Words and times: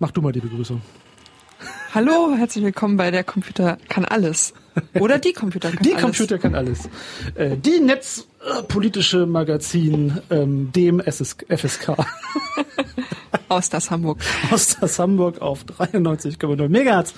Mach 0.00 0.10
du 0.12 0.22
mal 0.22 0.32
die 0.32 0.40
Begrüßung. 0.40 0.80
Hallo, 1.94 2.34
herzlich 2.34 2.64
willkommen 2.64 2.96
bei 2.96 3.10
der 3.10 3.22
Computer 3.22 3.76
kann 3.90 4.06
alles. 4.06 4.54
Oder 4.98 5.18
die 5.18 5.34
Computer 5.34 5.70
kann 5.70 5.82
die 5.82 5.90
alles. 5.90 6.00
Die 6.00 6.02
Computer 6.02 6.38
kann 6.38 6.54
alles. 6.54 6.88
Äh, 7.34 7.58
die 7.58 7.80
netzpolitische 7.80 9.26
Magazin, 9.26 10.16
ähm, 10.30 10.72
dem 10.72 11.00
SS 11.00 11.36
FSK. 11.54 11.98
Aus 13.50 13.68
das 13.68 13.90
Hamburg. 13.90 14.20
Aus 14.50 14.78
das 14.80 14.98
Hamburg 14.98 15.42
auf 15.42 15.66
93,0 15.66 16.68
Megahertz 16.68 17.12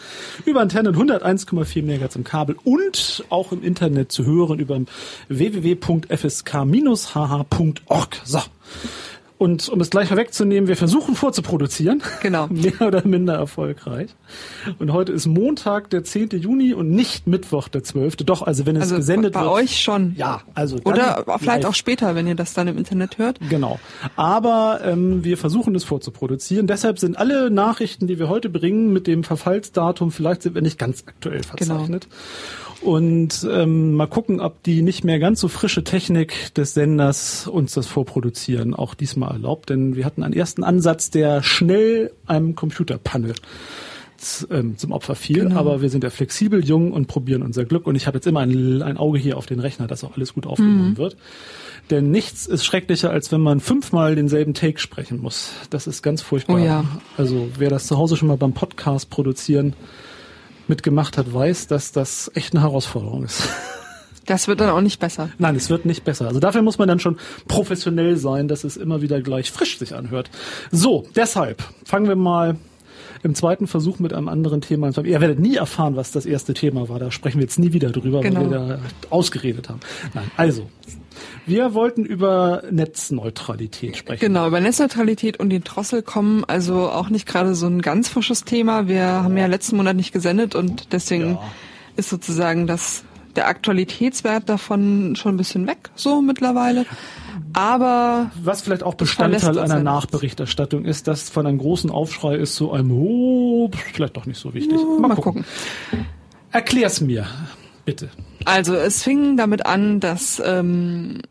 über 0.45 0.61
Antennen 0.61 0.97
101,4 0.97 1.85
Megahertz 1.85 2.17
im 2.17 2.25
Kabel 2.25 2.57
und 2.65 3.25
auch 3.29 3.53
im 3.53 3.63
Internet 3.63 4.11
zu 4.11 4.25
hören 4.27 4.59
über 4.59 4.81
www.fsk-hh.org. 5.29 6.11
So. 8.25 8.41
Und 9.43 9.69
um 9.71 9.81
es 9.81 9.91
gleich 9.91 10.07
vorwegzunehmen, 10.07 10.69
wir 10.69 10.77
versuchen 10.77 11.17
vorzuproduzieren. 11.17 12.01
Genau. 12.21 12.47
Mehr 12.51 12.81
oder 12.81 13.05
minder 13.05 13.35
erfolgreich. 13.35 14.11
Und 14.79 14.93
heute 14.93 15.11
ist 15.11 15.27
Montag, 15.27 15.91
der 15.91 16.05
10. 16.05 16.29
Juni 16.39 16.75
und 16.75 16.91
nicht 16.91 17.27
Mittwoch, 17.27 17.67
der 17.67 17.83
12. 17.83 18.19
Doch, 18.19 18.43
also 18.43 18.67
wenn 18.67 18.77
es 18.77 18.83
also 18.83 18.97
gesendet 18.99 19.33
bei 19.33 19.41
wird. 19.41 19.51
Bei 19.51 19.57
euch 19.57 19.83
schon. 19.83 20.15
Ja, 20.17 20.43
also. 20.55 20.77
Oder 20.85 21.25
vielleicht 21.41 21.65
live. 21.65 21.65
auch 21.65 21.75
später, 21.75 22.15
wenn 22.15 22.29
ihr 22.29 22.37
das 22.37 22.55
dann 22.55 22.69
im 22.69 22.79
Internet 22.79 23.19
hört. 23.19 23.41
Genau. 23.51 23.81
Aber 24.15 24.79
ähm, 24.85 25.25
wir 25.25 25.37
versuchen 25.37 25.75
es 25.75 25.83
vorzuproduzieren. 25.83 26.69
Deshalb 26.69 27.01
sind 27.01 27.19
alle 27.19 27.51
Nachrichten, 27.51 28.07
die 28.07 28.21
wir 28.21 28.29
heute 28.29 28.49
bringen, 28.49 28.93
mit 28.93 29.09
dem 29.09 29.25
Verfallsdatum, 29.25 30.13
vielleicht 30.13 30.43
sind 30.43 30.55
wir 30.55 30.63
nicht 30.63 30.79
ganz 30.79 31.03
aktuell 31.05 31.43
verzeichnet. 31.43 32.07
Genau 32.09 32.72
und 32.83 33.47
ähm, 33.51 33.95
mal 33.95 34.07
gucken, 34.07 34.41
ob 34.41 34.63
die 34.63 34.83
nicht 34.83 35.05
mehr 35.05 35.19
ganz 35.19 35.41
so 35.41 35.49
frische 35.49 35.85
Technik 35.85 36.53
des 36.55 36.75
Senders 36.75 37.47
uns 37.47 37.75
das 37.75 37.87
Vorproduzieren 37.87 38.75
auch 38.75 38.95
diesmal 38.95 39.33
erlaubt. 39.33 39.71
Denn 39.71 39.95
wir 39.95 40.05
hatten 40.05 40.23
einen 40.23 40.35
ersten 40.35 40.65
Ansatz, 40.65 41.11
der 41.11 41.43
schnell 41.43 42.13
einem 42.27 42.55
Computerpanne 42.55 43.35
ähm, 44.51 44.79
zum 44.79 44.93
Opfer 44.93 45.15
fiel, 45.15 45.45
genau. 45.45 45.59
aber 45.59 45.83
wir 45.83 45.91
sind 45.91 46.05
ja 46.05 46.11
flexibel, 46.11 46.65
jung 46.65 46.93
und 46.93 47.07
probieren 47.07 47.43
unser 47.43 47.65
Glück. 47.65 47.87
Und 47.87 47.95
ich 47.95 48.07
habe 48.07 48.19
jetzt 48.19 48.27
immer 48.27 48.41
ein, 48.41 48.83
ein, 48.83 48.97
Auge 48.97 49.19
hier 49.19 49.37
auf 49.37 49.47
den 49.47 49.61
Rechner, 49.61 49.87
dass 49.87 50.05
auch 50.05 50.17
alles 50.17 50.35
gut 50.35 50.47
aufgenommen 50.47 50.91
mhm. 50.91 50.99
wird. 50.99 51.17
Denn 51.91 52.11
nichts 52.11 52.47
ist 52.47 52.65
schrecklicher, 52.65 53.11
als 53.11 53.33
wenn 53.33 53.41
man 53.41 53.61
fünfmal 53.61 54.15
denselben 54.15 54.55
Take 54.55 54.79
sprechen 54.79 55.21
muss. 55.21 55.53
Das 55.71 55.87
ist 55.87 56.03
ganz 56.03 56.23
furchtbar. 56.23 56.57
Oh 56.57 56.65
ja. 56.65 56.85
Also 57.17 57.49
wer 57.59 57.71
das 57.71 57.87
zu 57.87 57.99
Hause 57.99 58.17
schon 58.17 58.29
mal 58.29 58.37
beim 58.37 58.53
Podcast 58.53 59.11
produzieren 59.11 59.75
mitgemacht 60.73 61.19
hat, 61.19 61.35
weiß, 61.35 61.67
dass 61.67 61.93
das 61.93 62.31
echt 62.35 62.55
eine 62.55 62.63
Herausforderung 62.63 63.25
ist. 63.25 63.47
Das 64.25 64.47
wird 64.47 64.61
dann 64.61 64.71
auch 64.71 64.81
nicht 64.81 65.01
besser. 65.01 65.31
Nein, 65.39 65.57
es 65.57 65.69
wird 65.69 65.85
nicht 65.85 66.05
besser. 66.05 66.29
Also 66.29 66.39
dafür 66.39 66.63
muss 66.63 66.79
man 66.79 66.87
dann 66.87 67.01
schon 67.01 67.19
professionell 67.49 68.17
sein, 68.17 68.47
dass 68.47 68.63
es 68.63 68.77
immer 68.77 69.03
wieder 69.03 69.21
gleich 69.21 69.51
frisch 69.51 69.79
sich 69.79 69.97
anhört. 69.97 70.31
So, 70.71 71.09
deshalb 71.17 71.63
fangen 71.85 72.07
wir 72.07 72.15
mal 72.15 72.57
im 73.23 73.35
zweiten 73.35 73.67
Versuch 73.67 73.99
mit 73.99 74.13
einem 74.13 74.29
anderen 74.29 74.61
Thema. 74.61 74.91
Ihr 75.05 75.21
werdet 75.21 75.39
nie 75.39 75.57
erfahren, 75.57 75.97
was 75.97 76.11
das 76.11 76.27
erste 76.27 76.55
Thema 76.55 76.89
war. 76.89 76.99
Da 76.99 77.11
sprechen 77.11 77.39
wir 77.39 77.45
jetzt 77.45 77.59
nie 77.59 77.73
wieder 77.73 77.91
drüber, 77.91 78.21
genau. 78.21 78.41
weil 78.41 78.51
wir 78.51 78.59
da 78.59 78.79
ausgeredet 79.11 79.69
haben. 79.69 79.81
Nein, 80.15 80.31
also. 80.37 80.69
Wir 81.47 81.75
wollten 81.75 82.05
über 82.05 82.63
Netzneutralität 82.71 83.97
sprechen. 83.97 84.21
Genau, 84.21 84.47
über 84.47 84.61
Netzneutralität 84.61 85.39
und 85.39 85.51
den 85.51 85.63
Drossel 85.63 86.03
kommen. 86.03 86.45
Also 86.45 86.91
auch 86.91 87.11
nicht 87.11 87.27
gerade 87.27 87.55
so 87.55 87.67
ein 87.67 87.83
ganz 87.83 88.09
frisches 88.09 88.45
Thema. 88.45 88.89
Wir 88.89 89.07
haben 89.07 89.37
ja 89.37 89.47
letzten 89.47 89.77
Monat 89.77 89.97
nicht 89.97 90.13
gesendet 90.13 90.55
und 90.55 90.93
deswegen 90.93 91.33
ja. 91.33 91.43
ist 91.97 92.11
sozusagen 92.11 92.67
das 92.67 93.05
der 93.37 93.49
Aktualitätswert 93.49 94.49
davon 94.49 95.17
schon 95.17 95.35
ein 95.35 95.37
bisschen 95.37 95.67
weg, 95.67 95.91
so 95.95 96.21
mittlerweile. 96.21 96.87
Aber 97.53 98.31
was 98.43 98.63
vielleicht 98.63 98.83
auch 98.83 98.95
Bestandteil 98.95 99.59
einer 99.59 99.81
Nachberichterstattung 99.81 100.85
ist, 100.85 101.09
dass 101.09 101.31
von 101.31 101.47
einem 101.47 101.59
großen 101.59 101.91
Aufschrei 101.91 102.37
ist 102.37 102.55
zu 102.55 102.73
einem 102.73 102.93
oh, 102.93 103.71
vielleicht 103.93 104.17
doch 104.17 104.27
nicht 104.27 104.39
so 104.39 104.55
wichtig. 104.55 104.79
Ja, 104.79 104.85
mal, 104.85 105.09
mal 105.09 105.15
gucken. 105.15 105.45
gucken. 105.45 106.07
Erklär's 106.51 107.01
mir, 107.01 107.27
bitte. 107.85 108.11
Also 108.45 108.75
es 108.75 109.03
fing 109.03 109.37
damit 109.37 109.65
an, 109.67 110.01
dass 110.01 110.43
ähm, 110.45 111.23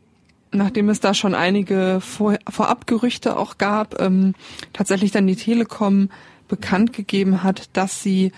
nachdem 0.51 0.89
es 0.89 0.99
da 0.99 1.13
schon 1.13 1.35
einige 1.35 1.99
Vor 2.01 2.37
Vorabgerüchte 2.49 3.37
auch 3.37 3.57
gab, 3.57 3.99
ähm, 4.01 4.33
tatsächlich 4.73 5.11
dann 5.11 5.27
die 5.27 5.35
Telekom 5.35 6.09
bekannt 6.47 6.93
gegeben 6.93 7.43
hat, 7.43 7.69
dass 7.73 8.03
sie 8.03 8.31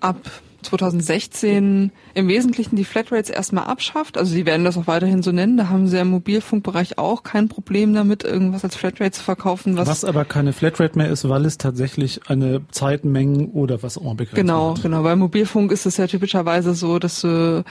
ab 0.00 0.16
2016 0.62 1.92
im 2.14 2.28
Wesentlichen 2.28 2.76
die 2.76 2.84
Flatrates 2.84 3.30
erstmal 3.30 3.64
abschafft. 3.64 4.18
Also 4.18 4.32
sie 4.32 4.46
werden 4.46 4.64
das 4.64 4.76
auch 4.76 4.86
weiterhin 4.86 5.22
so 5.22 5.32
nennen. 5.32 5.56
Da 5.56 5.68
haben 5.68 5.86
sie 5.88 5.98
im 5.98 6.08
Mobilfunkbereich 6.08 6.98
auch 6.98 7.22
kein 7.22 7.48
Problem 7.48 7.94
damit, 7.94 8.24
irgendwas 8.24 8.64
als 8.64 8.76
Flatrate 8.76 9.12
zu 9.12 9.22
verkaufen. 9.22 9.76
Was, 9.76 9.88
was 9.88 10.04
aber 10.04 10.24
keine 10.24 10.52
Flatrate 10.52 10.96
mehr 10.98 11.08
ist, 11.08 11.28
weil 11.28 11.44
es 11.44 11.58
tatsächlich 11.58 12.20
eine 12.28 12.62
Zeitmengen 12.70 13.50
oder 13.50 13.82
was 13.82 13.98
auch 13.98 14.02
immer 14.02 14.14
begrenzt 14.14 14.36
Genau, 14.36 14.74
hat. 14.76 14.82
genau. 14.82 15.02
Bei 15.02 15.16
Mobilfunk 15.16 15.72
ist 15.72 15.86
es 15.86 15.96
ja 15.96 16.06
typischerweise 16.06 16.74
so, 16.74 16.98
dass 16.98 17.20
du 17.20 17.64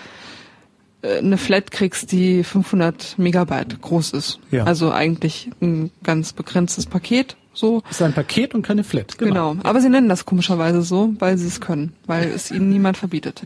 äh, 1.01 1.17
eine 1.17 1.37
Flat 1.37 1.71
kriegst, 1.71 2.11
die 2.11 2.43
500 2.43 3.17
Megabyte 3.17 3.81
groß 3.81 4.11
ist. 4.11 4.39
Ja. 4.51 4.63
Also 4.63 4.91
eigentlich 4.91 5.49
ein 5.61 5.91
ganz 6.03 6.33
begrenztes 6.33 6.85
Paket 6.85 7.35
so. 7.55 7.81
ist 7.89 8.01
ein 8.01 8.13
Paket 8.13 8.53
und 8.53 8.61
keine 8.61 8.83
Flat. 8.83 9.17
Genau. 9.17 9.51
genau. 9.51 9.67
Aber 9.67 9.81
sie 9.81 9.89
nennen 9.89 10.09
das 10.09 10.25
komischerweise 10.25 10.81
so, 10.81 11.13
weil 11.19 11.37
sie 11.37 11.47
es 11.47 11.61
können, 11.61 11.93
weil 12.05 12.29
es 12.29 12.51
ihnen 12.51 12.69
niemand 12.69 12.97
verbietet. 12.97 13.43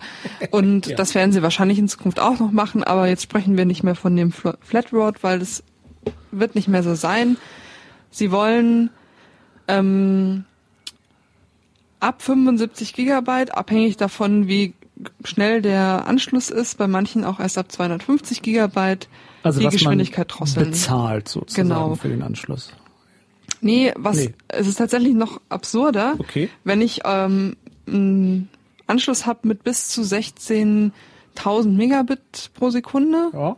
Und 0.52 0.88
ja. 0.88 0.96
das 0.96 1.16
werden 1.16 1.32
sie 1.32 1.42
wahrscheinlich 1.42 1.80
in 1.80 1.88
Zukunft 1.88 2.20
auch 2.20 2.40
noch 2.40 2.52
machen, 2.52 2.84
aber 2.84 3.08
jetzt 3.08 3.24
sprechen 3.24 3.58
wir 3.58 3.66
nicht 3.66 3.84
mehr 3.84 3.96
von 3.96 4.16
dem 4.16 4.32
Flatroad, 4.32 5.24
weil 5.24 5.42
es 5.42 5.64
wird 6.32 6.56
nicht 6.56 6.68
mehr 6.68 6.84
so 6.84 6.96
sein. 6.96 7.38
Sie 8.12 8.32
wollen 8.32 8.90
ähm, 9.68 10.46
ab 12.00 12.22
75 12.22 12.94
Gigabyte, 12.94 13.56
abhängig 13.56 13.98
davon, 13.98 14.48
wie 14.48 14.74
schnell 15.24 15.62
der 15.62 16.08
Anschluss 16.08 16.50
ist, 16.50 16.78
bei 16.78 16.88
manchen 16.88 17.24
auch 17.24 17.40
erst 17.40 17.58
ab 17.58 17.72
250 17.72 18.42
Gigabyte, 18.42 19.08
also 19.44 19.60
die 19.60 19.70
Geschwindigkeit 19.70 20.28
drosseln. 20.30 20.72
bezahlt 20.72 21.30
sozusagen 21.30 21.70
genau. 21.70 21.96
für 21.96 22.10
den 22.10 22.22
Anschluss. 22.22 22.74
Nee, 23.62 23.94
was 23.96 24.18
nee. 24.18 24.34
es 24.48 24.68
ist 24.68 24.78
tatsächlich 24.78 25.14
noch 25.14 25.42
absurder, 25.50 26.16
okay. 26.18 26.50
wenn 26.64 26.82
ich 26.82 27.02
ähm, 27.06 27.56
einen 27.88 28.50
Anschluss 28.88 29.26
habe 29.26 29.48
mit 29.48 29.64
bis 29.64 29.90
zu 29.90 30.02
16.000 30.02 30.92
Megabit 31.70 32.52
pro 32.54 32.70
Sekunde. 32.70 33.30
Ja. 33.34 33.58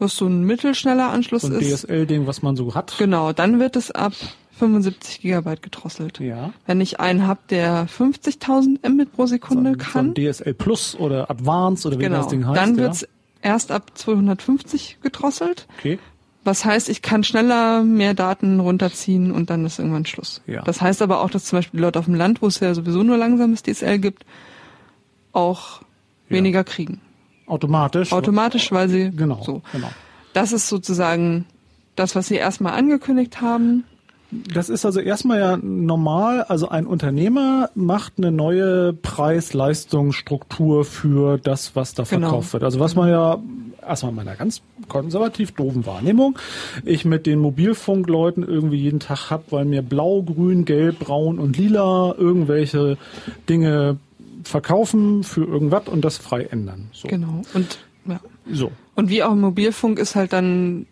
Was 0.00 0.14
so 0.16 0.26
ein 0.26 0.44
mittelschneller 0.44 1.10
Anschluss 1.10 1.42
so 1.42 1.48
ein 1.48 1.54
ist. 1.54 1.84
DSL-Ding, 1.84 2.26
was 2.28 2.42
man 2.42 2.54
so 2.54 2.74
hat. 2.74 2.94
Genau, 2.98 3.32
dann 3.32 3.58
wird 3.58 3.74
es 3.74 3.90
ab 3.90 4.12
75 4.58 5.22
Gigabyte 5.22 5.62
gedrosselt. 5.62 6.20
Ja. 6.20 6.52
Wenn 6.66 6.80
ich 6.80 7.00
einen 7.00 7.26
habe, 7.26 7.40
der 7.50 7.88
50.000 7.88 8.88
Mbit 8.88 9.12
pro 9.12 9.26
Sekunde 9.26 9.72
so, 9.72 9.78
kann. 9.78 10.14
So 10.14 10.22
DSL 10.22 10.54
Plus 10.54 10.94
oder 10.96 11.30
Advanced 11.30 11.86
oder 11.86 11.98
wie 11.98 12.04
genau, 12.04 12.18
das 12.18 12.28
Ding 12.28 12.46
heißt. 12.46 12.56
Dann 12.56 12.76
wird's 12.76 13.02
ja. 13.02 13.08
erst 13.42 13.72
ab 13.72 13.90
250 13.94 14.98
gedrosselt. 15.02 15.66
Okay. 15.78 15.98
Was 16.48 16.64
heißt, 16.64 16.88
ich 16.88 17.02
kann 17.02 17.24
schneller 17.24 17.82
mehr 17.82 18.14
Daten 18.14 18.58
runterziehen 18.58 19.32
und 19.32 19.50
dann 19.50 19.66
ist 19.66 19.78
irgendwann 19.78 20.06
Schluss. 20.06 20.40
Ja. 20.46 20.62
Das 20.62 20.80
heißt 20.80 21.02
aber 21.02 21.20
auch, 21.20 21.28
dass 21.28 21.44
zum 21.44 21.58
Beispiel 21.58 21.76
die 21.76 21.82
Leute 21.82 21.98
auf 21.98 22.06
dem 22.06 22.14
Land, 22.14 22.40
wo 22.40 22.46
es 22.46 22.58
ja 22.60 22.72
sowieso 22.72 23.02
nur 23.02 23.18
langsames 23.18 23.62
DSL 23.62 23.98
gibt, 23.98 24.24
auch 25.32 25.82
ja. 25.82 26.36
weniger 26.36 26.64
kriegen. 26.64 27.02
Automatisch? 27.46 28.12
Automatisch, 28.14 28.72
weil 28.72 28.88
sie 28.88 29.10
genau, 29.10 29.42
so. 29.42 29.60
Genau. 29.72 29.90
Das 30.32 30.52
ist 30.52 30.70
sozusagen 30.70 31.44
das, 31.96 32.16
was 32.16 32.28
sie 32.28 32.36
erstmal 32.36 32.72
angekündigt 32.72 33.42
haben. 33.42 33.84
Das 34.30 34.70
ist 34.70 34.86
also 34.86 35.00
erstmal 35.00 35.40
ja 35.40 35.58
normal. 35.58 36.44
Also 36.44 36.70
ein 36.70 36.86
Unternehmer 36.86 37.68
macht 37.74 38.14
eine 38.16 38.32
neue 38.32 38.94
Preis-Leistungsstruktur 38.94 40.86
für 40.86 41.36
das, 41.36 41.76
was 41.76 41.92
da 41.92 42.04
genau. 42.04 42.28
verkauft 42.28 42.54
wird. 42.54 42.64
Also 42.64 42.80
was 42.80 42.94
man 42.94 43.10
ja 43.10 43.38
erstmal 43.88 44.10
in 44.10 44.16
meiner 44.16 44.36
ganz 44.36 44.62
konservativ 44.88 45.52
doofen 45.52 45.86
Wahrnehmung 45.86 46.38
ich 46.84 47.04
mit 47.04 47.26
den 47.26 47.38
Mobilfunkleuten 47.38 48.46
irgendwie 48.46 48.78
jeden 48.78 49.00
Tag 49.00 49.30
hab, 49.30 49.52
weil 49.52 49.64
mir 49.64 49.82
blau, 49.82 50.22
grün, 50.22 50.64
gelb, 50.64 50.98
braun 51.00 51.38
und 51.38 51.56
lila 51.56 52.14
irgendwelche 52.16 52.98
Dinge 53.48 53.98
verkaufen 54.44 55.24
für 55.24 55.44
irgendwas 55.44 55.88
und 55.88 56.04
das 56.04 56.16
frei 56.16 56.44
ändern. 56.44 56.88
So. 56.92 57.08
Genau. 57.08 57.42
Und 57.54 57.78
ja. 58.06 58.20
So. 58.50 58.72
Und 58.94 59.10
wie 59.10 59.22
auch 59.22 59.32
im 59.32 59.40
Mobilfunk 59.40 59.98
ist 59.98 60.14
halt 60.14 60.32
dann 60.32 60.86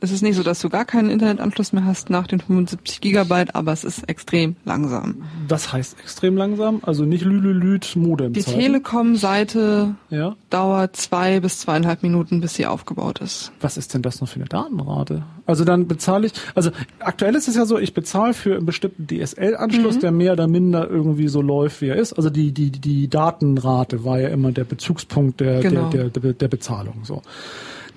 es 0.00 0.10
ist 0.10 0.22
nicht 0.22 0.36
so, 0.36 0.42
dass 0.42 0.60
du 0.60 0.68
gar 0.68 0.84
keinen 0.84 1.10
Internetanschluss 1.10 1.72
mehr 1.72 1.84
hast 1.84 2.10
nach 2.10 2.26
den 2.26 2.40
75 2.40 3.00
Gigabyte, 3.00 3.54
aber 3.54 3.72
es 3.72 3.84
ist 3.84 4.08
extrem 4.08 4.56
langsam. 4.64 5.22
Das 5.46 5.72
heißt 5.72 5.98
extrem 6.00 6.36
langsam? 6.36 6.80
Also 6.82 7.04
nicht 7.04 7.24
Lülülüt 7.24 7.96
Modem. 7.96 8.32
Die 8.32 8.42
Telekom-Seite 8.42 9.94
ja? 10.08 10.36
dauert 10.48 10.96
zwei 10.96 11.40
bis 11.40 11.60
zweieinhalb 11.60 12.02
Minuten, 12.02 12.40
bis 12.40 12.54
sie 12.54 12.66
aufgebaut 12.66 13.20
ist. 13.20 13.52
Was 13.60 13.76
ist 13.76 13.92
denn 13.92 14.02
das 14.02 14.20
noch 14.20 14.28
für 14.28 14.36
eine 14.36 14.46
Datenrate? 14.46 15.22
Also 15.46 15.64
dann 15.64 15.86
bezahle 15.86 16.26
ich, 16.28 16.32
also 16.54 16.70
aktuell 17.00 17.34
ist 17.34 17.48
es 17.48 17.56
ja 17.56 17.66
so, 17.66 17.78
ich 17.78 17.92
bezahle 17.92 18.32
für 18.32 18.56
einen 18.56 18.66
bestimmten 18.66 19.06
DSL-Anschluss, 19.06 19.96
mhm. 19.96 20.00
der 20.00 20.12
mehr 20.12 20.32
oder 20.32 20.48
minder 20.48 20.88
irgendwie 20.88 21.28
so 21.28 21.42
läuft, 21.42 21.82
wie 21.82 21.88
er 21.88 21.96
ist. 21.96 22.14
Also 22.14 22.30
die, 22.30 22.52
die, 22.52 22.70
die 22.70 23.08
Datenrate 23.08 24.04
war 24.04 24.18
ja 24.18 24.28
immer 24.28 24.52
der 24.52 24.64
Bezugspunkt 24.64 25.40
der, 25.40 25.60
genau. 25.60 25.90
der, 25.90 26.08
der, 26.08 26.32
der 26.32 26.48
Bezahlung, 26.48 27.00
so. 27.04 27.22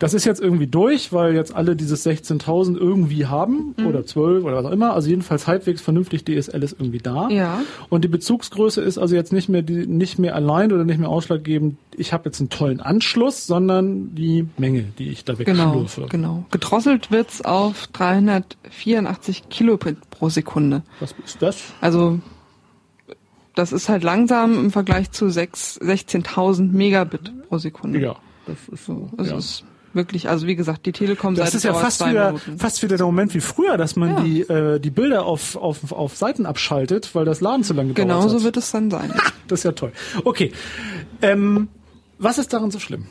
Das 0.04 0.14
ist 0.14 0.26
jetzt 0.26 0.42
irgendwie 0.42 0.68
durch, 0.68 1.14
weil 1.14 1.34
jetzt 1.34 1.56
alle 1.56 1.78
dieses 1.78 2.06
16.000 2.06 2.78
irgendwie 2.78 3.26
haben 3.28 3.74
mhm. 3.78 3.88
oder 3.88 4.06
12 4.06 4.44
oder 4.44 4.58
was 4.58 4.66
auch 4.66 4.72
immer. 4.72 4.94
Also 4.94 5.10
jedenfalls 5.10 5.48
halbwegs 5.48 5.82
vernünftig 5.82 6.26
DSL 6.26 6.62
ist 6.62 6.74
irgendwie 6.74 6.98
da. 6.98 7.30
Ja. 7.30 7.62
Und 7.88 8.04
die 8.04 8.10
Bezugsgröße 8.10 8.82
ist 8.82 8.98
also 8.98 9.16
jetzt 9.16 9.32
nicht 9.32 9.48
mehr 9.48 9.62
die, 9.62 9.88
nicht 9.88 10.20
mehr 10.20 10.36
allein 10.36 10.74
oder 10.74 10.84
nicht 10.84 11.00
mehr 11.00 11.08
ausschlaggebend. 11.08 11.78
Ich 11.96 12.12
habe 12.12 12.26
jetzt 12.26 12.42
einen 12.42 12.50
tollen 12.50 12.82
Anschluss, 12.82 13.48
sondern 13.48 14.14
die 14.14 14.46
Menge, 14.58 14.84
die 15.00 15.08
ich 15.08 15.24
da 15.24 15.40
wegschlürfe. 15.40 16.08
Genau, 16.10 16.34
genau. 16.34 16.46
Gedrosselt 16.52 17.10
wird's 17.10 17.42
auf 17.42 17.88
384 17.94 19.48
Kilobit 19.48 20.10
pro 20.10 20.28
Sekunde. 20.28 20.84
Was 21.00 21.16
ist 21.24 21.42
das? 21.42 21.64
Also 21.80 22.20
das 23.56 23.72
ist 23.72 23.88
halt 23.88 24.04
langsam 24.04 24.60
im 24.60 24.72
Vergleich 24.72 25.12
zu 25.12 25.28
16.000 25.28 26.74
Megabit 26.74 27.48
pro 27.48 27.58
Sekunde. 27.58 28.02
Ja, 28.02 28.18
das 28.48 28.68
ist 28.68 28.86
so. 28.86 29.10
Das 29.16 29.30
ja. 29.30 29.38
ist 29.38 29.64
wirklich, 29.94 30.30
also 30.30 30.48
wie 30.48 30.56
gesagt, 30.56 30.86
die 30.86 30.92
Telekom 30.92 31.36
Das 31.36 31.54
ist 31.56 31.64
ja 31.64 31.74
fast 31.74 32.06
wieder, 32.06 32.36
fast 32.58 32.82
wieder 32.84 32.98
der 32.98 33.06
Moment 33.06 33.34
wie 33.34 33.40
früher, 33.42 33.78
dass 33.78 33.96
man 33.96 34.10
Ja. 34.18 34.20
die, 34.22 34.42
äh, 34.42 34.80
die 34.80 34.90
Bilder 34.92 35.26
auf, 35.26 35.56
auf, 35.56 35.92
auf 35.92 36.16
Seiten 36.18 36.46
abschaltet, 36.46 37.14
weil 37.16 37.26
das 37.26 37.42
Laden 37.42 37.64
zu 37.64 37.74
lange 37.74 37.90
gedauert 37.94 38.08
Genau 38.10 38.24
hat. 38.24 38.30
so 38.30 38.44
wird 38.44 38.58
es 38.58 38.72
dann 38.72 38.90
sein. 38.92 39.14
Das 39.48 39.60
ist 39.60 39.64
ja 39.66 39.72
toll. 39.74 39.92
Okay. 40.24 40.52
Ähm, 41.22 41.68
was 42.18 42.38
ist 42.38 42.54
daran 42.54 42.72
so 42.72 42.80
schlimm? 42.80 43.08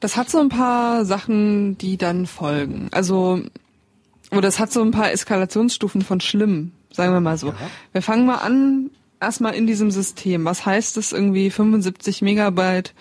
Das 0.00 0.16
hat 0.16 0.30
so 0.30 0.38
ein 0.38 0.48
paar 0.48 1.04
Sachen, 1.04 1.76
die 1.78 1.96
dann 1.96 2.26
folgen. 2.26 2.88
Also, 2.92 3.40
oder 4.30 4.48
es 4.48 4.58
hat 4.58 4.72
so 4.72 4.80
ein 4.82 4.92
paar 4.92 5.12
Eskalationsstufen 5.12 6.02
von 6.02 6.20
schlimm, 6.20 6.72
sagen 6.92 7.12
wir 7.12 7.20
mal 7.20 7.36
so. 7.36 7.52
Wir 7.92 8.00
fangen 8.02 8.24
mal 8.26 8.36
an, 8.36 8.90
erstmal 9.20 9.54
in 9.54 9.66
diesem 9.66 9.90
System. 9.90 10.44
Was 10.44 10.64
heißt 10.64 10.96
es 10.98 11.12
irgendwie 11.12 11.50
75 11.50 12.22
Megabyte 12.22 12.94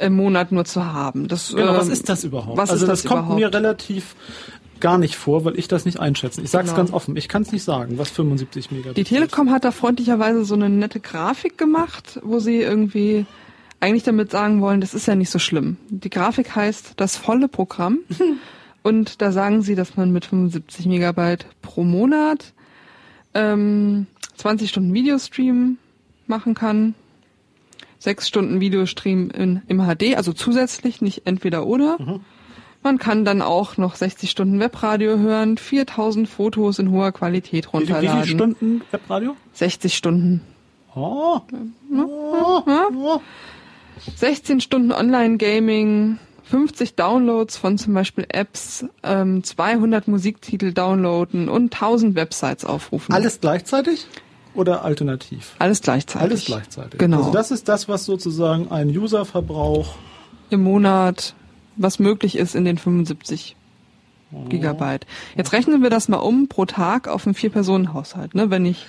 im 0.00 0.14
Monat 0.16 0.52
nur 0.52 0.64
zu 0.64 0.84
haben? 0.92 1.28
Das, 1.28 1.54
Genau, 1.54 1.74
was 1.74 1.86
ähm, 1.86 1.92
ist 1.92 2.08
das 2.08 2.24
überhaupt? 2.24 2.56
Was 2.56 2.70
also 2.70 2.84
ist 2.84 2.88
das, 2.88 3.02
das 3.02 3.08
kommt 3.08 3.22
überhaupt? 3.22 3.40
mir 3.40 3.52
relativ 3.52 4.16
gar 4.80 4.98
nicht 4.98 5.16
vor, 5.16 5.44
weil 5.44 5.58
ich 5.58 5.68
das 5.68 5.84
nicht 5.84 6.00
einschätze. 6.00 6.40
Ich 6.40 6.50
sage 6.50 6.64
es 6.64 6.70
Genau. 6.70 6.78
ganz 6.84 6.92
offen, 6.92 7.16
ich 7.16 7.28
kann 7.28 7.42
es 7.42 7.52
nicht 7.52 7.62
sagen, 7.64 7.98
was 7.98 8.10
75 8.10 8.70
Megabit 8.70 8.96
Die 8.96 9.04
Telekom 9.04 9.50
hat 9.50 9.64
da 9.64 9.72
freundlicherweise 9.72 10.44
so 10.44 10.54
eine 10.54 10.70
nette 10.70 11.00
Grafik 11.00 11.58
gemacht, 11.58 12.18
wo 12.22 12.38
sie 12.38 12.56
irgendwie 12.62 13.26
eigentlich 13.78 14.02
damit 14.02 14.30
sagen 14.30 14.60
wollen, 14.60 14.80
das 14.80 14.94
ist 14.94 15.06
ja 15.06 15.14
nicht 15.14 15.30
so 15.30 15.38
schlimm. 15.38 15.76
Die 15.88 16.10
Grafik 16.10 16.54
heißt 16.54 16.94
das 16.96 17.16
volle 17.16 17.48
Programm. 17.48 17.98
Und 18.82 19.20
da 19.20 19.30
sagen 19.30 19.60
sie, 19.60 19.74
dass 19.74 19.96
man 19.96 20.10
mit 20.10 20.24
75 20.24 20.86
Megabyte 20.86 21.44
pro 21.60 21.84
Monat 21.84 22.54
ähm, 23.34 24.06
20 24.36 24.70
Stunden 24.70 24.94
Videostream 24.94 25.76
machen 26.26 26.54
kann, 26.54 26.94
sechs 28.00 28.26
Stunden 28.26 28.60
Videostream 28.60 29.30
in, 29.30 29.62
im 29.68 29.78
HD, 29.78 30.16
also 30.16 30.32
zusätzlich, 30.32 31.00
nicht 31.00 31.22
entweder 31.26 31.66
oder. 31.66 32.20
Man 32.82 32.98
kann 32.98 33.26
dann 33.26 33.42
auch 33.42 33.76
noch 33.76 33.94
60 33.94 34.30
Stunden 34.30 34.58
Webradio 34.58 35.18
hören, 35.18 35.58
4000 35.58 36.26
Fotos 36.28 36.78
in 36.78 36.90
hoher 36.90 37.12
Qualität 37.12 37.66
Wie, 37.66 37.72
wie 37.72 37.76
runterladen. 37.76 38.22
viele 38.24 38.26
Stunden 38.26 38.82
Webradio? 38.90 39.36
60 39.52 39.94
Stunden. 39.94 40.40
Oh. 40.96 41.40
Oh. 41.94 42.62
Oh. 42.66 43.20
16 44.16 44.62
Stunden 44.62 44.92
Online-Gaming, 44.92 46.18
50 46.44 46.96
Downloads 46.96 47.58
von 47.58 47.76
zum 47.76 47.92
Beispiel 47.92 48.24
Apps, 48.28 48.86
ähm, 49.02 49.44
200 49.44 50.08
Musiktitel 50.08 50.72
downloaden 50.72 51.50
und 51.50 51.74
1000 51.74 52.14
Websites 52.14 52.64
aufrufen. 52.64 53.14
Alles 53.14 53.40
gleichzeitig 53.42 54.06
oder 54.54 54.84
alternativ? 54.84 55.54
Alles 55.58 55.80
gleichzeitig. 55.80 56.30
Alles 56.30 56.44
gleichzeitig. 56.44 56.98
Genau. 56.98 57.18
Also 57.18 57.30
das 57.32 57.50
ist 57.50 57.68
das, 57.68 57.88
was 57.88 58.04
sozusagen 58.04 58.70
ein 58.70 58.88
Userverbrauch 58.88 59.94
Im 60.50 60.62
Monat, 60.62 61.34
was 61.76 61.98
möglich 61.98 62.36
ist 62.36 62.54
in 62.54 62.64
den 62.64 62.78
75 62.78 63.56
Gigabyte. 64.48 65.06
Jetzt 65.36 65.52
rechnen 65.52 65.82
wir 65.82 65.90
das 65.90 66.08
mal 66.08 66.18
um 66.18 66.48
pro 66.48 66.64
Tag 66.64 67.08
auf 67.08 67.26
einen 67.26 67.34
Vier-Personen-Haushalt. 67.34 68.34
Ne? 68.34 68.50
Wenn 68.50 68.64
ich 68.64 68.86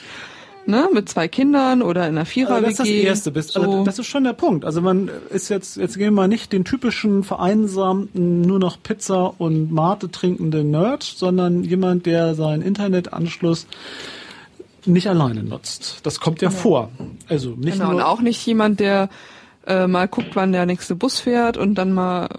ne, 0.65 0.89
mit 0.93 1.09
zwei 1.09 1.27
Kindern 1.27 1.81
oder 1.81 2.07
in 2.07 2.15
einer 2.15 2.25
Vierer-WG. 2.25 2.65
Also 2.65 2.77
das 2.77 2.87
ist 2.87 2.97
das 2.97 3.03
Erste. 3.03 3.31
Bist, 3.31 3.51
so, 3.51 3.61
also 3.61 3.83
das 3.83 3.99
ist 3.99 4.07
schon 4.07 4.23
der 4.23 4.33
Punkt. 4.33 4.65
Also 4.65 4.81
man 4.81 5.09
ist 5.29 5.49
jetzt, 5.49 5.77
jetzt 5.77 5.97
gehen 5.97 6.05
wir 6.05 6.11
mal 6.11 6.27
nicht 6.27 6.51
den 6.53 6.65
typischen 6.65 7.23
vereinsamten, 7.23 8.41
nur 8.41 8.59
noch 8.59 8.81
Pizza 8.81 9.33
und 9.37 9.71
Mate 9.71 10.11
trinkenden 10.11 10.71
Nerd, 10.71 11.03
sondern 11.03 11.63
jemand, 11.63 12.05
der 12.05 12.35
seinen 12.35 12.61
Internetanschluss 12.61 13.67
nicht 14.86 15.07
alleine 15.07 15.44
nutzt. 15.44 16.00
Das 16.04 16.19
kommt 16.19 16.42
ja 16.42 16.50
vor. 16.50 16.89
Also 17.28 17.51
nicht 17.51 17.74
Genau, 17.78 17.89
und 17.89 17.98
nur 17.98 18.07
auch 18.07 18.22
nicht 18.22 18.45
jemand, 18.45 18.80
der 18.80 19.10
äh, 19.68 19.88
mal 19.88 20.07
guckt, 20.07 20.30
wann 20.36 20.51
der 20.51 20.66
nächste 20.66 20.95
Bus 20.95 21.19
fährt 21.19 21.56
und 21.57 21.75
dann 21.75 21.92
mal 21.94 22.30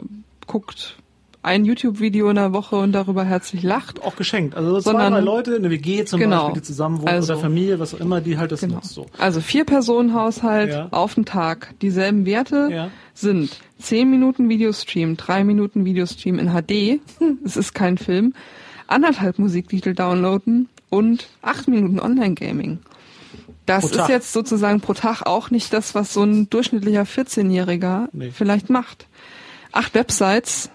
guckt 0.47 0.97
ein 1.45 1.65
YouTube-Video 1.65 2.29
in 2.31 2.37
der 2.37 2.53
Woche 2.53 2.77
und 2.77 2.93
darüber 2.93 3.25
herzlich 3.25 3.65
lacht. 3.65 4.01
auch 4.03 4.15
geschenkt. 4.15 4.55
Also 4.57 4.75
so 4.75 4.81
zwei, 4.81 4.91
Sondern- 4.93 5.13
drei 5.15 5.21
Leute, 5.21 5.57
eine 5.57 5.71
WG 5.71 6.05
zum 6.05 6.21
Genau. 6.21 6.45
Beispiel, 6.45 6.61
die 6.63 6.67
zusammen 6.67 6.99
wohnen 6.99 7.09
Also- 7.09 7.33
oder 7.33 7.43
Familie, 7.43 7.81
was 7.81 7.95
auch 7.95 8.01
immer, 8.01 8.21
die 8.21 8.39
halt 8.39 8.53
das 8.53 8.61
Genau. 8.61 8.77
nutzt. 8.77 8.91
So. 8.95 9.07
Also 9.19 9.41
vier 9.41 9.65
Personen 9.65 10.15
Haushalt 10.15 10.71
Ja. 10.73 10.89
auf 10.93 11.15
den 11.15 11.25
Tag. 11.25 11.75
Dieselben 11.83 12.27
Werte 12.27 12.69
Ja. 12.71 12.89
sind 13.15 13.57
10 13.81 14.09
Minuten 14.09 14.49
Videostream, 14.49 15.17
3 15.17 15.43
Minuten 15.43 15.85
Videostream 15.85 16.39
in 16.39 16.49
HD. 16.53 17.01
Es 17.45 17.57
ist 17.57 17.75
kein 17.75 17.99
Film. 17.99 18.35
Anderthalb 18.87 19.39
Musiktitel 19.41 19.95
downloaden 19.95 20.69
und 20.93 21.27
8 21.41 21.69
Minuten 21.69 21.99
Online-Gaming. 21.99 22.81
Das 23.65 23.87
Pro 23.89 23.97
Tag. 23.97 24.05
ist 24.05 24.09
jetzt 24.13 24.33
sozusagen 24.35 24.81
pro 24.81 24.93
Tag 24.93 25.23
auch 25.25 25.51
nicht 25.51 25.73
das, 25.73 25.95
was 25.95 26.13
so 26.13 26.23
ein 26.23 26.51
durchschnittlicher 26.51 27.03
14-Jähriger 27.05 28.09
Nee. 28.13 28.31
vielleicht 28.31 28.69
macht. 28.69 29.07
Acht 29.73 29.95
Websites 29.95 30.69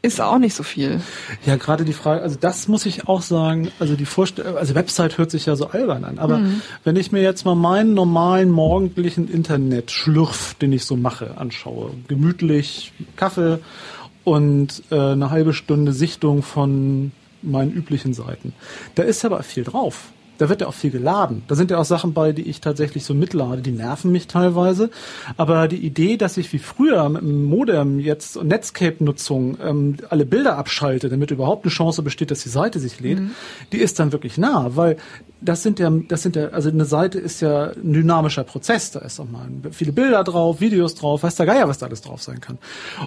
ist 0.00 0.20
auch 0.20 0.38
nicht 0.38 0.54
so 0.54 0.62
viel. 0.62 1.00
Ja, 1.44 1.56
gerade 1.56 1.84
die 1.84 1.92
Frage, 1.92 2.22
also 2.22 2.36
das 2.40 2.66
muss 2.68 2.86
ich 2.86 3.06
auch 3.06 3.20
sagen, 3.22 3.70
also 3.78 3.94
die 3.96 4.06
Vorstellung, 4.06 4.56
also 4.56 4.74
Website 4.74 5.18
hört 5.18 5.30
sich 5.30 5.44
ja 5.46 5.54
so 5.56 5.66
albern 5.68 6.04
an, 6.04 6.18
aber 6.18 6.38
Mhm. 6.38 6.62
wenn 6.84 6.96
ich 6.96 7.12
mir 7.12 7.20
jetzt 7.22 7.44
mal 7.44 7.54
meinen 7.54 7.92
normalen 7.94 8.50
morgendlichen 8.50 9.28
Internet-Schlürf, 9.28 10.54
den 10.54 10.72
ich 10.72 10.86
so 10.86 10.96
mache, 10.96 11.36
anschaue, 11.36 11.90
gemütlich, 12.08 12.92
Kaffee 13.16 13.58
und 14.24 14.82
äh, 14.90 14.94
eine 14.98 15.30
halbe 15.30 15.52
Stunde 15.52 15.92
Sichtung 15.92 16.42
von 16.42 17.12
meinen 17.42 17.72
üblichen 17.72 18.14
Seiten, 18.14 18.52
da 18.94 19.02
ist 19.02 19.24
aber 19.24 19.42
viel 19.42 19.64
drauf. 19.64 20.12
Da 20.38 20.48
wird 20.48 20.62
ja 20.62 20.66
auch 20.66 20.74
viel 20.74 20.90
geladen. 20.90 21.44
Da 21.46 21.54
sind 21.54 21.70
ja 21.70 21.78
auch 21.78 21.84
Sachen 21.84 22.14
bei, 22.14 22.32
die 22.32 22.42
ich 22.42 22.60
tatsächlich 22.60 23.04
so 23.04 23.14
mitlade, 23.14 23.62
die 23.62 23.70
nerven 23.70 24.10
mich 24.10 24.26
teilweise. 24.26 24.90
Aber 25.36 25.68
die 25.68 25.76
Idee, 25.76 26.16
dass 26.16 26.36
ich 26.36 26.52
wie 26.52 26.58
früher 26.58 27.08
mit 27.10 27.22
dem 27.22 27.44
Modem 27.44 28.00
jetzt 28.00 28.42
Netscape-Nutzung 28.42 29.58
ähm, 29.62 29.96
alle 30.08 30.26
Bilder 30.26 30.56
abschalte, 30.56 31.10
damit 31.10 31.30
überhaupt 31.30 31.64
eine 31.64 31.70
Chance 31.70 32.02
besteht, 32.02 32.32
dass 32.32 32.42
die 32.42 32.48
Seite 32.48 32.80
sich 32.80 32.98
lädt, 32.98 33.20
die 33.72 33.78
ist 33.78 34.00
dann 34.00 34.10
wirklich 34.10 34.36
nah, 34.36 34.74
weil 34.74 34.96
das 35.44 35.62
sind 35.62 35.78
ja, 35.78 35.90
das 35.90 36.22
sind 36.22 36.36
ja, 36.36 36.48
also 36.48 36.68
eine 36.68 36.84
Seite 36.84 37.18
ist 37.18 37.40
ja 37.40 37.72
ein 37.72 37.92
dynamischer 37.92 38.44
Prozess. 38.44 38.92
Da 38.92 39.00
ist 39.00 39.20
auch 39.20 39.28
mal 39.28 39.48
viele 39.70 39.92
Bilder 39.92 40.24
drauf, 40.24 40.60
Videos 40.60 40.94
drauf, 40.94 41.22
weiß 41.22 41.36
der 41.36 41.46
Geier, 41.46 41.68
was 41.68 41.78
da 41.78 41.86
alles 41.86 42.02
drauf 42.02 42.22
sein 42.22 42.40
kann. 42.40 42.58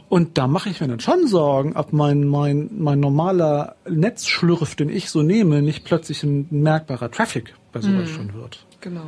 Und 0.09 0.37
da 0.37 0.47
mache 0.47 0.69
ich 0.69 0.81
mir 0.81 0.87
dann 0.87 0.99
schon 0.99 1.27
Sorgen, 1.27 1.75
ob 1.75 1.93
mein, 1.93 2.25
mein, 2.25 2.69
mein 2.77 2.99
normaler 2.99 3.75
Netzschlürf, 3.89 4.75
den 4.75 4.89
ich 4.89 5.09
so 5.09 5.21
nehme, 5.21 5.61
nicht 5.61 5.85
plötzlich 5.85 6.23
ein 6.23 6.47
merkbarer 6.49 7.11
Traffic 7.11 7.55
bei 7.71 7.81
sowas 7.81 8.09
schon 8.09 8.33
wird. 8.33 8.65
Genau. 8.85 9.01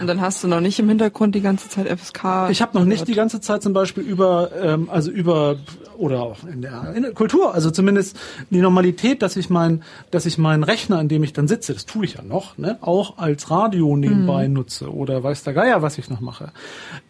Und 0.00 0.06
dann 0.06 0.20
hast 0.20 0.44
du 0.44 0.48
noch 0.48 0.60
nicht 0.60 0.78
im 0.78 0.86
Hintergrund 0.86 1.34
die 1.34 1.40
ganze 1.40 1.70
Zeit 1.70 1.88
FSK. 1.88 2.50
Ich 2.50 2.60
habe 2.60 2.78
noch 2.78 2.84
nicht 2.84 3.08
die 3.08 3.14
ganze 3.14 3.40
Zeit 3.40 3.62
zum 3.62 3.72
Beispiel 3.72 4.02
über, 4.02 4.50
ähm, 4.54 4.90
also 4.90 5.10
über 5.10 5.56
oder 5.96 6.20
auch 6.20 6.44
in 6.44 6.60
der, 6.60 6.92
in 6.94 7.04
der 7.04 7.12
Kultur, 7.12 7.54
also 7.54 7.70
zumindest 7.70 8.18
die 8.50 8.60
Normalität, 8.60 9.22
dass 9.22 9.36
ich 9.36 9.48
mein, 9.48 9.82
dass 10.10 10.26
ich 10.26 10.36
meinen 10.36 10.62
Rechner, 10.62 10.98
an 10.98 11.08
dem 11.08 11.24
ich 11.24 11.32
dann 11.32 11.48
sitze, 11.48 11.72
das 11.72 11.86
tue 11.86 12.04
ich 12.04 12.14
ja 12.16 12.22
noch, 12.22 12.58
ne, 12.58 12.76
auch 12.82 13.16
als 13.16 13.50
Radio 13.50 13.96
nebenbei 13.96 14.46
nutze 14.46 14.92
oder 14.92 15.22
weiß 15.22 15.42
der 15.44 15.54
Geier, 15.54 15.80
was 15.80 15.96
ich 15.96 16.10
noch 16.10 16.20
mache. 16.20 16.52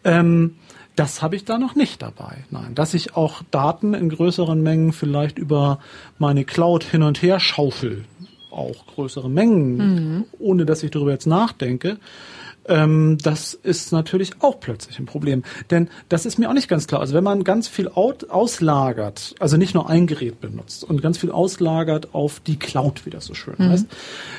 Ähm, 0.05 0.55
das 0.95 1.21
habe 1.21 1.35
ich 1.35 1.43
da 1.43 1.57
noch 1.57 1.75
nicht 1.75 2.01
dabei. 2.01 2.45
Nein, 2.49 2.75
dass 2.75 2.93
ich 2.93 3.17
auch 3.17 3.41
Daten 3.51 3.93
in 3.93 4.07
größeren 4.07 4.61
Mengen 4.61 4.93
vielleicht 4.93 5.37
über 5.37 5.79
meine 6.17 6.45
Cloud 6.45 6.85
hin 6.85 7.03
und 7.03 7.21
her 7.21 7.41
schaufel, 7.41 8.05
auch 8.55 8.85
größere 8.87 9.29
Mengen, 9.29 10.25
ohne 10.39 10.65
dass 10.65 10.83
ich 10.83 10.91
darüber 10.91 11.11
jetzt 11.11 11.27
nachdenke. 11.27 11.97
Ähm, 12.67 13.17
das 13.21 13.53
ist 13.53 13.91
natürlich 13.91 14.31
auch 14.39 14.59
plötzlich 14.59 14.97
ein 14.99 15.05
Problem. 15.05 15.43
Denn 15.69 15.89
das 16.09 16.25
ist 16.25 16.39
mir 16.39 16.49
auch 16.49 16.53
nicht 16.53 16.67
ganz 16.67 16.87
klar. 16.87 17.01
Also 17.01 17.13
wenn 17.13 17.23
man 17.23 17.43
ganz 17.43 17.67
viel 17.67 17.87
out, 17.89 18.29
auslagert, 18.31 19.35
also 19.39 19.57
nicht 19.57 19.73
nur 19.75 19.89
ein 19.89 20.07
Gerät 20.07 20.41
benutzt 20.41 20.83
und 20.83 21.01
ganz 21.01 21.17
viel 21.19 21.31
auslagert 21.31 22.13
auf 22.13 22.39
die 22.39 22.57
Cloud, 22.57 23.05
wie 23.05 23.11
das 23.11 23.25
so 23.25 23.33
schön 23.35 23.55
heißt, 23.59 23.85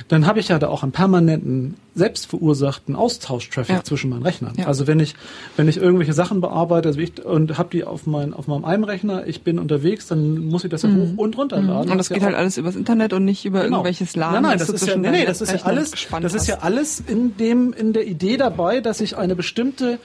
dann 0.08 0.26
habe 0.26 0.40
ich 0.40 0.48
ja 0.48 0.58
da 0.58 0.68
auch 0.68 0.82
einen 0.82 0.92
permanenten, 0.92 1.74
selbstverursachten 1.94 2.94
Austauschtraffic 2.96 3.76
Ja. 3.76 3.84
zwischen 3.84 4.10
meinen 4.10 4.22
Rechnern. 4.22 4.54
Ja. 4.56 4.66
Also 4.66 4.86
wenn 4.86 5.00
ich, 5.00 5.14
wenn 5.56 5.66
ich 5.68 5.76
irgendwelche 5.78 6.12
Sachen 6.12 6.40
bearbeite 6.40 6.88
also 6.88 7.00
ich, 7.00 7.24
und 7.24 7.56
habe 7.58 7.70
die 7.72 7.84
auf, 7.84 8.06
mein, 8.06 8.34
auf 8.34 8.48
meinem 8.48 8.64
einen 8.64 8.84
Rechner, 8.84 9.26
ich 9.26 9.42
bin 9.42 9.58
unterwegs, 9.58 10.06
dann 10.08 10.38
muss 10.46 10.64
ich 10.64 10.70
das 10.70 10.82
ja 10.82 10.90
hoch 10.90 11.16
und 11.16 11.38
runterladen. 11.38 11.90
und 11.92 11.98
das 11.98 12.08
ja 12.08 12.14
geht 12.16 12.24
halt 12.24 12.34
auch- 12.34 12.40
alles 12.40 12.58
übers 12.58 12.76
Internet 12.76 13.12
und 13.12 13.24
nicht 13.24 13.44
über 13.44 13.62
Genau. 13.62 13.76
irgendwelches 13.78 14.14
LAN. 14.16 14.32
Nein, 14.34 14.42
nein, 14.42 14.58
das 14.58 14.66
das 14.68 14.82
ist 14.82 14.88
ja, 14.88 14.96
nee, 14.96 15.24
das 15.24 15.40
ist 15.40 15.52
ja 15.52 15.60
alles, 15.62 15.92
das 16.20 16.34
ist 16.34 16.46
ja 16.48 16.58
alles 16.58 17.00
in 17.06 17.36
dem, 17.36 17.72
in 17.72 17.92
der 17.92 18.06
Idee 18.06 18.15
dabei, 18.16 18.80
dass 18.80 19.00
ich 19.00 19.16
eine 19.16 19.36
bestimmte 19.36 19.98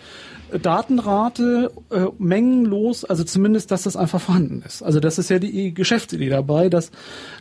Datenrate 0.59 1.71
äh, 1.89 2.05
mengenlos, 2.17 3.05
also 3.05 3.23
zumindest, 3.23 3.71
dass 3.71 3.83
das 3.83 3.95
einfach 3.95 4.19
vorhanden 4.19 4.63
ist. 4.65 4.83
Also 4.83 4.99
das 4.99 5.17
ist 5.17 5.29
ja 5.29 5.39
die 5.39 5.73
Geschäftsidee 5.73 6.29
dabei, 6.29 6.69
dass, 6.69 6.91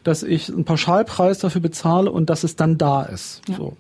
dass 0.05 0.23
ich 0.23 0.49
einen 0.49 0.65
Pauschalpreis 0.65 1.39
dafür 1.39 1.61
bezahle 1.61 2.11
und 2.11 2.31
dass 2.31 2.45
es 2.45 2.57
dann 2.57 2.79
da 2.79 3.03
ist. 3.03 3.43
Ja. 3.49 3.57
So. 3.57 3.77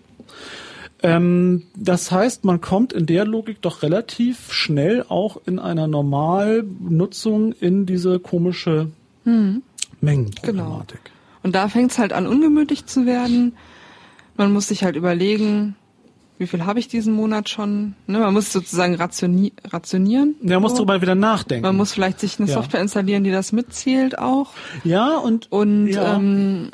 Ähm, 1.02 1.62
das 1.76 2.10
heißt, 2.10 2.44
man 2.44 2.60
kommt 2.60 2.92
in 2.92 3.06
der 3.06 3.24
Logik 3.24 3.62
doch 3.62 3.82
relativ 3.82 4.52
schnell 4.52 5.04
auch 5.08 5.40
in 5.46 5.58
einer 5.58 5.86
Normalnutzung 5.86 7.52
in 7.52 7.86
diese 7.86 8.18
komische 8.18 8.88
hm. 9.24 9.62
Mengenproblematik. 10.00 11.04
Genau. 11.04 11.16
Und 11.42 11.54
da 11.54 11.68
fängt 11.68 11.92
es 11.92 11.98
halt 11.98 12.12
an, 12.12 12.26
ungemütlich 12.26 12.86
zu 12.86 13.06
werden. 13.06 13.54
Man 14.36 14.52
muss 14.52 14.68
sich 14.68 14.84
halt 14.84 14.96
überlegen, 14.96 15.76
wie 16.40 16.46
viel 16.46 16.64
habe 16.64 16.78
ich 16.78 16.88
diesen 16.88 17.12
Monat 17.12 17.50
schon? 17.50 17.94
Ne, 18.06 18.18
man 18.18 18.32
muss 18.32 18.50
sozusagen 18.50 18.94
rationi 18.94 19.52
rationieren. 19.62 20.36
Ja, 20.40 20.54
man 20.54 20.62
muss 20.62 20.72
darüber 20.72 21.02
wieder 21.02 21.14
nachdenken. 21.14 21.66
Man 21.66 21.76
muss 21.76 21.92
vielleicht 21.92 22.18
sich 22.18 22.40
eine 22.40 22.48
ja. 22.48 22.54
Software 22.54 22.80
installieren, 22.80 23.24
die 23.24 23.30
das 23.30 23.52
mitzählt 23.52 24.18
auch. 24.18 24.52
Ja, 24.82 25.18
und, 25.18 25.52
und 25.52 25.88
ja. 25.88 26.16
Ähm, 26.16 26.70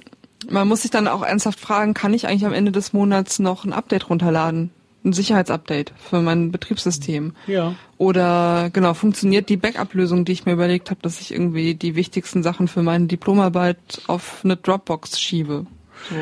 man 0.48 0.68
muss 0.68 0.82
sich 0.82 0.92
dann 0.92 1.08
auch 1.08 1.24
ernsthaft 1.24 1.58
fragen, 1.58 1.94
kann 1.94 2.14
ich 2.14 2.28
eigentlich 2.28 2.46
am 2.46 2.52
Ende 2.52 2.70
des 2.70 2.92
Monats 2.92 3.40
noch 3.40 3.64
ein 3.64 3.72
Update 3.72 4.08
runterladen? 4.08 4.70
Ein 5.04 5.12
Sicherheitsupdate 5.12 5.92
für 5.98 6.20
mein 6.20 6.52
Betriebssystem. 6.52 7.32
Ja. 7.48 7.74
Oder 7.98 8.70
genau, 8.72 8.94
funktioniert 8.94 9.48
die 9.48 9.56
Backup-Lösung, 9.56 10.24
die 10.24 10.32
ich 10.32 10.46
mir 10.46 10.52
überlegt 10.52 10.90
habe, 10.90 11.00
dass 11.02 11.20
ich 11.20 11.32
irgendwie 11.32 11.74
die 11.74 11.96
wichtigsten 11.96 12.44
Sachen 12.44 12.68
für 12.68 12.82
meine 12.82 13.06
Diplomarbeit 13.06 13.78
auf 14.06 14.42
eine 14.44 14.56
Dropbox 14.56 15.20
schiebe. 15.20 15.66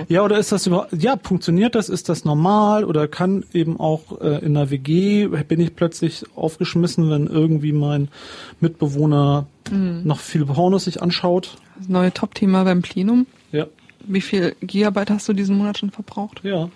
Ja, 0.08 0.22
oder 0.24 0.38
ist 0.38 0.52
das 0.52 0.66
überhaupt, 0.66 0.92
ja, 0.92 1.16
funktioniert 1.22 1.74
das, 1.74 1.88
ist 1.88 2.08
das 2.08 2.24
normal 2.24 2.84
oder 2.84 3.08
kann 3.08 3.44
eben 3.52 3.78
auch 3.78 4.20
äh, 4.20 4.44
in 4.44 4.54
der 4.54 4.70
WG, 4.70 5.26
bin 5.26 5.60
ich 5.60 5.74
plötzlich 5.74 6.24
aufgeschmissen, 6.34 7.10
wenn 7.10 7.26
irgendwie 7.26 7.72
mein 7.72 8.08
Mitbewohner 8.60 9.46
mhm. 9.70 10.02
noch 10.04 10.20
viele 10.20 10.46
Pornos 10.46 10.84
sich 10.84 11.02
anschaut? 11.02 11.56
Das 11.78 11.88
neue 11.88 12.12
Top-Thema 12.12 12.64
beim 12.64 12.82
Plenum. 12.82 13.26
Ja. 13.52 13.66
Wie 14.06 14.20
viel 14.20 14.54
Gigabyte 14.60 15.10
hast 15.10 15.28
du 15.28 15.32
diesen 15.32 15.56
Monat 15.56 15.78
schon 15.78 15.90
verbraucht? 15.90 16.40
Ja. 16.42 16.68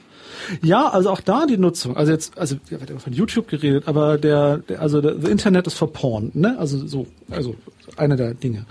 Ja, 0.62 0.88
also 0.88 1.10
auch 1.10 1.20
da 1.20 1.46
die 1.46 1.56
Nutzung. 1.56 1.96
Also 1.96 2.12
jetzt, 2.12 2.38
also 2.38 2.56
ja, 2.70 2.80
wird 2.80 2.90
immer 2.90 3.00
von 3.00 3.12
YouTube 3.12 3.48
geredet, 3.48 3.84
aber 3.86 4.18
der, 4.18 4.58
der 4.58 4.80
also 4.80 5.00
der 5.00 5.24
Internet 5.28 5.66
ist 5.66 5.74
for 5.74 5.92
porn, 5.92 6.30
ne? 6.34 6.56
Also 6.58 6.86
so, 6.86 7.06
also 7.30 7.54
eine 7.96 8.16
der 8.16 8.34
Dinge. 8.34 8.64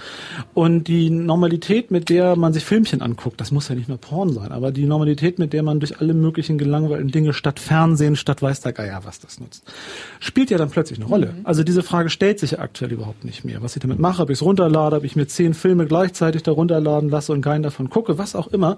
Und 0.53 0.87
die 0.87 1.09
Normalität, 1.09 1.91
mit 1.91 2.09
der 2.09 2.35
man 2.35 2.53
sich 2.53 2.65
Filmchen 2.65 3.01
anguckt, 3.01 3.39
das 3.41 3.51
muss 3.51 3.69
ja 3.69 3.75
nicht 3.75 3.89
nur 3.89 3.97
Porn 3.97 4.33
sein, 4.33 4.51
aber 4.51 4.71
die 4.71 4.85
Normalität, 4.85 5.39
mit 5.39 5.53
der 5.53 5.63
man 5.63 5.79
durch 5.79 5.99
alle 5.99 6.13
möglichen 6.13 6.57
gelangweilten 6.57 7.09
Dinge 7.11 7.33
statt 7.33 7.59
Fernsehen, 7.59 8.15
statt 8.15 8.41
weiß 8.41 8.61
der 8.61 8.73
Geier, 8.73 9.01
was 9.03 9.19
das 9.19 9.39
nutzt, 9.39 9.63
spielt 10.19 10.49
ja 10.49 10.57
dann 10.57 10.69
plötzlich 10.69 10.99
eine 10.99 11.07
Rolle. 11.07 11.33
Mhm. 11.37 11.45
Also 11.45 11.63
diese 11.63 11.83
Frage 11.83 12.09
stellt 12.09 12.39
sich 12.39 12.51
ja 12.51 12.59
aktuell 12.59 12.91
überhaupt 12.91 13.25
nicht 13.25 13.43
mehr. 13.45 13.61
Was 13.61 13.75
ich 13.75 13.81
damit 13.81 13.99
mache, 13.99 14.21
ob 14.21 14.29
ich 14.29 14.37
es 14.37 14.43
runterlade, 14.43 14.97
ob 14.97 15.03
ich 15.03 15.15
mir 15.15 15.27
zehn 15.27 15.53
Filme 15.53 15.85
gleichzeitig 15.85 16.43
da 16.43 16.51
runterladen 16.51 17.09
lasse 17.09 17.31
und 17.33 17.41
keinen 17.41 17.63
davon 17.63 17.89
gucke, 17.89 18.17
was 18.17 18.35
auch 18.35 18.47
immer. 18.47 18.77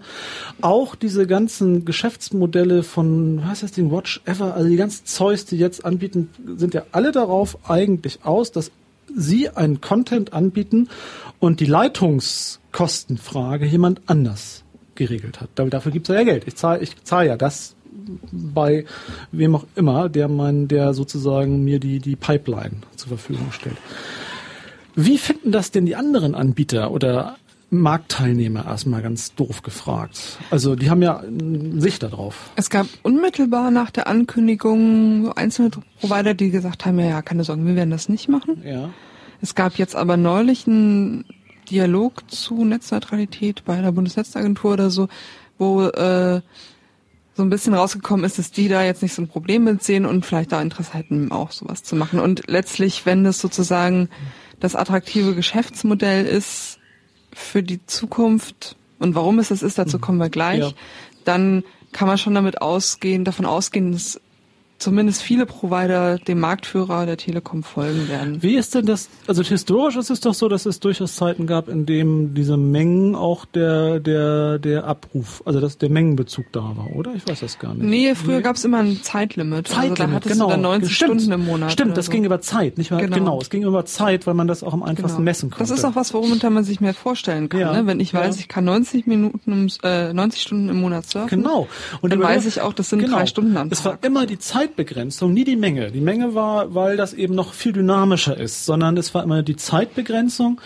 Auch 0.62 0.96
diese 0.96 1.27
ganzen 1.27 1.86
Geschäftsmodelle 1.86 2.84
von, 2.84 3.41
was 3.41 3.50
heißt 3.50 3.63
das 3.63 3.72
Ding, 3.74 3.91
Watch 3.91 4.22
Ever, 4.25 4.53
also 4.53 4.69
die 4.69 4.75
ganzen 4.75 5.05
Zeus, 5.05 5.46
die 5.46 5.58
jetzt 5.58 5.86
anbieten, 5.86 6.29
sind 6.58 6.74
ja 6.74 6.84
alle 6.91 7.12
darauf 7.12 7.58
eigentlich 7.69 8.19
aus, 8.24 8.51
dass 8.51 8.72
Sie 9.16 9.50
einen 9.50 9.82
Content 9.82 10.34
anbieten 10.34 10.89
und 11.39 11.60
die 11.60 11.66
Leitungskostenfrage 11.66 13.66
jemand 13.66 14.01
anders 14.08 14.63
geregelt 14.96 15.42
hat. 15.42 15.50
Dafür 15.56 15.92
gibt 15.92 16.10
es 16.10 16.16
ja 16.16 16.24
Geld. 16.24 16.48
Ich 16.48 16.56
zahle 16.56 16.82
ich 16.82 17.04
zahl 17.04 17.28
ja 17.28 17.38
das 17.38 17.75
bei 18.32 18.86
wem 19.32 19.56
auch 19.56 19.66
immer, 19.75 20.10
der 20.10 20.28
mein, 20.28 20.68
der 20.68 20.94
sozusagen 20.94 21.63
mir 21.63 21.80
die, 21.80 22.00
die 22.00 22.16
Pipeline 22.16 22.78
zur 22.96 23.10
Verfügung 23.10 23.51
stellt. 23.51 23.78
Wie 24.96 25.18
finden 25.18 25.51
das 25.51 25.72
denn 25.72 25.86
die 25.86 25.96
anderen 25.96 26.36
Anbieter 26.36 26.92
oder 26.92 27.38
Marktteilnehmer 27.71 28.65
erstmal 28.65 29.01
ganz 29.01 29.35
doof 29.35 29.61
gefragt. 29.61 30.39
Also 30.49 30.75
die 30.75 30.89
haben 30.89 31.01
ja 31.01 31.23
Sicht 31.77 32.01
darauf. 32.01 32.49
Es 32.55 32.69
gab 32.69 32.88
unmittelbar 33.03 33.69
nach 33.69 33.91
der 33.91 34.07
Ankündigung 34.07 35.31
einzelne 35.33 35.69
Provider, 35.99 36.33
die 36.33 36.49
gesagt 36.49 36.85
haben, 36.85 36.99
ja, 36.99 37.05
ja, 37.05 37.21
keine 37.21 37.43
Sorgen, 37.43 37.67
wir 37.67 37.75
werden 37.75 37.91
das 37.91 38.09
nicht 38.09 38.27
machen. 38.27 38.63
Ja. 38.65 38.89
Es 39.41 39.55
gab 39.55 39.75
jetzt 39.75 39.95
aber 39.95 40.17
neulich 40.17 40.67
einen 40.67 41.25
Dialog 41.69 42.29
zu 42.29 42.65
Netzneutralität 42.65 43.63
bei 43.65 43.79
der 43.81 43.91
Bundesnetzagentur 43.91 44.73
oder 44.73 44.89
so, 44.89 45.07
wo 45.57 45.83
äh, 45.83 46.41
so 47.35 47.43
ein 47.43 47.49
bisschen 47.49 47.73
rausgekommen 47.73 48.25
ist, 48.25 48.39
dass 48.39 48.51
die 48.51 48.67
da 48.67 48.83
jetzt 48.83 49.03
nicht 49.03 49.13
so 49.13 49.21
ein 49.21 49.27
Problem 49.27 49.63
mit 49.63 49.83
sehen 49.83 50.05
und 50.05 50.25
vielleicht 50.25 50.51
da 50.51 50.61
Interesse 50.61 50.93
hätten, 50.93 51.31
auch 51.31 51.51
sowas 51.51 51.83
zu 51.83 51.95
machen. 51.95 52.19
Und 52.19 52.43
letztlich, 52.47 53.05
wenn 53.05 53.23
das 53.23 53.39
sozusagen 53.39 54.09
das 54.59 54.75
attraktive 54.75 55.35
Geschäftsmodell 55.35 56.25
ist, 56.25 56.78
für 57.39 57.63
die 57.63 57.86
Zukunft 57.86 58.75
und 59.00 59.15
warum 59.15 59.39
es 59.39 59.48
das 59.48 59.63
ist, 59.63 59.77
dazu 59.77 59.98
kommen 59.98 60.19
wir 60.19 60.29
gleich, 60.29 60.60
ja. 60.60 60.72
dann 61.24 61.63
kann 61.91 62.08
man 62.08 62.17
schon 62.17 62.36
damit 62.36 62.62
ausgehen, 62.62 63.24
davon 63.24 63.46
ausgehen, 63.46 63.91
dass 63.91 64.19
zumindest 64.79 65.21
viele 65.21 65.45
Provider 65.45 66.17
dem 66.17 66.39
Marktführer 66.39 67.05
der 67.05 67.17
Telekom 67.17 67.63
folgen 67.63 68.07
werden. 68.07 68.41
Wie 68.41 68.55
ist 68.55 68.74
denn 68.74 68.86
das, 68.86 69.09
also 69.27 69.43
historisch 69.43 69.98
ist 69.98 70.09
es 70.09 70.21
doch 70.21 70.33
so, 70.33 70.48
dass 70.48 70.65
es 70.65 70.79
durchaus 70.79 71.15
Zeiten 71.15 71.45
gab, 71.45 71.67
in 71.67 71.86
dem 71.86 72.33
diese 72.33 72.57
Mengen 72.57 73.15
auch 73.15 73.45
der, 73.45 74.00
der, 74.00 74.57
der 74.59 74.86
Abruf, 74.86 75.43
also 75.45 75.59
dass 75.59 75.77
der 75.77 75.89
Mengenbezug 75.89 76.45
da 76.51 76.62
war, 76.62 76.95
oder? 76.95 77.13
Ich 77.13 77.27
weiß 77.27 77.41
das 77.41 77.59
gar 77.59 77.74
nicht. 77.74 77.83
Nee, 77.83 78.15
früher 78.15 78.38
nee. 78.38 78.41
gab 78.41 78.55
es 78.55 78.65
immer 78.65 78.79
ein 78.79 79.01
Zeitlimit. 79.03 79.67
Zeitlimit, 79.67 80.00
also 80.00 80.03
da 80.03 80.15
hattest 80.15 80.33
genau. 80.33 80.45
du 80.45 80.51
dann 80.51 80.62
90 80.62 80.95
Stimmt. 80.95 81.21
Stunden 81.21 81.31
im 81.33 81.45
Monat. 81.45 81.71
Stimmt, 81.71 81.98
das 81.98 82.05
so. 82.05 82.12
ging 82.12 82.24
über 82.24 82.41
Zeit, 82.41 82.77
nicht 82.77 82.91
mal, 82.91 83.01
genau. 83.01 83.15
genau. 83.15 83.41
es 83.41 83.50
ging 83.50 83.63
über 83.63 83.86
Zeit, 83.86 84.25
weil 84.25 84.33
man 84.33 84.48
das 84.48 84.63
auch 84.63 84.74
am 84.74 84.83
einfachsten 84.83 85.17
genau. 85.17 85.25
messen 85.25 85.50
konnte. 85.50 85.63
Das 85.63 85.77
ist 85.77 85.83
auch 85.83 85.95
was, 85.95 86.13
worunter 86.13 86.50
man 86.50 86.63
sich 86.63 86.79
mehr 86.79 86.93
vorstellen 86.93 87.50
kann, 87.50 87.59
ja. 87.59 87.74
ne? 87.74 87.86
wenn 87.86 88.00
ich 88.00 88.13
weiß, 88.13 88.36
ja. 88.36 88.41
ich 88.41 88.48
kann 88.48 88.63
90 88.63 89.07
Minuten, 89.07 89.69
äh, 89.83 90.13
90 90.13 90.41
Stunden 90.41 90.69
im 90.69 90.81
Monat 90.81 91.05
surfen. 91.09 91.43
Genau. 91.43 91.67
Und 92.01 92.13
dann 92.13 92.21
weiß 92.21 92.45
ich 92.45 92.62
auch, 92.62 92.74
das 92.74 92.89
sind 92.89 93.00
genau. 93.00 93.17
drei 93.17 93.25
Stunden 93.25 93.57
am 93.57 93.69
Tag. 93.69 93.77
Es 93.77 93.86
war 93.86 94.00
immer 94.01 94.25
die 94.25 94.39
Zeitbegrenzung, 94.69 95.33
nie 95.33 95.43
die 95.43 95.55
Menge. 95.55 95.91
Die 95.91 95.99
Menge 95.99 96.35
war, 96.35 96.75
weil 96.75 96.95
das 96.95 97.13
eben 97.13 97.33
noch 97.33 97.53
viel 97.53 97.73
dynamischer 97.73 98.38
ist, 98.38 98.65
sondern 98.65 98.97
es 98.97 99.13
war 99.13 99.23
immer 99.23 99.41
die 99.41 99.55
Zeitbegrenzung, 99.55 100.61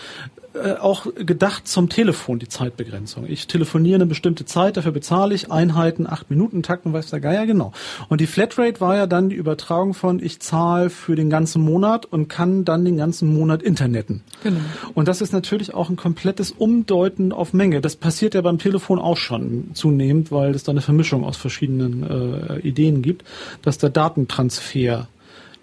äh, 0.53 0.73
auch 0.73 1.07
gedacht 1.15 1.67
zum 1.67 1.89
Telefon, 1.89 2.37
die 2.37 2.47
Zeitbegrenzung. 2.47 3.25
Ich 3.27 3.47
telefoniere 3.47 3.95
eine 3.95 4.05
bestimmte 4.05 4.45
Zeit, 4.45 4.77
dafür 4.77 4.91
bezahle 4.91 5.33
ich 5.33 5.51
Einheiten, 5.51 6.05
acht 6.05 6.29
Minuten 6.29 6.61
Takten, 6.61 6.93
weiß 6.93 7.09
der 7.09 7.19
Geier, 7.19 7.47
genau. 7.47 7.71
Und 8.07 8.21
die 8.21 8.27
Flatrate 8.27 8.79
war 8.79 8.95
ja 8.95 9.07
dann 9.07 9.29
die 9.29 9.35
Übertragung 9.35 9.95
von, 9.95 10.23
ich 10.23 10.39
zahle 10.41 10.91
für 10.91 11.15
den 11.15 11.31
ganzen 11.31 11.63
Monat 11.63 12.05
und 12.05 12.27
kann 12.27 12.65
dann 12.65 12.85
den 12.85 12.97
ganzen 12.97 13.33
Monat 13.33 13.63
internetten. 13.63 14.21
Genau. 14.43 14.59
Und 14.93 15.07
das 15.07 15.21
ist 15.21 15.33
natürlich 15.33 15.73
auch 15.73 15.89
ein 15.89 15.95
komplettes 15.95 16.51
Umdeuten 16.51 17.31
auf 17.31 17.53
Menge. 17.53 17.81
Das 17.81 17.95
passiert 17.95 18.35
ja 18.35 18.41
beim 18.41 18.59
Telefon 18.59 18.99
auch 18.99 19.17
schon 19.17 19.71
zunehmend, 19.73 20.31
weil 20.31 20.53
es 20.53 20.63
da 20.63 20.71
eine 20.71 20.81
Vermischung 20.81 21.23
aus 21.23 21.37
verschiedenen 21.37 22.03
äh, 22.03 22.59
Ideen 22.59 23.01
gibt, 23.01 23.23
dass 23.63 23.79
der 23.79 23.89
Datentransfer 23.89 25.07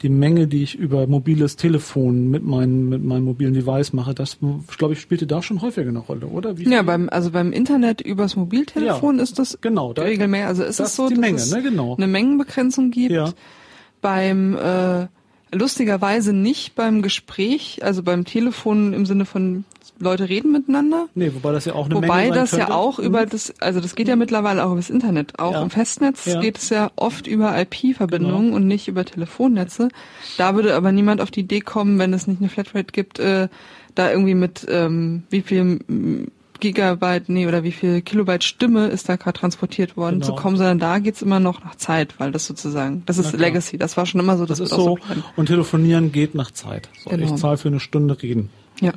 die 0.03 0.09
Menge, 0.09 0.47
die 0.47 0.63
ich 0.63 0.75
über 0.77 1.07
mobiles 1.07 1.57
Telefon 1.57 2.31
mit 2.31 2.43
meinem 2.43 2.89
mit 2.89 3.05
meinem 3.05 3.25
mobilen 3.25 3.53
Device 3.53 3.93
mache, 3.93 4.15
das 4.15 4.39
glaube 4.79 4.95
ich 4.95 5.01
spielte 5.01 5.27
da 5.27 5.43
schon 5.43 5.61
häufiger 5.61 5.89
eine 5.89 5.99
Rolle, 5.99 6.27
oder? 6.27 6.57
Wie 6.57 6.69
ja, 6.71 6.83
beim 6.83 7.09
also 7.11 7.31
beim 7.31 7.53
Internet 7.53 8.01
übers 8.01 8.37
Mobiltelefon 8.37 9.17
ja, 9.17 9.23
ist 9.23 9.39
das 9.39 9.59
genau 9.61 9.93
da, 9.93 10.03
regelmäßig. 10.03 10.47
Also 10.47 10.65
ist 10.65 10.81
es 10.81 10.97
so, 10.97 11.09
die 11.09 11.17
Menge, 11.17 11.37
dass 11.37 11.51
ne, 11.51 11.63
genau. 11.63 11.97
eine 11.97 12.07
Mengenbegrenzung 12.07 12.91
gibt. 12.91 13.13
Ja. 13.13 13.33
Beim 14.01 14.57
äh, 14.57 15.07
lustigerweise 15.53 16.33
nicht 16.33 16.75
beim 16.75 17.03
Gespräch, 17.03 17.81
also 17.83 18.03
beim 18.03 18.25
Telefon 18.25 18.95
im 18.95 19.05
Sinne 19.05 19.27
von 19.27 19.65
Leute 20.01 20.29
reden 20.29 20.51
miteinander. 20.53 21.07
Nee, 21.15 21.31
wobei 21.35 21.53
das 21.53 21.67
ja 21.67 21.75
auch 21.75 21.87
eine 21.87 21.95
wobei 21.97 22.23
Menge 22.25 22.35
das 22.35 22.51
könnte. 22.51 22.67
ja 22.69 22.75
auch 22.75 22.99
Mhm. 22.99 23.05
über 23.05 23.27
das, 23.27 23.55
also 23.61 23.81
das 23.81 23.95
geht 23.95 24.09
ja 24.09 24.17
mittlerweile 24.17 24.65
auch 24.65 24.73
übers 24.73 24.91
Internet. 24.91 25.39
Auch 25.39 25.53
Ja. 25.53 25.63
im 25.63 25.71
Festnetz 25.71 26.25
Ja. 26.27 26.41
geht 26.41 26.59
es 26.59 26.71
ja 26.71 26.91
oft 26.97 27.27
über 27.27 27.57
IP-Verbindungen 27.61 28.47
Genau. 28.47 28.57
und 28.57 28.67
nicht 28.67 28.89
über 28.89 29.05
Telefonnetze. 29.05 29.89
Da 30.39 30.55
würde 30.55 30.75
aber 30.75 30.91
niemand 30.93 31.21
auf 31.21 31.31
die 31.31 31.41
Idee 31.41 31.61
kommen, 31.61 31.99
wenn 31.99 32.13
es 32.15 32.27
nicht 32.27 32.41
eine 32.41 32.49
Flatrate 32.49 32.93
gibt, 32.93 33.19
äh, 33.19 33.49
da 33.95 34.11
irgendwie 34.11 34.35
mit 34.35 34.67
ähm, 34.69 35.25
wie 35.31 35.43
viel 35.43 35.81
Gigabyte, 36.61 37.29
nee, 37.31 37.47
oder 37.47 37.63
wie 37.65 37.73
viel 37.73 38.03
Kilobyte 38.03 38.45
Stimme 38.45 38.89
ist 38.89 39.09
da 39.09 39.17
gerade 39.17 39.39
transportiert 39.39 39.97
worden 39.97 40.21
Genau. 40.21 40.27
zu 40.27 40.35
kommen, 40.35 40.57
sondern 40.59 40.79
da 40.79 40.99
geht's 40.99 41.23
immer 41.23 41.41
noch 41.41 41.65
nach 41.65 41.75
Zeit, 41.77 42.15
weil 42.19 42.33
das 42.33 42.45
sozusagen, 42.47 43.03
das 43.07 43.17
ist. 43.17 43.33
Legacy, 43.33 43.79
das 43.79 43.97
war 43.97 44.05
schon 44.05 44.21
immer 44.21 44.37
so, 44.37 44.45
Das 44.45 44.59
das, 44.59 44.71
ist 44.71 44.77
so. 44.77 44.97
bleiben. 44.97 45.25
Und 45.37 45.47
telefonieren 45.47 46.13
geht 46.13 46.35
nach 46.35 46.51
Zeit. 46.51 46.91
So, 47.03 47.09
Genau. 47.11 47.25
Ich 47.35 47.35
zahle 47.41 47.57
für 47.57 47.69
eine 47.69 47.81
Stunde 47.81 48.21
reden. 48.23 48.51
Ja. 48.81 48.93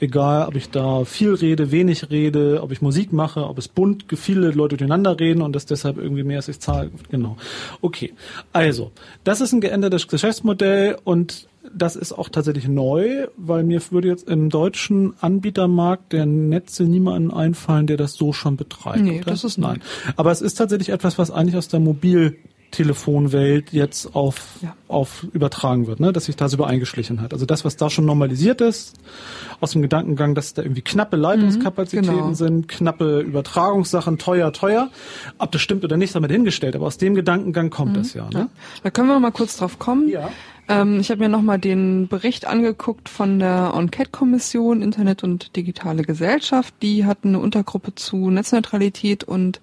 Egal, 0.00 0.48
ob 0.48 0.56
ich 0.56 0.70
da 0.70 1.04
viel 1.04 1.34
rede, 1.34 1.70
wenig 1.70 2.10
rede, 2.10 2.62
ob 2.62 2.72
ich 2.72 2.82
Musik 2.82 3.12
mache, 3.12 3.46
ob 3.46 3.58
es 3.58 3.68
bunt, 3.68 4.04
viele 4.14 4.50
Leute 4.50 4.76
durcheinander 4.76 5.18
reden 5.18 5.42
und 5.42 5.54
das 5.54 5.66
deshalb 5.66 5.96
irgendwie 5.96 6.24
mehr 6.24 6.38
ist, 6.38 6.48
ich 6.48 6.60
zahle. 6.60 6.90
Genau. 7.10 7.36
Okay. 7.80 8.12
Also, 8.52 8.90
das 9.24 9.40
ist 9.40 9.52
ein 9.52 9.60
geändertes 9.60 10.08
Geschäftsmodell 10.08 10.98
und 11.04 11.48
das 11.74 11.96
ist 11.96 12.12
auch 12.12 12.28
tatsächlich 12.28 12.66
neu, 12.66 13.28
weil 13.36 13.62
mir 13.62 13.80
würde 13.90 14.08
jetzt 14.08 14.28
im 14.28 14.50
deutschen 14.50 15.14
Anbietermarkt 15.20 16.12
der 16.12 16.26
Netze 16.26 16.84
niemanden 16.84 17.30
einfallen, 17.30 17.86
der 17.86 17.96
das 17.96 18.14
so 18.14 18.32
schon 18.32 18.56
betreibt. 18.56 19.00
Nee, 19.00 19.20
oder? 19.20 19.30
das 19.30 19.44
ist. 19.44 19.58
Nein. 19.58 19.80
Aber 20.16 20.32
es 20.32 20.40
ist 20.40 20.54
tatsächlich 20.54 20.88
etwas, 20.88 21.18
was 21.18 21.30
eigentlich 21.30 21.56
aus 21.56 21.68
der 21.68 21.80
Mobil 21.80 22.38
Telefonwelt 22.72 23.72
jetzt 23.72 24.16
auf, 24.16 24.58
ja. 24.62 24.74
auf 24.88 25.24
übertragen 25.32 25.86
wird, 25.86 26.00
ne? 26.00 26.12
dass 26.12 26.24
sich 26.24 26.36
das 26.36 26.54
über 26.54 26.66
eingeschlichen 26.66 27.20
hat. 27.20 27.32
Also 27.32 27.46
das, 27.46 27.64
was 27.64 27.76
da 27.76 27.90
schon 27.90 28.06
normalisiert 28.06 28.60
ist, 28.60 28.94
aus 29.60 29.72
dem 29.72 29.82
Gedankengang, 29.82 30.34
dass 30.34 30.54
da 30.54 30.62
irgendwie 30.62 30.82
knappe 30.82 31.16
Leitungskapazitäten 31.16 32.10
mhm, 32.10 32.20
genau. 32.20 32.34
sind, 32.34 32.68
knappe 32.68 33.20
Übertragungssachen, 33.20 34.18
teuer, 34.18 34.52
teuer. 34.52 34.90
Ob 35.38 35.52
das 35.52 35.62
stimmt 35.62 35.84
oder 35.84 35.96
nicht, 35.96 36.14
damit 36.14 36.32
hingestellt, 36.32 36.74
aber 36.74 36.86
aus 36.86 36.98
dem 36.98 37.14
Gedankengang 37.14 37.70
kommt 37.70 37.92
mhm. 37.92 37.96
das 37.96 38.14
ja, 38.14 38.24
ne? 38.24 38.30
ja. 38.32 38.48
Da 38.82 38.90
können 38.90 39.08
wir 39.08 39.20
mal 39.20 39.32
kurz 39.32 39.56
drauf 39.58 39.78
kommen. 39.78 40.08
Ja. 40.08 40.30
Ähm, 40.68 41.00
ich 41.00 41.10
habe 41.10 41.20
mir 41.20 41.28
nochmal 41.28 41.58
den 41.58 42.08
Bericht 42.08 42.46
angeguckt 42.46 43.08
von 43.08 43.38
der 43.38 43.74
Enquete-Kommission 43.76 44.80
Internet 44.80 45.22
und 45.22 45.54
digitale 45.56 46.02
Gesellschaft. 46.02 46.74
Die 46.80 47.04
hatten 47.04 47.28
eine 47.28 47.38
Untergruppe 47.40 47.94
zu 47.94 48.30
Netzneutralität 48.30 49.24
und 49.24 49.60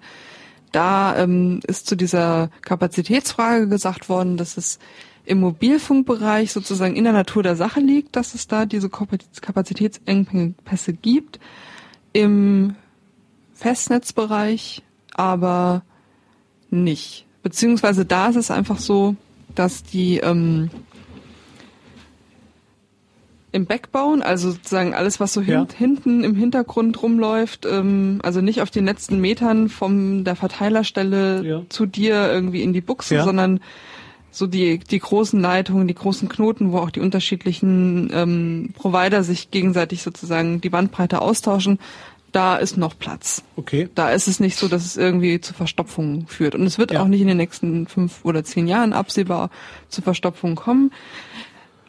da 0.72 1.16
ähm, 1.16 1.60
ist 1.66 1.86
zu 1.86 1.96
dieser 1.96 2.50
Kapazitätsfrage 2.62 3.68
gesagt 3.68 4.08
worden, 4.08 4.36
dass 4.36 4.56
es 4.56 4.78
im 5.24 5.40
Mobilfunkbereich 5.40 6.52
sozusagen 6.52 6.96
in 6.96 7.04
der 7.04 7.12
Natur 7.12 7.42
der 7.42 7.56
Sache 7.56 7.80
liegt, 7.80 8.16
dass 8.16 8.34
es 8.34 8.48
da 8.48 8.66
diese 8.66 8.88
Kapazitätsengpässe 8.88 10.92
gibt. 10.92 11.40
Im 12.12 12.74
Festnetzbereich 13.54 14.82
aber 15.14 15.82
nicht. 16.70 17.26
Beziehungsweise 17.42 18.04
da 18.04 18.28
ist 18.28 18.36
es 18.36 18.50
einfach 18.50 18.78
so, 18.78 19.16
dass 19.54 19.82
die 19.82 20.18
ähm, 20.18 20.70
im 23.52 23.66
Backbone, 23.66 24.24
also 24.24 24.52
sozusagen 24.52 24.94
alles, 24.94 25.20
was 25.20 25.32
so 25.32 25.40
ja. 25.40 25.66
hinten 25.76 26.24
im 26.24 26.34
Hintergrund 26.34 27.02
rumläuft, 27.02 27.66
ähm, 27.66 28.20
also 28.22 28.40
nicht 28.40 28.62
auf 28.62 28.70
den 28.70 28.84
letzten 28.84 29.20
Metern 29.20 29.68
von 29.68 30.24
der 30.24 30.36
Verteilerstelle 30.36 31.44
ja. 31.44 31.62
zu 31.68 31.86
dir 31.86 32.30
irgendwie 32.32 32.62
in 32.62 32.72
die 32.72 32.80
Buchse, 32.80 33.16
ja. 33.16 33.24
sondern 33.24 33.60
so 34.30 34.46
die, 34.46 34.78
die 34.78 35.00
großen 35.00 35.40
Leitungen, 35.40 35.88
die 35.88 35.94
großen 35.94 36.28
Knoten, 36.28 36.70
wo 36.70 36.78
auch 36.78 36.90
die 36.90 37.00
unterschiedlichen 37.00 38.10
ähm, 38.12 38.70
Provider 38.76 39.24
sich 39.24 39.50
gegenseitig 39.50 40.02
sozusagen 40.02 40.60
die 40.60 40.70
Bandbreite 40.70 41.20
austauschen, 41.20 41.80
da 42.30 42.56
ist 42.56 42.76
noch 42.76 42.96
Platz. 42.96 43.42
Okay. 43.56 43.88
Da 43.96 44.10
ist 44.10 44.28
es 44.28 44.38
nicht 44.38 44.56
so, 44.56 44.68
dass 44.68 44.86
es 44.86 44.96
irgendwie 44.96 45.40
zu 45.40 45.52
Verstopfungen 45.52 46.28
führt. 46.28 46.54
Und 46.54 46.62
es 46.62 46.78
wird 46.78 46.94
auch 46.96 47.08
nicht 47.08 47.20
in 47.20 47.26
den 47.26 47.38
nächsten 47.38 47.88
fünf 47.88 48.24
oder 48.24 48.44
zehn 48.44 48.68
Jahren 48.68 48.92
absehbar 48.92 49.50
zu 49.88 50.00
Verstopfungen 50.00 50.54
kommen 50.54 50.92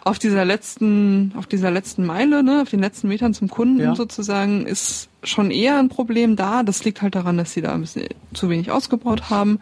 auf 0.03 0.19
dieser 0.19 0.45
letzten, 0.45 1.33
auf 1.37 1.45
dieser 1.45 1.71
letzten 1.71 2.05
Meile, 2.05 2.43
ne, 2.43 2.61
auf 2.63 2.69
den 2.69 2.79
letzten 2.79 3.07
Metern 3.07 3.33
zum 3.33 3.49
Kunden 3.49 3.79
ja. 3.79 3.95
sozusagen, 3.95 4.65
ist 4.65 5.09
schon 5.23 5.51
eher 5.51 5.77
ein 5.77 5.89
Problem 5.89 6.35
da. 6.35 6.63
Das 6.63 6.83
liegt 6.83 7.01
halt 7.01 7.15
daran, 7.15 7.37
dass 7.37 7.53
sie 7.53 7.61
da 7.61 7.73
ein 7.73 7.81
bisschen 7.81 8.07
zu 8.33 8.49
wenig 8.49 8.71
ausgebaut 8.71 9.29
haben. 9.29 9.59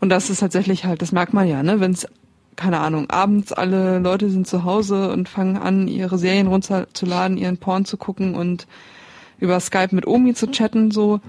Und 0.00 0.08
das 0.08 0.30
ist 0.30 0.40
tatsächlich 0.40 0.84
halt, 0.84 1.02
das 1.02 1.12
merkt 1.12 1.34
man 1.34 1.46
ja, 1.46 1.62
ne, 1.62 1.80
wenn 1.80 1.92
es, 1.92 2.06
keine 2.56 2.80
Ahnung, 2.80 3.10
abends 3.10 3.52
alle 3.52 3.98
Leute 3.98 4.30
sind 4.30 4.46
zu 4.46 4.64
Hause 4.64 5.10
und 5.10 5.28
fangen 5.28 5.56
an, 5.56 5.86
ihre 5.86 6.18
Serien 6.18 6.46
runterzuladen, 6.46 7.36
ihren 7.36 7.58
Porn 7.58 7.84
zu 7.84 7.96
gucken 7.96 8.34
und 8.34 8.66
über 9.38 9.60
Skype 9.60 9.94
mit 9.94 10.06
Omi 10.06 10.34
zu 10.34 10.50
chatten, 10.50 10.90
so, 10.90 11.20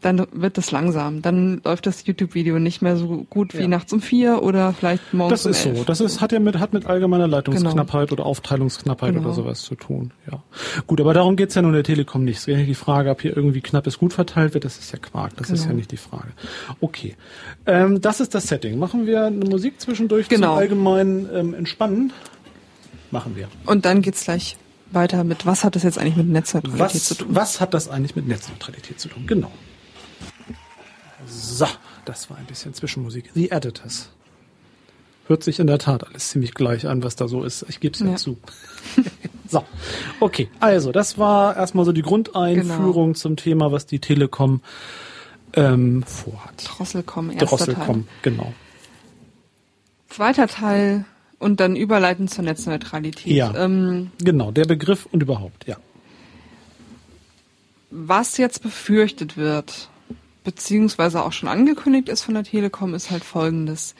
dann 0.00 0.26
wird 0.32 0.56
das 0.56 0.70
langsam. 0.70 1.20
Dann 1.22 1.60
läuft 1.64 1.86
das 1.86 2.06
YouTube-Video 2.06 2.58
nicht 2.58 2.80
mehr 2.80 2.96
so 2.96 3.26
gut 3.28 3.54
wie 3.54 3.62
ja. 3.62 3.68
nachts 3.68 3.92
um 3.92 4.00
vier 4.00 4.42
oder 4.42 4.72
vielleicht 4.72 5.12
morgens 5.12 5.42
Das 5.42 5.58
ist 5.58 5.66
um 5.66 5.76
so. 5.76 5.84
Das 5.84 6.00
ist, 6.00 6.20
hat 6.20 6.32
ja 6.32 6.40
mit, 6.40 6.58
hat 6.58 6.72
mit 6.72 6.86
allgemeiner 6.86 7.28
Leitungsknappheit 7.28 8.08
genau. 8.08 8.22
oder 8.22 8.26
Aufteilungsknappheit 8.28 9.14
genau. 9.14 9.26
oder 9.26 9.34
sowas 9.34 9.62
zu 9.62 9.74
tun. 9.74 10.12
Ja. 10.30 10.42
Gut, 10.86 11.00
aber 11.00 11.12
darum 11.12 11.36
geht's 11.36 11.54
ja 11.54 11.62
nun 11.62 11.74
der 11.74 11.84
Telekom 11.84 12.24
nicht. 12.24 12.38
Es 12.38 12.48
ist 12.48 12.66
die 12.66 12.74
Frage, 12.74 13.10
ob 13.10 13.20
hier 13.20 13.36
irgendwie 13.36 13.60
knappes 13.60 13.98
Gut 13.98 14.12
verteilt 14.12 14.54
wird. 14.54 14.64
Das 14.64 14.78
ist 14.78 14.92
ja 14.92 14.98
Quark. 14.98 15.36
Das 15.36 15.48
genau. 15.48 15.54
ist 15.54 15.60
ja 15.62 15.66
genau. 15.68 15.78
nicht 15.78 15.92
die 15.92 15.98
Frage. 15.98 16.28
Okay. 16.80 17.16
Ähm, 17.66 18.00
das 18.00 18.20
ist 18.20 18.34
das 18.34 18.44
Setting. 18.44 18.78
Machen 18.78 19.06
wir 19.06 19.26
eine 19.26 19.44
Musik 19.44 19.80
zwischendurch 19.80 20.28
genau. 20.28 20.48
zum 20.48 20.58
allgemeinen 20.58 21.28
ähm, 21.34 21.54
Entspannen? 21.54 22.12
Machen 23.10 23.36
wir. 23.36 23.48
Und 23.66 23.84
dann 23.84 24.02
geht's 24.02 24.24
gleich 24.24 24.56
weiter 24.92 25.24
mit, 25.24 25.46
was 25.46 25.64
hat 25.64 25.76
das 25.76 25.82
jetzt 25.82 25.98
eigentlich 25.98 26.16
mit 26.16 26.28
Netzneutralität 26.28 26.94
was, 26.94 27.04
zu 27.04 27.14
tun? 27.16 27.28
Was 27.30 27.60
hat 27.60 27.74
das 27.74 27.88
eigentlich 27.88 28.16
mit 28.16 28.26
Netzneutralität 28.26 28.98
zu 28.98 29.08
tun? 29.08 29.26
Genau. 29.26 29.50
So, 31.30 31.66
das 32.04 32.28
war 32.28 32.36
ein 32.36 32.46
bisschen 32.46 32.74
Zwischenmusik. 32.74 33.30
The 33.34 33.50
Editors. 33.50 34.10
Hört 35.26 35.44
sich 35.44 35.60
in 35.60 35.68
der 35.68 35.78
Tat 35.78 36.06
alles 36.08 36.30
ziemlich 36.30 36.54
gleich 36.54 36.88
an, 36.88 37.04
was 37.04 37.14
da 37.14 37.28
so 37.28 37.44
ist. 37.44 37.64
Ich 37.68 37.78
gebe 37.78 37.94
es 37.94 38.00
ja, 38.00 38.08
ja 38.08 38.16
zu. 38.16 38.36
so, 39.48 39.64
okay. 40.18 40.50
Also, 40.58 40.90
das 40.90 41.18
war 41.18 41.56
erstmal 41.56 41.84
so 41.84 41.92
die 41.92 42.02
Grundeinführung 42.02 43.12
genau. 43.12 43.18
zum 43.18 43.36
Thema, 43.36 43.70
was 43.70 43.86
die 43.86 44.00
Telekom 44.00 44.60
ähm, 45.52 46.02
vorhat. 46.02 46.64
Drosselcom, 46.66 47.30
erster 47.30 47.46
Drosselcom, 47.46 48.06
Teil. 48.06 48.14
genau. 48.22 48.52
Zweiter 50.08 50.48
Teil 50.48 51.04
und 51.38 51.60
dann 51.60 51.76
überleiten 51.76 52.26
zur 52.26 52.44
Netzneutralität. 52.44 53.32
Ja, 53.32 53.54
ähm, 53.56 54.10
genau, 54.18 54.50
der 54.50 54.64
Begriff 54.64 55.06
und 55.06 55.22
überhaupt, 55.22 55.66
ja. 55.66 55.76
Was 57.90 58.36
jetzt 58.36 58.62
befürchtet 58.62 59.36
wird, 59.36 59.88
beziehungsweise 60.44 61.22
auch 61.22 61.32
schon 61.32 61.48
angekündigt 61.48 62.08
ist 62.08 62.22
von 62.22 62.34
der 62.34 62.44
Telekom, 62.44 62.94
ist 62.94 63.10
halt 63.10 63.24
folgendes. 63.24 63.94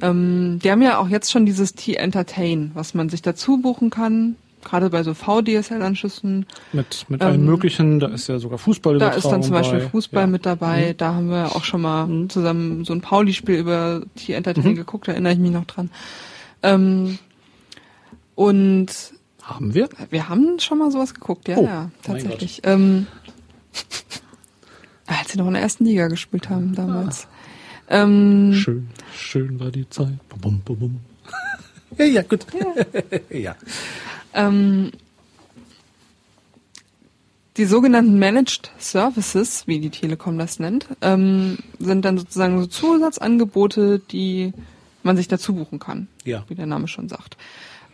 Ähm, 0.00 0.58
die 0.62 0.70
haben 0.70 0.82
ja 0.82 0.98
auch 0.98 1.08
jetzt 1.08 1.30
schon 1.30 1.46
dieses 1.46 1.74
T-Entertain, 1.74 2.70
was 2.74 2.94
man 2.94 3.08
sich 3.08 3.22
dazu 3.22 3.58
buchen 3.58 3.90
kann, 3.90 4.36
gerade 4.62 4.90
bei 4.90 5.02
so 5.02 5.14
VDSL-Anschlüssen. 5.14 6.46
Mit, 6.72 7.06
mit 7.08 7.22
ähm, 7.22 7.26
allen 7.26 7.44
möglichen, 7.44 8.00
da 8.00 8.08
ist 8.08 8.28
ja 8.28 8.38
sogar 8.38 8.58
Fußball 8.58 8.98
Da 8.98 9.10
ist 9.10 9.26
dann 9.26 9.42
zum 9.42 9.52
Beispiel 9.52 9.80
bei. 9.80 9.88
Fußball 9.88 10.24
ja. 10.24 10.26
mit 10.26 10.44
dabei, 10.44 10.92
mhm. 10.92 10.96
da 10.98 11.14
haben 11.14 11.30
wir 11.30 11.56
auch 11.56 11.64
schon 11.64 11.80
mal 11.80 12.06
mhm. 12.06 12.28
zusammen 12.28 12.84
so 12.84 12.92
ein 12.92 13.00
Pauli-Spiel 13.00 13.56
über 13.56 14.02
T-Entertain 14.16 14.72
mhm. 14.72 14.76
geguckt, 14.76 15.08
da 15.08 15.12
erinnere 15.12 15.32
ich 15.32 15.38
mich 15.38 15.52
noch 15.52 15.64
dran. 15.64 15.90
Ähm, 16.62 17.18
und 18.34 18.88
haben 19.42 19.74
wir? 19.74 19.88
Wir 20.10 20.28
haben 20.28 20.58
schon 20.58 20.78
mal 20.78 20.90
sowas 20.90 21.14
geguckt, 21.14 21.48
ja, 21.48 21.56
oh, 21.56 21.64
ja, 21.64 21.90
tatsächlich. 22.02 22.60
Ähm, 22.64 23.06
als 25.06 25.32
sie 25.32 25.38
noch 25.38 25.46
in 25.46 25.54
der 25.54 25.62
ersten 25.62 25.84
Liga 25.84 26.08
gespielt 26.08 26.48
haben 26.48 26.74
damals. 26.74 27.26
Ah. 27.88 28.02
Ähm, 28.02 28.52
schön, 28.54 28.88
schön 29.14 29.60
war 29.60 29.70
die 29.70 29.88
Zeit. 29.88 30.18
Bum, 30.28 30.60
bum, 30.60 30.78
bum. 30.78 31.00
ja, 31.98 32.04
ja, 32.04 32.22
gut. 32.22 32.46
Ja. 32.52 33.16
ja. 33.38 33.56
Ähm, 34.34 34.90
die 37.56 37.64
sogenannten 37.64 38.18
Managed 38.18 38.70
Services, 38.78 39.66
wie 39.66 39.80
die 39.80 39.90
Telekom 39.90 40.38
das 40.38 40.58
nennt, 40.58 40.86
ähm, 41.00 41.58
sind 41.78 42.04
dann 42.04 42.18
sozusagen 42.18 42.60
so 42.60 42.66
Zusatzangebote, 42.66 43.98
die 43.98 44.52
man 45.02 45.16
sich 45.16 45.28
dazu 45.28 45.54
buchen 45.54 45.78
kann, 45.78 46.08
ja. 46.24 46.44
wie 46.48 46.54
der 46.54 46.66
Name 46.66 46.88
schon 46.88 47.08
sagt. 47.08 47.36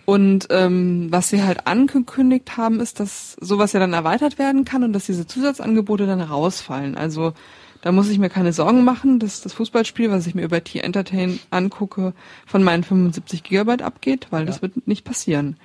Und 0.04 0.48
ähm, 0.50 1.08
was 1.10 1.28
sie 1.30 1.42
halt 1.42 1.66
angekündigt 1.66 2.56
haben, 2.56 2.80
ist, 2.80 2.98
dass 2.98 3.36
sowas 3.40 3.72
ja 3.72 3.80
dann 3.80 3.92
erweitert 3.92 4.38
werden 4.38 4.64
kann 4.64 4.82
und 4.82 4.92
dass 4.92 5.06
diese 5.06 5.26
Zusatzangebote 5.26 6.06
dann 6.06 6.20
rausfallen. 6.20 6.96
Also 6.96 7.34
da 7.82 7.92
muss 7.92 8.08
ich 8.08 8.18
mir 8.18 8.28
keine 8.30 8.52
Sorgen 8.52 8.84
machen, 8.84 9.18
dass 9.18 9.42
das 9.42 9.52
Fußballspiel, 9.52 10.10
was 10.10 10.26
ich 10.26 10.34
mir 10.34 10.42
über 10.42 10.62
T-Entertain 10.62 11.38
angucke, 11.50 12.14
von 12.46 12.62
meinen 12.62 12.84
75 12.84 13.42
Gigabyte 13.42 13.82
abgeht, 13.82 14.28
weil 14.30 14.42
ja. 14.42 14.46
das 14.46 14.62
wird 14.62 14.86
nicht 14.86 15.04
passieren. 15.04 15.56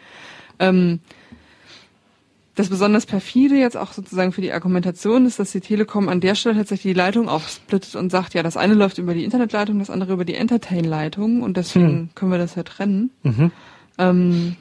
Ähm, 0.60 1.00
das 2.56 2.69
besonders 2.69 3.06
perfide 3.06 3.56
jetzt 3.56 3.78
auch 3.78 3.93
sozusagen 3.93 4.32
für 4.32 4.41
die 4.41 4.52
Argumentation 4.52 5.28
ist, 5.28 5.38
dass 5.38 5.52
die 5.52 5.62
Telekom 5.62 6.10
an 6.10 6.19
der 6.19 6.34
Stelle 6.34 6.56
tatsächlich 6.56 6.93
die 6.93 6.97
Leitung 6.97 7.30
aufsplittet 7.30 7.95
und 7.95 8.12
sagt, 8.12 8.34
ja, 8.34 8.41
das 8.41 8.58
eine 8.58 8.73
läuft 8.73 8.97
über 8.97 9.13
die 9.13 9.23
Internetleitung, 9.23 9.78
das 9.78 9.91
andere 9.91 10.13
über 10.13 10.26
die 10.26 10.34
Entertain-Leitung 10.34 11.43
und 11.43 11.56
deswegen 11.56 11.88
hm. 11.88 12.10
können 12.15 12.32
wir 12.32 12.39
das 12.39 12.56
ja 12.56 12.63
trennen. 12.63 13.12
Mhm. 13.21 13.52
Ähm, 13.98 14.56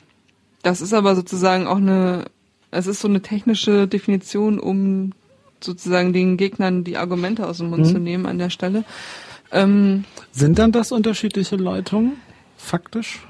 das 0.62 0.80
ist 0.80 0.92
aber 0.92 1.14
sozusagen 1.14 1.66
auch 1.66 1.76
eine, 1.76 2.24
es 2.70 2.86
ist 2.86 3.00
so 3.00 3.08
eine 3.08 3.22
technische 3.22 3.86
Definition, 3.86 4.58
um 4.58 5.12
sozusagen 5.60 6.12
den 6.12 6.36
Gegnern 6.36 6.84
die 6.84 6.96
Argumente 6.96 7.46
aus 7.46 7.58
dem 7.58 7.70
Mund 7.70 7.86
mhm. 7.86 7.90
zu 7.90 7.98
nehmen 7.98 8.26
an 8.26 8.38
der 8.38 8.50
Stelle. 8.50 8.84
Ähm, 9.52 10.04
Sind 10.32 10.58
dann 10.58 10.72
das 10.72 10.92
unterschiedliche 10.92 11.56
Leitungen, 11.56 12.12
faktisch? 12.56 13.20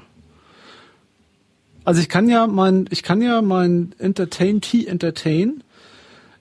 Also 1.85 2.01
ich 2.01 2.09
kann 2.09 2.27
ja 2.27 2.47
mein, 2.47 2.87
ich 2.89 3.01
kann 3.01 3.21
ja 3.21 3.41
mein 3.41 3.95
Entertain, 3.97 4.59
T-Entertain 4.59 5.63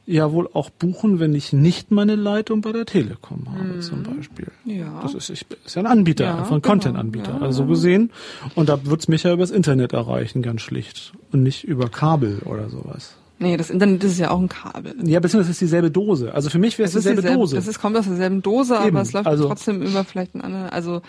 ja 0.07 0.33
wohl 0.33 0.49
auch 0.53 0.71
buchen, 0.71 1.19
wenn 1.19 1.35
ich 1.35 1.53
nicht 1.53 1.91
meine 1.91 2.15
Leitung 2.15 2.61
bei 2.61 2.73
der 2.73 2.87
Telekom 2.87 3.47
habe, 3.51 3.65
mhm. 3.65 3.81
zum 3.83 4.03
Beispiel. 4.05 4.49
Ja. 4.65 5.01
Das 5.03 5.15
ist, 5.15 5.31
ich, 5.31 5.45
ist 5.65 5.75
ja 5.75 5.83
ein 5.83 5.87
Anbieter, 5.87 6.25
ja, 6.25 6.39
einfach 6.39 6.53
ein 6.53 6.63
genau. 6.63 6.73
Content-Anbieter. 6.73 7.33
Ja, 7.33 7.41
also 7.41 7.65
so 7.65 7.69
gesehen. 7.69 8.11
Und 8.55 8.69
da 8.69 8.87
wird's 8.87 9.09
mich 9.09 9.25
ja 9.25 9.33
übers 9.33 9.51
Internet 9.51 9.93
erreichen, 9.93 10.43
ganz 10.43 10.63
schlicht. 10.63 11.13
Und 11.33 11.43
nicht 11.43 11.65
über 11.65 11.89
Kabel 11.89 12.39
oder 12.45 12.69
sowas. 12.71 13.17
Nee, 13.39 13.57
das 13.57 13.69
Internet 13.69 14.03
ist 14.05 14.19
ja 14.19 14.31
auch 14.31 14.41
ein 14.41 14.49
Kabel. 14.49 14.95
Ja, 15.03 15.21
beziehungsweise 15.21 15.51
es 15.51 15.57
ist 15.57 15.61
dieselbe 15.61 15.91
Dose. 15.91 16.33
Also 16.33 16.49
für 16.49 16.59
mich 16.59 16.79
wäre 16.79 16.87
es 16.87 16.95
dieselbe, 16.95 17.21
dieselbe 17.21 17.39
Dose. 17.39 17.57
Das 17.57 17.67
ist, 17.67 17.81
kommt 17.81 17.97
aus 17.97 18.07
derselben 18.07 18.41
Dose, 18.41 18.75
Eben. 18.77 18.97
aber 18.97 19.03
es 19.03 19.13
läuft 19.13 19.27
also, 19.27 19.49
trotzdem 19.49 19.83
über 19.83 20.05
vielleicht 20.05 20.35
ein 20.35 20.41
anderer, 20.41 20.73
also 20.73 21.03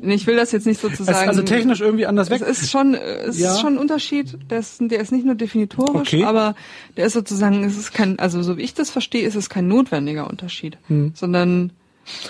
ich 0.00 0.26
will 0.26 0.36
das 0.36 0.52
jetzt 0.52 0.66
nicht 0.66 0.80
sozusagen. 0.80 1.28
Also 1.28 1.42
technisch 1.42 1.80
irgendwie 1.80 2.06
anders 2.06 2.30
weg. 2.30 2.42
Es 2.42 2.62
ist 2.62 2.70
schon, 2.70 2.94
es 2.94 3.38
ja. 3.38 3.52
ist 3.52 3.60
schon 3.60 3.74
ein 3.74 3.78
Unterschied. 3.78 4.38
Der 4.50 4.58
ist, 4.58 4.80
der 4.80 5.00
ist 5.00 5.12
nicht 5.12 5.24
nur 5.24 5.34
definitorisch, 5.34 6.14
okay. 6.14 6.24
aber 6.24 6.54
der 6.96 7.06
ist 7.06 7.12
sozusagen, 7.12 7.64
es 7.64 7.76
ist 7.76 7.92
kein, 7.92 8.18
also 8.18 8.42
so 8.42 8.56
wie 8.56 8.62
ich 8.62 8.74
das 8.74 8.90
verstehe, 8.90 9.26
ist 9.26 9.36
es 9.36 9.48
kein 9.48 9.68
notwendiger 9.68 10.28
Unterschied, 10.28 10.78
hm. 10.88 11.12
sondern 11.14 11.72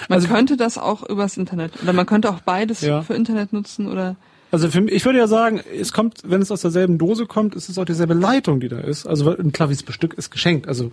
Man 0.08 0.16
also, 0.16 0.28
könnte 0.28 0.56
das 0.56 0.78
auch 0.78 1.08
übers 1.08 1.36
Internet 1.36 1.82
oder 1.82 1.92
man 1.92 2.06
könnte 2.06 2.30
auch 2.30 2.40
beides 2.40 2.80
ja. 2.80 3.02
für 3.02 3.14
Internet 3.14 3.52
nutzen 3.52 3.86
oder 3.86 4.16
also 4.50 4.70
für 4.70 4.80
mich, 4.80 4.94
ich 4.94 5.04
würde 5.04 5.18
ja 5.18 5.26
sagen, 5.26 5.60
es 5.78 5.92
kommt, 5.92 6.22
wenn 6.24 6.40
es 6.40 6.50
aus 6.50 6.62
derselben 6.62 6.96
Dose 6.96 7.26
kommt, 7.26 7.54
ist 7.54 7.68
es 7.68 7.78
auch 7.78 7.84
dieselbe 7.84 8.14
Leitung, 8.14 8.60
die 8.60 8.68
da 8.68 8.78
ist. 8.78 9.06
Also 9.06 9.36
ein 9.36 9.52
Klavierstück 9.52 10.14
ist 10.14 10.30
geschenkt. 10.30 10.68
Also 10.68 10.90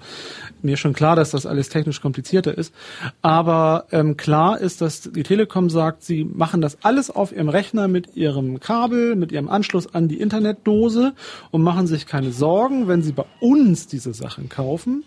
mir 0.61 0.75
schon 0.75 0.93
klar, 0.93 1.15
dass 1.15 1.31
das 1.31 1.45
alles 1.45 1.69
technisch 1.69 2.01
komplizierter 2.01 2.57
ist. 2.57 2.73
Aber 3.21 3.85
ähm, 3.91 4.17
klar 4.17 4.59
ist, 4.59 4.81
dass 4.81 5.01
die 5.01 5.23
Telekom 5.23 5.69
sagt, 5.69 6.03
sie 6.03 6.25
machen 6.25 6.59
das 6.59 6.83
alles 6.83 7.09
auf 7.09 7.31
ihrem 7.31 7.47
Rechner 7.47 7.87
mit 7.87 8.15
ihrem 8.15 8.59
Kabel, 8.59 9.15
mit 9.15 9.31
ihrem 9.31 9.47
Anschluss 9.47 9.93
an 9.93 10.09
die 10.09 10.19
Internetdose 10.19 11.13
und 11.51 11.61
machen 11.61 11.87
sich 11.87 12.07
keine 12.07 12.31
Sorgen, 12.31 12.87
wenn 12.89 13.03
sie 13.03 13.13
bei 13.13 13.25
uns 13.39 13.87
diese 13.87 14.13
Sachen 14.13 14.49
kaufen, 14.49 15.03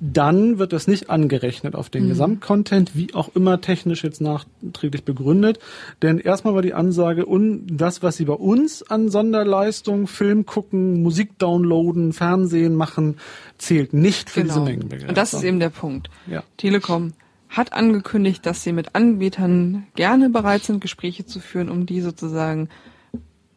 dann 0.00 0.58
wird 0.58 0.72
das 0.72 0.86
nicht 0.86 1.10
angerechnet 1.10 1.74
auf 1.74 1.90
den 1.90 2.04
mhm. 2.04 2.08
Gesamtcontent, 2.10 2.94
wie 2.94 3.14
auch 3.14 3.34
immer 3.34 3.60
technisch 3.60 4.04
jetzt 4.04 4.20
nachträglich 4.20 5.04
begründet. 5.04 5.58
Denn 6.02 6.18
erstmal 6.18 6.54
war 6.54 6.62
die 6.62 6.74
Ansage, 6.74 7.26
und 7.26 7.66
das, 7.68 8.02
was 8.02 8.16
Sie 8.16 8.24
bei 8.24 8.34
uns 8.34 8.82
an 8.82 9.08
Sonderleistung, 9.08 10.06
Film 10.06 10.46
gucken, 10.46 11.02
Musik 11.02 11.38
downloaden, 11.38 12.12
Fernsehen 12.12 12.74
machen, 12.74 13.16
zählt 13.58 13.92
nicht 13.92 14.30
für 14.30 14.42
genau. 14.42 14.54
diese 14.54 14.64
Mengenbegrenzung. 14.64 15.08
Und 15.08 15.18
das 15.18 15.34
ist 15.34 15.42
eben 15.42 15.60
der 15.60 15.70
Punkt. 15.70 16.10
Ja. 16.26 16.42
Telekom 16.56 17.12
hat 17.48 17.72
angekündigt, 17.72 18.44
dass 18.44 18.62
sie 18.62 18.72
mit 18.72 18.94
Anbietern 18.94 19.86
gerne 19.94 20.28
bereit 20.30 20.64
sind, 20.64 20.80
Gespräche 20.80 21.24
zu 21.24 21.40
führen, 21.40 21.70
um 21.70 21.86
die 21.86 22.00
sozusagen 22.02 22.68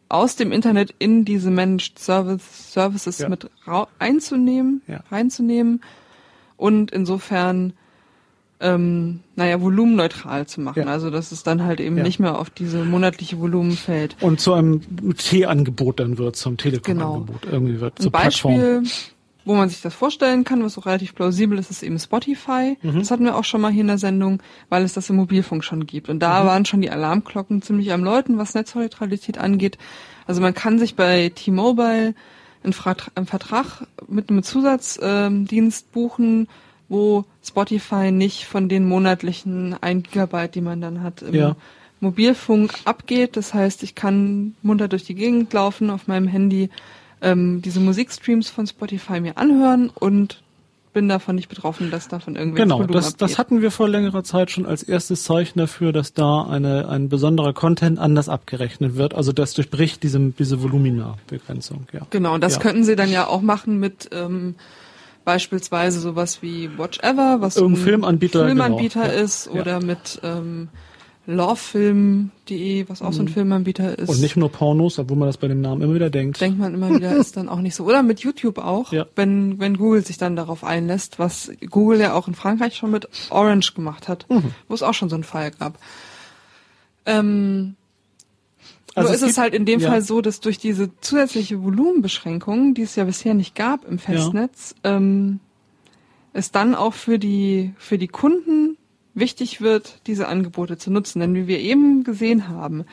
aus 0.08 0.36
dem 0.36 0.52
Internet 0.52 0.94
in 0.98 1.24
diese 1.26 1.52
Managed 1.52 2.00
Service, 2.00 2.74
Services 2.74 3.20
ja. 3.20 3.30
mit 3.30 3.50
einzunehmen, 4.00 4.82
ja. 4.88 5.04
reinzunehmen 5.12 5.82
und 6.62 6.92
insofern 6.92 7.74
ähm, 8.60 9.22
naja, 9.36 9.60
volumenneutral 9.60 10.46
zu 10.46 10.62
machen. 10.62 10.84
Ja. 10.84 10.86
Also 10.86 11.10
dass 11.10 11.32
es 11.32 11.42
dann 11.42 11.64
halt 11.64 11.80
eben 11.80 11.98
ja. 11.98 12.04
nicht 12.04 12.20
mehr 12.20 12.38
auf 12.38 12.52
diese 12.52 12.86
monatliche 12.86 13.40
Volumen 13.40 13.72
fällt. 13.72 14.16
Und 14.22 14.40
zu 14.40 14.54
einem 14.54 14.82
T-Angebot 15.18 16.00
dann 16.00 16.20
wird, 16.20 16.36
zum 16.36 16.58
Telekom-Angebot 16.58 17.42
genau. 17.42 17.54
irgendwie 17.54 17.82
wird. 17.82 18.00
Ein 18.00 18.12
Beispiel, 18.12 18.82
Plattform. 18.82 18.86
wo 19.46 19.56
man 19.56 19.70
sich 19.70 19.82
das 19.82 19.96
vorstellen 19.96 20.44
kann, 20.44 20.64
was 20.64 20.78
auch 20.78 20.86
relativ 20.86 21.16
plausibel 21.16 21.58
ist, 21.58 21.72
ist 21.72 21.82
eben 21.82 21.98
Spotify. 21.98 22.78
Mhm. 22.84 23.00
Das 23.00 23.10
hatten 23.10 23.26
wir 23.26 23.36
auch 23.36 23.46
schon 23.46 23.62
mal 23.62 23.72
hier 23.72 23.82
in 23.82 23.88
der 23.88 23.98
Sendung, 23.98 24.44
weil 24.70 24.84
es 24.84 24.94
das 24.94 25.10
im 25.10 25.16
Mobilfunk 25.16 25.64
schon 25.64 25.88
gibt. 25.88 26.08
Und 26.08 26.20
da 26.20 26.44
mhm. 26.44 26.48
waren 26.48 26.66
schon 26.66 26.82
die 26.82 26.92
Alarmglocken 26.92 27.64
ziemlich 27.64 27.92
am 27.92 28.04
Läuten, 28.04 28.38
was 28.38 28.54
Netzneutralität 28.54 29.40
angeht. 29.40 29.80
Also 30.28 30.40
man 30.40 30.54
kann 30.54 30.78
sich 30.78 30.96
bei 30.96 31.32
T-Mobile 31.34 32.14
einen, 32.64 32.74
Vertrag 32.74 33.88
mit 34.08 34.30
einem 34.30 34.44
Zusatzdienst 34.44 35.92
buchen, 35.92 36.48
wo 36.90 37.26
Spotify 37.44 38.12
nicht 38.12 38.46
von 38.46 38.70
den 38.70 38.88
monatlichen 38.88 39.76
1 39.82 40.10
Gigabyte, 40.10 40.56
die 40.56 40.62
man 40.62 40.82
dann 40.82 41.02
hat, 41.04 41.22
im 41.22 41.34
ja. 41.34 41.56
Mobilfunk 42.02 42.74
abgeht. 42.86 43.38
Das 43.38 43.54
heißt, 43.54 43.84
ich 43.84 43.96
kann 43.96 44.56
munter 44.62 44.88
durch 44.88 45.06
die 45.06 45.16
Gegend 45.16 45.54
laufen 45.54 45.90
auf 45.90 46.08
meinem 46.08 46.28
Handy, 46.28 46.70
ähm, 47.22 47.62
diese 47.62 47.80
Musikstreams 47.80 48.50
von 48.50 48.68
Spotify 48.68 49.22
mir 49.22 49.38
anhören 49.38 49.90
und 49.90 50.42
bin 50.94 51.08
davon 51.08 51.36
nicht 51.36 51.50
betroffen, 51.50 51.92
dass 51.92 52.08
davon 52.08 52.36
irgendwie 52.36 52.62
Genau, 52.62 52.84
das, 52.84 53.16
das 53.16 53.38
hatten 53.38 53.62
wir 53.62 53.72
vor 53.72 53.88
längerer 53.88 54.24
Zeit 54.24 54.52
schon 54.52 54.66
als 54.66 54.84
erstes 54.84 55.24
Zeichen 55.24 55.60
dafür, 55.60 55.92
dass 55.92 56.14
da 56.14 56.44
eine, 56.44 56.90
ein 56.90 57.10
besonderer 57.10 57.54
Content 57.54 58.00
anders 58.00 58.30
abgerechnet 58.30 58.96
wird. 58.96 59.14
Also 59.14 59.32
das 59.32 59.54
durchbricht 59.54 60.04
diese, 60.04 60.20
diese 60.20 60.62
Volumina-Begrenzung. 60.62 61.88
Ja. 61.94 62.02
Genau, 62.10 62.34
und 62.34 62.44
das 62.44 62.56
ja. 62.56 62.62
könnten 62.62 62.84
Sie 62.84 62.96
dann 62.96 63.10
ja 63.10 63.28
auch 63.28 63.42
machen 63.42 63.80
mit 63.80 64.10
ähm, 64.12 64.56
beispielsweise 65.24 66.00
sowas 66.00 66.42
wie 66.42 66.78
Watch 66.78 67.00
Ever, 67.00 67.38
was 67.40 67.58
Irgendein 67.58 67.82
ein 67.82 67.86
Filmanbieter, 67.86 68.46
Filmanbieter 68.46 69.08
genau. 69.08 69.24
ist, 69.24 69.48
oder 69.50 69.72
ja. 69.72 69.80
mit 69.80 70.20
ähm, 70.24 70.70
lovefilm.de, 71.28 72.90
was 72.90 73.02
auch 73.02 73.14
so 73.14 73.22
ein 73.22 73.26
mhm. 73.26 73.30
Filmanbieter 73.30 73.98
ist. 73.98 74.10
Und 74.10 74.22
nicht 74.22 74.38
nur 74.38 74.52
Pornos, 74.52 74.98
obwohl 74.98 75.18
man 75.18 75.28
das 75.28 75.38
bei 75.38 75.48
dem 75.48 75.62
Namen 75.62 75.82
immer 75.82 75.94
wieder 75.94 76.10
denkt. 76.10 76.42
Denkt 76.42 76.60
man 76.60 76.74
immer 76.74 76.94
wieder, 76.94 77.16
ist 77.16 77.38
dann 77.38 77.48
auch 77.48 77.60
nicht 77.60 77.76
so. 77.76 77.86
Oder 77.86 78.02
mit 78.02 78.22
YouTube 78.22 78.58
auch, 78.58 78.92
ja. 78.92 79.06
wenn, 79.16 79.60
wenn 79.60 79.78
Google 79.78 80.04
sich 80.04 80.18
dann 80.18 80.36
darauf 80.36 80.64
einlässt, 80.64 81.20
was 81.20 81.52
Google 81.70 82.00
ja 82.00 82.14
auch 82.14 82.28
in 82.28 82.34
Frankreich 82.34 82.76
schon 82.76 82.92
mit 82.92 83.08
Orange 83.30 83.74
gemacht 83.74 84.08
hat, 84.08 84.26
mhm. 84.30 84.52
wo 84.68 84.74
es 84.74 84.84
auch 84.84 84.94
schon 84.94 85.10
so 85.10 85.16
einen 85.16 85.24
Fall 85.24 85.52
gab. 85.52 85.78
Ähm, 87.06 87.76
also 88.96 89.10
Nur 89.10 89.16
ist 89.16 89.22
es, 89.22 89.38
halt 89.38 89.54
in 89.54 89.66
dem 89.66 89.80
ja. 89.80 89.90
Fall 89.90 90.02
so, 90.02 90.22
dass 90.22 90.42
durch 90.42 90.58
diese 90.58 90.90
zusätzliche 91.00 91.64
Volumenbeschränkung, 91.64 92.74
die 92.74 92.82
es 92.82 92.96
ja 92.96 93.06
bisher 93.06 93.34
nicht 93.34 93.56
gab 93.56 93.88
im 93.88 94.00
Festnetz, 94.00 94.76
ja. 94.84 94.98
ähm, 94.98 95.40
es 96.34 96.52
dann 96.52 96.76
auch 96.76 96.94
für 96.94 97.20
die, 97.20 97.74
für 97.78 97.98
die 97.98 98.08
Kunden 98.08 98.78
wichtig 99.14 99.62
wird, 99.62 100.00
diese 100.08 100.28
Angebote 100.28 100.78
zu 100.78 100.92
nutzen. 100.92 101.20
Denn 101.20 101.36
wie 101.36 101.48
wir 101.48 101.60
eben 101.60 102.04
gesehen 102.04 102.48
haben, 102.48 102.86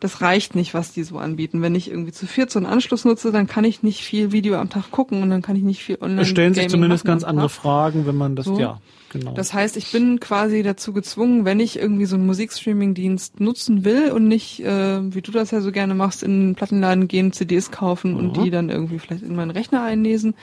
das 0.00 0.20
reicht 0.20 0.54
nicht, 0.54 0.74
was 0.74 0.92
die 0.92 1.02
so 1.02 1.18
anbieten. 1.18 1.62
Wenn 1.62 1.74
ich 1.74 1.90
irgendwie 1.90 2.12
zu 2.12 2.26
viert 2.26 2.50
so 2.50 2.58
einen 2.58 2.66
Anschluss 2.66 3.04
nutze, 3.04 3.32
dann 3.32 3.46
kann 3.46 3.64
ich 3.64 3.82
nicht 3.82 4.02
viel 4.02 4.32
Video 4.32 4.56
am 4.56 4.68
Tag 4.68 4.90
gucken 4.90 5.22
und 5.22 5.30
dann 5.30 5.40
kann 5.40 5.56
ich 5.56 5.62
nicht 5.62 5.82
viel 5.82 5.96
online 6.00 6.22
Es 6.22 6.28
stellen 6.28 6.52
sich 6.52 6.68
zumindest 6.68 7.04
ganz 7.04 7.24
andere 7.24 7.48
Fragen, 7.48 8.06
wenn 8.06 8.16
man 8.16 8.36
das, 8.36 8.46
so. 8.46 8.58
ja, 8.58 8.80
genau. 9.10 9.32
Das 9.32 9.54
heißt, 9.54 9.76
ich 9.78 9.90
bin 9.92 10.20
quasi 10.20 10.62
dazu 10.62 10.92
gezwungen, 10.92 11.46
wenn 11.46 11.58
ich 11.58 11.78
irgendwie 11.78 12.04
so 12.04 12.16
einen 12.16 12.26
Musikstreaming-Dienst 12.26 13.40
nutzen 13.40 13.84
will 13.84 14.10
und 14.10 14.28
nicht, 14.28 14.60
äh, 14.60 15.14
wie 15.14 15.22
du 15.22 15.32
das 15.32 15.52
ja 15.52 15.60
so 15.60 15.72
gerne 15.72 15.94
machst, 15.94 16.22
in 16.22 16.48
den 16.48 16.54
Plattenladen 16.54 17.08
gehen, 17.08 17.32
CDs 17.32 17.70
kaufen 17.70 18.12
mhm. 18.12 18.18
und 18.18 18.36
die 18.44 18.50
dann 18.50 18.68
irgendwie 18.68 18.98
vielleicht 18.98 19.22
in 19.22 19.34
meinen 19.34 19.52
Rechner 19.52 19.82
einlesen 19.82 20.34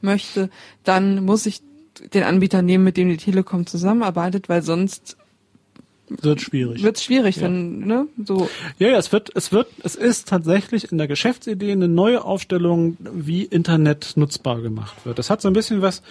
möchte, 0.00 0.48
dann 0.84 1.24
muss 1.24 1.44
ich 1.46 1.60
den 2.14 2.22
Anbieter 2.22 2.62
nehmen, 2.62 2.84
mit 2.84 2.96
dem 2.96 3.08
die 3.08 3.16
Telekom 3.16 3.66
zusammenarbeitet, 3.66 4.48
weil 4.48 4.62
sonst 4.62 5.16
wird 6.08 6.40
schwierig. 6.40 6.82
Wird 6.82 6.98
schwierig, 6.98 7.36
ja. 7.36 7.42
dann, 7.42 7.80
ne? 7.80 8.06
So. 8.24 8.48
Ja, 8.78 8.88
ja, 8.88 8.98
es 8.98 9.12
wird, 9.12 9.30
es 9.34 9.52
wird, 9.52 9.68
es 9.82 9.94
ist 9.94 10.28
tatsächlich 10.28 10.90
in 10.90 10.98
der 10.98 11.06
Geschäftsidee 11.06 11.72
eine 11.72 11.88
neue 11.88 12.24
Aufstellung, 12.24 12.96
wie 13.12 13.44
Internet 13.44 14.12
nutzbar 14.16 14.62
gemacht 14.62 15.04
wird. 15.04 15.18
Das 15.18 15.28
hat 15.28 15.42
so 15.42 15.48
ein 15.48 15.54
bisschen 15.54 15.82
was, 15.82 16.02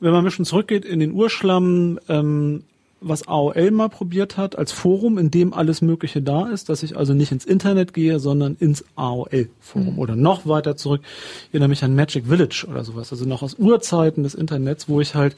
wenn 0.00 0.12
man 0.12 0.22
ein 0.22 0.24
bisschen 0.24 0.46
zurückgeht 0.46 0.84
in 0.84 1.00
den 1.00 1.12
Urschlamm, 1.12 1.98
ähm, 2.08 2.64
was 3.00 3.28
AOL 3.28 3.70
mal 3.70 3.88
probiert 3.88 4.36
hat, 4.36 4.56
als 4.56 4.72
Forum, 4.72 5.18
in 5.18 5.30
dem 5.30 5.52
alles 5.52 5.82
Mögliche 5.82 6.22
da 6.22 6.48
ist, 6.48 6.68
dass 6.68 6.82
ich 6.82 6.96
also 6.96 7.12
nicht 7.14 7.32
ins 7.32 7.44
Internet 7.44 7.92
gehe, 7.92 8.18
sondern 8.18 8.56
ins 8.58 8.84
AOL-Forum 8.96 9.94
mhm. 9.94 9.98
oder 9.98 10.16
noch 10.16 10.46
weiter 10.46 10.76
zurück. 10.76 11.02
Ich 11.48 11.54
erinnere 11.54 11.68
mich 11.68 11.84
an 11.84 11.94
Magic 11.94 12.26
Village 12.26 12.66
oder 12.68 12.84
sowas, 12.84 13.12
also 13.12 13.24
noch 13.24 13.42
aus 13.42 13.54
Urzeiten 13.54 14.22
des 14.22 14.34
Internets, 14.34 14.88
wo 14.88 15.00
ich 15.00 15.14
halt 15.14 15.36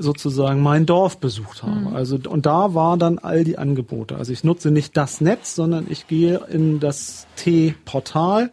sozusagen 0.00 0.62
mein 0.62 0.86
Dorf 0.86 1.18
besucht 1.18 1.62
habe. 1.62 1.90
Mhm. 1.90 1.94
Also 1.94 2.18
und 2.28 2.46
da 2.46 2.74
war 2.74 2.96
dann 2.96 3.18
all 3.18 3.44
die 3.44 3.58
Angebote. 3.58 4.16
Also 4.16 4.32
ich 4.32 4.44
nutze 4.44 4.70
nicht 4.70 4.96
das 4.96 5.20
Netz, 5.20 5.54
sondern 5.54 5.86
ich 5.88 6.06
gehe 6.06 6.40
in 6.50 6.80
das 6.80 7.26
T-Portal, 7.36 8.50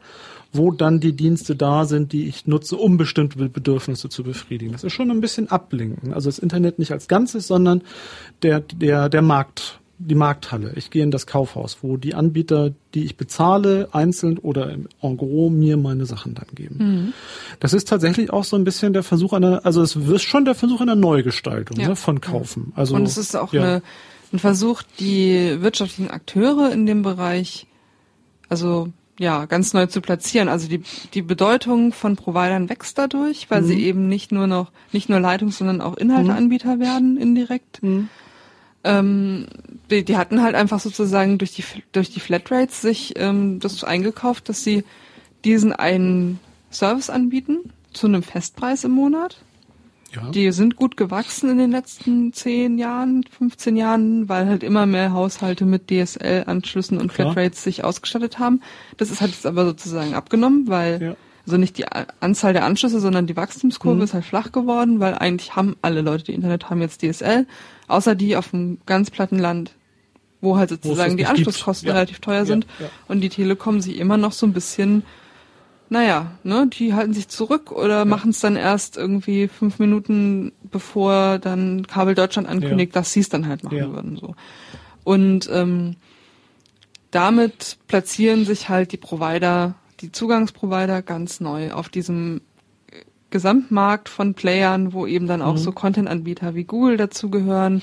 wo 0.57 0.71
dann 0.71 0.99
die 0.99 1.13
Dienste 1.13 1.55
da 1.55 1.85
sind, 1.85 2.11
die 2.11 2.27
ich 2.27 2.47
nutze, 2.47 2.75
um 2.75 2.97
bestimmte 2.97 3.37
Bedürfnisse 3.49 4.09
zu 4.09 4.23
befriedigen. 4.23 4.73
Das 4.73 4.83
ist 4.83 4.93
schon 4.93 5.11
ein 5.11 5.21
bisschen 5.21 5.49
ablenken. 5.49 6.13
Also 6.13 6.29
das 6.29 6.39
Internet 6.39 6.79
nicht 6.79 6.91
als 6.91 7.07
Ganzes, 7.07 7.47
sondern 7.47 7.83
der 8.41 8.59
der 8.59 9.09
der 9.09 9.21
Markt 9.21 9.79
die 9.99 10.15
Markthalle. 10.15 10.73
Ich 10.75 10.91
gehe 10.91 11.03
in 11.03 11.11
das 11.11 11.25
Kaufhaus, 11.25 11.79
wo 11.81 11.97
die 11.97 12.13
Anbieter, 12.13 12.71
die 12.93 13.03
ich 13.03 13.17
bezahle, 13.17 13.89
einzeln 13.93 14.37
oder 14.37 14.71
im 14.71 14.87
en 15.01 15.17
gros 15.17 15.51
mir 15.51 15.75
meine 15.77 16.05
Sachen 16.05 16.35
dann 16.35 16.47
geben. 16.53 16.77
Mhm. 16.77 17.13
Das 17.59 17.73
ist 17.73 17.87
tatsächlich 17.87 18.31
auch 18.31 18.43
so 18.43 18.55
ein 18.55 18.63
bisschen 18.63 18.93
der 18.93 19.03
Versuch 19.03 19.33
einer, 19.33 19.65
also 19.65 19.81
es 19.81 19.95
ist 19.95 20.21
schon 20.21 20.45
der 20.45 20.55
Versuch 20.55 20.81
einer 20.81 20.95
Neugestaltung 20.95 21.79
ja. 21.79 21.89
ne, 21.89 21.95
von 21.95 22.21
Kaufen. 22.21 22.73
Also, 22.75 22.95
Und 22.95 23.03
es 23.03 23.17
ist 23.17 23.35
auch 23.35 23.53
ja. 23.53 23.61
eine, 23.61 23.81
ein 24.31 24.39
Versuch, 24.39 24.83
die 24.99 25.61
wirtschaftlichen 25.61 26.11
Akteure 26.11 26.71
in 26.71 26.85
dem 26.85 27.01
Bereich, 27.01 27.65
also 28.49 28.93
ja, 29.19 29.45
ganz 29.45 29.73
neu 29.73 29.87
zu 29.87 30.01
platzieren. 30.01 30.49
Also 30.49 30.67
die, 30.67 30.83
die 31.13 31.21
Bedeutung 31.21 31.91
von 31.91 32.15
Providern 32.15 32.69
wächst 32.69 32.97
dadurch, 32.97 33.49
weil 33.49 33.61
mhm. 33.61 33.67
sie 33.67 33.83
eben 33.83 34.07
nicht 34.07 34.31
nur 34.31 34.47
noch, 34.47 34.71
nicht 34.91 35.09
nur 35.09 35.19
Leitungs-, 35.19 35.57
sondern 35.57 35.81
auch 35.81 35.97
Inhalteanbieter 35.97 36.75
mhm. 36.75 36.79
werden 36.79 37.17
indirekt. 37.17 37.81
Mhm. 37.81 38.09
Ähm, 38.83 39.47
die, 39.89 40.05
die 40.05 40.17
hatten 40.17 40.41
halt 40.41 40.55
einfach 40.55 40.79
sozusagen 40.79 41.37
durch 41.39 41.53
die 41.53 41.63
durch 41.91 42.11
die 42.11 42.19
Flatrates 42.19 42.81
sich 42.81 43.13
ähm, 43.17 43.59
das 43.59 43.83
eingekauft, 43.83 44.49
dass 44.49 44.63
sie 44.63 44.83
diesen 45.43 45.73
einen 45.73 46.39
Service 46.71 47.09
anbieten 47.09 47.71
zu 47.93 48.07
einem 48.07 48.23
Festpreis 48.23 48.83
im 48.83 48.91
Monat. 48.91 49.37
Ja. 50.23 50.29
Die 50.29 50.51
sind 50.51 50.75
gut 50.75 50.97
gewachsen 50.97 51.49
in 51.49 51.57
den 51.57 51.71
letzten 51.71 52.33
zehn 52.33 52.77
Jahren, 52.77 53.23
15 53.23 53.75
Jahren, 53.75 54.29
weil 54.29 54.47
halt 54.47 54.63
immer 54.63 54.85
mehr 54.85 55.13
Haushalte 55.13 55.65
mit 55.65 55.89
DSL-Anschlüssen 55.89 56.99
und 56.99 57.13
Klar. 57.13 57.33
Flatrates 57.33 57.63
sich 57.63 57.83
ausgestattet 57.83 58.39
haben. 58.39 58.61
Das 58.97 59.11
ist 59.11 59.21
halt 59.21 59.31
jetzt 59.31 59.45
aber 59.45 59.65
sozusagen 59.65 60.13
abgenommen, 60.13 60.67
weil 60.67 61.01
ja. 61.01 61.15
also 61.45 61.57
nicht 61.57 61.77
die 61.77 61.85
Anzahl 62.19 62.53
der 62.53 62.65
Anschlüsse, 62.65 62.99
sondern 62.99 63.27
die 63.27 63.35
Wachstumskurve 63.35 63.97
mhm. 63.97 64.03
ist 64.03 64.13
halt 64.13 64.25
flach 64.25 64.51
geworden, 64.51 64.99
weil 64.99 65.15
eigentlich 65.15 65.55
haben 65.55 65.75
alle 65.81 66.01
Leute, 66.01 66.25
die 66.25 66.33
Internet 66.33 66.69
haben, 66.69 66.81
jetzt 66.81 67.01
DSL, 67.01 67.45
außer 67.87 68.15
die 68.15 68.35
auf 68.35 68.51
dem 68.51 68.79
ganz 68.85 69.11
platten 69.11 69.39
Land 69.39 69.73
wo 70.39 70.57
halt 70.57 70.69
sozusagen 70.69 71.17
die 71.17 71.25
Anschlusskosten 71.25 71.87
ja. 71.87 71.95
relativ 71.95 72.19
teuer 72.19 72.45
sind 72.45 72.67
und 73.07 73.21
die 73.21 73.29
Telekom 73.29 73.81
sich 73.81 73.97
immer 73.97 74.17
noch 74.17 74.31
so 74.31 74.45
ein 74.45 74.53
bisschen 74.53 75.01
naja, 75.89 76.31
ne, 76.43 76.67
die 76.67 76.93
halten 76.93 77.13
sich 77.13 77.27
zurück 77.27 77.71
oder 77.71 77.99
ja. 77.99 78.05
machen 78.05 78.31
es 78.31 78.39
dann 78.39 78.55
erst 78.55 78.97
irgendwie 78.97 79.47
fünf 79.47 79.79
Minuten, 79.79 80.51
bevor 80.63 81.39
dann 81.39 81.87
Kabel 81.87 82.15
Deutschland 82.15 82.47
ankündigt, 82.47 82.93
ja. 82.93 83.01
dass 83.01 83.13
sie 83.13 83.21
es 83.21 83.29
dann 83.29 83.47
halt 83.47 83.63
machen 83.63 83.77
ja. 83.77 83.93
würden. 83.93 84.17
So. 84.17 84.35
Und 85.03 85.49
ähm, 85.51 85.95
damit 87.11 87.77
platzieren 87.87 88.45
sich 88.45 88.69
halt 88.69 88.91
die 88.91 88.97
Provider, 88.97 89.75
die 90.01 90.11
Zugangsprovider 90.11 91.01
ganz 91.01 91.39
neu 91.39 91.71
auf 91.71 91.89
diesem 91.89 92.41
Gesamtmarkt 93.29 94.09
von 94.09 94.33
Playern, 94.33 94.93
wo 94.93 95.05
eben 95.05 95.27
dann 95.27 95.41
auch 95.41 95.53
mhm. 95.53 95.57
so 95.57 95.71
Content-Anbieter 95.71 96.55
wie 96.55 96.63
Google 96.63 96.97
dazugehören 96.97 97.81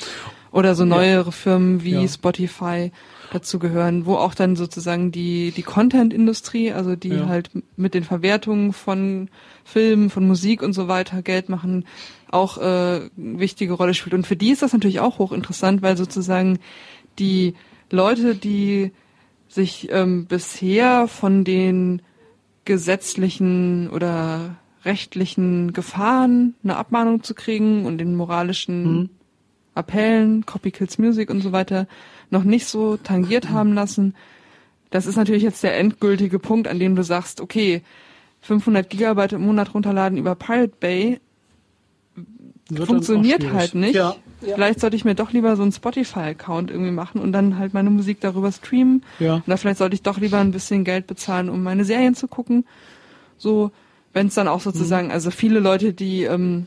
oder 0.54 0.76
so 0.76 0.84
neuere 0.84 1.32
Firmen 1.32 1.82
wie 1.82 2.06
Spotify 2.06 2.92
dazu 3.32 3.58
gehören, 3.58 4.06
wo 4.06 4.14
auch 4.14 4.34
dann 4.34 4.54
sozusagen 4.54 5.10
die, 5.10 5.50
die 5.50 5.64
Content-Industrie, 5.64 6.70
also 6.70 6.94
die 6.94 7.08
ja. 7.08 7.26
halt 7.26 7.50
mit 7.76 7.92
den 7.92 8.04
Verwertungen 8.04 8.72
von 8.72 9.30
Filmen, 9.64 10.10
von 10.10 10.28
Musik 10.28 10.62
und 10.62 10.72
so 10.72 10.86
weiter 10.86 11.22
Geld 11.22 11.48
machen, 11.48 11.84
auch 12.30 12.58
äh, 12.58 13.00
wichtige 13.16 13.72
Rolle 13.72 13.94
spielt. 13.94 14.14
Und 14.14 14.28
für 14.28 14.36
die 14.36 14.50
ist 14.50 14.62
das 14.62 14.72
natürlich 14.72 15.00
auch 15.00 15.18
hochinteressant, 15.18 15.82
weil 15.82 15.96
sozusagen 15.96 16.60
die 17.18 17.54
Leute, 17.90 18.36
die 18.36 18.92
sich 19.48 19.88
ähm, 19.90 20.26
bisher 20.26 21.08
von 21.08 21.42
den 21.42 22.00
gesetzlichen 22.64 23.90
oder 23.90 24.54
rechtlichen 24.84 25.72
Gefahren 25.72 26.54
eine 26.62 26.76
Abmahnung 26.76 27.24
zu 27.24 27.34
kriegen 27.34 27.86
und 27.86 27.98
den 27.98 28.14
moralischen 28.14 28.84
mhm. 28.84 29.10
Appellen, 29.74 30.46
Copy 30.46 30.70
Kills 30.70 30.98
Music 30.98 31.30
und 31.30 31.40
so 31.40 31.52
weiter 31.52 31.86
noch 32.30 32.44
nicht 32.44 32.66
so 32.66 32.96
tangiert 32.96 33.50
haben 33.50 33.74
lassen. 33.74 34.14
Das 34.90 35.06
ist 35.06 35.16
natürlich 35.16 35.42
jetzt 35.42 35.62
der 35.62 35.76
endgültige 35.76 36.38
Punkt, 36.38 36.68
an 36.68 36.78
dem 36.78 36.94
du 36.94 37.02
sagst, 37.02 37.40
okay, 37.40 37.82
500 38.42 38.88
Gigabyte 38.88 39.32
im 39.32 39.42
Monat 39.42 39.74
runterladen 39.74 40.18
über 40.18 40.34
Pirate 40.34 40.74
Bay 40.78 41.20
Wird 42.68 42.86
funktioniert 42.86 43.52
halt 43.52 43.74
nicht. 43.74 43.94
Ja, 43.94 44.16
ja. 44.42 44.54
Vielleicht 44.54 44.80
sollte 44.80 44.96
ich 44.96 45.04
mir 45.04 45.14
doch 45.14 45.32
lieber 45.32 45.56
so 45.56 45.62
einen 45.62 45.72
Spotify-Account 45.72 46.70
irgendwie 46.70 46.90
machen 46.90 47.20
und 47.20 47.32
dann 47.32 47.58
halt 47.58 47.74
meine 47.74 47.90
Musik 47.90 48.20
darüber 48.20 48.52
streamen. 48.52 49.02
Ja. 49.18 49.42
Oder 49.46 49.56
vielleicht 49.56 49.78
sollte 49.78 49.94
ich 49.94 50.02
doch 50.02 50.18
lieber 50.18 50.38
ein 50.38 50.52
bisschen 50.52 50.84
Geld 50.84 51.06
bezahlen, 51.06 51.48
um 51.48 51.62
meine 51.62 51.84
Serien 51.84 52.14
zu 52.14 52.28
gucken. 52.28 52.66
So, 53.38 53.72
wenn 54.12 54.28
es 54.28 54.34
dann 54.34 54.48
auch 54.48 54.60
sozusagen, 54.60 55.08
mhm. 55.08 55.12
also 55.12 55.30
viele 55.30 55.58
Leute, 55.58 55.92
die 55.92 56.24
ähm, 56.24 56.66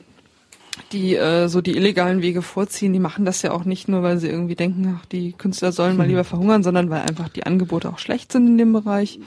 die 0.92 1.16
äh, 1.16 1.48
so 1.48 1.62
die 1.62 1.76
illegalen 1.76 2.22
Wege 2.22 2.42
vorziehen, 2.42 2.94
die 2.94 3.00
machen 3.00 3.26
das 3.26 3.42
ja 3.42 3.52
auch 3.52 3.66
nicht 3.66 3.88
nur, 3.88 4.04
weil 4.04 4.18
sie 4.18 4.28
irgendwie 4.28 4.56
denken, 4.56 4.98
ach, 4.98 5.06
die 5.06 5.34
Künstler 5.34 5.72
sollen 5.72 5.98
mal 5.98 6.04
hm. 6.04 6.10
lieber 6.10 6.24
verhungern, 6.24 6.64
sondern 6.64 6.90
weil 6.90 7.02
einfach 7.02 7.30
die 7.30 7.46
Angebote 7.46 7.90
auch 7.90 8.00
schlecht 8.00 8.32
sind 8.32 8.48
in 8.48 8.58
dem 8.58 8.74
Bereich. 8.74 9.20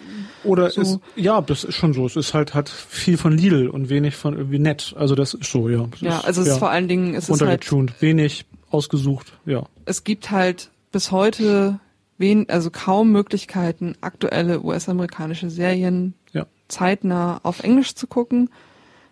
Oder 0.45 0.71
so. 0.71 0.81
ist, 0.81 1.01
ja, 1.17 1.41
das 1.41 1.65
ist 1.65 1.75
schon 1.75 1.93
so. 1.93 2.07
Es 2.07 2.17
ist 2.17 2.35
halt, 2.35 2.55
hat 2.55 2.69
viel 2.69 3.17
von 3.17 3.37
Lidl 3.37 3.69
und 3.69 3.89
wenig 3.91 4.17
von 4.17 4.37
irgendwie 4.37 4.59
nett. 4.59 4.95
Also 4.97 5.15
das 5.15 5.35
ist 5.35 5.51
so, 5.51 5.69
ja. 5.69 5.87
Es 5.95 6.01
ja, 6.01 6.19
ist, 6.19 6.25
also 6.25 6.41
es 6.41 6.47
ja, 6.49 6.53
ist 6.55 6.59
vor 6.59 6.71
allen 6.71 6.89
Dingen, 6.89 7.15
es 7.15 7.29
ist 7.29 7.43
halt, 7.43 7.71
wenig 8.01 8.47
ausgesucht, 8.71 9.33
ja. 9.47 9.65
Es 9.85 10.05
gibt 10.05 10.31
halt 10.31 10.71
bis 10.93 11.11
heute 11.11 11.81
wen, 12.21 12.49
also 12.51 12.71
kaum 12.71 13.11
Möglichkeiten, 13.13 13.95
aktuelle 14.03 14.63
US-amerikanische 14.63 15.49
Serien 15.49 16.15
ja. 16.33 16.47
zeitnah 16.69 17.41
auf 17.43 17.65
Englisch 17.65 17.95
zu 17.95 18.07
gucken 18.07 18.51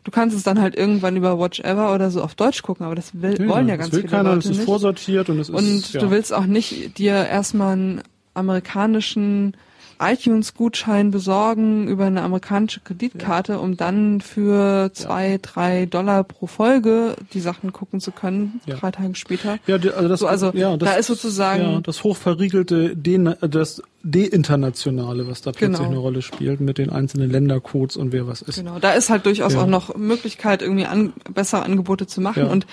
du 0.09 0.11
kannst 0.11 0.35
es 0.35 0.43
dann 0.43 0.59
halt 0.59 0.75
irgendwann 0.75 1.19
über 1.19 1.39
Watch 1.39 1.61
Ever 1.61 1.95
oder 1.95 2.11
so 2.11 2.23
auf 2.23 2.35
Deutsch 2.35 2.63
gucken, 2.63 2.87
aber 2.87 2.95
das 2.95 3.21
will, 3.21 3.39
ja, 3.39 3.47
wollen 3.47 3.69
ja 3.69 3.77
ganz 3.77 3.93
will 3.93 4.01
viele 4.01 4.11
keiner, 4.11 4.31
Leute 4.31 4.39
es 4.39 4.47
ist 4.47 4.57
nicht. 4.57 4.65
vorsortiert 4.65 5.29
und 5.29 5.39
es 5.39 5.51
ist 5.51 5.55
und 5.55 5.93
ja. 5.93 6.01
du 6.01 6.11
willst 6.11 6.33
auch 6.33 6.47
nicht 6.47 6.97
dir 6.97 7.13
erstmal 7.27 7.75
einen 7.75 8.03
amerikanischen 8.33 9.55
iTunes-Gutschein 10.01 11.11
besorgen 11.11 11.89
über 11.89 12.07
eine 12.07 12.23
amerikanische 12.23 12.81
Kreditkarte, 12.81 13.53
ja. 13.53 13.59
um 13.59 13.77
dann 13.77 14.21
für 14.21 14.91
zwei, 14.93 15.33
ja. 15.33 15.39
drei 15.39 15.87
Dollar 15.87 16.25
pro 16.25 16.47
Folge 16.47 17.17
die 17.33 17.41
Sachen 17.41 17.73
gucken 17.73 18.01
zu 18.01 18.13
können, 18.13 18.61
ja. 18.67 18.77
drei 18.77 18.91
Tage 18.91 19.15
später. 19.17 19.59
Ja, 19.67 19.77
also 19.77 20.09
das, 20.09 20.21
so, 20.21 20.27
also 20.27 20.51
ja, 20.55 20.77
das, 20.77 20.89
da 20.89 20.97
ist 20.97 21.07
sozusagen 21.09 21.63
ja, 21.63 21.81
das 21.81 22.05
hochverriegelte, 22.05 22.97
De 22.97 23.35
das 23.41 23.83
De-Internationale, 24.03 25.27
was 25.27 25.43
da 25.43 25.51
plötzlich 25.51 25.79
genau. 25.79 25.91
eine 25.91 25.99
Rolle 25.99 26.23
spielt 26.23 26.61
mit 26.61 26.79
den 26.79 26.91
einzelnen 26.91 27.31
Ländercodes 27.31 27.97
und 27.97 28.13
wer 28.13 28.27
was 28.27 28.43
ist. 28.43 28.57
Genau, 28.57 28.79
da 28.79 28.93
ist 28.93 29.11
halt 29.11 29.27
durchaus 29.27 29.57
auch 29.57 29.67
noch 29.67 29.97
Möglichkeit, 29.97 30.63
irgendwie 30.63 30.87
an, 30.87 31.13
bessere 31.33 31.63
Angebote 31.63 32.07
zu 32.07 32.21
machen 32.21 32.45
und 32.45 32.67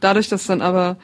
dadurch, 0.00 0.28
dass 0.28 0.46
dann 0.46 0.62
aber 0.62 0.96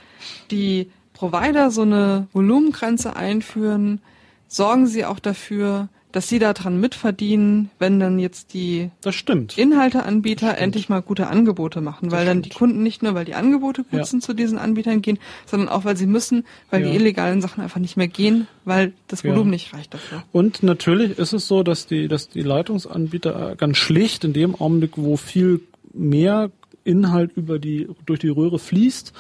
die 0.50 0.90
Provider 1.12 1.70
so 1.70 1.82
eine 1.82 2.26
Volumengrenze 2.32 3.16
einführen, 3.16 4.00
sorgen 4.48 4.86
sie 4.86 5.04
auch 5.04 5.18
dafür, 5.18 5.88
dass 6.16 6.30
sie 6.30 6.38
daran 6.38 6.80
mitverdienen, 6.80 7.70
wenn 7.78 8.00
dann 8.00 8.18
jetzt 8.18 8.54
die 8.54 8.90
das 9.02 9.14
stimmt. 9.14 9.58
Inhalteanbieter 9.58 10.56
endlich 10.56 10.88
mal 10.88 11.02
gute 11.02 11.26
Angebote 11.26 11.82
machen, 11.82 12.10
weil 12.10 12.24
dann 12.24 12.40
die 12.40 12.48
Kunden 12.48 12.82
nicht 12.82 13.02
nur, 13.02 13.14
weil 13.14 13.26
die 13.26 13.34
Angebote 13.34 13.84
gut 13.84 13.98
ja. 13.98 14.04
sind, 14.06 14.22
zu 14.22 14.32
diesen 14.32 14.56
Anbietern 14.56 15.02
gehen, 15.02 15.18
sondern 15.44 15.68
auch, 15.68 15.84
weil 15.84 15.98
sie 15.98 16.06
müssen, 16.06 16.46
weil 16.70 16.80
ja. 16.80 16.88
die 16.88 16.96
illegalen 16.96 17.42
Sachen 17.42 17.62
einfach 17.62 17.80
nicht 17.80 17.98
mehr 17.98 18.08
gehen, 18.08 18.46
weil 18.64 18.94
das 19.08 19.24
Volumen 19.24 19.50
ja. 19.50 19.56
nicht 19.56 19.74
reicht 19.74 19.92
dafür. 19.92 20.22
Und 20.32 20.62
natürlich 20.62 21.18
ist 21.18 21.34
es 21.34 21.48
so, 21.48 21.62
dass 21.62 21.86
die, 21.86 22.08
dass 22.08 22.30
die 22.30 22.40
Leitungsanbieter 22.40 23.54
ganz 23.56 23.76
schlicht 23.76 24.24
in 24.24 24.32
dem 24.32 24.54
Augenblick, 24.54 24.92
wo 24.96 25.18
viel 25.18 25.60
mehr 25.92 26.50
Inhalt 26.86 27.32
über 27.36 27.58
die, 27.58 27.88
durch 28.06 28.20
die 28.20 28.28
Röhre 28.28 28.58
fließt, 28.58 29.12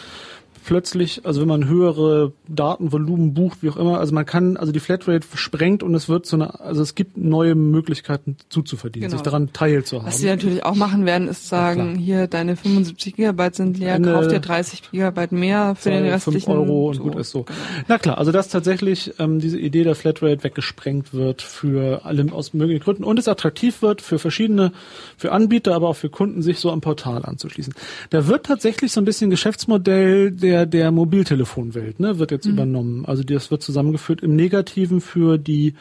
plötzlich, 0.66 1.24
also 1.24 1.40
wenn 1.40 1.48
man 1.48 1.68
höhere 1.68 2.32
Datenvolumen 2.48 3.34
bucht, 3.34 3.62
wie 3.62 3.70
auch 3.70 3.76
immer, 3.76 4.00
also 4.00 4.12
man 4.12 4.26
kann, 4.26 4.56
also 4.56 4.72
die 4.72 4.80
Flatrate 4.80 5.24
sprengt 5.34 5.84
und 5.84 5.94
es 5.94 6.08
wird 6.08 6.26
zu 6.26 6.36
einer, 6.36 6.60
also 6.60 6.82
es 6.82 6.96
gibt 6.96 7.16
neue 7.16 7.54
Möglichkeiten 7.54 8.36
zuzuverdienen, 8.48 9.08
genau. 9.08 9.18
sich 9.18 9.22
daran 9.22 9.52
teilzuhaben. 9.52 10.08
Was 10.08 10.18
sie 10.18 10.26
natürlich 10.26 10.64
auch 10.64 10.74
machen 10.74 11.06
werden, 11.06 11.28
ist 11.28 11.48
sagen, 11.48 11.94
ja, 11.94 12.00
hier 12.00 12.26
deine 12.26 12.56
75 12.56 13.14
Gigabyte 13.14 13.54
sind 13.54 13.78
leer, 13.78 13.94
Ende 13.94 14.12
kauf 14.12 14.26
dir 14.26 14.40
30 14.40 14.90
Gigabyte 14.90 15.30
mehr 15.30 15.76
für 15.76 15.90
den 15.90 16.04
restlichen. 16.04 16.46
5 16.46 16.48
Euro 16.48 16.88
und 16.88 16.96
so. 16.96 17.02
gut 17.04 17.14
ist 17.14 17.30
so. 17.30 17.44
Genau. 17.44 17.58
Na 17.86 17.98
klar, 17.98 18.18
also 18.18 18.32
dass 18.32 18.48
tatsächlich 18.48 19.14
ähm, 19.20 19.38
diese 19.38 19.60
Idee 19.60 19.84
der 19.84 19.94
Flatrate 19.94 20.42
weggesprengt 20.42 21.14
wird 21.14 21.42
für 21.42 22.04
alle 22.04 22.26
aus 22.32 22.54
möglichen 22.54 22.82
Gründen 22.82 23.04
und 23.04 23.20
es 23.20 23.28
attraktiv 23.28 23.82
wird 23.82 24.02
für 24.02 24.18
verschiedene, 24.18 24.72
für 25.16 25.30
Anbieter, 25.30 25.76
aber 25.76 25.88
auch 25.88 25.96
für 25.96 26.10
Kunden, 26.10 26.42
sich 26.42 26.58
so 26.58 26.72
am 26.72 26.80
Portal 26.80 27.24
anzuschließen. 27.24 27.72
Da 28.10 28.26
wird 28.26 28.46
tatsächlich 28.46 28.90
so 28.90 29.00
ein 29.00 29.04
bisschen 29.04 29.30
Geschäftsmodell 29.30 30.32
der 30.32 30.55
der, 30.56 30.66
der 30.66 30.90
Mobiltelefonwelt, 30.90 32.00
ne, 32.00 32.18
wird 32.18 32.30
jetzt 32.30 32.46
mhm. 32.46 32.52
übernommen. 32.52 33.04
Also 33.04 33.22
das 33.22 33.50
wird 33.50 33.62
zusammengeführt 33.62 34.22
im 34.22 34.36
Negativen 34.36 35.00
für 35.00 35.38
die 35.38 35.74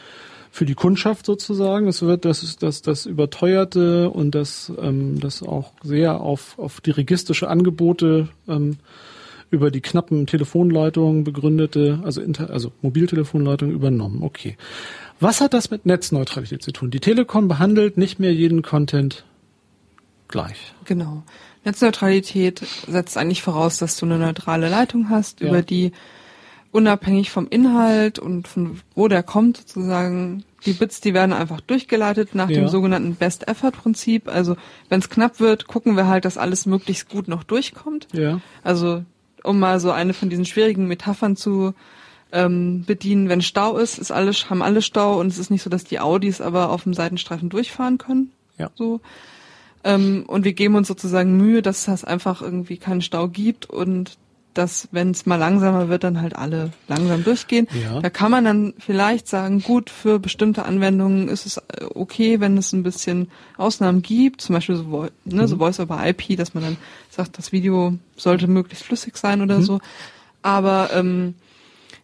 für 0.50 0.64
die 0.64 0.74
Kundschaft 0.74 1.26
sozusagen. 1.26 1.86
Es 1.86 2.02
wird 2.02 2.24
das 2.24 2.56
das 2.56 2.82
das 2.82 3.06
überteuerte 3.06 4.10
und 4.10 4.34
das 4.34 4.72
ähm, 4.80 5.18
das 5.20 5.42
auch 5.42 5.72
sehr 5.82 6.20
auf 6.20 6.58
auf 6.58 6.80
dirigistische 6.80 7.48
Angebote 7.48 8.28
ähm, 8.48 8.76
über 9.50 9.70
die 9.70 9.80
knappen 9.80 10.26
Telefonleitungen 10.26 11.24
begründete, 11.24 12.00
also 12.04 12.20
Inter, 12.20 12.50
also 12.50 12.72
Mobiltelefonleitungen 12.82 13.74
übernommen. 13.74 14.22
Okay. 14.22 14.56
Was 15.20 15.40
hat 15.40 15.54
das 15.54 15.70
mit 15.70 15.86
Netzneutralität 15.86 16.62
zu 16.62 16.72
tun? 16.72 16.90
Die 16.90 17.00
Telekom 17.00 17.48
behandelt 17.48 17.96
nicht 17.96 18.18
mehr 18.18 18.34
jeden 18.34 18.62
Content 18.62 19.24
gleich. 20.28 20.74
Genau. 20.84 21.22
Netzneutralität 21.64 22.62
setzt 22.86 23.16
eigentlich 23.18 23.42
voraus, 23.42 23.78
dass 23.78 23.96
du 23.96 24.06
eine 24.06 24.18
neutrale 24.18 24.68
Leitung 24.68 25.10
hast, 25.10 25.40
ja. 25.40 25.48
über 25.48 25.62
die 25.62 25.92
unabhängig 26.70 27.30
vom 27.30 27.48
Inhalt 27.48 28.18
und 28.18 28.46
von 28.46 28.80
wo 28.94 29.08
der 29.08 29.22
kommt 29.22 29.56
sozusagen, 29.56 30.44
die 30.66 30.74
Bits, 30.74 31.00
die 31.00 31.14
werden 31.14 31.32
einfach 31.32 31.60
durchgeleitet 31.60 32.34
nach 32.34 32.50
ja. 32.50 32.60
dem 32.60 32.68
sogenannten 32.68 33.14
Best-Effort-Prinzip. 33.14 34.28
Also 34.28 34.56
wenn 34.88 35.00
es 35.00 35.08
knapp 35.08 35.40
wird, 35.40 35.68
gucken 35.68 35.96
wir 35.96 36.06
halt, 36.06 36.24
dass 36.24 36.38
alles 36.38 36.66
möglichst 36.66 37.08
gut 37.08 37.28
noch 37.28 37.44
durchkommt. 37.44 38.08
Ja. 38.12 38.40
Also 38.62 39.04
um 39.42 39.58
mal 39.58 39.80
so 39.80 39.90
eine 39.90 40.12
von 40.12 40.28
diesen 40.28 40.44
schwierigen 40.44 40.86
Metaphern 40.86 41.36
zu 41.36 41.72
ähm, 42.32 42.84
bedienen, 42.84 43.28
wenn 43.28 43.40
Stau 43.40 43.78
ist, 43.78 43.98
ist 43.98 44.10
alles, 44.10 44.50
haben 44.50 44.62
alle 44.62 44.82
Stau 44.82 45.18
und 45.20 45.28
es 45.28 45.38
ist 45.38 45.50
nicht 45.50 45.62
so, 45.62 45.70
dass 45.70 45.84
die 45.84 46.00
Audis 46.00 46.40
aber 46.40 46.70
auf 46.70 46.82
dem 46.82 46.94
Seitenstreifen 46.94 47.48
durchfahren 47.48 47.98
können. 47.98 48.32
Ja. 48.58 48.70
So. 48.74 49.00
Ähm, 49.86 50.24
und 50.26 50.44
wir 50.44 50.52
geben 50.52 50.74
uns 50.74 50.88
sozusagen 50.88 51.36
Mühe, 51.36 51.62
dass 51.62 51.86
es 51.86 52.04
einfach 52.04 52.42
irgendwie 52.42 52.76
keinen 52.76 53.02
Stau 53.02 53.28
gibt 53.28 53.66
und 53.66 54.18
dass, 54.52 54.88
wenn 54.90 55.10
es 55.10 55.26
mal 55.26 55.36
langsamer 55.36 55.88
wird, 55.88 56.02
dann 56.02 56.20
halt 56.20 56.34
alle 56.34 56.72
langsam 56.88 57.22
durchgehen. 57.22 57.68
Ja. 57.84 58.00
Da 58.00 58.10
kann 58.10 58.30
man 58.30 58.44
dann 58.44 58.74
vielleicht 58.78 59.28
sagen, 59.28 59.62
gut, 59.62 59.90
für 59.90 60.18
bestimmte 60.18 60.64
Anwendungen 60.64 61.28
ist 61.28 61.46
es 61.46 61.58
äh, 61.58 61.84
okay, 61.94 62.40
wenn 62.40 62.56
es 62.56 62.72
ein 62.72 62.82
bisschen 62.82 63.30
Ausnahmen 63.58 64.02
gibt, 64.02 64.40
zum 64.40 64.54
Beispiel 64.54 64.76
so, 64.76 65.06
ne, 65.24 65.42
mhm. 65.42 65.46
so 65.46 65.58
Voice 65.58 65.78
over 65.78 66.04
IP, 66.04 66.36
dass 66.36 66.54
man 66.54 66.64
dann 66.64 66.76
sagt, 67.10 67.38
das 67.38 67.52
Video 67.52 67.94
sollte 68.16 68.48
möglichst 68.48 68.84
flüssig 68.84 69.16
sein 69.18 69.40
oder 69.40 69.58
mhm. 69.58 69.62
so. 69.62 69.80
Aber 70.42 70.90
ähm, 70.94 71.34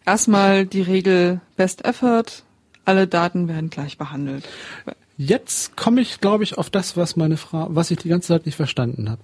erstmal 0.06 0.66
die 0.66 0.82
Regel 0.82 1.40
Best 1.56 1.84
Effort, 1.84 2.44
alle 2.84 3.08
Daten 3.08 3.48
werden 3.48 3.70
gleich 3.70 3.98
behandelt. 3.98 4.44
Jetzt 5.18 5.76
komme 5.76 6.00
ich, 6.00 6.20
glaube 6.20 6.44
ich, 6.44 6.58
auf 6.58 6.70
das, 6.70 6.96
was 6.96 7.16
meine 7.16 7.36
Frau, 7.36 7.68
was 7.70 7.90
ich 7.90 7.98
die 7.98 8.08
ganze 8.08 8.28
Zeit 8.28 8.46
nicht 8.46 8.56
verstanden 8.56 9.10
habe. 9.10 9.20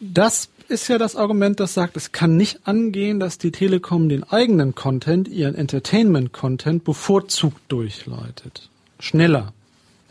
Das 0.00 0.50
ist 0.68 0.88
ja 0.88 0.98
das 0.98 1.16
Argument, 1.16 1.60
das 1.60 1.74
sagt, 1.74 1.96
es 1.96 2.12
kann 2.12 2.36
nicht 2.36 2.66
angehen, 2.66 3.20
dass 3.20 3.38
die 3.38 3.52
Telekom 3.52 4.08
den 4.08 4.24
eigenen 4.24 4.74
Content, 4.74 5.28
ihren 5.28 5.54
Entertainment-Content 5.54 6.84
bevorzugt 6.84 7.60
durchleitet. 7.68 8.68
Schneller 8.98 9.52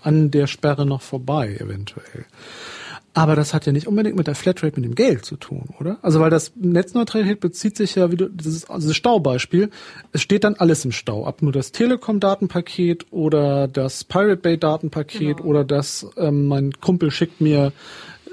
an 0.02 0.32
der 0.32 0.48
Sperre 0.48 0.86
noch 0.86 1.02
vorbei, 1.02 1.58
eventuell. 1.60 2.26
Aber 3.16 3.38
das 3.38 3.54
hat 3.54 3.66
ja 3.66 3.72
nicht 3.72 3.88
unbedingt 3.88 4.18
mit 4.18 4.28
der 4.28 4.36
Flatrate, 4.36 4.76
mit 4.76 4.84
dem 4.84 4.94
Geld 4.94 5.24
zu 5.24 5.38
tun, 5.38 5.70
oder? 5.80 5.98
Also 6.02 6.20
weil 6.20 6.30
das 6.30 6.52
Netzneutralität 6.58 7.40
bezieht 7.40 7.78
sich 7.78 7.96
ja, 7.96 8.12
wie 8.12 8.18
du, 8.18 8.30
dieses, 8.30 8.70
also 8.70 8.90
das 8.90 8.98
Staubeispiel, 8.98 9.70
es 10.12 10.22
steht 10.22 10.44
dann 10.44 10.56
alles 10.56 10.84
im 10.84 10.92
Stau, 10.92 11.26
ab 11.26 11.42
nur 11.42 11.54
das 11.54 11.72
Telekom-Datenpaket 11.72 13.06
oder 13.12 13.70
das 13.70 14.04
Pirate 14.04 14.36
Bay-Datenpaket 14.36 15.38
genau. 15.38 15.50
oder 15.50 15.64
das, 15.64 16.06
ähm, 16.18 16.48
mein 16.48 16.74
Kumpel 16.82 17.10
schickt 17.10 17.40
mir 17.40 17.72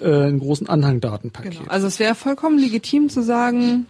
äh, 0.00 0.06
einen 0.06 0.40
großen 0.40 0.68
Anhang-Datenpaket. 0.68 1.58
Genau. 1.58 1.70
Also 1.70 1.86
es 1.86 2.00
wäre 2.00 2.16
vollkommen 2.16 2.58
legitim 2.58 3.08
zu 3.08 3.22
sagen, 3.22 3.86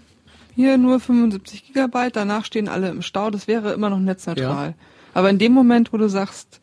hier 0.55 0.76
nur 0.76 1.00
75 1.00 1.68
Gigabyte, 1.68 2.16
danach 2.16 2.44
stehen 2.44 2.68
alle 2.68 2.90
im 2.90 3.00
Stau, 3.00 3.31
das 3.31 3.48
wäre 3.48 3.72
immer 3.72 3.88
noch 3.88 3.98
netzneutral. 3.98 4.68
Ja. 4.68 4.74
Aber 5.14 5.31
in 5.31 5.38
dem 5.38 5.52
Moment, 5.52 5.94
wo 5.94 5.96
du 5.96 6.09
sagst, 6.11 6.61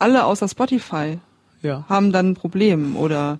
alle 0.00 0.24
außer 0.24 0.48
Spotify 0.48 1.18
ja. 1.62 1.84
haben 1.88 2.12
dann 2.12 2.30
ein 2.30 2.34
Problem 2.34 2.96
oder 2.96 3.38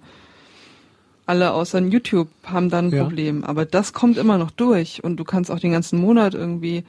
alle 1.27 1.53
außer 1.53 1.81
YouTube 1.81 2.29
haben 2.45 2.69
dann 2.69 2.87
ein 2.89 2.93
ja. 2.93 3.03
Problem. 3.05 3.45
Aber 3.45 3.65
das 3.65 3.93
kommt 3.93 4.19
immer 4.19 4.39
noch 4.39 4.51
durch 4.51 5.05
und 5.05 5.17
du 5.17 5.25
kannst 5.25 5.51
auch 5.51 5.61
den 5.61 5.73
ganzen 5.73 6.01
Monat 6.01 6.35
irgendwie 6.35 6.85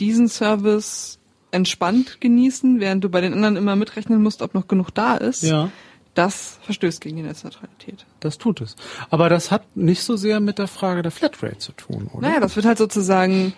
diesen 0.00 0.28
Service 0.28 1.18
entspannt 1.50 2.20
genießen, 2.20 2.80
während 2.80 3.04
du 3.04 3.08
bei 3.08 3.20
den 3.20 3.34
anderen 3.34 3.56
immer 3.56 3.76
mitrechnen 3.76 4.22
musst, 4.22 4.42
ob 4.42 4.54
noch 4.54 4.68
genug 4.68 4.90
da 4.94 5.16
ist. 5.16 5.42
Ja. 5.42 5.70
Das 6.14 6.58
verstößt 6.62 7.00
gegen 7.00 7.16
die 7.16 7.22
Netzneutralität. 7.22 8.04
Das 8.20 8.36
tut 8.36 8.60
es. 8.60 8.76
Aber 9.08 9.28
das 9.28 9.50
hat 9.50 9.76
nicht 9.76 10.02
so 10.02 10.16
sehr 10.16 10.40
mit 10.40 10.58
der 10.58 10.68
Frage 10.68 11.02
der 11.02 11.10
Flatrate 11.10 11.58
zu 11.58 11.72
tun, 11.72 12.10
oder? 12.12 12.28
Naja, 12.28 12.40
das 12.40 12.54
wird 12.54 12.66
halt 12.66 12.78
sozusagen, 12.78 13.54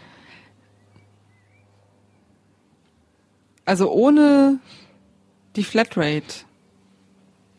also 3.65 3.91
ohne 3.91 4.61
die 5.57 5.65
Flatrate 5.65 6.45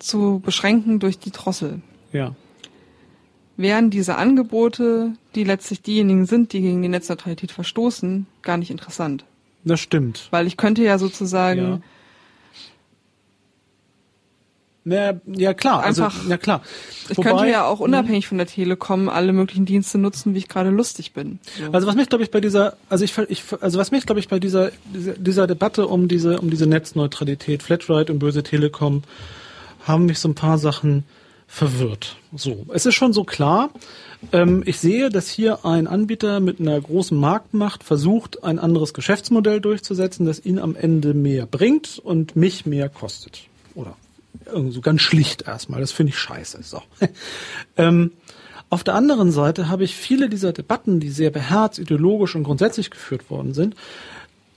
zu 0.05 0.41
beschränken 0.43 0.99
durch 0.99 1.19
die 1.19 1.31
Drossel. 1.31 1.81
Ja. 2.11 2.35
Wären 3.57 3.89
diese 3.89 4.15
Angebote, 4.17 5.13
die 5.33 5.43
letztlich 5.43 5.81
diejenigen 5.81 6.25
sind, 6.25 6.53
die 6.53 6.61
gegen 6.61 6.81
die 6.81 6.89
Netzneutralität 6.89 7.51
verstoßen, 7.51 8.27
gar 8.41 8.57
nicht 8.57 8.71
interessant. 8.71 9.25
Das 9.63 9.79
stimmt. 9.79 10.27
Weil 10.31 10.45
ich 10.45 10.57
könnte 10.57 10.83
ja 10.83 10.97
sozusagen 10.97 11.59
ja. 11.59 11.81
Ja, 14.87 15.19
ja 15.25 15.55
klar, 15.55 15.83
also, 15.83 16.03
einfach, 16.03 16.19
also, 16.19 16.29
ja 16.29 16.37
klar. 16.37 16.61
Ich 17.09 17.17
Wobei, 17.17 17.31
könnte 17.31 17.49
ja 17.49 17.65
auch 17.65 17.79
hm? 17.79 17.85
unabhängig 17.85 18.27
von 18.27 18.37
der 18.37 18.45
Telekom 18.45 19.09
alle 19.09 19.33
möglichen 19.33 19.65
Dienste 19.65 19.97
nutzen, 19.97 20.35
wie 20.35 20.37
ich 20.37 20.47
gerade 20.47 20.69
lustig 20.69 21.13
bin. 21.13 21.39
So. 21.57 21.71
Also 21.71 21.87
was 21.87 21.95
mich 21.95 22.07
glaube 22.07 22.23
ich 22.23 22.29
bei 22.29 22.39
dieser, 22.39 22.77
also 22.87 23.03
ich, 23.03 23.17
ich 23.29 23.43
also 23.61 23.79
was 23.79 23.89
mich 23.89 24.05
glaube 24.05 24.19
ich 24.19 24.27
bei 24.27 24.39
dieser, 24.39 24.71
dieser 24.93 25.13
dieser 25.13 25.47
Debatte 25.47 25.87
um 25.87 26.07
diese 26.07 26.39
um 26.39 26.51
diese 26.51 26.67
Netzneutralität, 26.67 27.63
Flatrate 27.63 28.13
und 28.13 28.19
böse 28.19 28.43
Telekom 28.43 29.01
haben 29.85 30.05
mich 30.05 30.19
so 30.19 30.27
ein 30.27 30.35
paar 30.35 30.57
Sachen 30.57 31.05
verwirrt. 31.47 32.17
So, 32.35 32.65
es 32.73 32.85
ist 32.85 32.95
schon 32.95 33.13
so 33.13 33.23
klar. 33.23 33.69
Ähm, 34.31 34.63
ich 34.65 34.79
sehe, 34.79 35.09
dass 35.09 35.29
hier 35.29 35.65
ein 35.65 35.87
Anbieter 35.87 36.39
mit 36.39 36.59
einer 36.59 36.79
großen 36.81 37.17
Marktmacht 37.17 37.83
versucht, 37.83 38.43
ein 38.43 38.59
anderes 38.59 38.93
Geschäftsmodell 38.93 39.61
durchzusetzen, 39.61 40.25
das 40.25 40.43
ihn 40.43 40.59
am 40.59 40.75
Ende 40.75 41.13
mehr 41.13 41.45
bringt 41.45 41.99
und 41.99 42.35
mich 42.35 42.65
mehr 42.65 42.89
kostet. 42.89 43.43
Oder 43.75 43.95
so 44.69 44.81
ganz 44.81 45.01
schlicht 45.01 45.43
erstmal. 45.43 45.79
Das 45.79 45.91
finde 45.91 46.11
ich 46.11 46.19
scheiße. 46.19 46.61
So. 46.63 46.81
ähm, 47.77 48.11
auf 48.69 48.83
der 48.83 48.95
anderen 48.95 49.31
Seite 49.31 49.69
habe 49.69 49.83
ich 49.83 49.95
viele 49.95 50.27
dieser 50.27 50.51
Debatten, 50.51 50.99
die 50.99 51.09
sehr 51.09 51.29
beherzt, 51.29 51.79
ideologisch 51.79 52.35
und 52.35 52.43
grundsätzlich 52.43 52.89
geführt 52.89 53.29
worden 53.29 53.53
sind, 53.53 53.75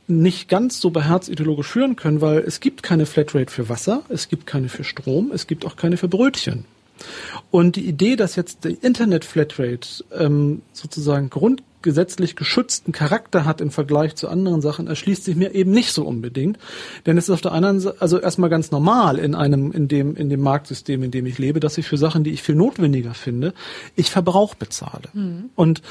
nicht 0.08 0.48
ganz 0.48 0.80
so 0.80 0.90
beherzt 0.90 1.28
ideologisch 1.28 1.68
führen 1.68 1.96
können, 1.96 2.20
weil 2.20 2.38
es 2.38 2.60
gibt 2.60 2.82
keine 2.82 3.06
Flatrate 3.06 3.52
für 3.52 3.68
Wasser, 3.68 4.02
es 4.08 4.28
gibt 4.28 4.46
keine 4.46 4.68
für 4.68 4.84
Strom, 4.84 5.30
es 5.32 5.46
gibt 5.46 5.66
auch 5.66 5.76
keine 5.76 5.96
für 5.96 6.08
Brötchen. 6.08 6.64
Und 7.50 7.76
die 7.76 7.86
Idee, 7.86 8.16
dass 8.16 8.36
jetzt 8.36 8.64
die 8.64 8.74
Internet-Flatrate 8.74 10.04
ähm, 10.18 10.62
sozusagen 10.72 11.30
grundgesetzlich 11.30 12.34
geschützten 12.34 12.90
Charakter 12.90 13.44
hat 13.44 13.60
im 13.60 13.70
Vergleich 13.70 14.16
zu 14.16 14.28
anderen 14.28 14.60
Sachen, 14.60 14.88
erschließt 14.88 15.24
sich 15.24 15.36
mir 15.36 15.54
eben 15.54 15.70
nicht 15.70 15.92
so 15.92 16.04
unbedingt. 16.04 16.58
Denn 17.06 17.16
es 17.16 17.24
ist 17.24 17.30
auf 17.30 17.40
der 17.40 17.52
anderen 17.52 17.80
Seite, 17.80 18.00
also 18.00 18.18
erstmal 18.18 18.50
ganz 18.50 18.70
normal 18.70 19.18
in 19.18 19.34
einem, 19.34 19.70
in 19.72 19.86
dem, 19.86 20.16
in 20.16 20.28
dem 20.28 20.40
Marktsystem, 20.40 21.02
in 21.02 21.10
dem 21.10 21.26
ich 21.26 21.38
lebe, 21.38 21.60
dass 21.60 21.78
ich 21.78 21.86
für 21.86 21.98
Sachen, 21.98 22.24
die 22.24 22.32
ich 22.32 22.42
viel 22.42 22.56
notwendiger 22.56 23.14
finde, 23.14 23.54
ich 23.94 24.10
Verbrauch 24.10 24.54
bezahle. 24.54 25.08
Mhm. 25.12 25.50
Und 25.54 25.82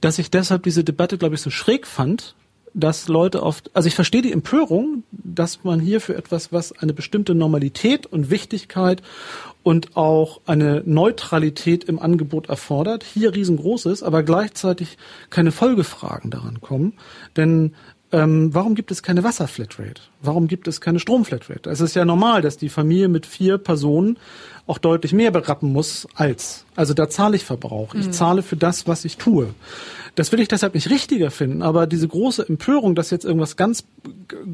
dass 0.00 0.18
ich 0.18 0.30
deshalb 0.30 0.62
diese 0.62 0.84
Debatte, 0.84 1.18
glaube 1.18 1.34
ich, 1.34 1.42
so 1.42 1.50
schräg 1.50 1.86
fand, 1.86 2.34
dass 2.74 3.08
Leute 3.08 3.42
oft, 3.42 3.70
also 3.74 3.86
ich 3.86 3.94
verstehe 3.94 4.20
die 4.20 4.32
Empörung, 4.32 5.04
dass 5.12 5.62
man 5.62 5.80
hier 5.80 6.00
für 6.00 6.16
etwas, 6.16 6.52
was 6.52 6.72
eine 6.72 6.92
bestimmte 6.92 7.34
Normalität 7.34 8.04
und 8.06 8.30
Wichtigkeit 8.30 9.00
und 9.62 9.96
auch 9.96 10.40
eine 10.44 10.82
Neutralität 10.84 11.84
im 11.84 11.98
Angebot 11.98 12.48
erfordert, 12.48 13.04
hier 13.04 13.34
riesengroß 13.34 13.86
ist, 13.86 14.02
aber 14.02 14.22
gleichzeitig 14.24 14.98
keine 15.30 15.52
Folgefragen 15.52 16.30
daran 16.30 16.60
kommen. 16.60 16.94
Denn 17.36 17.74
ähm, 18.14 18.54
warum 18.54 18.76
gibt 18.76 18.92
es 18.92 19.02
keine 19.02 19.24
Wasserflatrate? 19.24 20.00
Warum 20.22 20.46
gibt 20.46 20.68
es 20.68 20.80
keine 20.80 21.00
Stromflatrate? 21.00 21.68
Es 21.68 21.80
ist 21.80 21.96
ja 21.96 22.04
normal, 22.04 22.42
dass 22.42 22.56
die 22.56 22.68
Familie 22.68 23.08
mit 23.08 23.26
vier 23.26 23.58
Personen 23.58 24.18
auch 24.68 24.78
deutlich 24.78 25.12
mehr 25.12 25.32
berappen 25.32 25.72
muss 25.72 26.06
als. 26.14 26.64
Also 26.76 26.94
da 26.94 27.08
zahle 27.08 27.36
ich 27.36 27.44
Verbrauch. 27.44 27.94
Ich 27.94 28.06
mhm. 28.06 28.12
zahle 28.12 28.42
für 28.42 28.56
das, 28.56 28.86
was 28.86 29.04
ich 29.04 29.16
tue. 29.16 29.52
Das 30.14 30.30
will 30.30 30.38
ich 30.38 30.46
deshalb 30.46 30.74
nicht 30.74 30.90
richtiger 30.90 31.32
finden, 31.32 31.62
aber 31.62 31.88
diese 31.88 32.06
große 32.06 32.48
Empörung, 32.48 32.94
dass 32.94 33.10
jetzt 33.10 33.24
irgendwas 33.24 33.56
ganz, 33.56 33.84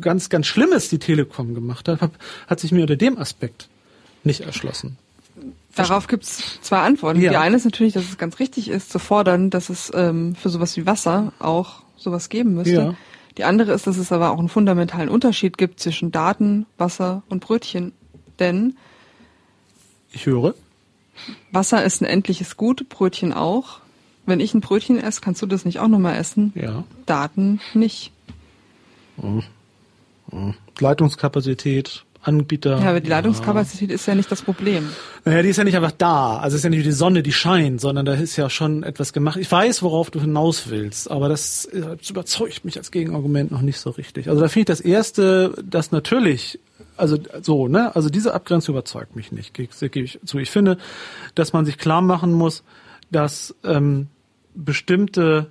ganz, 0.01 0.31
ganz 0.31 0.47
Schlimmes 0.47 0.89
die 0.89 0.99
Telekom 0.99 1.55
gemacht 1.55 1.87
hat, 1.87 2.01
hat 2.47 2.61
sich 2.61 2.73
mir 2.73 2.81
unter 2.81 2.97
dem 2.97 3.19
Aspekt 3.19 3.69
nicht 4.25 4.41
erschlossen. 4.41 4.97
Darauf 5.75 6.07
gibt's 6.07 6.61
zwei 6.63 6.79
Antworten. 6.79 7.21
Ja. 7.21 7.31
Die 7.31 7.37
eine 7.37 7.57
ist 7.57 7.67
natürlich, 7.67 7.93
dass 7.93 8.05
es 8.05 8.17
ganz 8.17 8.39
richtig 8.39 8.71
ist, 8.71 8.91
zu 8.91 8.99
fordern, 8.99 9.51
dass 9.51 9.69
es 9.69 9.93
ähm, 9.95 10.35
für 10.35 10.49
sowas 10.49 10.77
wie 10.79 10.87
Wasser 10.87 11.35
auch 11.39 11.83
sowas 11.97 12.31
geben 12.31 12.55
müsste. 12.55 12.73
Ja. 12.73 12.95
Die 13.41 13.45
andere 13.45 13.73
ist, 13.73 13.87
dass 13.87 13.97
es 13.97 14.13
aber 14.13 14.33
auch 14.33 14.39
einen 14.39 14.51
fundamentalen 14.51 15.09
Unterschied 15.09 15.57
gibt 15.57 15.81
zwischen 15.81 16.13
Daten, 16.13 16.67
Wasser 16.77 17.23
und 17.31 17.41
Brötchen. 17.41 17.93
Denn 18.39 18.77
ich 20.13 20.27
höre. 20.27 20.55
Wasser 21.51 21.83
ist 21.83 22.03
ein 22.03 22.05
endliches 22.05 22.59
Gut, 22.59 22.91
Brötchen 22.91 23.33
auch. 23.33 23.81
Wenn 24.27 24.41
ich 24.41 24.53
ein 24.53 24.61
Brötchen 24.61 24.99
esse, 24.99 25.23
kannst 25.23 25.41
du 25.41 25.47
das 25.47 25.65
nicht 25.65 25.79
auch 25.79 25.89
nochmal 25.89 26.17
essen? 26.17 26.53
Ja. 26.55 26.85
Daten 27.07 27.63
nicht. 27.73 28.13
Mhm. 29.17 29.43
Mhm. 30.31 30.55
Leitungskapazität, 30.79 32.05
Anbieter. 32.23 32.79
Ja, 32.81 32.91
aber 32.91 33.01
die 33.01 33.09
Leitungskapazität 33.09 33.89
ja. 33.89 33.95
ist 33.95 34.07
ja 34.07 34.15
nicht 34.15 34.31
das 34.31 34.43
Problem. 34.43 34.89
Naja, 35.25 35.43
die 35.43 35.49
ist 35.49 35.57
ja 35.57 35.65
nicht 35.65 35.77
einfach 35.77 35.93
da. 35.93 36.39
Also 36.39 36.55
es 36.55 36.61
ist 36.61 36.65
ja 36.65 36.71
nicht 36.71 36.85
die 36.85 36.93
Sonne, 36.93 37.23
die 37.23 37.33
scheint, 37.33 37.81
sondern 37.81 38.05
da 38.05 38.15
ist 38.15 38.37
ja 38.37 38.51
schon 38.51 38.83
etwas 38.83 39.13
gemacht. 39.13 39.39
Ich 39.39 39.51
weiß, 39.51 39.83
worauf 39.83 40.11
du 40.11 40.21
hinaus 40.21 40.69
willst, 40.69 41.11
aber 41.11 41.29
das, 41.29 41.69
das 41.73 42.11
überzeugt 42.11 42.65
mich 42.65 42.77
als 42.77 42.91
Gegenargument 42.91 43.51
noch 43.51 43.63
nicht 43.63 43.79
so 43.79 43.91
richtig. 43.91 44.29
Also 44.29 44.41
da 44.41 44.49
finde 44.49 44.61
ich 44.73 44.79
das 44.79 44.81
erste, 44.81 45.55
dass 45.65 45.93
natürlich 45.93 46.59
also 46.97 47.17
so, 47.41 47.67
ne? 47.67 47.97
Also 47.97 48.11
diese 48.11 48.35
Abgrenzung 48.35 48.75
überzeugt 48.75 49.17
mich 49.17 49.33
nicht, 49.33 49.55
gebe 49.55 49.71
ich 50.01 50.19
zu. 50.25 50.39
Ich 50.39 50.51
finde, 50.51 50.77
dass 51.35 51.55
man 51.55 51.65
sich 51.65 51.79
klar 51.79 52.03
machen 52.03 52.33
muss, 52.33 52.63
dass 53.11 53.55
ähm, 53.65 54.09
bestimmte 54.55 55.47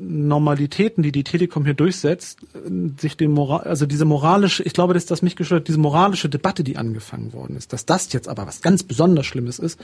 Normalitäten, 0.00 1.02
die 1.02 1.12
die 1.12 1.24
Telekom 1.24 1.64
hier 1.64 1.74
durchsetzt, 1.74 2.38
sich 2.98 3.16
dem 3.16 3.32
Moral, 3.32 3.60
also 3.60 3.84
diese 3.84 4.06
moralische, 4.06 4.62
ich 4.62 4.72
glaube, 4.72 4.94
dass 4.94 5.04
das 5.04 5.20
mich 5.20 5.36
gestört, 5.36 5.68
diese 5.68 5.78
moralische 5.78 6.30
Debatte, 6.30 6.64
die 6.64 6.78
angefangen 6.78 7.34
worden 7.34 7.56
ist, 7.56 7.72
dass 7.74 7.84
das 7.84 8.10
jetzt 8.12 8.26
aber 8.28 8.46
was 8.46 8.62
ganz 8.62 8.82
besonders 8.82 9.26
Schlimmes 9.26 9.58
ist, 9.58 9.78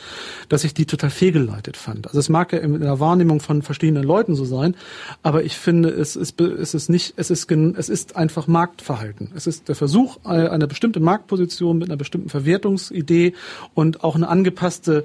dass 0.48 0.64
ich 0.64 0.72
die 0.72 0.86
total 0.86 1.10
fehlgeleitet 1.10 1.76
fand. 1.76 2.06
Also 2.06 2.18
es 2.18 2.30
mag 2.30 2.52
ja 2.52 2.60
in 2.60 2.80
der 2.80 2.98
Wahrnehmung 2.98 3.40
von 3.40 3.60
verschiedenen 3.60 4.04
Leuten 4.04 4.34
so 4.34 4.46
sein, 4.46 4.74
aber 5.22 5.44
ich 5.44 5.56
finde, 5.56 5.90
es 5.90 6.16
ist, 6.16 6.40
es 6.40 6.72
ist 6.72 6.88
nicht, 6.88 7.14
es 7.16 7.30
ist, 7.30 7.50
es 7.50 7.88
ist 7.88 8.16
einfach 8.16 8.46
Marktverhalten. 8.46 9.32
Es 9.34 9.46
ist 9.46 9.68
der 9.68 9.74
Versuch, 9.74 10.24
eine 10.24 10.66
bestimmte 10.66 11.00
Marktposition 11.00 11.78
mit 11.78 11.88
einer 11.90 11.98
bestimmten 11.98 12.30
Verwertungsidee 12.30 13.34
und 13.74 14.02
auch 14.02 14.14
eine 14.14 14.28
angepasste 14.28 15.04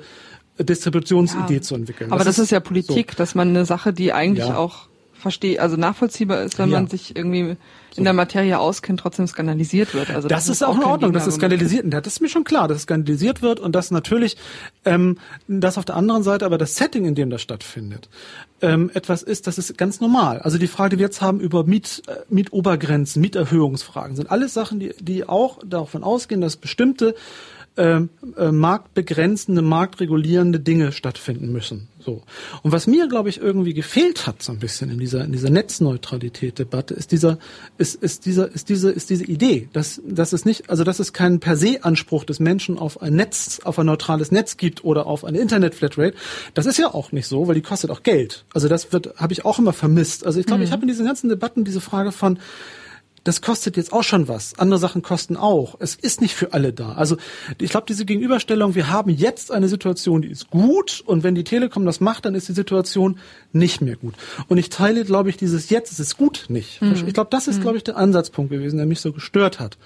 Distributionsidee 0.57 1.55
ja. 1.55 1.61
zu 1.61 1.75
entwickeln. 1.75 2.11
Aber 2.11 2.19
das, 2.19 2.35
das 2.35 2.37
ist, 2.37 2.43
ist, 2.45 2.51
ja 2.51 2.59
Politik, 2.59 3.11
so. 3.11 3.17
dass 3.17 3.35
man 3.35 3.49
eine 3.49 3.65
Sache, 3.65 3.93
die 3.93 4.13
eigentlich 4.13 4.47
ja. 4.47 4.57
auch 4.57 4.90
verstehe, 5.21 5.61
also 5.61 5.77
nachvollziehbar 5.77 6.41
ist, 6.43 6.59
wenn 6.59 6.69
ja. 6.69 6.79
man 6.79 6.87
sich 6.87 7.15
irgendwie 7.15 7.55
so. 7.91 7.97
in 7.97 8.03
der 8.03 8.13
Materie 8.13 8.59
auskennt, 8.59 8.99
trotzdem 8.99 9.27
skandalisiert 9.27 9.93
wird. 9.93 10.09
Also 10.09 10.27
das, 10.27 10.45
das 10.45 10.55
ist 10.57 10.63
auch 10.63 10.75
in 10.75 10.83
Ordnung, 10.83 11.13
dass 11.13 11.27
es 11.27 11.35
skandalisiert 11.35 11.83
wird. 11.83 12.05
Das 12.05 12.13
ist 12.13 12.21
mir 12.21 12.29
schon 12.29 12.43
klar, 12.43 12.67
dass 12.67 12.77
es 12.77 12.83
skandalisiert 12.83 13.41
wird 13.41 13.59
und 13.59 13.73
dass 13.73 13.91
natürlich 13.91 14.37
ähm, 14.85 15.17
das 15.47 15.77
auf 15.77 15.85
der 15.85 15.95
anderen 15.95 16.23
Seite 16.23 16.45
aber 16.45 16.57
das 16.57 16.75
Setting, 16.75 17.05
in 17.05 17.15
dem 17.15 17.29
das 17.29 17.41
stattfindet, 17.41 18.09
ähm, 18.61 18.91
etwas 18.93 19.23
ist, 19.23 19.47
das 19.47 19.57
ist 19.57 19.77
ganz 19.77 20.01
normal. 20.01 20.39
Also 20.39 20.57
die 20.57 20.67
Frage, 20.67 20.95
die 20.95 20.99
wir 20.99 21.05
jetzt 21.05 21.21
haben 21.21 21.39
über 21.39 21.63
Miet, 21.63 22.03
äh, 22.07 22.15
Mietobergrenzen, 22.29 23.21
Mieterhöhungsfragen, 23.21 24.15
sind 24.15 24.29
alles 24.29 24.53
Sachen, 24.53 24.79
die, 24.79 24.93
die 24.99 25.27
auch 25.27 25.59
davon 25.65 26.03
ausgehen, 26.03 26.41
dass 26.41 26.57
bestimmte 26.57 27.15
äh, 27.77 28.01
äh, 28.37 28.51
marktbegrenzende, 28.51 29.61
marktregulierende 29.61 30.59
Dinge 30.59 30.91
stattfinden 30.91 31.51
müssen. 31.51 31.87
So. 31.99 32.21
Und 32.63 32.71
was 32.71 32.85
mir, 32.85 33.07
glaube 33.07 33.29
ich, 33.29 33.39
irgendwie 33.39 33.73
gefehlt 33.73 34.27
hat, 34.27 34.41
so 34.43 34.51
ein 34.51 34.59
bisschen 34.59 34.89
in 34.89 34.99
dieser, 34.99 35.23
in 35.23 35.31
dieser 35.31 35.49
Netzneutralität-Debatte, 35.49 36.93
ist 36.93 37.11
dieser, 37.11 37.37
ist, 37.77 37.95
ist 37.95 38.25
dieser, 38.25 38.51
ist 38.51 38.69
diese, 38.69 38.91
ist 38.91 39.09
diese 39.09 39.23
Idee, 39.23 39.69
dass, 39.71 40.01
dass 40.05 40.33
es 40.33 40.43
nicht, 40.43 40.69
also 40.69 40.83
dass 40.83 40.99
es 40.99 41.13
keinen 41.13 41.39
per 41.39 41.55
se 41.55 41.83
Anspruch 41.83 42.25
des 42.25 42.39
Menschen 42.39 42.77
auf 42.77 43.01
ein 43.01 43.15
Netz, 43.15 43.61
auf 43.63 43.79
ein 43.79 43.85
neutrales 43.85 44.31
Netz 44.31 44.57
gibt 44.57 44.83
oder 44.83 45.07
auf 45.07 45.23
eine 45.23 45.39
Internet-Flatrate. 45.39 46.15
Das 46.53 46.65
ist 46.65 46.77
ja 46.77 46.93
auch 46.93 47.11
nicht 47.11 47.27
so, 47.27 47.47
weil 47.47 47.55
die 47.55 47.61
kostet 47.61 47.89
auch 47.89 48.03
Geld. 48.03 48.43
Also 48.53 48.67
das 48.67 48.91
wird, 48.91 49.15
habe 49.15 49.31
ich 49.31 49.45
auch 49.45 49.59
immer 49.59 49.73
vermisst. 49.73 50.25
Also 50.25 50.39
ich 50.39 50.45
glaube, 50.45 50.59
mhm. 50.59 50.65
ich 50.65 50.71
habe 50.71 50.81
in 50.81 50.87
diesen 50.89 51.05
ganzen 51.05 51.29
Debatten 51.29 51.63
diese 51.63 51.81
Frage 51.81 52.11
von, 52.11 52.37
das 53.23 53.41
kostet 53.41 53.77
jetzt 53.77 53.93
auch 53.93 54.03
schon 54.03 54.27
was. 54.27 54.57
Andere 54.57 54.79
Sachen 54.79 55.03
kosten 55.03 55.37
auch. 55.37 55.75
Es 55.79 55.95
ist 55.95 56.21
nicht 56.21 56.33
für 56.33 56.53
alle 56.53 56.73
da. 56.73 56.93
Also 56.93 57.17
ich 57.59 57.69
glaube, 57.69 57.85
diese 57.87 58.05
Gegenüberstellung, 58.05 58.73
wir 58.73 58.89
haben 58.89 59.11
jetzt 59.11 59.51
eine 59.51 59.67
Situation, 59.67 60.23
die 60.23 60.29
ist 60.29 60.49
gut 60.49 61.03
und 61.05 61.23
wenn 61.23 61.35
die 61.35 61.43
Telekom 61.43 61.85
das 61.85 61.99
macht, 61.99 62.25
dann 62.25 62.33
ist 62.33 62.49
die 62.49 62.53
Situation 62.53 63.19
nicht 63.53 63.81
mehr 63.81 63.95
gut. 63.95 64.15
Und 64.47 64.57
ich 64.57 64.69
teile, 64.69 65.05
glaube 65.05 65.29
ich, 65.29 65.37
dieses 65.37 65.69
jetzt, 65.69 65.91
es 65.91 65.99
ist 65.99 66.17
gut 66.17 66.45
nicht. 66.49 66.81
Mhm. 66.81 67.03
Ich 67.05 67.13
glaube, 67.13 67.29
das 67.29 67.47
ist, 67.47 67.61
glaube 67.61 67.77
ich, 67.77 67.83
der 67.83 67.97
Ansatzpunkt 67.97 68.51
gewesen, 68.51 68.77
der 68.77 68.87
mich 68.87 69.01
so 69.01 69.13
gestört 69.13 69.59
hat. 69.59 69.77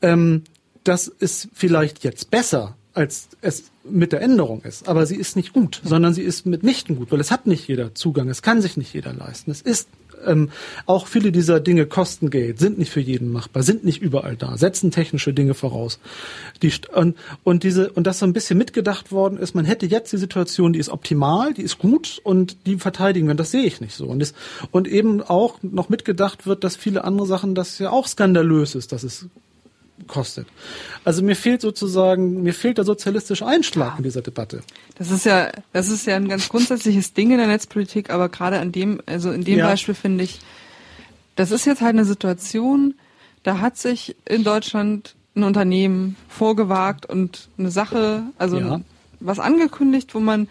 Ähm, 0.00 0.44
das 0.84 1.08
ist 1.08 1.48
vielleicht 1.52 2.04
jetzt 2.04 2.30
besser, 2.30 2.76
als 2.94 3.28
es 3.40 3.64
mit 3.84 4.12
der 4.12 4.20
Änderung 4.20 4.62
ist. 4.62 4.88
Aber 4.88 5.06
sie 5.06 5.16
ist 5.16 5.36
nicht 5.36 5.52
gut, 5.52 5.80
sondern 5.84 6.14
sie 6.14 6.22
ist 6.22 6.46
mitnichten 6.46 6.96
gut, 6.96 7.10
weil 7.10 7.20
es 7.20 7.30
hat 7.30 7.46
nicht 7.46 7.66
jeder 7.68 7.94
Zugang, 7.94 8.28
es 8.28 8.42
kann 8.42 8.62
sich 8.62 8.76
nicht 8.76 8.92
jeder 8.92 9.12
leisten. 9.12 9.50
Es 9.50 9.62
ist 9.62 9.88
ähm, 10.24 10.50
auch 10.86 11.06
viele 11.06 11.32
dieser 11.32 11.60
Dinge 11.60 11.86
kosten 11.86 12.30
Geld, 12.30 12.58
sind 12.58 12.78
nicht 12.78 12.90
für 12.90 13.00
jeden 13.00 13.30
machbar, 13.30 13.62
sind 13.62 13.84
nicht 13.84 14.02
überall 14.02 14.36
da, 14.36 14.56
setzen 14.56 14.90
technische 14.90 15.32
Dinge 15.32 15.54
voraus. 15.54 15.98
Die, 16.62 16.72
und, 16.94 17.16
und 17.44 17.62
diese, 17.62 17.90
und 17.90 18.06
das 18.06 18.18
so 18.18 18.26
ein 18.26 18.32
bisschen 18.32 18.58
mitgedacht 18.58 19.12
worden 19.12 19.38
ist, 19.38 19.54
man 19.54 19.64
hätte 19.64 19.86
jetzt 19.86 20.12
die 20.12 20.18
Situation, 20.18 20.72
die 20.72 20.78
ist 20.78 20.88
optimal, 20.88 21.54
die 21.54 21.62
ist 21.62 21.78
gut 21.78 22.20
und 22.22 22.66
die 22.66 22.76
verteidigen 22.76 23.26
wir. 23.26 23.34
Das 23.34 23.50
sehe 23.50 23.64
ich 23.64 23.80
nicht 23.80 23.94
so. 23.94 24.06
Und, 24.06 24.20
das, 24.20 24.34
und 24.70 24.88
eben 24.88 25.22
auch 25.22 25.58
noch 25.62 25.88
mitgedacht 25.88 26.46
wird, 26.46 26.64
dass 26.64 26.76
viele 26.76 27.04
andere 27.04 27.26
Sachen, 27.26 27.54
das 27.54 27.78
ja 27.78 27.90
auch 27.90 28.06
skandalös 28.06 28.74
ist, 28.74 28.92
dass 28.92 29.02
es 29.02 29.26
kostet. 30.06 30.46
Also 31.04 31.22
mir 31.22 31.36
fehlt 31.36 31.60
sozusagen, 31.60 32.42
mir 32.42 32.54
fehlt 32.54 32.78
der 32.78 32.84
sozialistische 32.84 33.46
Einschlag 33.46 33.98
in 33.98 34.04
dieser 34.04 34.22
Debatte. 34.22 34.62
Das 34.98 35.10
ist 35.10 35.24
ja, 35.24 35.50
das 35.72 35.88
ist 35.88 36.06
ja 36.06 36.16
ein 36.16 36.28
ganz 36.28 36.48
grundsätzliches 36.48 37.12
Ding 37.14 37.30
in 37.30 37.38
der 37.38 37.46
Netzpolitik, 37.46 38.10
aber 38.10 38.28
gerade 38.28 38.58
an 38.58 38.72
dem, 38.72 39.00
also 39.06 39.30
in 39.30 39.44
dem 39.44 39.58
ja. 39.58 39.66
Beispiel 39.66 39.94
finde 39.94 40.24
ich, 40.24 40.40
das 41.36 41.50
ist 41.50 41.64
jetzt 41.64 41.80
halt 41.80 41.94
eine 41.94 42.04
Situation, 42.04 42.94
da 43.42 43.58
hat 43.58 43.76
sich 43.76 44.16
in 44.26 44.44
Deutschland 44.44 45.14
ein 45.34 45.44
Unternehmen 45.44 46.16
vorgewagt 46.28 47.06
und 47.06 47.48
eine 47.58 47.70
Sache, 47.70 48.24
also 48.38 48.58
ja. 48.58 48.80
was 49.20 49.38
angekündigt, 49.38 50.14
wo 50.14 50.20
man 50.20 50.48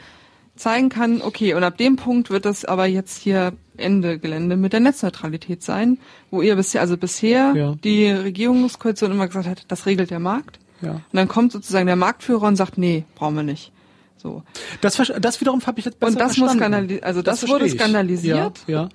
zeigen 0.55 0.89
kann, 0.89 1.21
okay, 1.21 1.53
und 1.53 1.63
ab 1.63 1.77
dem 1.77 1.95
Punkt 1.95 2.29
wird 2.29 2.45
das 2.45 2.65
aber 2.65 2.85
jetzt 2.85 3.17
hier 3.17 3.53
Ende 3.77 4.19
Gelände 4.19 4.57
mit 4.57 4.73
der 4.73 4.79
Netzneutralität 4.79 5.63
sein, 5.63 5.97
wo 6.29 6.41
ihr 6.41 6.55
bisher, 6.55 6.81
also 6.81 6.97
bisher 6.97 7.53
ja. 7.55 7.75
die 7.83 8.09
Regierungskoalition 8.09 9.11
immer 9.11 9.27
gesagt 9.27 9.47
hat, 9.47 9.65
das 9.69 9.85
regelt 9.85 10.11
der 10.11 10.19
Markt. 10.19 10.59
Ja. 10.81 10.93
Und 10.93 11.01
dann 11.13 11.27
kommt 11.27 11.51
sozusagen 11.51 11.87
der 11.87 11.95
Marktführer 11.95 12.47
und 12.47 12.55
sagt, 12.55 12.77
nee, 12.77 13.05
brauchen 13.15 13.35
wir 13.35 13.43
nicht. 13.43 13.71
So. 14.17 14.43
Das, 14.81 15.01
das 15.19 15.41
wiederum 15.41 15.65
habe 15.65 15.79
ich 15.79 15.85
jetzt 15.85 15.99
besser 15.99 16.11
Und 16.11 16.19
das 16.19 16.35
verstanden. 16.35 16.53
muss 16.53 16.59
skandalisiert, 16.59 17.03
also 17.03 17.21
das, 17.21 17.41
das 17.41 17.49
wurde 17.49 17.69
skandalisiert. 17.69 18.63
Ja, 18.67 18.83
ja 18.83 18.89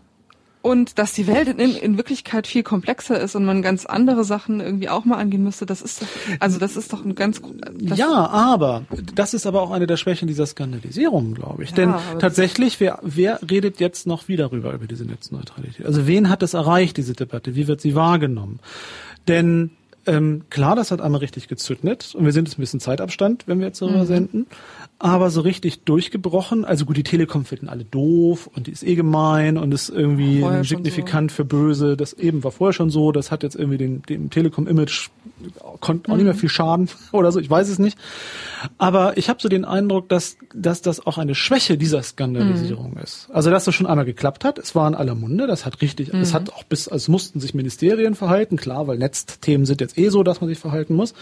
und 0.66 0.98
dass 0.98 1.12
die 1.12 1.26
Welt 1.26 1.48
in, 1.48 1.58
in 1.58 1.96
Wirklichkeit 1.96 2.46
viel 2.46 2.62
komplexer 2.62 3.20
ist 3.20 3.34
und 3.36 3.44
man 3.44 3.60
ganz 3.62 3.84
andere 3.84 4.24
Sachen 4.24 4.60
irgendwie 4.60 4.88
auch 4.88 5.04
mal 5.04 5.16
angehen 5.16 5.44
müsste, 5.44 5.66
das 5.66 5.82
ist 5.82 6.02
doch, 6.02 6.08
also 6.40 6.58
das 6.58 6.76
ist 6.76 6.92
doch 6.92 7.04
ein 7.04 7.14
ganz 7.14 7.42
Ja, 7.78 8.26
aber 8.26 8.84
das 9.14 9.34
ist 9.34 9.46
aber 9.46 9.60
auch 9.60 9.70
eine 9.70 9.86
der 9.86 9.96
Schwächen 9.96 10.28
dieser 10.28 10.46
Skandalisierung, 10.46 11.34
glaube 11.34 11.64
ich. 11.64 11.70
Ja, 11.70 11.76
Denn 11.76 11.94
tatsächlich, 12.18 12.80
wer, 12.80 13.00
wer 13.02 13.38
redet 13.48 13.80
jetzt 13.80 14.06
noch 14.06 14.28
wieder 14.28 14.46
darüber, 14.46 14.72
über 14.72 14.86
diese 14.86 15.04
Netzneutralität? 15.04 15.86
Also 15.86 16.06
wen 16.06 16.28
hat 16.28 16.42
es 16.42 16.54
erreicht, 16.54 16.96
diese 16.96 17.14
Debatte? 17.14 17.54
Wie 17.54 17.66
wird 17.68 17.80
sie 17.80 17.94
wahrgenommen? 17.94 18.60
Denn 19.28 19.70
ähm, 20.06 20.42
klar, 20.50 20.76
das 20.76 20.90
hat 20.90 21.00
einmal 21.00 21.20
richtig 21.20 21.48
gezündnet 21.48 22.14
und 22.14 22.24
wir 22.24 22.32
sind 22.32 22.46
jetzt 22.46 22.58
ein 22.58 22.60
bisschen 22.60 22.80
Zeitabstand, 22.80 23.48
wenn 23.48 23.58
wir 23.58 23.66
jetzt 23.66 23.82
darüber 23.82 24.02
mhm. 24.02 24.06
senden 24.06 24.46
aber 24.98 25.28
so 25.30 25.42
richtig 25.42 25.84
durchgebrochen. 25.84 26.64
Also 26.64 26.86
gut, 26.86 26.96
die 26.96 27.02
Telekom 27.02 27.44
finden 27.44 27.68
alle 27.68 27.84
doof 27.84 28.48
und 28.54 28.66
die 28.66 28.72
ist 28.72 28.82
eh 28.82 28.94
gemein 28.94 29.58
und 29.58 29.72
ist 29.74 29.90
irgendwie 29.90 30.42
signifikant 30.62 31.30
so. 31.30 31.36
für 31.36 31.44
böse. 31.44 31.98
Das 31.98 32.14
eben 32.14 32.42
war 32.42 32.50
vorher 32.50 32.72
schon 32.72 32.88
so. 32.88 33.12
Das 33.12 33.30
hat 33.30 33.42
jetzt 33.42 33.56
irgendwie 33.56 33.76
den, 33.76 34.02
dem 34.02 34.30
Telekom-Image 34.30 35.10
konnte 35.80 36.08
auch 36.08 36.14
mhm. 36.14 36.16
nicht 36.16 36.24
mehr 36.24 36.34
mhm. 36.34 36.38
viel 36.38 36.48
schaden 36.48 36.88
oder 37.12 37.30
so. 37.30 37.40
Ich 37.40 37.50
weiß 37.50 37.68
es 37.68 37.78
nicht. 37.78 37.98
Aber 38.78 39.18
ich 39.18 39.28
habe 39.28 39.40
so 39.42 39.50
den 39.50 39.66
Eindruck, 39.66 40.08
dass, 40.08 40.38
dass 40.54 40.80
das 40.80 41.06
auch 41.06 41.18
eine 41.18 41.34
Schwäche 41.34 41.76
dieser 41.76 42.02
Skandalisierung 42.02 42.92
mhm. 42.92 43.02
ist. 43.02 43.28
Also 43.30 43.50
dass 43.50 43.66
das 43.66 43.74
schon 43.74 43.86
einmal 43.86 44.06
geklappt 44.06 44.46
hat. 44.46 44.58
Es 44.58 44.74
war 44.74 44.88
in 44.88 44.94
aller 44.94 45.14
Munde. 45.14 45.46
Das 45.46 45.66
hat 45.66 45.82
richtig, 45.82 46.14
mhm. 46.14 46.20
es 46.20 46.32
hat 46.32 46.50
auch 46.54 46.64
bis, 46.64 46.88
also 46.88 46.96
es 46.96 47.08
mussten 47.08 47.40
sich 47.40 47.52
Ministerien 47.52 48.14
verhalten. 48.14 48.56
Klar, 48.56 48.86
weil 48.86 48.96
Netzthemen 48.96 49.66
sind 49.66 49.82
jetzt 49.82 49.98
eh 49.98 50.08
so, 50.08 50.22
dass 50.22 50.40
man 50.40 50.48
sich 50.48 50.58
verhalten 50.58 50.94
muss. 50.94 51.12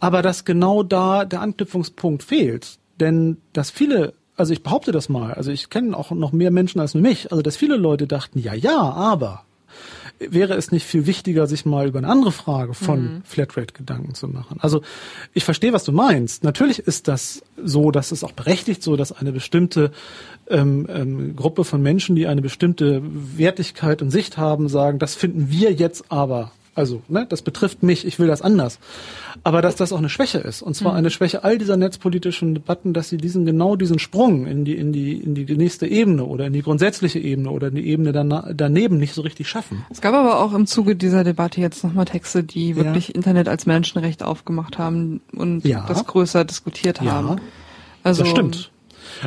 Aber 0.00 0.22
dass 0.22 0.46
genau 0.46 0.82
da 0.82 1.26
der 1.26 1.42
Anknüpfungspunkt 1.42 2.22
fehlt 2.22 2.78
denn 3.00 3.38
dass 3.52 3.70
viele, 3.70 4.14
also 4.36 4.52
ich 4.52 4.62
behaupte 4.62 4.92
das 4.92 5.08
mal, 5.08 5.34
also 5.34 5.50
ich 5.50 5.70
kenne 5.70 5.96
auch 5.96 6.10
noch 6.10 6.32
mehr 6.32 6.50
Menschen 6.50 6.80
als 6.80 6.94
nur 6.94 7.02
mich, 7.02 7.30
also 7.32 7.42
dass 7.42 7.56
viele 7.56 7.76
Leute 7.76 8.06
dachten, 8.06 8.38
ja, 8.38 8.54
ja, 8.54 8.78
aber 8.78 9.44
wäre 10.18 10.54
es 10.54 10.72
nicht 10.72 10.86
viel 10.86 11.06
wichtiger, 11.06 11.46
sich 11.46 11.66
mal 11.66 11.86
über 11.86 11.98
eine 11.98 12.08
andere 12.08 12.32
Frage 12.32 12.74
von 12.74 13.02
mhm. 13.02 13.22
Flatrate 13.24 13.74
Gedanken 13.74 14.14
zu 14.14 14.28
machen. 14.28 14.58
Also 14.60 14.82
ich 15.34 15.44
verstehe, 15.44 15.72
was 15.72 15.84
du 15.84 15.92
meinst. 15.92 16.42
Natürlich 16.42 16.78
ist 16.78 17.08
das 17.08 17.42
so, 17.62 17.90
dass 17.90 18.12
es 18.12 18.24
auch 18.24 18.32
berechtigt 18.32 18.82
so, 18.82 18.96
dass 18.96 19.12
eine 19.12 19.32
bestimmte 19.32 19.90
ähm, 20.48 20.86
ähm, 20.88 21.36
Gruppe 21.36 21.64
von 21.64 21.82
Menschen, 21.82 22.16
die 22.16 22.26
eine 22.26 22.40
bestimmte 22.40 23.02
Wertigkeit 23.04 24.00
und 24.00 24.10
Sicht 24.10 24.38
haben, 24.38 24.68
sagen, 24.68 24.98
das 24.98 25.14
finden 25.14 25.50
wir 25.50 25.72
jetzt 25.72 26.10
aber 26.10 26.52
also, 26.76 27.02
ne, 27.08 27.26
das 27.26 27.40
betrifft 27.40 27.82
mich, 27.82 28.06
ich 28.06 28.18
will 28.18 28.26
das 28.26 28.42
anders. 28.42 28.78
Aber 29.42 29.62
dass 29.62 29.76
das 29.76 29.92
auch 29.92 29.98
eine 29.98 30.10
Schwäche 30.10 30.38
ist, 30.38 30.60
und 30.60 30.74
zwar 30.74 30.92
mhm. 30.92 30.98
eine 30.98 31.10
Schwäche 31.10 31.42
all 31.42 31.56
dieser 31.56 31.78
netzpolitischen 31.78 32.54
Debatten, 32.54 32.92
dass 32.92 33.08
sie 33.08 33.16
diesen 33.16 33.46
genau 33.46 33.76
diesen 33.76 33.98
Sprung 33.98 34.46
in 34.46 34.66
die 34.66 34.76
in 34.76 34.92
die 34.92 35.14
in 35.14 35.34
die 35.34 35.56
nächste 35.56 35.86
Ebene 35.86 36.24
oder 36.24 36.46
in 36.46 36.52
die 36.52 36.60
grundsätzliche 36.60 37.18
Ebene 37.18 37.50
oder 37.50 37.68
in 37.68 37.76
die 37.76 37.86
Ebene 37.86 38.12
daneben 38.12 38.98
nicht 38.98 39.14
so 39.14 39.22
richtig 39.22 39.48
schaffen. 39.48 39.86
Es 39.88 40.02
gab 40.02 40.14
aber 40.14 40.38
auch 40.38 40.52
im 40.52 40.66
Zuge 40.66 40.96
dieser 40.96 41.24
Debatte 41.24 41.62
jetzt 41.62 41.82
nochmal 41.82 42.04
Texte, 42.04 42.44
die 42.44 42.76
wirklich 42.76 43.08
ja. 43.08 43.14
Internet 43.14 43.48
als 43.48 43.64
Menschenrecht 43.64 44.22
aufgemacht 44.22 44.76
haben 44.76 45.22
und 45.32 45.64
ja. 45.64 45.86
das 45.88 46.04
größer 46.04 46.44
diskutiert 46.44 47.00
haben. 47.00 47.28
Ja. 47.28 47.36
Also, 48.02 48.22
das 48.22 48.30
stimmt. 48.30 48.70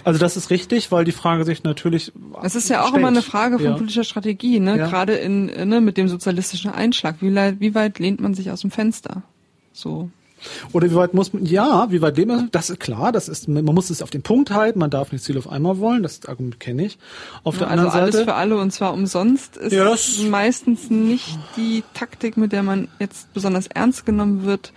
Also 0.04 0.20
das 0.20 0.38
ist 0.38 0.50
richtig, 0.50 0.92
weil 0.92 1.06
die 1.06 1.12
Frage 1.12 1.46
sich 1.46 1.64
natürlich. 1.64 2.12
Es 2.44 2.56
ist 2.56 2.70
ja 2.70 2.82
auch 2.82 2.88
stellt. 2.88 3.00
immer 3.00 3.08
eine 3.08 3.22
Frage 3.22 3.58
von 3.58 3.66
ja. 3.66 3.74
politischer 3.74 4.04
Strategie, 4.04 4.60
ne? 4.60 4.78
Ja. 4.78 4.88
Gerade 4.88 5.14
in 5.16 5.46
ne, 5.46 5.82
mit 5.82 5.98
dem 5.98 6.08
sozialistischen 6.08 6.72
Einschlag. 6.72 7.18
Wie, 7.22 7.34
wie 7.34 7.76
weit 7.76 8.00
lehnt 8.00 8.20
man 8.20 8.34
sich 8.34 8.52
aus 8.52 8.62
dem 8.62 8.72
Fenster? 8.72 9.24
So. 9.74 10.10
Oder 10.72 10.90
wie 10.90 10.96
weit 10.96 11.14
muss 11.14 11.34
man, 11.34 11.46
ja, 11.46 11.88
wie 11.90 12.02
weit 12.02 12.18
lehnt 12.18 12.30
man, 12.30 12.52
das 12.52 12.70
ist 12.70 12.80
klar, 12.80 13.12
das 13.12 13.28
ist, 13.28 13.48
man 13.48 13.64
muss 13.66 13.90
es 13.90 14.02
auf 14.02 14.10
den 14.10 14.22
Punkt 14.22 14.52
halten, 14.52 14.80
man 14.80 14.90
darf 14.90 15.12
nicht 15.12 15.24
Ziel 15.24 15.38
auf 15.38 15.50
einmal 15.50 15.80
wollen, 15.80 16.04
das 16.04 16.26
Argument 16.26 16.60
kenne 16.60 16.86
ich. 16.86 16.98
Auf 17.44 17.56
ja, 17.56 17.60
der 17.60 17.72
also 17.72 17.88
anderen 17.88 18.02
alles 18.02 18.16
Seite. 18.16 18.26
für 18.26 18.36
alle 18.36 18.58
und 18.58 18.72
zwar 18.72 18.94
umsonst 18.94 19.58
ist 19.58 19.74
ja, 19.74 19.94
meistens 20.30 20.90
nicht 20.90 21.38
die 21.58 21.84
Taktik, 21.94 22.38
mit 22.38 22.52
der 22.52 22.64
man 22.64 22.88
jetzt 23.00 23.34
besonders 23.34 23.68
ernst 23.68 24.06
genommen 24.06 24.46
wird 24.46 24.72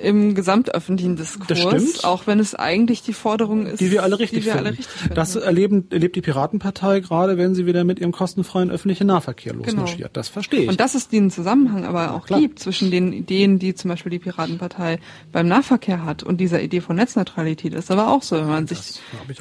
im 0.00 0.34
gesamtöffentlichen 0.34 1.16
Diskurs, 1.16 2.04
auch 2.04 2.26
wenn 2.26 2.38
es 2.38 2.54
eigentlich 2.54 3.02
die 3.02 3.12
Forderung 3.12 3.66
ist, 3.66 3.80
die 3.80 3.90
wir 3.90 4.02
alle 4.02 4.18
richtig, 4.18 4.44
wir 4.44 4.56
alle 4.56 4.70
richtig 4.70 4.86
finden. 4.86 5.14
Das 5.14 5.36
erleben, 5.36 5.86
erlebt 5.90 6.16
die 6.16 6.20
Piratenpartei 6.20 7.00
gerade, 7.00 7.38
wenn 7.38 7.54
sie 7.54 7.66
wieder 7.66 7.84
mit 7.84 8.00
ihrem 8.00 8.12
kostenfreien 8.12 8.70
öffentlichen 8.70 9.06
Nahverkehr 9.06 9.52
genau. 9.52 9.64
losmarschiert. 9.64 9.98
Genau. 9.98 10.10
Das 10.12 10.28
verstehe 10.28 10.62
ich. 10.62 10.68
Und 10.68 10.80
dass 10.80 10.94
es 10.94 11.08
den 11.08 11.30
Zusammenhang 11.30 11.84
aber 11.84 12.14
auch 12.14 12.26
Klar. 12.26 12.40
gibt 12.40 12.58
zwischen 12.58 12.90
den 12.90 13.12
Ideen, 13.12 13.58
die 13.58 13.74
zum 13.74 13.90
Beispiel 13.90 14.10
die 14.10 14.18
Piratenpartei 14.18 14.98
beim 15.32 15.48
Nahverkehr 15.48 16.04
hat 16.04 16.22
und 16.22 16.38
dieser 16.38 16.62
Idee 16.62 16.80
von 16.80 16.96
Netzneutralität 16.96 17.74
ist 17.74 17.90
aber 17.90 18.08
auch 18.08 18.22
so, 18.22 18.36
wenn 18.36 18.48
man 18.48 18.66
das 18.66 18.94
sich 18.94 19.00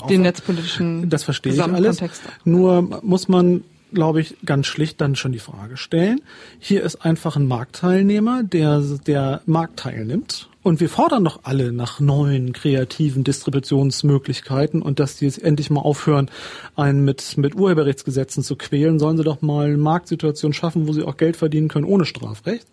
den 0.09 0.21
netzpolitischen 0.21 1.09
das 1.09 1.23
verstehe 1.23 1.53
ich 1.53 1.61
alles. 1.61 2.01
Nur 2.45 3.01
muss 3.03 3.27
man 3.27 3.63
glaube 3.93 4.21
ich, 4.21 4.37
ganz 4.45 4.67
schlicht 4.67 5.01
dann 5.01 5.15
schon 5.15 5.31
die 5.31 5.39
Frage 5.39 5.77
stellen. 5.77 6.21
Hier 6.59 6.83
ist 6.83 7.05
einfach 7.05 7.35
ein 7.35 7.47
Marktteilnehmer, 7.47 8.43
der 8.43 8.81
der 9.05 9.41
Markt 9.45 9.79
teilnimmt. 9.79 10.49
Und 10.63 10.79
wir 10.79 10.89
fordern 10.89 11.23
doch 11.23 11.39
alle 11.43 11.71
nach 11.71 11.99
neuen 11.99 12.53
kreativen 12.53 13.23
Distributionsmöglichkeiten 13.23 14.83
und 14.83 14.99
dass 14.99 15.15
die 15.15 15.25
jetzt 15.25 15.41
endlich 15.41 15.71
mal 15.71 15.81
aufhören, 15.81 16.29
einen 16.75 17.03
mit, 17.03 17.35
mit 17.37 17.55
Urheberrechtsgesetzen 17.55 18.43
zu 18.43 18.55
quälen, 18.55 18.99
sollen 18.99 19.17
sie 19.17 19.23
doch 19.23 19.41
mal 19.41 19.67
eine 19.67 19.77
Marktsituation 19.77 20.53
schaffen, 20.53 20.87
wo 20.87 20.93
sie 20.93 21.03
auch 21.03 21.17
Geld 21.17 21.35
verdienen 21.35 21.67
können 21.67 21.85
ohne 21.85 22.05
Strafrecht. 22.05 22.67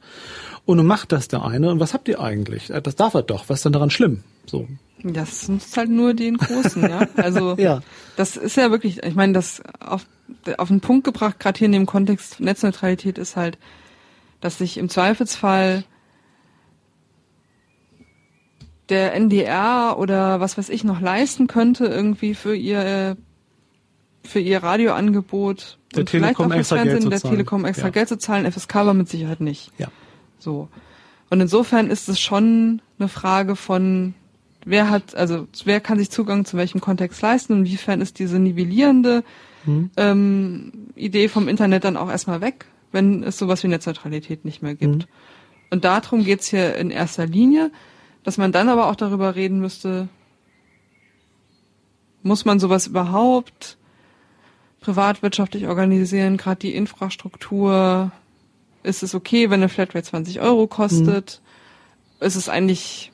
Und 0.67 0.77
nun 0.77 0.87
macht 0.87 1.13
das 1.13 1.29
der 1.29 1.45
eine. 1.47 1.71
Und 1.71 1.81
was 1.81 1.95
habt 1.95 2.09
ihr 2.09 2.21
eigentlich? 2.21 2.67
Das 2.67 2.95
darf 2.95 3.15
er 3.15 3.23
doch. 3.23 3.49
Was 3.49 3.61
ist 3.61 3.65
denn 3.65 3.73
daran 3.73 3.91
schlimm? 3.91 4.23
So. 4.45 4.69
Das 5.03 5.49
nutzt 5.49 5.77
halt 5.77 5.91
nur 5.91 6.15
den 6.15 6.37
Großen, 6.37 6.83
ja. 6.83 7.07
Also 7.17 7.55
ja. 7.59 7.81
das 8.17 8.37
ist 8.37 8.57
ja 8.57 8.71
wirklich, 8.71 9.03
ich 9.03 9.15
meine, 9.15 9.33
das 9.33 9.63
auf, 9.81 10.07
auf 10.57 10.69
den 10.69 10.81
Punkt 10.81 11.05
gebracht, 11.05 11.39
gerade 11.39 11.59
hier 11.59 11.67
in 11.67 11.73
dem 11.73 11.87
Kontext 11.87 12.41
Netzneutralität 12.41 13.19
ist 13.19 13.37
halt, 13.37 13.59
dass 14.41 14.59
sich 14.59 14.77
im 14.79 14.89
Zweifelsfall 14.89 15.85
der 18.89 19.15
NDR 19.15 19.97
oder 19.99 20.41
was 20.41 20.59
weiß 20.59 20.69
ich 20.71 20.83
noch 20.83 21.01
leisten 21.01 21.47
könnte 21.47 21.87
irgendwie 21.87 22.35
für 22.35 22.57
ihr 22.57 23.17
für 24.25 24.41
ihr 24.41 24.63
Radioangebot 24.63 25.79
der 25.95 26.01
und 26.01 26.07
Telekom 26.07 26.35
vielleicht 26.35 26.41
auch 26.41 26.59
extra 26.59 26.77
Fernsehen, 26.77 27.11
der 27.11 27.21
Telekom 27.21 27.65
extra 27.65 27.87
ja. 27.87 27.91
Geld 27.91 28.09
zu 28.09 28.19
zahlen, 28.19 28.51
FSK 28.51 28.75
war 28.75 28.95
mit 28.95 29.09
Sicherheit 29.09 29.41
nicht. 29.41 29.73
Ja. 29.79 29.89
So. 30.39 30.69
Und 31.31 31.41
insofern 31.41 31.91
ist 31.91 32.09
es 32.09 32.21
schon 32.21 32.83
eine 32.99 33.09
Frage 33.09 33.57
von 33.57 34.15
wer 34.65 34.91
hat, 34.91 35.15
also 35.15 35.47
wer 35.65 35.81
kann 35.81 35.99
sich 35.99 36.11
Zugang 36.11 36.45
zu 36.45 36.57
welchem 36.57 36.81
Kontext 36.81 37.23
leisten 37.23 37.53
und 37.53 37.59
inwiefern 37.61 38.01
ist 38.01 38.19
diese 38.19 38.39
nivellierende 38.39 39.25
hm. 39.65 39.91
ähm, 39.97 40.73
Idee 40.95 41.29
vom 41.29 41.49
Internet 41.49 41.85
dann 41.85 41.97
auch 41.97 42.11
erstmal 42.11 42.41
weg, 42.41 42.67
wenn 42.93 43.23
es 43.23 43.39
sowas 43.39 43.63
wie 43.63 43.69
Netzneutralität 43.69 44.45
nicht 44.45 44.63
mehr 44.63 44.75
gibt. 44.75 45.05
Hm. 45.05 45.09
Und 45.71 45.85
darum 45.85 46.25
geht's 46.25 46.49
hier 46.49 46.77
in 46.77 46.91
erster 46.91 47.27
Linie, 47.27 47.71
dass 48.25 48.39
man 48.39 48.53
dann 48.53 48.69
aber 48.69 48.89
auch 48.89 48.97
darüber 48.97 49.35
reden 49.35 49.61
müsste, 49.61 50.09
muss 52.23 52.45
man 52.45 52.59
sowas 52.59 52.87
überhaupt 52.87 53.77
privatwirtschaftlich 54.81 55.67
organisieren, 55.67 56.37
gerade 56.37 56.61
die 56.61 56.75
Infrastruktur, 56.75 58.13
ist 58.83 59.03
es 59.03 59.15
okay, 59.15 59.51
wenn 59.51 59.61
eine 59.61 59.69
Flatrate 59.69 60.05
20 60.05 60.41
Euro 60.41 60.67
kostet? 60.67 61.41
Mhm. 62.21 62.27
Ist 62.27 62.37
es 62.37 62.49
eigentlich 62.49 63.13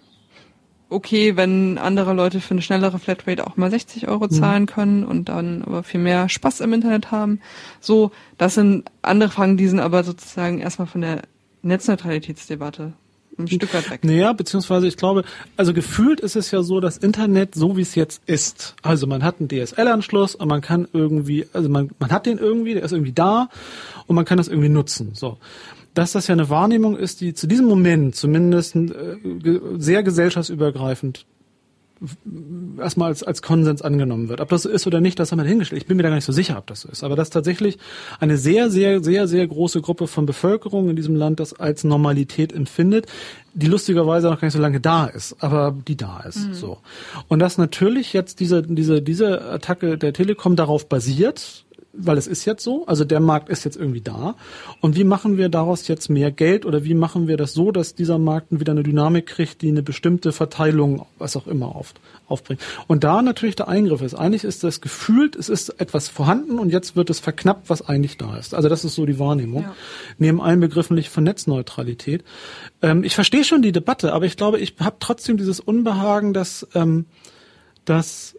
okay, 0.89 1.37
wenn 1.37 1.79
andere 1.79 2.13
Leute 2.13 2.41
für 2.41 2.53
eine 2.53 2.63
schnellere 2.63 2.99
Flatrate 2.99 3.47
auch 3.47 3.57
mal 3.57 3.71
60 3.71 4.09
Euro 4.09 4.27
mhm. 4.27 4.31
zahlen 4.31 4.67
können 4.67 5.05
und 5.05 5.29
dann 5.29 5.63
aber 5.63 5.83
viel 5.83 6.01
mehr 6.01 6.29
Spaß 6.29 6.61
im 6.61 6.73
Internet 6.73 7.11
haben. 7.11 7.41
So, 7.81 8.13
das 8.39 8.55
sind 8.55 8.91
andere 9.03 9.31
Fragen, 9.31 9.57
die 9.57 9.69
sind 9.69 9.81
aber 9.81 10.05
sozusagen 10.05 10.61
erstmal 10.61 10.89
von 10.89 11.01
der 11.01 11.23
Netzneutralitätsdebatte 11.63 12.93
ein 13.39 13.49
Stück 13.49 13.75
weit 13.75 13.91
weg. 13.91 14.05
Naja, 14.05 14.33
beziehungsweise 14.33 14.87
ich 14.87 14.97
glaube, 14.97 15.25
also 15.57 15.73
gefühlt 15.73 16.21
ist 16.21 16.37
es 16.37 16.51
ja 16.51 16.63
so, 16.63 16.81
das 16.81 16.97
Internet 16.97 17.55
so 17.55 17.77
wie 17.77 17.83
es 17.83 17.95
jetzt 17.95 18.23
ist. 18.27 18.77
Also 18.83 19.07
man 19.07 19.23
hat 19.23 19.37
einen 19.41 19.49
DSL-Anschluss 19.49 20.35
und 20.35 20.49
man 20.49 20.61
kann 20.61 20.89
irgendwie, 20.93 21.47
also 21.53 21.69
man, 21.69 21.91
man 21.99 22.11
hat 22.11 22.27
den 22.27 22.39
irgendwie, 22.39 22.75
der 22.75 22.83
ist 22.83 22.93
irgendwie 22.93 23.13
da 23.13 23.49
und 24.07 24.17
man 24.17 24.25
kann 24.25 24.39
das 24.39 24.49
irgendwie 24.49 24.69
nutzen. 24.69 25.11
So 25.15 25.39
dass 25.95 26.11
das 26.11 26.27
ja 26.27 26.33
eine 26.33 26.51
Wahrnehmung 26.51 26.97
ist, 26.97 27.21
die 27.21 27.35
zu 27.35 27.47
diesem 27.47 27.67
Moment 27.67 28.17
zumindest 28.17 28.75
äh, 28.75 28.91
sehr 29.79 30.03
gesellschaftsübergreifend 30.03 31.25
erstmal 32.79 33.09
als, 33.09 33.23
als 33.23 33.41
Konsens 33.41 33.83
angenommen 33.83 34.29
wird. 34.29 34.41
Ob 34.41 34.49
das 34.49 34.63
so 34.63 34.69
ist 34.69 34.87
oder 34.87 35.01
nicht, 35.01 35.19
das 35.19 35.31
haben 35.31 35.39
wir 35.39 35.47
hingestellt. 35.47 35.81
Ich 35.81 35.89
bin 35.89 35.97
mir 35.97 36.03
da 36.03 36.09
gar 36.09 36.17
nicht 36.17 36.25
so 36.25 36.33
sicher, 36.33 36.59
ob 36.59 36.67
das 36.67 36.83
so 36.83 36.89
ist. 36.89 37.05
Aber 37.05 37.17
dass 37.17 37.31
tatsächlich 37.31 37.79
eine 38.21 38.37
sehr, 38.37 38.71
sehr, 38.71 39.03
sehr, 39.03 39.29
sehr 39.29 39.47
große 39.47 39.81
Gruppe 39.81 40.07
von 40.07 40.27
Bevölkerung 40.27 40.91
in 40.91 40.97
diesem 40.97 41.15
Land 41.15 41.41
das 41.41 41.55
als 41.55 41.85
Normalität 41.85 42.53
empfindet, 42.53 43.07
die 43.55 43.67
lustigerweise 43.67 44.29
noch 44.29 44.41
gar 44.41 44.47
nicht 44.47 44.55
so 44.55 44.61
lange 44.61 44.81
da 44.81 45.07
ist, 45.07 45.37
aber 45.41 45.75
die 45.87 45.97
da 45.97 46.21
ist. 46.21 46.49
Mhm. 46.49 46.55
So. 46.55 46.79
Und 47.29 47.39
dass 47.39 47.59
natürlich 47.59 48.13
jetzt 48.13 48.41
diese, 48.41 48.63
diese, 48.63 49.01
diese 49.01 49.43
Attacke 49.43 49.97
der 49.97 50.13
Telekom 50.13 50.57
darauf 50.57 50.89
basiert, 50.89 51.64
weil 51.97 52.19
es 52.19 52.27
ist 52.27 52.45
jetzt 52.45 52.63
so, 52.63 52.87
also 52.87 53.05
der 53.05 53.21
Markt 53.21 53.49
ist 53.49 53.65
jetzt 53.65 53.77
irgendwie 53.77 54.01
da. 54.01 54.35
Und 54.81 54.97
wie 54.97 55.05
machen 55.05 55.37
wir 55.37 55.49
daraus 55.49 55.87
jetzt 55.89 56.09
mehr 56.09 56.31
Geld 56.31 56.67
oder 56.67 56.85
wie 56.85 56.95
machen 56.95 57.29
wir 57.29 57.37
das 57.37 57.55
so, 57.55 57.71
dass 57.71 57.95
dieser 57.95 58.19
Markt 58.19 58.49
wieder 58.51 58.73
eine 58.73 58.83
Dynamik 58.83 59.27
kriegt, 59.27 59.63
die 59.63 59.69
eine 59.69 59.83
bestimmte 59.83 60.33
Verteilung, 60.33 61.07
was 61.19 61.37
auch 61.37 61.47
immer, 61.47 61.75
auf, 61.77 61.95
aufbringt. 62.27 62.61
Und 62.87 63.05
da 63.05 63.23
natürlich 63.23 63.57
der 63.57 63.69
Eingriff 63.69 64.03
ist. 64.03 64.15
Eigentlich 64.15 64.45
ist 64.45 64.65
das 64.65 64.81
gefühlt, 64.81 65.37
es 65.37 65.49
ist 65.49 65.81
etwas 65.81 66.09
vorhanden 66.09 66.59
und 66.59 66.71
jetzt 66.71 66.97
wird 66.97 67.11
es 67.11 67.21
verknappt, 67.21 67.71
was 67.71 67.87
eigentlich 67.87 68.17
da 68.17 68.37
ist. 68.37 68.55
Also 68.55 68.69
das 68.69 68.85
ist 68.85 68.95
so 68.95 69.07
die 69.07 69.19
Wahrnehmung. 69.19 69.63
Ja. 69.63 69.75
Neben 70.19 70.41
allen 70.41 70.61
Begriffen 70.61 71.01
von 71.03 71.25
Netzneutralität. 71.25 72.25
Ähm, 72.83 73.05
ich 73.05 73.15
verstehe 73.15 73.45
schon 73.45 73.63
die 73.63 73.73
Debatte, 73.73 74.13
aber 74.13 74.27
ich 74.27 74.37
glaube, 74.37 74.59
ich 74.59 74.75
habe 74.81 74.97
trotzdem 75.01 75.37
dieses 75.37 75.61
Unbehagen, 75.61 76.33
dass, 76.33 76.67
ähm, 76.75 77.07
dass 77.85 78.37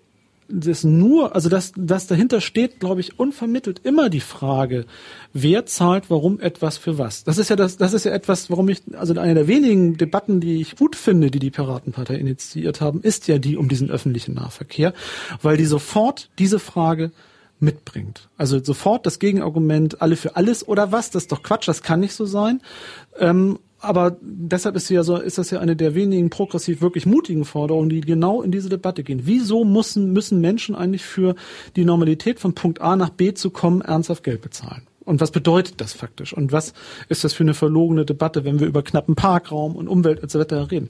das 0.48 0.84
nur, 0.84 1.36
also 1.36 1.50
das, 1.50 1.72
das 1.76 2.08
dahinter 2.08 2.42
steht, 2.42 2.80
glaube 2.80 3.02
ich, 3.02 3.20
unvermittelt 3.20 3.82
immer 3.84 4.10
die 4.10 4.20
Frage, 4.20 4.86
wer 5.34 5.66
zahlt 5.66 6.10
warum 6.10 6.40
etwas 6.40 6.78
für 6.78 6.98
was. 6.98 7.24
Das 7.24 7.38
ist 7.38 7.50
ja 7.50 7.56
das, 7.56 7.78
das 7.78 7.94
ist 7.94 8.06
ja 8.06 8.12
etwas, 8.12 8.50
warum 8.50 8.70
ich, 8.70 8.82
also 8.94 9.18
eine 9.20 9.34
der 9.34 9.48
wenigen 9.48 9.98
Debatten, 9.98 10.40
die 10.40 10.62
ich 10.62 10.76
gut 10.76 10.96
finde, 10.96 11.32
die 11.32 11.40
die 11.40 11.52
Piratenpartei 11.52 12.16
initiiert 12.16 12.82
haben, 12.82 13.02
ist 13.02 13.28
ja 13.28 13.38
die 13.38 13.58
um 13.58 13.70
diesen 13.70 13.90
öffentlichen 13.90 14.36
Nahverkehr, 14.36 14.94
weil 15.42 15.58
die 15.58 15.66
sofort 15.66 16.30
diese 16.38 16.60
Frage 16.60 17.12
mitbringt. 17.60 18.30
Also 18.38 18.64
sofort 18.64 19.06
das 19.06 19.20
Gegenargument, 19.20 20.02
alle 20.02 20.16
für 20.16 20.36
alles 20.36 20.68
oder 20.68 20.92
was, 20.92 21.10
das 21.10 21.24
ist 21.24 21.32
doch 21.32 21.44
Quatsch, 21.44 21.68
das 21.68 21.84
kann 21.84 22.00
nicht 22.02 22.14
so 22.14 22.26
sein. 22.26 22.62
Ähm, 23.18 23.60
aber 23.86 24.18
deshalb 24.22 24.76
ist, 24.76 24.90
ja 24.90 25.04
so, 25.04 25.18
ist 25.18 25.38
das 25.38 25.52
ja 25.52 25.60
eine 25.60 25.76
der 25.76 25.96
wenigen 25.96 26.30
progressiv 26.30 26.82
wirklich 26.82 27.06
mutigen 27.06 27.46
Forderungen, 27.46 27.90
die 27.90 28.02
genau 28.02 28.42
in 28.42 28.52
diese 28.52 28.70
Debatte 28.70 29.04
gehen. 29.04 29.22
Wieso 29.24 29.64
müssen, 29.64 30.14
müssen 30.14 30.42
Menschen 30.42 30.76
eigentlich 30.76 31.04
für 31.04 31.36
die 31.76 31.86
Normalität 31.86 32.40
von 32.40 32.54
Punkt 32.54 32.82
A 32.82 32.96
nach 32.96 33.10
B 33.10 33.34
zu 33.34 33.50
kommen 33.50 33.82
ernsthaft 33.82 34.24
Geld 34.24 34.42
bezahlen? 34.42 34.88
Und 35.06 35.22
was 35.22 35.30
bedeutet 35.32 35.80
das 35.82 35.94
faktisch? 35.94 36.34
Und 36.34 36.52
was 36.52 36.74
ist 37.10 37.24
das 37.24 37.34
für 37.34 37.44
eine 37.44 37.54
verlogene 37.54 38.06
Debatte, 38.06 38.44
wenn 38.44 38.60
wir 38.60 38.68
über 38.68 38.82
knappen 38.82 39.16
Parkraum 39.16 39.76
und 39.76 39.88
Umwelt 39.88 40.24
etc. 40.24 40.72
reden? 40.72 40.90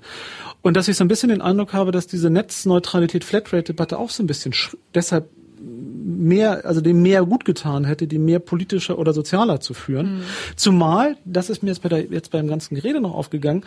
Und 0.61 0.77
dass 0.77 0.87
ich 0.87 0.95
so 0.95 1.03
ein 1.03 1.09
bisschen 1.09 1.29
den 1.29 1.41
Eindruck 1.41 1.73
habe, 1.73 1.91
dass 1.91 2.07
diese 2.07 2.29
Netzneutralität-Flatrate-Debatte 2.29 3.99
auch 3.99 4.09
so 4.09 4.23
ein 4.23 4.27
bisschen 4.27 4.53
deshalb 4.93 5.29
mehr, 5.59 6.65
also 6.65 6.81
dem 6.81 7.01
mehr 7.01 7.23
gut 7.25 7.45
getan 7.45 7.85
hätte, 7.85 8.07
die 8.07 8.19
mehr 8.19 8.39
politischer 8.39 8.97
oder 8.97 9.13
sozialer 9.13 9.59
zu 9.59 9.73
führen. 9.73 10.17
Mhm. 10.17 10.21
Zumal, 10.55 11.17
das 11.25 11.49
ist 11.49 11.63
mir 11.63 11.69
jetzt, 11.69 11.81
bei 11.81 11.89
der, 11.89 12.05
jetzt 12.05 12.31
beim 12.31 12.47
ganzen 12.47 12.75
Gerede 12.75 13.01
noch 13.01 13.13
aufgegangen, 13.13 13.63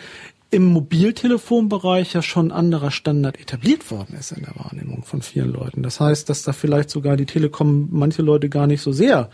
im 0.51 0.65
Mobiltelefonbereich 0.65 2.15
ja 2.15 2.23
schon 2.23 2.53
anderer 2.53 2.91
Standard 2.91 3.39
etabliert 3.39 3.91
worden 3.91 4.17
ist 4.19 4.33
in 4.33 4.45
der 4.45 4.57
Wahrnehmung 4.57 5.05
von 5.05 5.21
vielen 5.21 5.53
Leuten. 5.53 5.83
Das 5.83 6.01
heißt, 6.01 6.29
dass 6.29 6.43
da 6.43 6.53
vielleicht 6.53 6.91
sogar 6.91 7.17
die 7.17 7.27
Telekom 7.27 7.89
manche 7.91 8.23
Leute 8.23 8.49
gar 8.49 8.67
nicht 8.67 8.81
so 8.81 8.93
sehr 8.93 9.29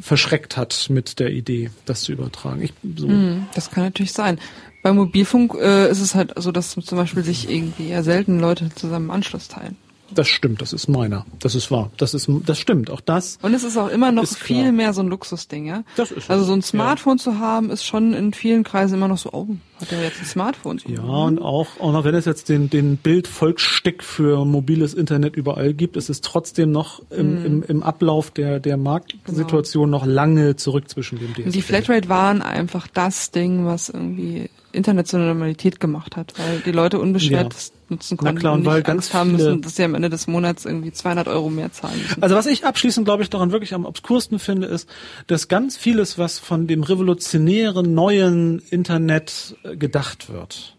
verschreckt 0.00 0.56
hat 0.56 0.86
mit 0.90 1.18
der 1.18 1.30
Idee, 1.30 1.70
das 1.84 2.02
zu 2.02 2.12
übertragen. 2.12 2.62
Ich, 2.62 2.72
so. 2.96 3.08
Mhm, 3.08 3.46
das 3.54 3.70
kann 3.70 3.84
natürlich 3.84 4.12
sein. 4.12 4.38
Beim 4.82 4.96
Mobilfunk 4.96 5.54
äh, 5.54 5.90
ist 5.90 6.00
es 6.00 6.14
halt 6.14 6.32
so, 6.36 6.52
dass 6.52 6.70
zum 6.70 6.98
Beispiel 6.98 7.24
sich 7.24 7.50
irgendwie 7.50 7.88
eher 7.88 8.04
selten 8.04 8.38
Leute 8.38 8.70
zusammen 8.74 9.10
Anschluss 9.10 9.48
teilen. 9.48 9.76
Das 10.18 10.26
stimmt, 10.26 10.60
das 10.60 10.72
ist 10.72 10.88
meiner. 10.88 11.24
Das 11.38 11.54
ist 11.54 11.70
wahr. 11.70 11.92
Das 11.96 12.12
ist, 12.12 12.28
das 12.44 12.58
stimmt. 12.58 12.90
Auch 12.90 13.00
das. 13.00 13.38
Und 13.40 13.54
es 13.54 13.62
ist 13.62 13.76
auch 13.76 13.88
immer 13.88 14.10
noch 14.10 14.26
viel 14.26 14.62
klar. 14.62 14.72
mehr 14.72 14.92
so 14.92 15.00
ein 15.00 15.06
Luxusding, 15.06 15.66
ja. 15.66 15.84
Das 15.94 16.10
ist 16.10 16.28
also 16.28 16.42
so 16.42 16.54
ein 16.54 16.62
Smartphone 16.62 17.18
ja. 17.18 17.22
zu 17.22 17.38
haben, 17.38 17.70
ist 17.70 17.84
schon 17.84 18.14
in 18.14 18.32
vielen 18.32 18.64
Kreisen 18.64 18.96
immer 18.96 19.06
noch 19.06 19.18
so, 19.18 19.30
oh, 19.32 19.46
hat 19.80 19.92
er 19.92 20.02
jetzt 20.02 20.18
ein 20.18 20.26
Smartphone? 20.26 20.80
Ja, 20.88 21.02
und 21.02 21.38
auch, 21.38 21.68
auch 21.78 21.92
noch 21.92 22.02
wenn 22.02 22.16
es 22.16 22.24
jetzt 22.24 22.48
den, 22.48 22.68
den 22.68 22.96
Bildvolksstick 22.96 24.02
für 24.02 24.44
mobiles 24.44 24.92
Internet 24.92 25.36
überall 25.36 25.72
gibt, 25.72 25.96
ist 25.96 26.10
es 26.10 26.20
trotzdem 26.20 26.72
noch 26.72 27.00
im, 27.10 27.34
mm. 27.34 27.46
im, 27.46 27.62
im 27.62 27.82
Ablauf 27.84 28.32
der, 28.32 28.58
der 28.58 28.76
Marktsituation 28.76 29.84
genau. 29.84 29.98
noch 29.98 30.04
lange 30.04 30.56
zurück 30.56 30.88
zwischen 30.88 31.20
dem 31.20 31.32
DSL. 31.32 31.52
Die 31.52 31.62
Flatrate 31.62 32.08
waren 32.08 32.42
einfach 32.42 32.88
das 32.88 33.30
Ding, 33.30 33.66
was 33.66 33.88
irgendwie 33.88 34.50
internationale 34.72 35.30
Normalität 35.30 35.80
gemacht 35.80 36.16
hat, 36.16 36.34
weil 36.38 36.60
die 36.60 36.72
Leute 36.72 36.98
unbeschwert 36.98 37.54
ja. 37.54 37.60
nutzen 37.88 38.16
konnten 38.16 38.34
Na 38.34 38.40
klar, 38.40 38.52
und, 38.54 38.60
und 38.60 38.66
weil 38.66 38.82
ganz 38.82 39.14
haben 39.14 39.32
müssen, 39.32 39.62
dass 39.62 39.76
sie 39.76 39.84
am 39.84 39.94
Ende 39.94 40.10
des 40.10 40.26
Monats 40.26 40.64
irgendwie 40.64 40.92
200 40.92 41.28
Euro 41.28 41.48
mehr 41.48 41.72
zahlen 41.72 42.00
müssen. 42.00 42.22
Also 42.22 42.34
was 42.36 42.46
ich 42.46 42.64
abschließend, 42.64 43.04
glaube 43.06 43.22
ich, 43.22 43.30
daran 43.30 43.50
wirklich 43.50 43.74
am 43.74 43.84
obskursten 43.84 44.38
finde, 44.38 44.66
ist, 44.66 44.88
dass 45.26 45.48
ganz 45.48 45.76
vieles, 45.76 46.18
was 46.18 46.38
von 46.38 46.66
dem 46.66 46.82
revolutionären 46.82 47.94
neuen 47.94 48.60
Internet 48.70 49.56
äh, 49.62 49.76
gedacht 49.76 50.30
wird, 50.32 50.76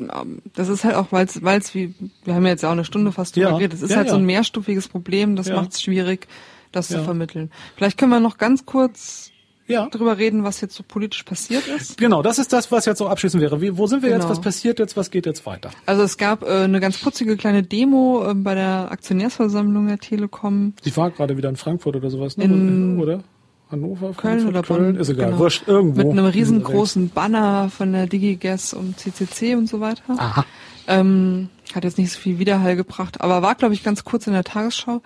das 0.55 0.69
ist 0.69 0.83
halt 0.83 0.95
auch, 0.95 1.11
weil 1.11 1.27
es, 1.27 1.43
weil 1.43 1.59
es 1.59 1.75
wie, 1.75 1.93
wir 2.23 2.33
haben 2.33 2.43
ja 2.45 2.49
jetzt 2.49 2.63
ja 2.63 2.69
auch 2.69 2.73
eine 2.73 2.83
Stunde 2.83 3.11
fast 3.11 3.35
drüber 3.35 3.49
ja. 3.49 3.57
geredet, 3.57 3.75
es 3.75 3.83
ist 3.83 3.91
ja, 3.91 3.97
halt 3.97 4.07
ja. 4.07 4.13
so 4.13 4.17
ein 4.17 4.25
mehrstufiges 4.25 4.87
Problem, 4.87 5.35
das 5.35 5.49
macht 5.49 5.73
es 5.73 5.83
schwierig, 5.83 6.27
das 6.71 6.87
zu 6.87 7.03
vermitteln. 7.03 7.51
Vielleicht 7.75 7.99
können 7.99 8.11
wir 8.11 8.19
noch 8.19 8.39
ganz 8.39 8.65
kurz 8.65 9.30
ja. 9.71 9.87
drüber 9.89 10.17
reden, 10.17 10.43
was 10.43 10.61
jetzt 10.61 10.75
so 10.75 10.83
politisch 10.83 11.23
passiert 11.23 11.67
ist. 11.67 11.97
Genau, 11.97 12.21
das 12.21 12.39
ist 12.39 12.53
das, 12.53 12.71
was 12.71 12.85
jetzt 12.85 12.99
so 12.99 13.07
abschließend 13.07 13.41
wäre. 13.41 13.61
Wie, 13.61 13.77
wo 13.77 13.87
sind 13.87 14.03
wir 14.03 14.09
genau. 14.09 14.21
jetzt? 14.21 14.29
Was 14.29 14.41
passiert 14.41 14.79
jetzt? 14.79 14.97
Was 14.97 15.11
geht 15.11 15.25
jetzt 15.25 15.45
weiter? 15.45 15.71
Also 15.85 16.03
es 16.03 16.17
gab 16.17 16.43
äh, 16.43 16.63
eine 16.63 16.79
ganz 16.79 16.97
putzige 16.97 17.37
kleine 17.37 17.63
Demo 17.63 18.29
äh, 18.29 18.33
bei 18.33 18.55
der 18.55 18.91
Aktionärsversammlung 18.91 19.87
der 19.87 19.99
Telekom. 19.99 20.73
Die 20.85 20.95
war 20.95 21.11
gerade 21.11 21.37
wieder 21.37 21.49
in 21.49 21.55
Frankfurt 21.55 21.95
oder 21.95 22.09
sowas, 22.09 22.37
ne? 22.37 22.45
In, 22.45 22.99
oder? 22.99 23.23
Hannover, 23.71 24.11
Köln 24.13 24.47
oder 24.47 24.63
Köln, 24.63 24.97
ist 24.97 25.09
egal, 25.09 25.27
genau. 25.27 25.39
wurscht, 25.39 25.67
irgendwo. 25.67 25.99
Mit 25.99 26.11
einem 26.11 26.25
riesengroßen 26.25 27.09
Banner 27.09 27.69
von 27.69 27.93
der 27.93 28.05
DigiGuess 28.05 28.73
und 28.73 28.99
CCC 28.99 29.55
und 29.55 29.67
so 29.69 29.79
weiter. 29.79 30.03
Aha. 30.17 30.45
Ähm, 30.87 31.47
hat 31.73 31.85
jetzt 31.85 31.97
nicht 31.97 32.11
so 32.11 32.19
viel 32.19 32.37
Widerhall 32.37 32.75
gebracht, 32.75 33.21
aber 33.21 33.41
war, 33.41 33.55
glaube 33.55 33.73
ich, 33.73 33.83
ganz 33.83 34.03
kurz 34.03 34.27
in 34.27 34.33
der 34.33 34.43
Tagesschau. 34.43 35.01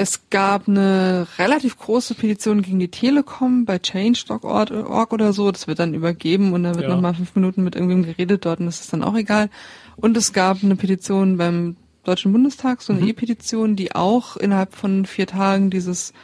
Es 0.00 0.30
gab 0.30 0.66
eine 0.66 1.26
relativ 1.36 1.76
große 1.76 2.14
Petition 2.14 2.62
gegen 2.62 2.78
die 2.78 2.88
Telekom 2.88 3.66
bei 3.66 3.78
Change.org 3.78 5.12
oder 5.12 5.34
so. 5.34 5.50
Das 5.50 5.66
wird 5.66 5.78
dann 5.78 5.92
übergeben 5.92 6.54
und 6.54 6.62
da 6.62 6.74
wird 6.74 6.84
ja. 6.84 6.88
nochmal 6.88 7.12
fünf 7.12 7.34
Minuten 7.34 7.62
mit 7.62 7.74
irgendwem 7.74 8.04
geredet 8.04 8.46
dort 8.46 8.60
und 8.60 8.66
das 8.66 8.80
ist 8.80 8.94
dann 8.94 9.04
auch 9.04 9.14
egal. 9.14 9.50
Und 9.96 10.16
es 10.16 10.32
gab 10.32 10.64
eine 10.64 10.76
Petition 10.76 11.36
beim 11.36 11.76
Deutschen 12.04 12.32
Bundestag, 12.32 12.80
so 12.80 12.94
eine 12.94 13.02
mhm. 13.02 13.08
E-Petition, 13.08 13.76
die 13.76 13.94
auch 13.94 14.38
innerhalb 14.38 14.74
von 14.74 15.04
vier 15.04 15.26
Tagen 15.26 15.68
dieses 15.68 16.14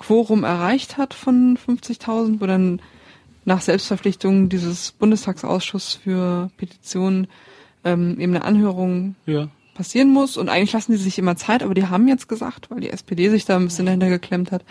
Quorum 0.00 0.42
erreicht 0.42 0.96
hat 0.96 1.14
von 1.14 1.56
50.000, 1.56 2.40
wo 2.40 2.46
dann 2.46 2.82
nach 3.44 3.60
Selbstverpflichtung 3.60 4.48
dieses 4.48 4.90
Bundestagsausschuss 4.90 6.00
für 6.02 6.50
Petitionen 6.56 7.28
ähm, 7.84 8.18
eben 8.18 8.34
eine 8.34 8.44
Anhörung 8.44 9.14
ja 9.24 9.50
passieren 9.74 10.12
muss. 10.12 10.36
Und 10.36 10.48
eigentlich 10.48 10.72
lassen 10.72 10.92
die 10.92 10.98
sich 10.98 11.18
immer 11.18 11.36
Zeit, 11.36 11.62
aber 11.62 11.74
die 11.74 11.86
haben 11.86 12.08
jetzt 12.08 12.28
gesagt, 12.28 12.70
weil 12.70 12.80
die 12.80 12.90
SPD 12.90 13.28
sich 13.28 13.44
da 13.44 13.56
ein 13.56 13.64
bisschen 13.64 13.86
dahinter 13.86 14.08
geklemmt 14.08 14.52
hat, 14.52 14.64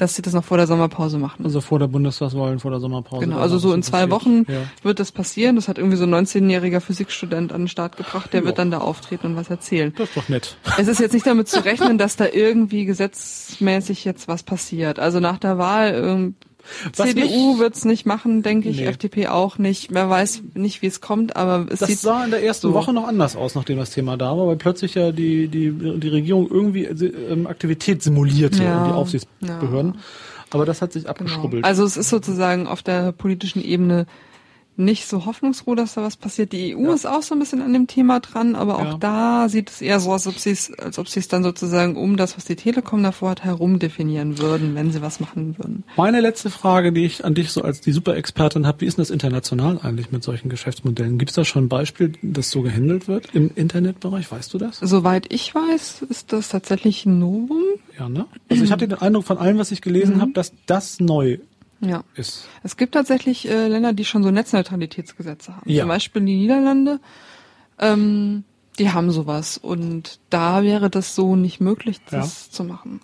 dass 0.00 0.14
sie 0.14 0.22
das 0.22 0.32
noch 0.32 0.44
vor 0.44 0.56
der 0.56 0.66
Sommerpause 0.66 1.18
machen. 1.18 1.44
Also 1.44 1.60
vor 1.60 1.78
der 1.78 1.86
Bundestagswahl 1.86 2.58
vor 2.58 2.70
der 2.70 2.80
Sommerpause. 2.80 3.26
Genau, 3.26 3.38
also 3.38 3.58
so 3.58 3.74
in 3.74 3.82
zwei 3.82 4.06
passiert. 4.06 4.10
Wochen 4.10 4.46
ja. 4.50 4.62
wird 4.82 4.98
das 4.98 5.12
passieren. 5.12 5.56
Das 5.56 5.68
hat 5.68 5.76
irgendwie 5.76 5.98
so 5.98 6.04
ein 6.04 6.14
19-jähriger 6.14 6.80
Physikstudent 6.80 7.52
an 7.52 7.62
den 7.62 7.68
Start 7.68 7.98
gebracht, 7.98 8.32
der 8.32 8.40
ja. 8.40 8.46
wird 8.46 8.58
dann 8.58 8.70
da 8.70 8.78
auftreten 8.78 9.26
und 9.26 9.36
was 9.36 9.50
erzählen. 9.50 9.92
Das 9.96 10.08
ist 10.08 10.16
doch 10.16 10.28
nett. 10.28 10.56
Es 10.78 10.88
ist 10.88 11.00
jetzt 11.00 11.12
nicht 11.12 11.26
damit 11.26 11.48
zu 11.48 11.62
rechnen, 11.64 11.98
dass 11.98 12.16
da 12.16 12.26
irgendwie 12.26 12.86
gesetzmäßig 12.86 14.04
jetzt 14.04 14.26
was 14.26 14.42
passiert. 14.42 14.98
Also 14.98 15.20
nach 15.20 15.38
der 15.38 15.58
Wahl 15.58 16.02
ähm, 16.02 16.34
was 16.96 17.08
CDU 17.08 17.58
wird's 17.58 17.84
nicht 17.84 18.06
machen, 18.06 18.42
denke 18.42 18.68
ich, 18.68 18.78
nee. 18.78 18.86
FDP 18.86 19.28
auch 19.28 19.58
nicht. 19.58 19.92
Wer 19.92 20.08
weiß 20.08 20.42
nicht, 20.54 20.82
wie 20.82 20.86
es 20.86 21.00
kommt, 21.00 21.36
aber 21.36 21.66
es 21.70 21.80
das 21.80 21.88
sieht 21.88 21.98
sah 21.98 22.24
in 22.24 22.30
der 22.30 22.42
ersten 22.42 22.68
so. 22.68 22.74
Woche 22.74 22.92
noch 22.92 23.06
anders 23.06 23.36
aus, 23.36 23.54
nachdem 23.54 23.78
das 23.78 23.90
Thema 23.90 24.16
da 24.16 24.36
war, 24.36 24.46
weil 24.46 24.56
plötzlich 24.56 24.94
ja 24.94 25.12
die 25.12 25.48
die 25.48 25.70
die 25.72 26.08
Regierung 26.08 26.48
irgendwie 26.48 26.84
ähm, 26.84 27.46
Aktivität 27.46 28.02
simulierte 28.02 28.62
ja. 28.62 28.86
die 28.86 28.92
Aufsichtsbehörden. 28.92 29.94
Ja. 29.94 30.00
Aber 30.50 30.66
das 30.66 30.82
hat 30.82 30.92
sich 30.92 31.04
genau. 31.04 31.12
abgeschrubbelt. 31.12 31.62
Genau. 31.62 31.66
Also 31.66 31.84
es 31.84 31.96
ist 31.96 32.08
sozusagen 32.08 32.66
auf 32.66 32.82
der 32.82 33.12
politischen 33.12 33.62
Ebene 33.62 34.06
nicht 34.80 35.06
so 35.06 35.26
hoffnungsfroh, 35.26 35.74
dass 35.74 35.94
da 35.94 36.02
was 36.02 36.16
passiert. 36.16 36.52
Die 36.52 36.74
EU 36.74 36.84
ja. 36.84 36.94
ist 36.94 37.06
auch 37.06 37.22
so 37.22 37.34
ein 37.34 37.38
bisschen 37.38 37.62
an 37.62 37.72
dem 37.72 37.86
Thema 37.86 38.20
dran, 38.20 38.54
aber 38.54 38.78
auch 38.78 38.92
ja. 38.92 38.98
da 38.98 39.48
sieht 39.48 39.70
es 39.70 39.80
eher 39.80 40.00
so 40.00 40.12
aus, 40.12 40.26
als 40.26 40.34
ob 40.34 40.40
sie 40.40 40.50
es, 40.50 40.72
als 40.78 40.98
ob 40.98 41.08
sie 41.08 41.20
es 41.20 41.28
dann 41.28 41.42
sozusagen 41.42 41.96
um 41.96 42.16
das, 42.16 42.36
was 42.36 42.44
die 42.44 42.56
Telekom 42.56 43.02
davor 43.02 43.30
hat, 43.30 43.44
herum 43.44 43.78
definieren 43.78 44.38
würden, 44.38 44.74
wenn 44.74 44.90
sie 44.90 45.02
was 45.02 45.20
machen 45.20 45.56
würden. 45.58 45.84
Meine 45.96 46.20
letzte 46.20 46.50
Frage, 46.50 46.92
die 46.92 47.04
ich 47.04 47.24
an 47.24 47.34
dich 47.34 47.52
so 47.52 47.62
als 47.62 47.80
die 47.80 47.92
Superexpertin 47.92 48.66
habe, 48.66 48.80
wie 48.80 48.86
ist 48.86 48.96
denn 48.98 49.02
das 49.02 49.10
international 49.10 49.78
eigentlich 49.82 50.10
mit 50.10 50.22
solchen 50.22 50.48
Geschäftsmodellen? 50.48 51.18
Gibt 51.18 51.30
es 51.30 51.36
da 51.36 51.44
schon 51.44 51.64
ein 51.64 51.68
Beispiel, 51.68 52.12
das 52.22 52.50
so 52.50 52.62
gehandelt 52.62 53.08
wird 53.08 53.34
im 53.34 53.50
Internetbereich? 53.54 54.30
Weißt 54.30 54.52
du 54.54 54.58
das? 54.58 54.78
Soweit 54.78 55.32
ich 55.32 55.54
weiß, 55.54 56.02
ist 56.08 56.32
das 56.32 56.48
tatsächlich 56.48 57.06
ein 57.06 57.18
Novum. 57.18 57.62
Ja, 57.98 58.08
ne? 58.08 58.26
Also 58.48 58.64
ich 58.64 58.72
hatte 58.72 58.88
den 58.88 58.98
Eindruck 58.98 59.24
von 59.24 59.38
allem, 59.38 59.58
was 59.58 59.70
ich 59.72 59.82
gelesen 59.82 60.16
mhm. 60.16 60.20
habe, 60.20 60.32
dass 60.32 60.52
das 60.66 61.00
neu 61.00 61.38
ja. 61.80 62.04
ist. 62.14 62.46
Es 62.62 62.76
gibt 62.76 62.94
tatsächlich 62.94 63.48
äh, 63.48 63.68
Länder, 63.68 63.92
die 63.92 64.04
schon 64.04 64.22
so 64.22 64.30
Netzneutralitätsgesetze 64.30 65.56
haben. 65.56 65.70
Ja. 65.70 65.82
Zum 65.82 65.88
Beispiel 65.88 66.22
die 66.22 66.36
Niederlande. 66.36 67.00
Ähm, 67.78 68.44
die 68.78 68.90
haben 68.90 69.10
sowas 69.10 69.58
und 69.58 70.20
da 70.30 70.62
wäre 70.62 70.88
das 70.88 71.14
so 71.14 71.36
nicht 71.36 71.60
möglich, 71.60 72.00
das 72.10 72.46
ja. 72.46 72.52
zu 72.52 72.64
machen. 72.64 73.00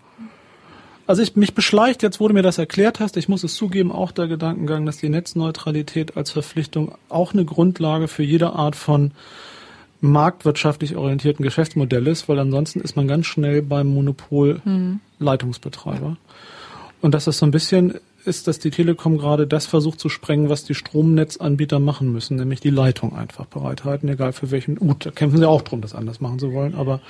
Also 1.07 1.23
ich 1.23 1.37
mich 1.37 1.55
beschleicht, 1.55 2.03
jetzt 2.03 2.19
wurde 2.19 2.35
mir 2.35 2.43
das 2.43 2.59
erklärt 2.59 2.99
hast, 2.99 3.17
ich 3.17 3.29
muss 3.29 3.45
es 3.45 3.55
zugeben, 3.55 3.93
auch 3.93 4.11
der 4.11 4.27
Gedankengang, 4.27 4.87
dass 4.87 4.97
die 4.97 5.09
Netzneutralität 5.09 6.17
als 6.17 6.33
Verpflichtung 6.33 6.95
auch 7.09 7.33
eine 7.33 7.45
Grundlage 7.45 8.09
für 8.09 8.25
jede 8.25 8.55
Art 8.55 8.75
von 8.75 9.13
marktwirtschaftlich 10.01 10.97
orientierten 10.97 11.43
Geschäftsmodell 11.43 12.07
ist, 12.07 12.29
weil 12.29 12.39
ansonsten 12.39 12.81
ist 12.81 12.97
man 12.97 13.07
ganz 13.07 13.27
schnell 13.27 13.63
beim 13.63 13.87
Monopol 13.87 14.61
hm. 14.65 15.01
Leitungsbetreiber. 15.19 16.17
Und 17.01 17.15
dass 17.15 17.27
das 17.27 17.39
so 17.39 17.47
ein 17.47 17.53
bisschen 17.53 17.95
ist, 18.27 18.47
dass 18.49 18.59
die 18.59 18.71
Telekom 18.71 19.19
gerade 19.19 19.47
das 19.47 19.67
versucht 19.67 20.01
zu 20.01 20.09
sprengen, 20.09 20.49
was 20.49 20.65
die 20.65 20.75
Stromnetzanbieter 20.75 21.79
machen 21.79 22.13
müssen, 22.13 22.37
nämlich 22.37 22.61
die 22.61 22.71
Leitung 22.71 23.17
einfach 23.17 23.47
bereithalten, 23.47 24.09
egal 24.09 24.33
für 24.33 24.51
welchen. 24.51 24.77
Gut, 24.77 25.07
da 25.07 25.11
kämpfen 25.11 25.39
sie 25.39 25.49
auch 25.49 25.63
drum, 25.63 25.81
das 25.81 25.95
anders 25.95 26.21
machen 26.21 26.39
zu 26.39 26.53
wollen, 26.53 26.75
aber 26.75 27.01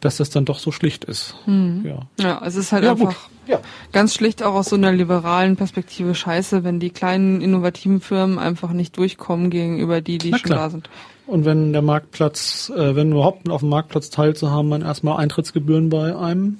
dass 0.00 0.16
das 0.16 0.30
dann 0.30 0.44
doch 0.44 0.58
so 0.58 0.72
schlicht 0.72 1.04
ist. 1.04 1.34
Mhm. 1.46 1.84
Ja. 1.84 2.00
ja, 2.18 2.42
es 2.44 2.56
ist 2.56 2.72
halt 2.72 2.84
ja, 2.84 2.92
einfach 2.92 3.28
ja. 3.46 3.60
ganz 3.92 4.14
schlicht 4.14 4.42
auch 4.42 4.54
aus 4.54 4.68
so 4.68 4.76
einer 4.76 4.92
liberalen 4.92 5.56
Perspektive 5.56 6.14
scheiße, 6.14 6.64
wenn 6.64 6.80
die 6.80 6.90
kleinen 6.90 7.40
innovativen 7.40 8.00
Firmen 8.00 8.38
einfach 8.38 8.72
nicht 8.72 8.96
durchkommen 8.96 9.50
gegenüber 9.50 10.00
die, 10.00 10.18
die 10.18 10.34
schon 10.34 10.50
da 10.50 10.70
sind. 10.70 10.88
Und 11.26 11.44
wenn 11.44 11.72
der 11.72 11.82
Marktplatz, 11.82 12.70
äh, 12.76 12.96
wenn 12.96 13.12
überhaupt 13.12 13.48
auf 13.48 13.60
dem 13.60 13.68
Marktplatz 13.68 14.10
teilzuhaben, 14.10 14.68
man 14.68 14.82
erstmal 14.82 15.18
Eintrittsgebühren 15.18 15.88
bei 15.88 16.16
einem 16.16 16.58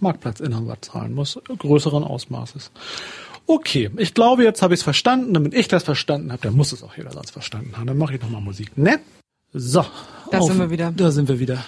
Marktplatzinhaber 0.00 0.76
zahlen 0.82 1.14
muss, 1.14 1.40
größeren 1.58 2.04
Ausmaßes. 2.04 2.70
Okay, 3.46 3.90
ich 3.96 4.14
glaube, 4.14 4.44
jetzt 4.44 4.62
habe 4.62 4.74
ich 4.74 4.80
es 4.80 4.84
verstanden. 4.84 5.34
Damit 5.34 5.54
ich 5.54 5.68
das 5.68 5.82
verstanden 5.82 6.32
habe, 6.32 6.42
dann 6.42 6.54
muss 6.54 6.72
es 6.72 6.82
auch 6.82 6.96
jeder 6.96 7.10
sonst 7.10 7.30
verstanden 7.30 7.76
haben. 7.76 7.86
Dann 7.86 7.98
mache 7.98 8.14
ich 8.14 8.22
nochmal 8.22 8.40
Musik. 8.40 8.76
Ne? 8.76 9.00
So. 9.52 9.84
Da 10.30 10.38
auf, 10.38 10.46
sind 10.46 10.58
wir 10.58 10.70
wieder. 10.70 10.92
Da 10.92 11.10
sind 11.10 11.28
wir 11.28 11.38
wieder. 11.38 11.64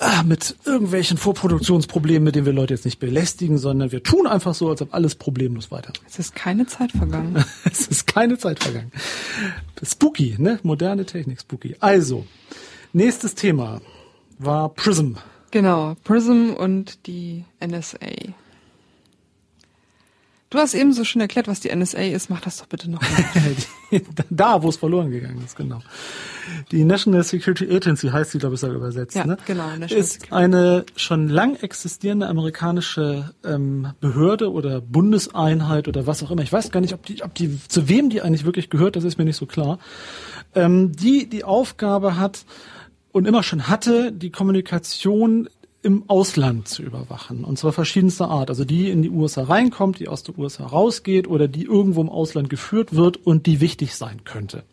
Ah, 0.00 0.22
mit 0.22 0.54
irgendwelchen 0.64 1.16
Vorproduktionsproblemen, 1.16 2.22
mit 2.22 2.36
denen 2.36 2.46
wir 2.46 2.52
Leute 2.52 2.72
jetzt 2.72 2.84
nicht 2.84 3.00
belästigen, 3.00 3.58
sondern 3.58 3.90
wir 3.90 4.02
tun 4.04 4.28
einfach 4.28 4.54
so, 4.54 4.68
als 4.70 4.80
ob 4.80 4.94
alles 4.94 5.16
problemlos 5.16 5.72
weiter. 5.72 5.92
Es 6.06 6.20
ist 6.20 6.36
keine 6.36 6.66
Zeit 6.66 6.92
vergangen. 6.92 7.44
es 7.64 7.88
ist 7.88 8.06
keine 8.06 8.38
Zeit 8.38 8.62
vergangen. 8.62 8.92
Spooky, 9.82 10.36
ne? 10.38 10.60
Moderne 10.62 11.04
Technik, 11.04 11.40
spooky. 11.40 11.74
Also, 11.80 12.26
nächstes 12.92 13.34
Thema 13.34 13.80
war 14.38 14.68
Prism. 14.68 15.14
Genau, 15.50 15.96
Prism 16.04 16.50
und 16.56 17.06
die 17.06 17.44
NSA. 17.60 18.34
Du 20.50 20.56
hast 20.56 20.72
eben 20.72 20.94
so 20.94 21.04
schon 21.04 21.20
erklärt, 21.20 21.46
was 21.46 21.60
die 21.60 21.74
NSA 21.74 21.98
ist. 21.98 22.30
Mach 22.30 22.40
das 22.40 22.56
doch 22.56 22.66
bitte 22.66 22.90
noch. 22.90 23.02
da, 24.30 24.62
wo 24.62 24.70
es 24.70 24.78
verloren 24.78 25.10
gegangen 25.10 25.42
ist, 25.44 25.56
genau. 25.56 25.80
Die 26.70 26.84
National 26.84 27.22
Security 27.22 27.70
Agency 27.70 28.08
heißt 28.08 28.30
sie, 28.30 28.38
glaube 28.38 28.54
ich, 28.54 28.60
sogar 28.60 28.76
übersetzt. 28.76 29.14
Ja, 29.14 29.26
ne? 29.26 29.36
genau. 29.46 29.66
National 29.66 29.92
ist 29.92 30.12
Security. 30.14 30.34
eine 30.34 30.86
schon 30.96 31.28
lang 31.28 31.56
existierende 31.56 32.28
amerikanische 32.28 33.34
ähm, 33.44 33.92
Behörde 34.00 34.50
oder 34.50 34.80
Bundeseinheit 34.80 35.86
oder 35.86 36.06
was 36.06 36.22
auch 36.22 36.30
immer. 36.30 36.42
Ich 36.42 36.52
weiß 36.52 36.70
gar 36.70 36.80
nicht, 36.80 36.94
ob 36.94 37.04
die, 37.04 37.22
ob 37.22 37.34
die, 37.34 37.58
zu 37.68 37.90
wem 37.90 38.08
die 38.08 38.22
eigentlich 38.22 38.46
wirklich 38.46 38.70
gehört. 38.70 38.96
Das 38.96 39.04
ist 39.04 39.18
mir 39.18 39.24
nicht 39.26 39.36
so 39.36 39.44
klar. 39.44 39.78
Ähm, 40.54 40.92
die 40.92 41.28
die 41.28 41.44
Aufgabe 41.44 42.16
hat 42.16 42.46
und 43.12 43.26
immer 43.26 43.42
schon 43.42 43.68
hatte, 43.68 44.12
die 44.12 44.30
Kommunikation 44.30 45.50
im 45.88 46.04
Ausland 46.06 46.68
zu 46.68 46.82
überwachen. 46.82 47.44
Und 47.44 47.58
zwar 47.58 47.72
verschiedenster 47.72 48.28
Art. 48.28 48.50
Also 48.50 48.66
die 48.66 48.90
in 48.90 49.00
die 49.00 49.08
USA 49.08 49.44
reinkommt, 49.44 49.98
die 49.98 50.08
aus 50.08 50.22
der 50.22 50.38
USA 50.38 50.66
rausgeht 50.66 51.26
oder 51.26 51.48
die 51.48 51.64
irgendwo 51.64 52.02
im 52.02 52.10
Ausland 52.10 52.50
geführt 52.50 52.94
wird 52.94 53.16
und 53.16 53.46
die 53.46 53.62
wichtig 53.62 53.96
sein 53.96 54.22
könnte. 54.24 54.64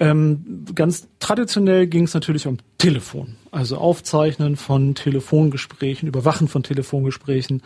Ähm, 0.00 0.66
ganz 0.74 1.08
traditionell 1.18 1.88
ging 1.88 2.04
es 2.04 2.14
natürlich 2.14 2.46
um 2.46 2.58
Telefon, 2.76 3.36
also 3.50 3.78
Aufzeichnen 3.78 4.56
von 4.56 4.94
Telefongesprächen, 4.94 6.06
Überwachen 6.08 6.46
von 6.46 6.62
Telefongesprächen, 6.62 7.62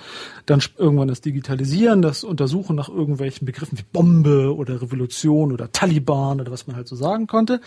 dann 0.46 0.62
irgendwann 0.78 1.08
das 1.08 1.20
Digitalisieren, 1.20 2.00
das 2.00 2.24
Untersuchen 2.24 2.76
nach 2.76 2.88
irgendwelchen 2.88 3.44
Begriffen 3.44 3.76
wie 3.76 3.84
Bombe 3.92 4.54
oder 4.54 4.80
Revolution 4.80 5.52
oder 5.52 5.72
Taliban 5.72 6.40
oder 6.40 6.50
was 6.50 6.66
man 6.66 6.76
halt 6.76 6.88
so 6.88 6.96
sagen 6.96 7.26
konnte. 7.26 7.60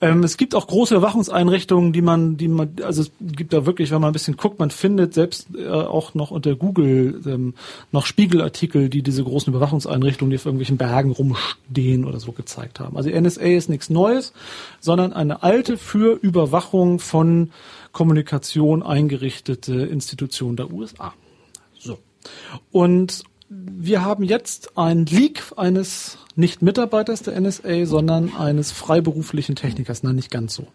Ähm, 0.00 0.22
es 0.22 0.36
gibt 0.36 0.54
auch 0.54 0.66
große 0.66 0.94
Überwachungseinrichtungen, 0.94 1.92
die 1.92 2.02
man, 2.02 2.36
die 2.36 2.46
man, 2.46 2.76
also 2.82 3.02
es 3.02 3.10
gibt 3.20 3.52
da 3.52 3.66
wirklich, 3.66 3.90
wenn 3.90 4.00
man 4.00 4.10
ein 4.10 4.12
bisschen 4.12 4.36
guckt, 4.36 4.60
man 4.60 4.70
findet 4.70 5.14
selbst 5.14 5.48
äh, 5.56 5.68
auch 5.68 6.14
noch 6.14 6.30
unter 6.30 6.54
Google 6.54 7.20
ähm, 7.26 7.54
noch 7.90 8.06
Spiegelartikel, 8.06 8.88
die 8.90 9.02
diese 9.02 9.24
großen 9.24 9.52
Überwachungseinrichtungen, 9.52 10.30
die 10.30 10.36
auf 10.36 10.46
irgendwelchen 10.46 10.76
Bergen 10.76 11.10
rumstehen 11.10 12.04
oder 12.04 12.20
so 12.20 12.30
gezeigt 12.30 12.78
haben. 12.78 12.96
Also 12.96 13.10
NSA 13.10 13.42
ist 13.42 13.68
nichts 13.68 13.90
Neues, 13.90 14.32
sondern 14.78 15.12
eine 15.12 15.42
alte 15.42 15.76
für 15.76 16.14
Überwachung 16.14 17.00
von 17.00 17.50
Kommunikation 17.90 18.84
eingerichtete 18.84 19.74
Institution 19.74 20.54
der 20.54 20.72
USA. 20.72 21.12
So. 21.76 21.98
Und 22.70 23.24
wir 23.48 24.04
haben 24.04 24.24
jetzt 24.24 24.76
ein 24.76 25.06
Leak 25.06 25.42
eines 25.56 26.18
nicht 26.36 26.62
Mitarbeiters 26.62 27.22
der 27.22 27.40
NSA, 27.40 27.86
sondern 27.86 28.34
eines 28.36 28.72
freiberuflichen 28.72 29.56
Technikers. 29.56 30.02
Nein, 30.02 30.16
nicht 30.16 30.30
ganz 30.30 30.54
so. 30.54 30.68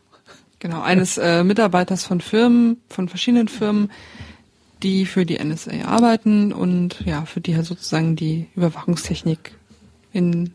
Genau, 0.60 0.82
eines 0.82 1.18
äh, 1.18 1.44
Mitarbeiters 1.44 2.06
von 2.06 2.22
Firmen, 2.22 2.78
von 2.90 3.10
verschiedenen 3.10 3.48
Firmen, 3.48 3.92
die 4.82 5.06
für 5.06 5.26
die 5.26 5.38
NSA 5.44 5.86
arbeiten 5.86 6.52
und 6.52 7.02
ja, 7.06 7.26
für 7.26 7.42
die 7.42 7.56
halt 7.56 7.66
sozusagen 7.66 8.16
die 8.16 8.48
Überwachungstechnik 8.56 9.56
in 10.12 10.54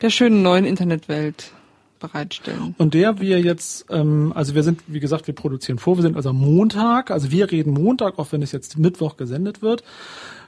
der 0.00 0.10
schönen 0.10 0.42
neuen 0.42 0.64
Internetwelt 0.64 1.52
bereitstellen. 1.98 2.74
Und 2.78 2.94
der 2.94 3.20
wir 3.20 3.40
jetzt, 3.40 3.86
ähm, 3.90 4.32
also 4.34 4.54
wir 4.54 4.62
sind, 4.62 4.82
wie 4.86 5.00
gesagt, 5.00 5.26
wir 5.26 5.34
produzieren 5.34 5.78
vor, 5.78 5.96
wir 5.96 6.02
sind 6.02 6.16
also 6.16 6.32
Montag, 6.32 7.10
also 7.10 7.30
wir 7.30 7.50
reden 7.50 7.72
Montag, 7.72 8.18
auch 8.18 8.30
wenn 8.30 8.42
es 8.42 8.52
jetzt 8.52 8.78
Mittwoch 8.78 9.16
gesendet 9.16 9.62
wird 9.62 9.82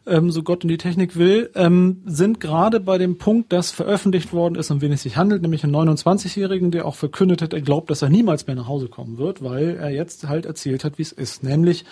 ähm, 0.07 0.31
so 0.31 0.43
Gott 0.43 0.65
und 0.65 0.69
die 0.69 0.79
Technik 0.79 1.17
will, 1.17 1.51
ähm, 1.55 2.03
sind 2.07 2.41
gerade 2.41 2.81
bei 2.81 2.99
dem 2.99 3.19
Punkt, 3.19 3.53
dass 3.53 3.71
veröffentlicht 3.71 4.33
worden 4.33 4.55
ist, 4.55 4.71
um 4.71 4.81
wen 4.81 4.93
es 4.93 5.03
sich 5.03 5.17
handelt, 5.17 5.43
nämlich 5.43 5.65
einen 5.65 5.75
29-Jährigen, 5.75 6.71
der 6.71 6.87
auch 6.87 6.95
verkündet 6.95 7.43
hat, 7.43 7.53
er 7.53 7.61
glaubt, 7.61 7.91
dass 7.91 8.03
er 8.03 8.09
niemals 8.09 8.47
mehr 8.47 8.57
nach 8.57 8.69
Hause 8.69 8.89
kommen 8.89 9.19
wird, 9.19 9.43
weil 9.43 9.77
er 9.77 9.91
jetzt 9.91 10.29
halt 10.29 10.47
erzählt 10.47 10.85
hat, 10.85 10.99
wie 10.99 11.03
es 11.03 11.13
ist, 11.13 11.43
nämlich 11.43 11.85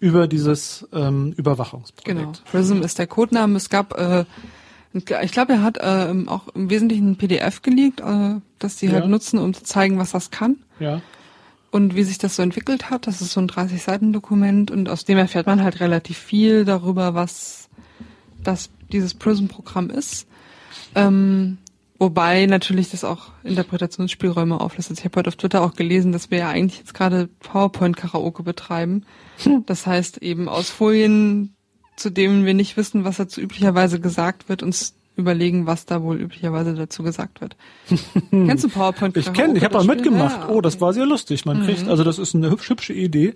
über 0.00 0.26
dieses 0.26 0.88
ähm, 0.92 1.32
Überwachungsprojekt. 1.36 2.18
Genau. 2.18 2.32
Prism 2.50 2.82
ist 2.82 2.98
der 2.98 3.06
Codename. 3.06 3.56
Es 3.56 3.68
gab 3.68 3.98
äh, 3.98 4.24
ich 4.94 5.32
glaube, 5.32 5.54
er 5.54 5.62
hat 5.62 5.78
äh, 5.78 6.14
auch 6.26 6.48
im 6.54 6.68
Wesentlichen 6.68 7.12
ein 7.12 7.16
PDF 7.16 7.62
geleakt, 7.62 8.00
äh, 8.00 8.40
das 8.58 8.78
sie 8.78 8.88
halt 8.88 8.96
ja. 8.96 9.00
halt 9.02 9.10
nutzen, 9.10 9.38
um 9.38 9.54
zu 9.54 9.64
zeigen, 9.64 9.98
was 9.98 10.12
das 10.12 10.30
kann. 10.30 10.56
Ja. 10.80 11.00
Und 11.72 11.96
wie 11.96 12.02
sich 12.02 12.18
das 12.18 12.36
so 12.36 12.42
entwickelt 12.42 12.90
hat, 12.90 13.06
das 13.06 13.22
ist 13.22 13.32
so 13.32 13.40
ein 13.40 13.48
30-Seiten-Dokument 13.48 14.70
und 14.70 14.90
aus 14.90 15.06
dem 15.06 15.16
erfährt 15.16 15.46
man 15.46 15.62
halt 15.62 15.80
relativ 15.80 16.18
viel 16.18 16.66
darüber, 16.66 17.14
was 17.14 17.70
das, 18.44 18.68
dieses 18.92 19.14
Prism-Programm 19.14 19.88
ist. 19.88 20.26
Ähm, 20.94 21.56
wobei 21.98 22.44
natürlich 22.44 22.90
das 22.90 23.04
auch 23.04 23.30
Interpretationsspielräume 23.42 24.60
auflässt. 24.60 24.90
Ich 24.90 25.02
habe 25.02 25.16
heute 25.16 25.28
auf 25.28 25.36
Twitter 25.36 25.62
auch 25.62 25.72
gelesen, 25.72 26.12
dass 26.12 26.30
wir 26.30 26.38
ja 26.40 26.50
eigentlich 26.50 26.78
jetzt 26.78 26.92
gerade 26.92 27.30
PowerPoint-Karaoke 27.40 28.42
betreiben. 28.42 29.06
Hm. 29.42 29.64
Das 29.64 29.86
heißt 29.86 30.18
eben 30.18 30.50
aus 30.50 30.68
Folien, 30.68 31.56
zu 31.96 32.10
denen 32.10 32.44
wir 32.44 32.52
nicht 32.52 32.76
wissen, 32.76 33.04
was 33.04 33.16
dazu 33.16 33.40
üblicherweise 33.40 33.98
gesagt 33.98 34.50
wird, 34.50 34.62
uns 34.62 34.94
überlegen, 35.16 35.66
was 35.66 35.84
da 35.84 36.02
wohl 36.02 36.20
üblicherweise 36.20 36.74
dazu 36.74 37.02
gesagt 37.02 37.40
wird. 37.40 37.56
Kennst 38.30 38.64
du 38.64 38.68
PowerPoint? 38.68 39.16
Ich 39.16 39.32
kenne, 39.32 39.56
ich 39.58 39.64
habe 39.64 39.76
mal 39.76 39.84
mitgemacht. 39.84 40.36
Ja, 40.36 40.44
okay. 40.44 40.52
Oh, 40.54 40.60
das 40.60 40.80
war 40.80 40.92
sehr 40.92 41.06
lustig. 41.06 41.44
Man 41.44 41.60
mhm. 41.60 41.64
kriegt, 41.66 41.88
also 41.88 42.02
das 42.04 42.18
ist 42.18 42.34
eine 42.34 42.50
hübsch, 42.50 42.70
hübsche 42.70 42.92
Idee, 42.94 43.34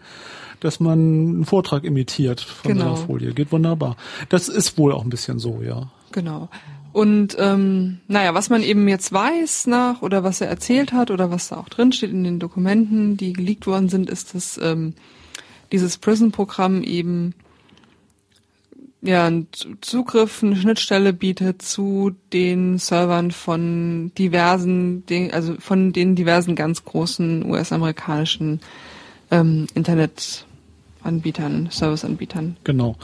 dass 0.60 0.80
man 0.80 0.98
einen 0.98 1.44
Vortrag 1.44 1.84
imitiert 1.84 2.40
von 2.40 2.72
genau. 2.72 2.86
einer 2.86 2.96
Folie. 2.96 3.34
Geht 3.34 3.52
wunderbar. 3.52 3.96
Das 4.28 4.48
ist 4.48 4.78
wohl 4.78 4.92
auch 4.92 5.04
ein 5.04 5.10
bisschen 5.10 5.38
so, 5.38 5.60
ja. 5.62 5.90
Genau. 6.12 6.48
Und 6.92 7.36
ähm, 7.38 7.98
naja, 8.08 8.32
was 8.32 8.48
man 8.48 8.62
eben 8.62 8.88
jetzt 8.88 9.12
weiß 9.12 9.66
nach 9.66 10.00
oder 10.00 10.24
was 10.24 10.40
er 10.40 10.48
erzählt 10.48 10.94
hat 10.94 11.10
oder 11.10 11.30
was 11.30 11.48
da 11.48 11.58
auch 11.58 11.68
drin 11.68 11.92
steht 11.92 12.10
in 12.10 12.24
den 12.24 12.38
Dokumenten, 12.38 13.18
die 13.18 13.34
geleakt 13.34 13.66
worden 13.66 13.90
sind, 13.90 14.08
ist, 14.08 14.34
dass 14.34 14.56
ähm, 14.56 14.94
dieses 15.72 15.98
Prison-Programm 15.98 16.82
eben 16.82 17.34
ja, 19.06 19.26
einen 19.26 19.48
Zugriff, 19.80 20.42
eine 20.42 20.56
Schnittstelle 20.56 21.12
bietet 21.12 21.62
zu 21.62 22.12
den 22.32 22.78
Servern 22.78 23.30
von 23.30 24.12
diversen, 24.18 25.04
also 25.32 25.54
von 25.58 25.92
den 25.92 26.14
diversen 26.14 26.54
ganz 26.54 26.84
großen 26.84 27.48
US-amerikanischen 27.50 28.60
ähm, 29.30 29.66
Internetanbietern, 29.74 31.68
Serviceanbietern. 31.70 32.56
Genau. 32.64 32.96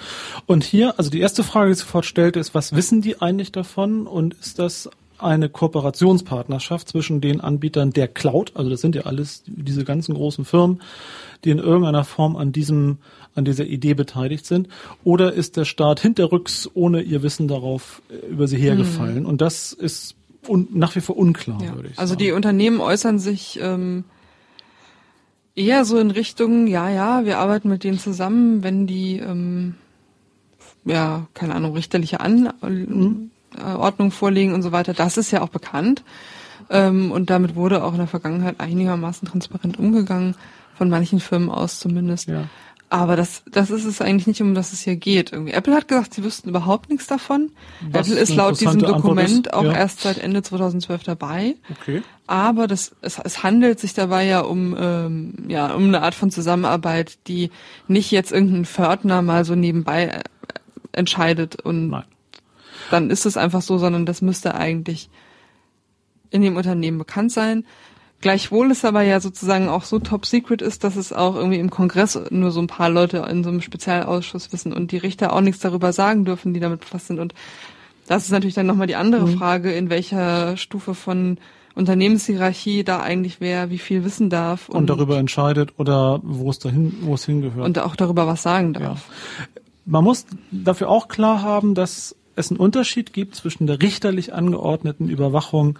Und 0.46 0.64
hier, 0.64 0.98
also 0.98 1.10
die 1.10 1.20
erste 1.20 1.44
Frage, 1.44 1.70
die 1.70 1.76
sofort 1.76 2.04
stellt, 2.04 2.36
ist, 2.36 2.54
was 2.54 2.74
wissen 2.74 3.02
die 3.02 3.20
eigentlich 3.20 3.52
davon 3.52 4.06
und 4.06 4.34
ist 4.34 4.58
das 4.58 4.90
eine 5.18 5.48
Kooperationspartnerschaft 5.48 6.88
zwischen 6.88 7.20
den 7.20 7.40
Anbietern 7.40 7.92
der 7.92 8.08
Cloud, 8.08 8.52
also 8.54 8.70
das 8.70 8.80
sind 8.80 8.94
ja 8.94 9.02
alles 9.02 9.44
diese 9.46 9.84
ganzen 9.84 10.14
großen 10.14 10.44
Firmen, 10.44 10.80
die 11.44 11.50
in 11.50 11.58
irgendeiner 11.58 12.04
Form 12.04 12.36
an 12.36 12.52
diesem 12.52 12.98
an 13.34 13.44
dieser 13.44 13.64
Idee 13.64 13.94
beteiligt 13.94 14.46
sind? 14.46 14.68
Oder 15.04 15.32
ist 15.32 15.56
der 15.56 15.64
Staat 15.64 16.00
hinterrücks 16.00 16.70
ohne 16.74 17.00
ihr 17.00 17.22
Wissen 17.22 17.48
darauf 17.48 18.02
äh, 18.10 18.26
über 18.26 18.46
sie 18.46 18.58
hergefallen? 18.58 19.20
Mhm. 19.20 19.26
Und 19.26 19.40
das 19.40 19.72
ist 19.72 20.16
un 20.46 20.68
nach 20.72 20.94
wie 20.96 21.00
vor 21.00 21.16
unklar, 21.16 21.62
ja. 21.62 21.74
würde 21.74 21.88
ich 21.88 21.98
also 21.98 22.00
sagen. 22.00 22.00
Also 22.00 22.14
die 22.16 22.32
Unternehmen 22.32 22.80
äußern 22.80 23.18
sich 23.18 23.58
ähm, 23.62 24.04
eher 25.54 25.84
so 25.84 25.98
in 25.98 26.10
Richtung, 26.10 26.66
ja, 26.66 26.90
ja, 26.90 27.24
wir 27.24 27.38
arbeiten 27.38 27.68
mit 27.68 27.84
denen 27.84 27.98
zusammen, 27.98 28.62
wenn 28.62 28.86
die 28.86 29.18
ähm, 29.18 29.74
ja, 30.84 31.26
keine 31.34 31.54
Ahnung, 31.54 31.74
richterliche 31.74 32.20
Anordnung 32.20 33.30
mhm. 33.52 34.10
vorlegen 34.10 34.54
und 34.54 34.62
so 34.62 34.72
weiter. 34.72 34.94
Das 34.94 35.16
ist 35.16 35.30
ja 35.30 35.42
auch 35.42 35.48
bekannt. 35.48 36.02
Ähm, 36.70 37.10
und 37.12 37.30
damit 37.30 37.54
wurde 37.54 37.84
auch 37.84 37.92
in 37.92 37.98
der 37.98 38.06
Vergangenheit 38.06 38.60
einigermaßen 38.60 39.28
transparent 39.28 39.78
umgegangen, 39.78 40.34
von 40.82 40.90
manchen 40.90 41.20
Firmen 41.20 41.48
aus 41.48 41.78
zumindest. 41.78 42.28
Ja. 42.28 42.48
Aber 42.90 43.14
das, 43.14 43.44
das 43.48 43.70
ist 43.70 43.84
es 43.84 44.00
eigentlich 44.00 44.26
nicht, 44.26 44.42
um 44.42 44.52
das 44.52 44.72
es 44.72 44.80
hier 44.80 44.96
geht. 44.96 45.32
Irgendwie. 45.32 45.52
Apple 45.52 45.76
hat 45.76 45.86
gesagt, 45.86 46.12
sie 46.12 46.24
wüssten 46.24 46.48
überhaupt 46.48 46.90
nichts 46.90 47.06
davon. 47.06 47.52
Was 47.92 48.08
Apple 48.08 48.20
ist 48.20 48.34
laut 48.34 48.60
diesem 48.60 48.80
Dokument 48.80 49.46
ist, 49.46 49.54
auch 49.54 49.62
ja. 49.62 49.74
erst 49.74 50.00
seit 50.00 50.18
Ende 50.18 50.42
2012 50.42 51.04
dabei. 51.04 51.54
Okay. 51.70 52.02
Aber 52.26 52.66
das, 52.66 52.96
es, 53.00 53.20
es 53.20 53.44
handelt 53.44 53.78
sich 53.78 53.94
dabei 53.94 54.26
ja 54.26 54.40
um, 54.40 54.76
ähm, 54.76 55.34
ja 55.46 55.72
um 55.72 55.84
eine 55.84 56.02
Art 56.02 56.16
von 56.16 56.32
Zusammenarbeit, 56.32 57.16
die 57.28 57.52
nicht 57.86 58.10
jetzt 58.10 58.32
irgendein 58.32 58.64
Fördner 58.64 59.22
mal 59.22 59.44
so 59.44 59.54
nebenbei 59.54 60.06
äh, 60.06 60.20
entscheidet 60.90 61.62
und 61.62 61.90
Nein. 61.90 62.04
dann 62.90 63.08
ist 63.08 63.24
es 63.24 63.36
einfach 63.36 63.62
so, 63.62 63.78
sondern 63.78 64.04
das 64.04 64.20
müsste 64.20 64.56
eigentlich 64.56 65.10
in 66.30 66.42
dem 66.42 66.56
Unternehmen 66.56 66.98
bekannt 66.98 67.30
sein. 67.30 67.64
Gleichwohl 68.22 68.70
ist 68.70 68.84
aber 68.84 69.02
ja 69.02 69.18
sozusagen 69.18 69.68
auch 69.68 69.82
so 69.82 69.98
top 69.98 70.26
secret 70.26 70.62
ist, 70.62 70.84
dass 70.84 70.94
es 70.94 71.12
auch 71.12 71.34
irgendwie 71.34 71.58
im 71.58 71.70
Kongress 71.70 72.18
nur 72.30 72.52
so 72.52 72.60
ein 72.60 72.68
paar 72.68 72.88
Leute 72.88 73.18
in 73.28 73.42
so 73.42 73.50
einem 73.50 73.60
Spezialausschuss 73.60 74.52
wissen 74.52 74.72
und 74.72 74.92
die 74.92 74.96
Richter 74.96 75.32
auch 75.32 75.40
nichts 75.40 75.60
darüber 75.60 75.92
sagen 75.92 76.24
dürfen, 76.24 76.54
die 76.54 76.60
damit 76.60 76.80
befasst 76.80 77.08
sind. 77.08 77.18
Und 77.18 77.34
das 78.06 78.24
ist 78.24 78.30
natürlich 78.30 78.54
dann 78.54 78.66
nochmal 78.66 78.86
die 78.86 78.94
andere 78.94 79.26
mhm. 79.26 79.38
Frage, 79.38 79.72
in 79.72 79.90
welcher 79.90 80.56
Stufe 80.56 80.94
von 80.94 81.36
Unternehmenshierarchie 81.74 82.84
da 82.84 83.00
eigentlich 83.00 83.40
wer 83.40 83.70
wie 83.70 83.78
viel 83.78 84.04
wissen 84.04 84.30
darf. 84.30 84.68
Und, 84.68 84.76
und 84.76 84.86
darüber 84.86 85.18
entscheidet 85.18 85.72
oder 85.78 86.20
wo 86.22 86.48
es 86.48 86.60
dahin, 86.60 86.94
wo 87.00 87.14
es 87.14 87.24
hingehört. 87.24 87.66
Und 87.66 87.78
auch 87.80 87.96
darüber 87.96 88.28
was 88.28 88.42
sagen 88.42 88.72
darf. 88.72 89.08
Ja. 89.08 89.62
Man 89.84 90.04
muss 90.04 90.26
dafür 90.52 90.90
auch 90.90 91.08
klar 91.08 91.42
haben, 91.42 91.74
dass 91.74 92.14
es 92.36 92.50
einen 92.50 92.60
Unterschied 92.60 93.12
gibt 93.12 93.34
zwischen 93.34 93.66
der 93.66 93.82
richterlich 93.82 94.32
angeordneten 94.32 95.08
Überwachung 95.08 95.76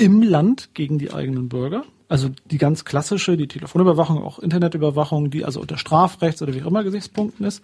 im 0.00 0.22
Land 0.22 0.70
gegen 0.72 0.98
die 0.98 1.12
eigenen 1.12 1.50
Bürger. 1.50 1.84
Also 2.10 2.28
die 2.50 2.58
ganz 2.58 2.84
klassische, 2.84 3.36
die 3.36 3.46
Telefonüberwachung, 3.46 4.20
auch 4.24 4.40
Internetüberwachung, 4.40 5.30
die 5.30 5.44
also 5.44 5.60
unter 5.60 5.76
Strafrechts- 5.76 6.42
oder 6.42 6.52
wie 6.52 6.62
auch 6.62 6.66
immer 6.66 6.82
Gesichtspunkten 6.82 7.46
ist. 7.46 7.62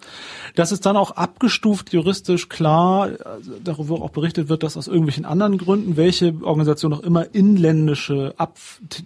Das 0.55 0.71
ist 0.71 0.85
dann 0.85 0.95
auch 0.95 1.11
abgestuft 1.11 1.91
juristisch 1.91 2.47
klar, 2.47 3.09
also 3.25 3.51
darüber 3.61 3.95
auch 3.95 4.11
berichtet 4.11 4.47
wird, 4.47 4.63
dass 4.63 4.77
aus 4.77 4.87
irgendwelchen 4.87 5.25
anderen 5.25 5.57
Gründen, 5.57 5.97
welche 5.97 6.33
Organisation 6.43 6.93
auch 6.93 7.01
immer 7.01 7.35
inländische 7.35 8.35
Ab 8.37 8.57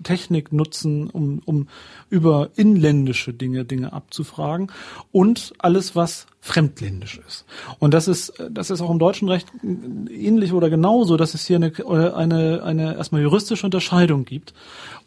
Technik 0.04 0.54
nutzen, 0.54 1.10
um, 1.10 1.42
um 1.46 1.68
über 2.12 2.50
inländische 2.56 3.34
Dinge, 3.34 3.66
Dinge 3.66 3.94
abzufragen. 3.94 4.72
Und 5.12 5.54
alles, 5.58 5.96
was 5.96 6.28
fremdländisch 6.42 7.22
ist. 7.28 7.46
Und 7.78 7.94
das 7.94 8.08
ist, 8.08 8.34
das 8.50 8.72
ist 8.72 8.82
auch 8.82 8.90
im 8.90 8.98
deutschen 8.98 9.30
Recht 9.30 9.48
ähnlich 9.64 10.54
oder 10.54 10.72
genauso, 10.72 11.16
dass 11.16 11.36
es 11.36 11.46
hier 11.46 11.58
eine, 11.58 12.16
eine, 12.16 12.64
eine 12.64 12.96
erstmal 12.96 13.22
juristische 13.22 13.66
Unterscheidung 13.66 14.26
gibt 14.26 14.54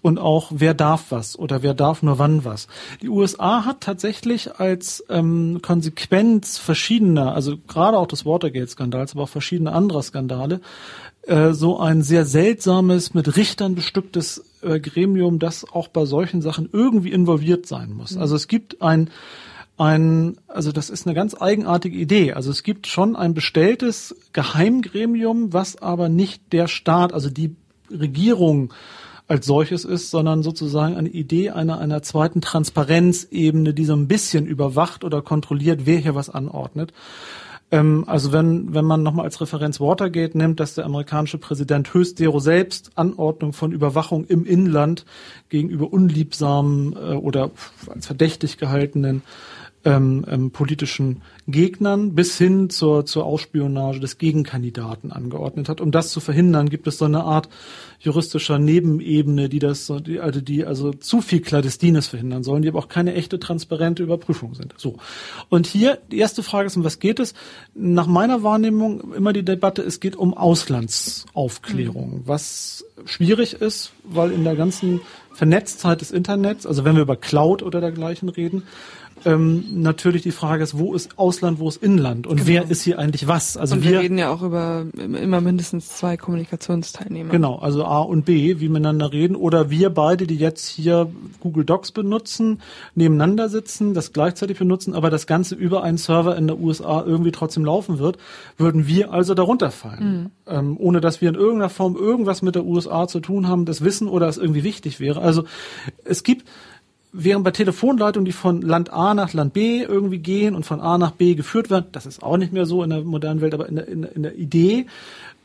und 0.04 0.18
auch, 0.18 0.52
wer 0.54 0.74
darf 0.74 1.06
was 1.08 1.38
oder 1.38 1.62
wer 1.62 1.72
darf 1.72 2.02
nur 2.02 2.18
wann 2.18 2.44
was. 2.44 2.68
Die 3.00 3.08
USA 3.08 3.64
hat 3.64 3.80
tatsächlich 3.80 4.60
als 4.60 5.02
ähm, 5.08 5.60
Konsequenz 5.62 6.58
verschiedener, 6.58 7.34
also 7.34 7.56
gerade 7.56 7.96
auch 7.96 8.06
des 8.06 8.26
Watergate-Skandals, 8.26 9.12
aber 9.14 9.22
auch 9.22 9.30
verschiedene 9.30 9.72
anderer 9.72 10.02
Skandale, 10.02 10.60
äh, 11.22 11.52
so 11.52 11.78
ein 11.80 12.02
sehr 12.02 12.26
seltsames, 12.26 13.14
mit 13.14 13.34
Richtern 13.38 13.74
bestücktes 13.74 14.44
äh, 14.60 14.78
Gremium, 14.78 15.38
das 15.38 15.64
auch 15.64 15.88
bei 15.88 16.04
solchen 16.04 16.42
Sachen 16.42 16.68
irgendwie 16.70 17.10
involviert 17.10 17.64
sein 17.64 17.94
muss. 17.94 18.14
Mhm. 18.14 18.20
Also 18.20 18.36
es 18.36 18.46
gibt 18.46 18.82
ein 18.82 19.08
ein, 19.76 20.36
also 20.46 20.70
das 20.70 20.88
ist 20.88 21.04
eine 21.04 21.16
ganz 21.16 21.34
eigenartige 21.40 21.96
Idee. 21.96 22.34
Also 22.34 22.52
es 22.52 22.62
gibt 22.62 22.86
schon 22.86 23.16
ein 23.16 23.34
bestelltes 23.34 24.14
Geheimgremium, 24.32 25.52
was 25.52 25.80
aber 25.82 26.08
nicht 26.08 26.52
der 26.52 26.68
Staat, 26.68 27.12
also 27.12 27.28
die 27.28 27.56
Regierung 27.90 28.72
als 29.26 29.46
solches 29.46 29.84
ist, 29.84 30.10
sondern 30.10 30.42
sozusagen 30.42 30.96
eine 30.96 31.08
Idee 31.08 31.50
einer, 31.50 31.78
einer 31.78 32.02
zweiten 32.02 32.40
Transparenzebene, 32.40 33.72
die 33.72 33.84
so 33.84 33.94
ein 33.94 34.08
bisschen 34.08 34.46
überwacht 34.46 35.04
oder 35.04 35.22
kontrolliert, 35.22 35.86
wer 35.86 35.98
hier 35.98 36.14
was 36.14 36.28
anordnet. 36.28 36.92
Ähm, 37.70 38.04
also 38.06 38.32
wenn, 38.32 38.74
wenn 38.74 38.84
man 38.84 39.02
nochmal 39.02 39.24
als 39.24 39.40
Referenz 39.40 39.80
Watergate 39.80 40.36
nimmt, 40.36 40.60
dass 40.60 40.74
der 40.74 40.84
amerikanische 40.84 41.38
Präsident 41.38 41.92
höchst 41.94 42.18
zero 42.18 42.38
selbst 42.38 42.92
Anordnung 42.96 43.52
von 43.52 43.72
Überwachung 43.72 44.24
im 44.26 44.44
Inland 44.44 45.06
gegenüber 45.48 45.92
unliebsamen 45.92 46.92
äh, 46.92 47.14
oder 47.14 47.50
als 47.88 48.06
verdächtig 48.06 48.58
gehaltenen 48.58 49.22
ähm, 49.84 50.24
ähm, 50.28 50.50
politischen 50.50 51.22
Gegnern 51.46 52.14
bis 52.14 52.38
hin 52.38 52.70
zur, 52.70 53.04
zur 53.04 53.24
Ausspionage 53.24 54.00
des 54.00 54.18
Gegenkandidaten 54.18 55.12
angeordnet 55.12 55.68
hat. 55.68 55.80
Um 55.80 55.90
das 55.90 56.10
zu 56.10 56.20
verhindern, 56.20 56.70
gibt 56.70 56.86
es 56.86 56.98
so 56.98 57.04
eine 57.04 57.24
Art 57.24 57.48
juristischer 58.00 58.58
Nebenebene, 58.58 59.48
die 59.48 59.58
das, 59.58 59.92
die, 60.06 60.20
also 60.20 60.40
die 60.40 60.64
also 60.64 60.92
zu 60.92 61.20
viel 61.20 61.40
Kladestines 61.40 62.06
verhindern 62.06 62.42
sollen, 62.42 62.62
die 62.62 62.68
aber 62.68 62.78
auch 62.78 62.88
keine 62.88 63.14
echte 63.14 63.38
transparente 63.38 64.02
Überprüfung 64.02 64.54
sind. 64.54 64.74
So. 64.76 64.96
Und 65.48 65.66
hier, 65.66 65.98
die 66.10 66.18
erste 66.18 66.42
Frage 66.42 66.66
ist, 66.66 66.76
um 66.76 66.84
was 66.84 66.98
geht 66.98 67.20
es? 67.20 67.34
Nach 67.74 68.06
meiner 68.06 68.42
Wahrnehmung 68.42 69.14
immer 69.14 69.32
die 69.32 69.44
Debatte, 69.44 69.82
es 69.82 70.00
geht 70.00 70.16
um 70.16 70.34
Auslandsaufklärung, 70.34 72.10
mhm. 72.10 72.22
was 72.24 72.84
schwierig 73.04 73.54
ist, 73.54 73.92
weil 74.04 74.32
in 74.32 74.44
der 74.44 74.56
ganzen 74.56 75.00
Vernetztheit 75.32 76.00
des 76.00 76.12
Internets, 76.12 76.64
also 76.64 76.84
wenn 76.84 76.94
wir 76.94 77.02
über 77.02 77.16
Cloud 77.16 77.62
oder 77.62 77.80
dergleichen 77.80 78.28
reden, 78.28 78.62
ähm, 79.24 79.82
natürlich 79.82 80.22
die 80.22 80.30
Frage 80.30 80.62
ist, 80.62 80.78
wo 80.78 80.94
ist 80.94 81.18
Ausland, 81.18 81.58
wo 81.58 81.68
ist 81.68 81.82
Inland 81.82 82.26
und 82.26 82.36
genau. 82.36 82.48
wer 82.48 82.70
ist 82.70 82.82
hier 82.82 82.98
eigentlich 82.98 83.26
was? 83.26 83.56
Also 83.56 83.76
und 83.76 83.84
wir, 83.84 83.92
wir 83.92 84.00
reden 84.00 84.18
ja 84.18 84.30
auch 84.30 84.42
über 84.42 84.86
immer 84.96 85.40
mindestens 85.40 85.88
zwei 85.88 86.16
Kommunikationsteilnehmer. 86.16 87.30
Genau, 87.30 87.56
also 87.56 87.84
A 87.84 88.00
und 88.00 88.24
B, 88.24 88.60
wie 88.60 88.68
miteinander 88.68 89.12
reden 89.12 89.36
oder 89.36 89.70
wir 89.70 89.90
beide, 89.90 90.26
die 90.26 90.36
jetzt 90.36 90.68
hier 90.68 91.10
Google 91.40 91.64
Docs 91.64 91.92
benutzen, 91.92 92.60
nebeneinander 92.94 93.48
sitzen, 93.48 93.94
das 93.94 94.12
gleichzeitig 94.12 94.58
benutzen, 94.58 94.94
aber 94.94 95.10
das 95.10 95.26
Ganze 95.26 95.54
über 95.54 95.82
einen 95.82 95.98
Server 95.98 96.36
in 96.36 96.46
der 96.46 96.58
USA 96.58 97.02
irgendwie 97.04 97.32
trotzdem 97.32 97.64
laufen 97.64 97.98
wird, 97.98 98.18
würden 98.56 98.86
wir 98.86 99.12
also 99.12 99.34
darunter 99.34 99.70
fallen, 99.70 100.22
mhm. 100.22 100.30
ähm, 100.46 100.76
ohne 100.78 101.00
dass 101.00 101.20
wir 101.20 101.28
in 101.28 101.34
irgendeiner 101.34 101.70
Form 101.70 101.96
irgendwas 101.96 102.42
mit 102.42 102.54
der 102.54 102.64
USA 102.64 103.08
zu 103.08 103.20
tun 103.20 103.48
haben, 103.48 103.64
das 103.64 103.82
wissen 103.82 104.08
oder 104.08 104.28
es 104.28 104.38
irgendwie 104.38 104.64
wichtig 104.64 105.00
wäre. 105.00 105.20
Also 105.20 105.44
es 106.04 106.22
gibt 106.22 106.44
während 107.16 107.44
bei 107.44 107.52
Telefonleitungen, 107.52 108.24
die 108.24 108.32
von 108.32 108.60
Land 108.60 108.92
A 108.92 109.14
nach 109.14 109.32
Land 109.32 109.52
B 109.52 109.82
irgendwie 109.82 110.18
gehen 110.18 110.54
und 110.54 110.66
von 110.66 110.80
A 110.80 110.98
nach 110.98 111.12
B 111.12 111.34
geführt 111.34 111.70
werden, 111.70 111.86
das 111.92 112.06
ist 112.06 112.22
auch 112.22 112.36
nicht 112.36 112.52
mehr 112.52 112.66
so 112.66 112.82
in 112.82 112.90
der 112.90 113.02
modernen 113.02 113.40
Welt, 113.40 113.54
aber 113.54 113.68
in 113.68 113.76
der, 113.76 113.88
in 113.88 114.02
in 114.02 114.22
der 114.24 114.36
Idee 114.36 114.86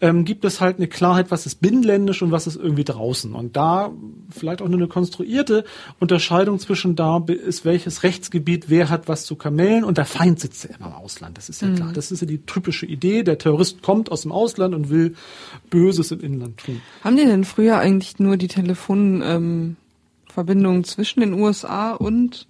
ähm, 0.02 0.26
gibt 0.26 0.46
es 0.46 0.62
halt 0.62 0.78
eine 0.78 0.88
Klarheit, 0.88 1.32
was 1.32 1.46
ist 1.46 1.62
binnenländisch 1.62 2.22
und 2.22 2.32
was 2.32 2.48
ist 2.48 2.56
irgendwie 2.56 2.84
draußen. 2.84 3.34
Und 3.34 3.56
da 3.56 3.92
vielleicht 4.30 4.62
auch 4.62 4.68
nur 4.68 4.80
eine 4.80 4.88
konstruierte 4.88 5.66
Unterscheidung 6.00 6.60
zwischen 6.60 6.96
da 6.96 7.24
ist 7.28 7.66
welches 7.66 8.04
Rechtsgebiet, 8.04 8.70
wer 8.70 8.90
hat 8.90 9.08
was 9.08 9.26
zu 9.26 9.36
kamellen 9.36 9.84
und 9.84 9.98
der 9.98 10.06
Feind 10.06 10.40
sitzt 10.40 10.64
ja 10.64 10.76
immer 10.76 10.88
im 10.88 10.94
Ausland. 10.94 11.38
Das 11.38 11.50
ist 11.50 11.62
ja 11.62 11.68
mhm. 11.68 11.76
klar. 11.76 11.94
Das 11.94 12.12
ist 12.12 12.22
ja 12.22 12.28
die 12.28 12.40
typische 12.46 12.86
Idee. 12.86 13.24
Der 13.24 13.38
Terrorist 13.38 13.82
kommt 13.82 14.12
aus 14.12 14.22
dem 14.22 14.32
Ausland 14.32 14.74
und 14.74 14.90
will 14.90 15.16
Böses 15.70 16.12
im 16.12 16.22
Inland 16.22 16.58
tun. 16.58 16.82
Haben 17.04 17.18
die 17.18 17.26
denn 17.26 17.44
früher 17.44 17.78
eigentlich 17.78 18.20
nur 18.20 18.38
die 18.38 18.48
Telefon 18.48 19.22
ähm 19.26 19.76
Verbindungen 20.32 20.84
zwischen 20.84 21.22
den 21.22 21.34
USA 21.34 21.92
und 21.92 22.48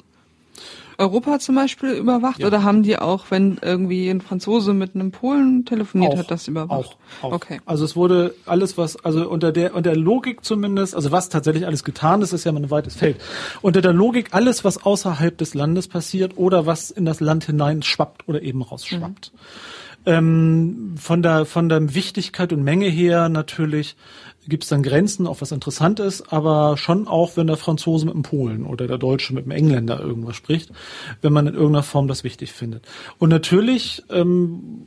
Europa 1.00 1.40
zum 1.40 1.56
Beispiel 1.56 1.92
überwacht? 1.92 2.40
Ja. 2.40 2.48
Oder 2.48 2.64
haben 2.64 2.84
die 2.84 3.00
auch, 3.00 3.26
wenn 3.30 3.58
irgendwie 3.62 4.10
ein 4.10 4.20
Franzose 4.20 4.74
mit 4.74 4.96
einem 4.96 5.12
Polen 5.12 5.66
telefoniert 5.66 6.14
auch, 6.14 6.18
hat, 6.18 6.32
das 6.32 6.48
überwacht? 6.50 6.98
Auch, 7.22 7.24
auch. 7.24 7.32
Okay. 7.32 7.62
Also 7.66 7.86
es 7.86 7.96
wurde 7.96 8.36
alles, 8.46 8.78
was, 8.78 9.04
also 9.04 9.28
unter 9.30 9.52
der, 9.52 9.74
unter 9.76 9.92
der 9.92 10.00
Logik 10.00 10.44
zumindest, 10.44 10.96
also 10.96 11.12
was 11.12 11.30
tatsächlich 11.30 11.66
alles 11.66 11.86
getan 11.86 12.22
ist, 12.22 12.34
ist 12.34 12.44
ja 12.44 12.52
mal 12.52 12.62
ein 12.62 12.70
weites 12.70 12.96
Feld. 12.96 13.16
Unter 13.62 13.82
der 13.82 13.94
Logik 13.94 14.30
alles, 14.32 14.66
was 14.66 14.84
außerhalb 14.84 15.38
des 15.38 15.54
Landes 15.54 15.88
passiert 15.88 16.38
oder 16.38 16.66
was 16.66 16.92
in 16.92 17.06
das 17.06 17.22
Land 17.22 17.46
hinein 17.46 17.82
schwappt 17.82 18.28
oder 18.28 18.42
eben 18.42 18.62
rausschwappt. 18.62 19.32
Mhm. 19.34 19.40
Ähm, 20.10 20.96
von 20.98 21.22
der, 21.22 21.46
von 21.46 21.70
der 21.70 21.94
Wichtigkeit 21.94 22.52
und 22.52 22.64
Menge 22.64 22.88
her 22.88 23.30
natürlich 23.30 23.96
gibt 24.48 24.64
es 24.64 24.70
dann 24.70 24.82
Grenzen, 24.82 25.28
auch 25.28 25.42
was 25.42 25.52
interessant 25.52 26.00
ist, 26.00 26.34
aber 26.34 26.76
schon 26.78 27.08
auch, 27.08 27.38
wenn 27.38 27.48
der 27.48 27.58
Franzose 27.58 28.06
mit 28.06 28.16
dem 28.16 28.24
Polen 28.24 28.66
oder 28.66 28.88
der 28.88 28.98
Deutsche 28.98 29.34
mit 29.34 29.46
dem 29.46 29.52
Engländer 29.52 30.00
irgendwas 30.00 30.36
spricht, 30.36 30.72
wenn 31.22 31.32
man 31.32 31.46
in 31.46 31.54
irgendeiner 31.54 31.84
Form 31.84 32.08
das 32.08 32.24
wichtig 32.24 32.52
findet. 32.52 32.86
Und 33.20 33.30
natürlich 33.30 34.04
ähm, 34.10 34.86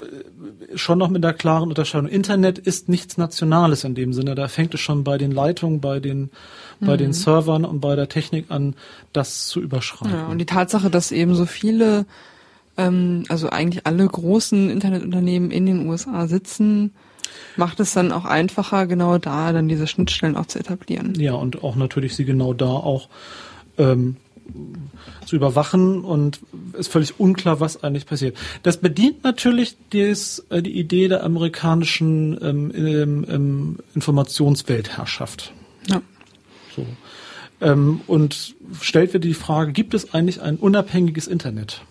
schon 0.75 0.99
noch 0.99 1.09
mit 1.09 1.23
der 1.23 1.33
klaren 1.33 1.68
Unterscheidung. 1.68 2.09
Internet 2.09 2.59
ist 2.59 2.89
nichts 2.89 3.16
Nationales 3.16 3.85
in 3.85 3.95
dem 3.95 4.12
Sinne. 4.12 4.35
Da 4.35 4.49
fängt 4.49 4.75
es 4.75 4.81
schon 4.81 5.05
bei 5.05 5.16
den 5.18 5.31
Leitungen, 5.31 5.81
bei 5.81 6.01
den, 6.01 6.31
mhm. 6.81 6.87
bei 6.87 6.97
den 6.97 7.09
mhm. 7.09 7.14
Servern 7.14 7.64
und 7.64 7.81
bei 7.81 7.95
der 7.95 8.09
Technik 8.09 8.47
an, 8.49 8.75
das 9.12 9.47
zu 9.47 9.61
überschreiten. 9.61 10.16
Ja, 10.16 10.27
und 10.27 10.39
die 10.39 10.47
Tatsache, 10.47 10.91
dass 10.91 11.12
eben 11.12 11.35
so 11.35 11.47
viele, 11.47 12.07
ähm, 12.77 13.25
also 13.29 13.51
eigentlich 13.51 13.87
alle 13.87 14.07
großen 14.07 14.70
Internetunternehmen 14.70 15.51
in 15.51 15.66
den 15.66 15.89
USA 15.89 16.27
sitzen, 16.27 16.93
macht 17.57 17.81
es 17.81 17.93
dann 17.93 18.12
auch 18.12 18.25
einfacher, 18.25 18.87
genau 18.87 19.18
da 19.18 19.53
dann 19.53 19.68
diese 19.68 19.87
Schnittstellen 19.87 20.37
auch 20.37 20.47
zu 20.47 20.59
etablieren. 20.59 21.14
Ja, 21.18 21.35
und 21.35 21.62
auch 21.62 21.77
natürlich 21.77 22.16
sie 22.16 22.25
genau 22.25 22.55
da 22.55 22.66
auch 22.66 23.09
ähm, 23.79 24.16
zu 25.27 25.37
überwachen 25.37 26.05
und 26.05 26.41
ist 26.79 26.91
völlig 26.91 27.18
unklar, 27.20 27.61
was 27.61 27.83
eigentlich 27.83 28.07
passiert. 28.07 28.37
Das 28.62 28.79
bedient 28.79 29.25
natürlich 29.25 29.77
des, 29.93 30.45
äh, 30.51 30.62
die 30.62 30.79
Idee 30.79 31.09
der 31.09 31.25
amerikanischen 31.25 32.39
ähm, 32.43 32.73
ähm, 32.75 33.79
Informationsweltherrschaft. 33.95 35.53
Ja. 35.89 36.03
So. 36.75 36.87
Ähm, 37.61 38.01
und 38.07 38.55
stellt 38.81 39.14
wieder 39.14 39.20
die 39.20 39.35
Frage, 39.35 39.73
gibt 39.73 39.95
es 39.95 40.12
eigentlich 40.12 40.43
ein 40.43 40.57
unabhängiges 40.57 41.29
Internet? 41.29 41.83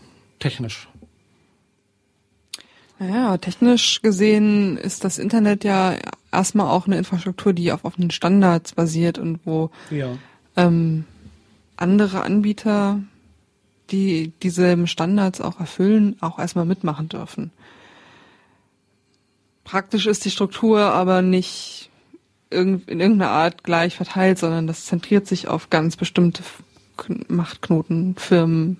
Technisch. 0.42 0.90
Naja, 3.00 3.38
technisch 3.38 4.02
gesehen 4.02 4.76
ist 4.76 5.04
das 5.04 5.18
Internet 5.18 5.64
ja 5.64 5.96
erstmal 6.32 6.68
auch 6.68 6.88
eine 6.88 6.98
Infrastruktur, 6.98 7.54
die 7.54 7.72
auf 7.72 7.86
offenen 7.86 8.12
Standards 8.12 8.74
basiert 8.74 9.18
und 9.18 9.40
wo 9.46 9.70
ja. 9.90 10.18
ähm, 10.58 11.06
andere 11.78 12.24
Anbieter, 12.24 13.02
die 13.92 14.34
dieselben 14.44 14.88
Standards 14.88 15.42
auch 15.42 15.60
erfüllen, 15.60 16.18
auch 16.22 16.40
erstmal 16.40 16.66
mitmachen 16.66 17.08
dürfen. 17.08 17.52
Praktisch 19.64 20.08
ist 20.08 20.26
die 20.26 20.32
Struktur 20.32 20.82
aber 20.82 21.22
nicht 21.22 21.90
in 22.50 22.82
irgendeiner 22.88 23.30
Art 23.30 23.64
gleich 23.64 23.96
verteilt, 23.96 24.40
sondern 24.40 24.68
das 24.68 24.86
zentriert 24.86 25.28
sich 25.28 25.48
auf 25.48 25.70
ganz 25.70 25.98
bestimmte 25.98 26.44
Machtknoten, 27.28 28.16
Firmen, 28.16 28.78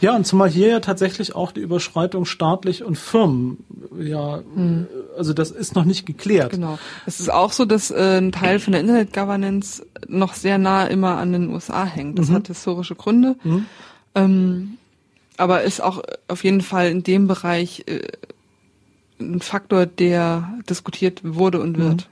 ja, 0.00 0.14
und 0.16 0.26
zumal 0.26 0.48
hier 0.48 0.68
ja 0.68 0.80
tatsächlich 0.80 1.34
auch 1.34 1.52
die 1.52 1.60
Überschreitung 1.60 2.24
staatlich 2.24 2.84
und 2.84 2.96
Firmen, 2.96 3.58
ja, 3.98 4.40
hm. 4.54 4.86
also 5.16 5.32
das 5.32 5.50
ist 5.50 5.74
noch 5.74 5.84
nicht 5.84 6.06
geklärt. 6.06 6.52
Genau. 6.52 6.78
Es 7.06 7.20
ist 7.20 7.32
auch 7.32 7.52
so, 7.52 7.64
dass 7.64 7.90
äh, 7.90 8.18
ein 8.18 8.32
Teil 8.32 8.58
von 8.58 8.72
der 8.72 8.80
Internet 8.80 9.12
Governance 9.12 9.84
noch 10.08 10.34
sehr 10.34 10.58
nah 10.58 10.86
immer 10.86 11.18
an 11.18 11.32
den 11.32 11.50
USA 11.50 11.84
hängt. 11.84 12.18
Das 12.18 12.28
mhm. 12.28 12.34
hat 12.34 12.48
historische 12.48 12.94
Gründe. 12.94 13.36
Mhm. 13.42 13.66
Ähm, 14.14 14.78
aber 15.36 15.62
ist 15.62 15.82
auch 15.82 16.02
auf 16.28 16.44
jeden 16.44 16.60
Fall 16.60 16.90
in 16.90 17.02
dem 17.02 17.26
Bereich 17.26 17.84
äh, 17.86 18.02
ein 19.20 19.40
Faktor, 19.40 19.86
der 19.86 20.58
diskutiert 20.68 21.20
wurde 21.24 21.60
und 21.60 21.78
wird. 21.78 22.08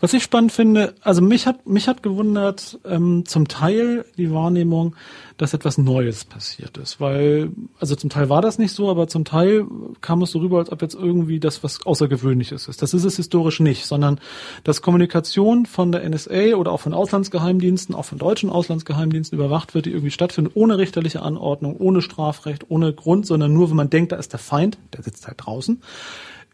Was 0.00 0.12
ich 0.12 0.22
spannend 0.22 0.52
finde, 0.52 0.94
also 1.02 1.22
mich 1.22 1.46
hat 1.46 1.66
mich 1.66 1.88
hat 1.88 2.02
gewundert 2.02 2.78
ähm, 2.84 3.24
zum 3.26 3.48
Teil 3.48 4.04
die 4.16 4.32
Wahrnehmung, 4.32 4.96
dass 5.36 5.54
etwas 5.54 5.78
Neues 5.78 6.24
passiert 6.24 6.76
ist, 6.78 7.00
weil 7.00 7.50
also 7.80 7.96
zum 7.96 8.10
Teil 8.10 8.28
war 8.28 8.40
das 8.40 8.58
nicht 8.58 8.72
so, 8.72 8.88
aber 8.90 9.08
zum 9.08 9.24
Teil 9.24 9.66
kam 10.00 10.22
es 10.22 10.30
so 10.30 10.38
rüber, 10.38 10.58
als 10.58 10.70
ob 10.70 10.82
jetzt 10.82 10.94
irgendwie 10.94 11.40
das 11.40 11.64
was 11.64 11.84
Außergewöhnliches 11.84 12.68
ist. 12.68 12.82
Das 12.82 12.94
ist 12.94 13.04
es 13.04 13.16
historisch 13.16 13.60
nicht, 13.60 13.86
sondern 13.86 14.20
dass 14.62 14.82
Kommunikation 14.82 15.66
von 15.66 15.92
der 15.92 16.08
NSA 16.08 16.54
oder 16.56 16.72
auch 16.72 16.80
von 16.80 16.94
Auslandsgeheimdiensten, 16.94 17.94
auch 17.94 18.04
von 18.04 18.18
deutschen 18.18 18.50
Auslandsgeheimdiensten 18.50 19.38
überwacht 19.38 19.74
wird, 19.74 19.86
die 19.86 19.90
irgendwie 19.90 20.10
stattfindet, 20.10 20.54
ohne 20.56 20.78
richterliche 20.78 21.22
Anordnung, 21.22 21.76
ohne 21.76 22.02
Strafrecht, 22.02 22.66
ohne 22.68 22.92
Grund, 22.92 23.26
sondern 23.26 23.52
nur, 23.52 23.70
wenn 23.70 23.76
man 23.76 23.90
denkt, 23.90 24.12
da 24.12 24.16
ist 24.16 24.32
der 24.32 24.40
Feind, 24.40 24.78
der 24.92 25.02
sitzt 25.02 25.26
halt 25.26 25.38
draußen 25.38 25.82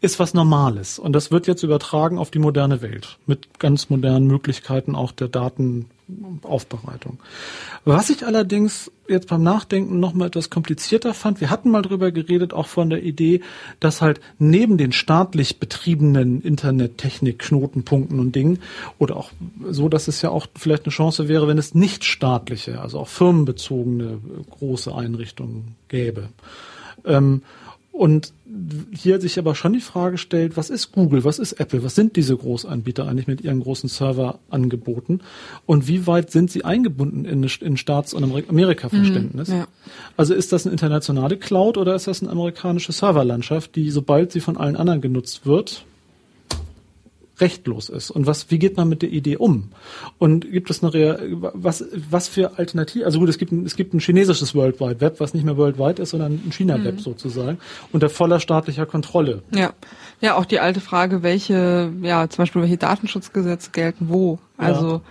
ist 0.01 0.19
was 0.19 0.33
Normales. 0.33 0.97
Und 0.97 1.13
das 1.13 1.29
wird 1.31 1.45
jetzt 1.45 1.61
übertragen 1.61 2.17
auf 2.17 2.31
die 2.31 2.39
moderne 2.39 2.81
Welt 2.81 3.19
mit 3.27 3.59
ganz 3.59 3.91
modernen 3.91 4.25
Möglichkeiten 4.25 4.95
auch 4.95 5.11
der 5.11 5.27
Datenaufbereitung. 5.27 7.19
Was 7.85 8.09
ich 8.09 8.25
allerdings 8.25 8.91
jetzt 9.07 9.27
beim 9.27 9.43
Nachdenken 9.43 9.99
nochmal 9.99 10.29
etwas 10.29 10.49
komplizierter 10.49 11.13
fand, 11.13 11.39
wir 11.39 11.51
hatten 11.51 11.69
mal 11.69 11.83
drüber 11.83 12.11
geredet, 12.11 12.51
auch 12.51 12.65
von 12.65 12.89
der 12.89 13.03
Idee, 13.03 13.41
dass 13.79 14.01
halt 14.01 14.19
neben 14.39 14.79
den 14.79 14.91
staatlich 14.91 15.59
betriebenen 15.59 16.41
Internettechnik, 16.41 17.37
Knotenpunkten 17.37 18.19
und 18.19 18.35
Dingen, 18.35 18.57
oder 18.97 19.17
auch 19.17 19.29
so, 19.69 19.87
dass 19.87 20.07
es 20.07 20.23
ja 20.23 20.31
auch 20.31 20.47
vielleicht 20.55 20.85
eine 20.85 20.93
Chance 20.93 21.27
wäre, 21.27 21.47
wenn 21.47 21.59
es 21.59 21.75
nicht 21.75 22.05
staatliche, 22.05 22.81
also 22.81 22.99
auch 22.99 23.07
firmenbezogene 23.07 24.17
große 24.49 24.95
Einrichtungen 24.95 25.75
gäbe. 25.89 26.29
Ähm, 27.05 27.43
und 27.91 28.33
hier 28.93 29.19
sich 29.19 29.37
aber 29.37 29.53
schon 29.53 29.73
die 29.73 29.81
Frage 29.81 30.17
stellt, 30.17 30.55
was 30.57 30.69
ist 30.69 30.91
Google, 30.91 31.23
was 31.23 31.39
ist 31.39 31.53
Apple, 31.53 31.83
was 31.83 31.95
sind 31.95 32.15
diese 32.15 32.35
Großanbieter 32.35 33.07
eigentlich 33.07 33.27
mit 33.27 33.41
ihren 33.41 33.59
großen 33.59 33.89
Serverangeboten 33.89 35.21
und 35.65 35.87
wie 35.87 36.07
weit 36.07 36.31
sind 36.31 36.51
sie 36.51 36.63
eingebunden 36.63 37.25
in, 37.25 37.43
in 37.43 37.77
Staats- 37.77 38.13
und 38.13 38.23
Amerika-Verständnis? 38.23 39.49
Mhm, 39.49 39.55
ja. 39.55 39.67
Also 40.15 40.33
ist 40.33 40.53
das 40.53 40.65
eine 40.65 40.71
internationale 40.71 41.37
Cloud 41.37 41.77
oder 41.77 41.95
ist 41.95 42.07
das 42.07 42.21
eine 42.21 42.31
amerikanische 42.31 42.91
Serverlandschaft, 42.91 43.75
die 43.75 43.91
sobald 43.91 44.31
sie 44.31 44.39
von 44.39 44.57
allen 44.57 44.77
anderen 44.77 45.01
genutzt 45.01 45.45
wird, 45.45 45.85
rechtlos 47.41 47.89
ist 47.89 48.11
und 48.11 48.27
was 48.27 48.51
wie 48.51 48.59
geht 48.59 48.77
man 48.77 48.87
mit 48.87 49.01
der 49.01 49.09
Idee 49.09 49.37
um 49.37 49.71
und 50.19 50.49
gibt 50.51 50.69
es 50.69 50.83
eine 50.83 51.19
was 51.53 51.83
was 52.09 52.27
für 52.27 52.57
Alternative 52.57 53.05
also 53.05 53.19
gut 53.19 53.29
es 53.29 53.37
gibt 53.37 53.51
ein, 53.51 53.65
es 53.65 53.75
gibt 53.75 53.93
ein 53.93 53.99
chinesisches 53.99 54.55
World 54.55 54.79
Wide 54.79 55.01
Web 55.01 55.19
was 55.19 55.33
nicht 55.33 55.43
mehr 55.43 55.57
World 55.57 55.79
Wide 55.79 56.01
ist 56.01 56.11
sondern 56.11 56.33
ein 56.45 56.51
China 56.51 56.81
Web 56.83 56.95
mhm. 56.95 56.99
sozusagen 56.99 57.57
unter 57.91 58.09
voller 58.09 58.39
staatlicher 58.39 58.85
Kontrolle 58.85 59.41
ja 59.53 59.73
ja 60.21 60.35
auch 60.35 60.45
die 60.45 60.59
alte 60.59 60.79
Frage 60.79 61.23
welche 61.23 61.91
ja 62.01 62.29
zum 62.29 62.43
Beispiel 62.43 62.61
welche 62.61 62.77
Datenschutzgesetze 62.77 63.71
gelten 63.71 64.07
wo 64.09 64.39
also 64.57 64.91
ja. 64.93 65.01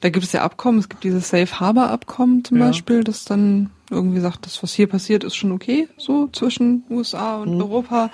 da 0.00 0.08
gibt 0.10 0.26
es 0.26 0.32
ja 0.32 0.42
Abkommen 0.42 0.80
es 0.80 0.88
gibt 0.88 1.04
dieses 1.04 1.28
Safe 1.28 1.60
Harbor 1.60 1.90
Abkommen 1.90 2.44
zum 2.44 2.58
ja. 2.58 2.66
Beispiel 2.66 3.04
das 3.04 3.24
dann 3.24 3.70
irgendwie 3.90 4.20
sagt 4.20 4.44
das 4.44 4.62
was 4.62 4.74
hier 4.74 4.88
passiert 4.88 5.24
ist 5.24 5.36
schon 5.36 5.52
okay 5.52 5.88
so 5.96 6.28
zwischen 6.32 6.84
USA 6.90 7.38
und 7.38 7.54
mhm. 7.54 7.62
Europa 7.62 8.10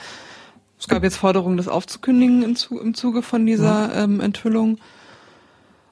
es 0.78 0.88
gab 0.88 1.02
jetzt 1.02 1.16
Forderungen, 1.16 1.56
das 1.56 1.68
aufzukündigen 1.68 2.42
im, 2.42 2.56
Zuge, 2.56 2.80
im 2.82 2.94
Zuge 2.94 3.22
von 3.22 3.46
dieser 3.46 3.94
ähm, 3.94 4.20
Enthüllung. 4.20 4.78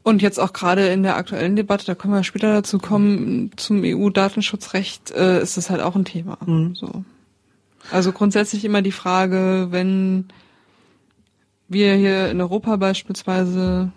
Und 0.03 0.21
jetzt 0.21 0.39
auch 0.39 0.53
gerade 0.53 0.89
in 0.89 1.03
der 1.03 1.17
aktuellen 1.17 1.57
Debatte, 1.57 1.87
da 1.87 1.95
können 1.95 2.13
wir 2.13 2.25
später 2.25 2.53
dazu 2.53 2.79
kommen, 2.79 3.53
zum 3.57 3.83
EU-Datenschutzrecht 3.83 5.13
äh, 5.13 5.41
ist 5.41 5.57
das 5.57 5.71
halt 5.71 5.81
auch 5.81 5.97
ein 5.97 6.05
Thema. 6.05 6.37
Mhm. 6.45 6.75
So. 6.75 7.05
Also 7.91 8.13
grundsätzlich 8.13 8.65
immer 8.67 8.83
die 8.83 8.93
Frage, 8.93 9.69
wenn 9.71 10.27
wir 11.69 11.95
hier 11.95 12.31
in 12.31 12.41
Europa 12.41 12.77
beispielsweise 12.77 13.93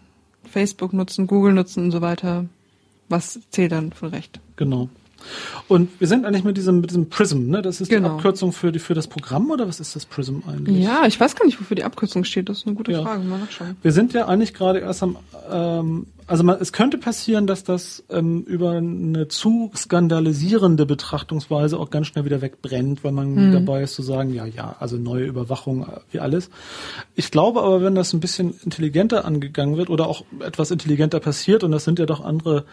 Facebook 0.50 0.94
nutzen, 0.94 1.28
Google 1.28 1.54
nutzen 1.54 1.86
und 1.86 1.92
so 1.92 2.02
weiter, 2.02 2.46
was 3.10 3.40
zählt 3.50 3.74
dann 3.74 3.92
für 3.92 4.14
Recht? 4.14 4.40
Genau. 4.56 4.90
Und 5.68 5.90
wir 6.00 6.08
sind 6.08 6.26
eigentlich 6.26 6.44
mit 6.44 6.58
diesem, 6.58 6.82
mit 6.82 6.90
diesem 6.90 7.10
Prism, 7.10 7.50
ne? 7.50 7.62
Das 7.62 7.82
ist 7.82 7.90
genau. 7.90 8.10
die 8.10 8.16
Abkürzung 8.16 8.52
für, 8.54 8.72
die, 8.72 8.80
für 8.80 8.94
das 8.94 9.08
Programm 9.08 9.52
oder 9.52 9.68
was 9.68 9.80
ist 9.80 9.96
das 9.96 10.06
Prism 10.06 10.40
eigentlich? 10.48 10.84
Ja, 10.84 11.06
ich 11.06 11.20
weiß 11.20 11.36
gar 11.36 11.46
nicht, 11.46 11.60
wofür 11.60 11.76
die 11.76 11.84
Abkürzung 11.84 12.24
steht. 12.24 12.50
Das 12.50 12.60
ist 12.60 12.68
eine 12.68 12.76
gute 12.76 12.92
ja. 12.92 13.02
Frage. 13.02 13.24
Mal 13.24 13.40
nachschauen. 13.40 13.78
Wir 13.82 13.92
sind 13.92 14.14
ja 14.14 14.28
eigentlich 14.28 14.54
gerade 14.54 14.80
erst 14.80 15.04
am, 15.04 15.18
ähm, 15.52 16.08
also 16.28 16.44
man, 16.44 16.58
es 16.60 16.74
könnte 16.74 16.98
passieren, 16.98 17.48
dass 17.48 17.64
das 17.64 18.04
ähm, 18.10 18.44
über 18.44 18.72
eine 18.72 19.30
zu 19.30 19.72
skandalisierende 19.76 20.86
Betrachtungsweise 20.86 21.80
auch 21.80 21.90
ganz 21.90 22.08
schnell 22.08 22.26
wieder 22.26 22.42
wegbrennt, 22.42 23.04
weil 23.06 23.14
man 23.14 23.34
mhm. 23.34 23.54
dabei 23.54 23.84
ist 23.84 23.96
zu 23.96 24.02
sagen, 24.02 24.34
ja, 24.34 24.46
ja, 24.46 24.76
also 24.80 24.98
neue 24.98 25.26
Überwachung, 25.26 25.84
äh, 25.84 26.00
wie 26.12 26.20
alles. 26.20 26.50
Ich 27.16 27.32
glaube 27.32 27.64
aber, 27.64 27.82
wenn 27.82 27.96
das 27.96 28.12
ein 28.14 28.20
bisschen 28.20 28.54
intelligenter 28.64 29.24
angegangen 29.24 29.78
wird 29.78 29.90
oder 29.90 30.08
auch 30.08 30.26
etwas 30.40 30.70
intelligenter 30.70 31.22
passiert, 31.22 31.64
und 31.64 31.72
das 31.72 31.86
sind 31.86 31.98
ja 31.98 32.06
doch 32.06 32.24
andere 32.24 32.66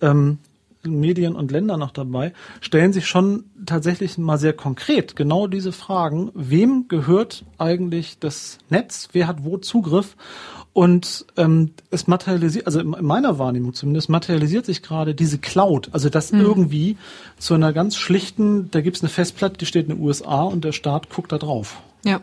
ähm, 0.00 0.38
Medien 0.82 1.34
und 1.34 1.50
Länder 1.50 1.76
noch 1.76 1.90
dabei, 1.90 2.32
stellen 2.60 2.92
sich 2.92 3.06
schon 3.06 3.44
tatsächlich 3.66 4.16
mal 4.18 4.38
sehr 4.38 4.52
konkret 4.52 5.16
genau 5.16 5.46
diese 5.46 5.72
Fragen. 5.72 6.30
Wem 6.34 6.86
gehört 6.88 7.44
eigentlich 7.58 8.18
das 8.18 8.58
Netz? 8.70 9.08
Wer 9.12 9.26
hat 9.26 9.44
wo 9.44 9.58
Zugriff? 9.58 10.16
Und 10.72 11.26
ähm, 11.36 11.72
es 11.90 12.06
materialisiert, 12.06 12.66
also 12.66 12.78
in 12.78 12.90
meiner 13.00 13.38
Wahrnehmung 13.38 13.74
zumindest, 13.74 14.08
materialisiert 14.08 14.64
sich 14.64 14.82
gerade 14.82 15.14
diese 15.14 15.38
Cloud. 15.38 15.88
Also 15.92 16.08
das 16.08 16.30
mhm. 16.30 16.40
irgendwie 16.40 16.96
zu 17.38 17.54
einer 17.54 17.72
ganz 17.72 17.96
schlichten, 17.96 18.70
da 18.70 18.80
gibt's 18.80 19.02
eine 19.02 19.08
Festplatte, 19.08 19.58
die 19.58 19.66
steht 19.66 19.88
in 19.88 19.96
den 19.96 20.04
USA 20.04 20.42
und 20.42 20.64
der 20.64 20.72
Staat 20.72 21.10
guckt 21.10 21.32
da 21.32 21.38
drauf. 21.38 21.82
Ja. 22.04 22.20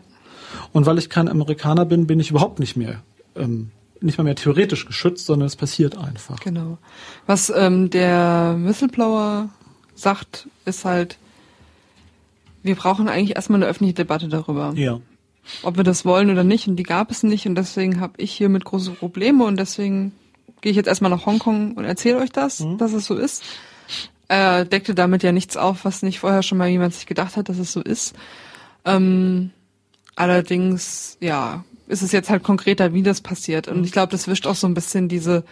Und 0.72 0.86
weil 0.86 0.96
ich 0.96 1.10
kein 1.10 1.28
Amerikaner 1.28 1.84
bin, 1.84 2.06
bin 2.06 2.18
ich 2.18 2.30
überhaupt 2.30 2.58
nicht 2.58 2.76
mehr 2.76 3.02
ähm, 3.34 3.72
nicht 4.00 4.18
mal 4.18 4.24
mehr 4.24 4.36
theoretisch 4.36 4.86
geschützt, 4.86 5.26
sondern 5.26 5.46
es 5.46 5.56
passiert 5.56 5.96
einfach. 5.96 6.40
Genau. 6.40 6.78
Was 7.26 7.50
ähm, 7.50 7.90
der 7.90 8.56
Whistleblower 8.58 9.48
sagt, 9.94 10.48
ist 10.64 10.84
halt, 10.84 11.18
wir 12.62 12.74
brauchen 12.74 13.08
eigentlich 13.08 13.36
erstmal 13.36 13.58
eine 13.62 13.70
öffentliche 13.70 13.94
Debatte 13.94 14.28
darüber. 14.28 14.72
Ja. 14.76 15.00
Ob 15.62 15.76
wir 15.76 15.84
das 15.84 16.04
wollen 16.04 16.30
oder 16.30 16.44
nicht. 16.44 16.66
Und 16.66 16.76
die 16.76 16.82
gab 16.82 17.10
es 17.10 17.22
nicht. 17.22 17.46
Und 17.46 17.54
deswegen 17.54 18.00
habe 18.00 18.14
ich 18.16 18.32
hiermit 18.32 18.64
große 18.64 18.90
Probleme. 18.90 19.44
Und 19.44 19.58
deswegen 19.58 20.12
gehe 20.60 20.70
ich 20.70 20.76
jetzt 20.76 20.88
erstmal 20.88 21.10
nach 21.10 21.26
Hongkong 21.26 21.74
und 21.74 21.84
erzähle 21.84 22.18
euch 22.18 22.30
das, 22.30 22.60
mhm. 22.60 22.78
dass 22.78 22.92
es 22.92 23.06
so 23.06 23.14
ist. 23.14 23.44
Er 24.28 24.64
deckte 24.64 24.94
damit 24.94 25.22
ja 25.22 25.30
nichts 25.30 25.56
auf, 25.56 25.84
was 25.84 26.02
nicht 26.02 26.18
vorher 26.18 26.42
schon 26.42 26.58
mal 26.58 26.68
jemand 26.68 26.94
sich 26.94 27.06
gedacht 27.06 27.36
hat, 27.36 27.48
dass 27.48 27.58
es 27.58 27.72
so 27.72 27.80
ist. 27.80 28.16
Ähm, 28.84 29.50
allerdings, 30.16 31.16
ja, 31.20 31.64
ist 31.86 32.02
es 32.02 32.12
jetzt 32.12 32.30
halt 32.30 32.42
konkreter, 32.42 32.92
wie 32.92 33.02
das 33.02 33.20
passiert. 33.20 33.68
Und 33.68 33.84
ich 33.84 33.92
glaube, 33.92 34.10
das 34.12 34.28
wischt 34.28 34.46
auch 34.46 34.54
so 34.54 34.66
ein 34.66 34.74
bisschen 34.74 35.08
diese 35.08 35.44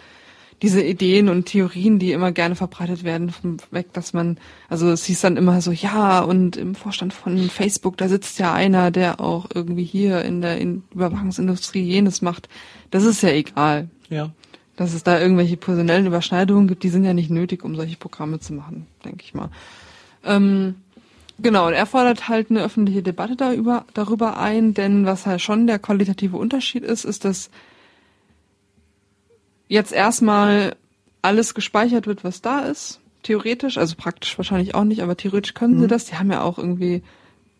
diese 0.61 0.81
Ideen 0.81 1.27
und 1.29 1.45
Theorien, 1.45 1.99
die 1.99 2.11
immer 2.11 2.31
gerne 2.31 2.55
verbreitet 2.55 3.03
werden, 3.03 3.29
vom 3.29 3.57
weg, 3.71 3.91
dass 3.93 4.13
man, 4.13 4.37
also 4.69 4.89
es 4.89 5.05
hieß 5.05 5.21
dann 5.21 5.37
immer 5.37 5.61
so, 5.61 5.71
ja, 5.71 6.21
und 6.21 6.55
im 6.55 6.75
Vorstand 6.75 7.13
von 7.13 7.49
Facebook, 7.49 7.97
da 7.97 8.07
sitzt 8.07 8.39
ja 8.39 8.53
einer, 8.53 8.89
der 8.91 9.19
auch 9.19 9.47
irgendwie 9.53 9.83
hier 9.83 10.21
in 10.23 10.41
der 10.41 10.57
in 10.57 10.83
Überwachungsindustrie 10.93 11.83
jenes 11.83 12.21
macht. 12.21 12.47
Das 12.89 13.03
ist 13.03 13.21
ja 13.21 13.29
egal. 13.29 13.89
Ja. 14.09 14.31
Dass 14.77 14.93
es 14.93 15.03
da 15.03 15.19
irgendwelche 15.19 15.57
personellen 15.57 16.05
Überschneidungen 16.05 16.67
gibt, 16.67 16.83
die 16.83 16.89
sind 16.89 17.03
ja 17.03 17.13
nicht 17.13 17.29
nötig, 17.29 17.63
um 17.63 17.75
solche 17.75 17.97
Programme 17.97 18.39
zu 18.39 18.53
machen, 18.53 18.87
denke 19.03 19.23
ich 19.23 19.33
mal. 19.33 19.49
Ähm, 20.23 20.75
Genau, 21.37 21.67
und 21.67 21.73
er 21.73 21.85
fordert 21.85 22.29
halt 22.29 22.49
eine 22.49 22.63
öffentliche 22.63 23.03
Debatte 23.03 23.35
darüber, 23.35 23.85
darüber 23.93 24.37
ein, 24.37 24.73
denn 24.73 25.05
was 25.05 25.25
halt 25.25 25.41
schon 25.41 25.67
der 25.67 25.79
qualitative 25.79 26.37
Unterschied 26.37 26.83
ist, 26.83 27.03
ist, 27.03 27.25
dass 27.25 27.49
jetzt 29.67 29.91
erstmal 29.91 30.75
alles 31.21 31.53
gespeichert 31.53 32.07
wird, 32.07 32.23
was 32.23 32.41
da 32.41 32.59
ist, 32.59 33.01
theoretisch, 33.23 33.77
also 33.77 33.95
praktisch 33.97 34.37
wahrscheinlich 34.37 34.75
auch 34.75 34.83
nicht, 34.83 35.01
aber 35.01 35.17
theoretisch 35.17 35.53
können 35.53 35.75
mhm. 35.75 35.81
sie 35.81 35.87
das. 35.87 36.05
Die 36.05 36.15
haben 36.15 36.31
ja 36.31 36.41
auch 36.41 36.57
irgendwie, 36.57 37.01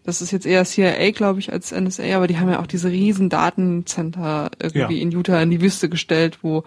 das 0.03 0.21
ist 0.21 0.31
jetzt 0.31 0.45
eher 0.45 0.63
CIA, 0.63 1.11
glaube 1.11 1.39
ich, 1.39 1.51
als 1.51 1.71
NSA, 1.71 2.15
aber 2.15 2.27
die 2.27 2.37
haben 2.37 2.49
ja 2.49 2.61
auch 2.61 2.67
diese 2.67 2.89
riesen 2.89 3.29
Datencenter 3.29 4.51
irgendwie 4.61 4.95
ja. 4.95 5.01
in 5.01 5.11
Utah 5.11 5.41
in 5.41 5.49
die 5.49 5.61
Wüste 5.61 5.89
gestellt, 5.89 6.39
wo 6.43 6.63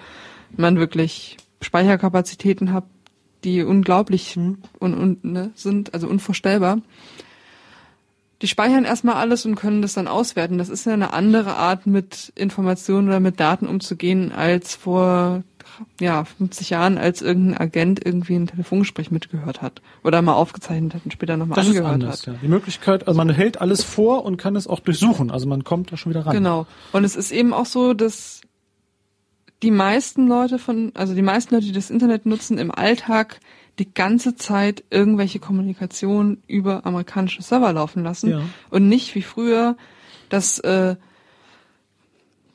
man 0.57 0.79
wirklich 0.79 1.37
Speicherkapazitäten 1.63 2.73
hat, 2.73 2.85
die 3.49 3.63
unglaublich 3.63 4.37
und, 4.37 4.59
und, 4.79 5.25
ne, 5.25 5.51
sind, 5.55 5.95
also 5.95 6.07
unvorstellbar. 6.09 6.79
Die 8.41 8.49
speichern 8.49 8.85
erstmal 8.85 9.17
alles 9.17 9.47
und 9.47 9.57
können 9.57 9.83
das 9.83 9.95
dann 9.95 10.07
auswerten. 10.07 10.59
Das 10.59 10.69
ist 10.69 10.87
ja 10.87 10.93
eine 10.93 11.13
andere 11.13 11.57
Art, 11.57 11.87
mit 11.87 12.33
Informationen 12.37 13.09
oder 13.09 13.19
mit 13.19 13.41
Daten 13.41 13.67
umzugehen, 13.67 14.31
als 14.31 14.77
vor 14.77 15.43
ja, 16.01 16.25
50 16.25 16.71
Jahren, 16.71 16.99
als 16.99 17.23
irgendein 17.23 17.61
Agent 17.61 18.05
irgendwie 18.05 18.37
ein 18.37 18.47
Telefongespräch 18.47 19.11
mitgehört 19.11 19.63
hat 19.63 19.81
oder 20.05 20.23
mal 20.23 20.35
aufgezeichnet 20.35 20.95
hat 20.95 21.03
und 21.05 21.13
später 21.13 21.37
nochmal 21.37 21.59
angehört 21.59 21.87
ist 21.87 21.93
anders, 21.93 22.21
hat. 22.21 22.27
Ja. 22.27 22.35
Die 22.43 22.49
Möglichkeit, 22.49 23.07
also 23.07 23.17
man 23.17 23.31
hält 23.31 23.61
alles 23.61 23.83
vor 23.85 24.25
und 24.25 24.37
kann 24.37 24.57
es 24.57 24.67
auch 24.67 24.81
durchsuchen. 24.81 25.31
Also 25.31 25.47
man 25.47 25.65
kommt 25.65 25.93
da 25.93 25.97
schon 25.97 26.11
wieder 26.11 26.27
ran. 26.27 26.35
Genau. 26.35 26.67
Und 26.93 27.05
es 27.05 27.17
ist 27.17 27.33
eben 27.33 27.53
auch 27.53 27.67
so, 27.67 27.95
dass 27.95 28.41
die 29.63 29.71
meisten 29.71 30.29
Leute 30.29 30.59
von, 30.59 30.93
also 30.95 31.15
die 31.15 31.23
meisten 31.23 31.55
Leute, 31.55 31.67
die 31.67 31.73
das 31.73 31.91
Internet 31.91 32.27
nutzen, 32.27 32.59
im 32.59 32.71
Alltag 32.71 33.41
die 33.79 33.93
ganze 33.93 34.35
Zeit 34.35 34.85
irgendwelche 34.91 35.39
Kommunikation 35.39 36.43
über 36.47 36.85
amerikanische 36.87 37.43
Server 37.43 37.73
laufen 37.73 38.03
lassen 38.03 38.31
ja. 38.31 38.41
und 38.71 38.89
nicht 38.89 39.15
wie 39.15 39.23
früher, 39.23 39.77
dass 40.29 40.59
äh, 40.61 40.97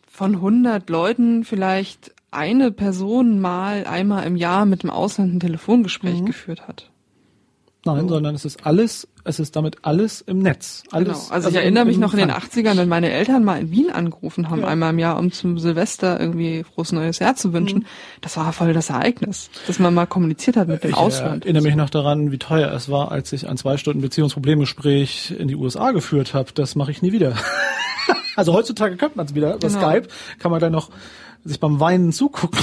von 0.09 0.35
100 0.35 0.89
Leuten 0.89 1.43
vielleicht 1.43 2.13
eine 2.31 2.71
Person 2.71 3.39
mal 3.39 3.85
einmal 3.85 4.25
im 4.25 4.35
Jahr 4.35 4.65
mit 4.65 4.83
dem 4.83 4.89
Ausland 4.89 5.33
ein 5.33 5.39
Telefongespräch 5.39 6.21
mhm. 6.21 6.25
geführt 6.25 6.67
hat. 6.67 6.91
Nein, 7.85 8.07
so. 8.07 8.15
sondern 8.15 8.33
es 8.33 8.45
ist 8.45 8.65
alles, 8.65 9.07
es 9.25 9.39
ist 9.39 9.57
damit 9.57 9.77
alles 9.81 10.21
im 10.21 10.39
Netz. 10.39 10.83
Alles, 10.91 11.07
genau. 11.07 11.19
Also, 11.19 11.33
also 11.33 11.49
ich 11.49 11.55
erinnere 11.55 11.85
mich 11.85 11.97
noch 11.97 12.13
in 12.13 12.19
den 12.19 12.31
80ern, 12.31 12.77
wenn 12.77 12.87
meine 12.87 13.11
Eltern 13.11 13.43
mal 13.43 13.59
in 13.59 13.71
Wien 13.71 13.91
angerufen 13.91 14.49
haben, 14.49 14.61
ja. 14.61 14.67
einmal 14.67 14.91
im 14.91 14.99
Jahr, 14.99 15.19
um 15.19 15.33
zum 15.33 15.59
Silvester 15.59 16.17
irgendwie 16.19 16.63
frohes 16.63 16.93
neues 16.93 17.19
Jahr 17.19 17.35
zu 17.35 17.51
wünschen. 17.51 17.79
Mhm. 17.79 17.85
Das 18.21 18.37
war 18.37 18.53
voll 18.53 18.73
das 18.73 18.89
Ereignis, 18.89 19.49
dass 19.67 19.79
man 19.79 19.93
mal 19.93 20.05
kommuniziert 20.05 20.55
hat 20.55 20.69
mit 20.69 20.83
dem 20.83 20.91
ich 20.91 20.97
Ausland. 20.97 21.43
Ich 21.43 21.49
erinnere 21.49 21.63
mich 21.63 21.75
noch 21.75 21.89
daran, 21.89 22.31
wie 22.31 22.37
teuer 22.37 22.71
es 22.71 22.89
war, 22.89 23.11
als 23.11 23.33
ich 23.33 23.49
ein 23.49 23.57
zwei 23.57 23.75
Stunden 23.75 24.01
Beziehungsproblemgespräch 24.01 25.35
in 25.37 25.49
die 25.49 25.55
USA 25.55 25.91
geführt 25.91 26.33
habe. 26.33 26.51
Das 26.53 26.75
mache 26.75 26.91
ich 26.91 27.01
nie 27.01 27.11
wieder. 27.11 27.35
Also 28.35 28.53
heutzutage 28.53 28.97
könnte 28.97 29.15
man 29.15 29.27
es 29.27 29.35
wieder 29.35 29.55
über 29.55 29.67
genau. 29.67 29.79
Skype, 29.79 30.07
kann 30.39 30.49
man 30.49 30.59
dann 30.59 30.71
noch 30.71 30.89
sich 31.43 31.59
beim 31.59 31.79
Weinen 31.79 32.11
zugucken. 32.11 32.59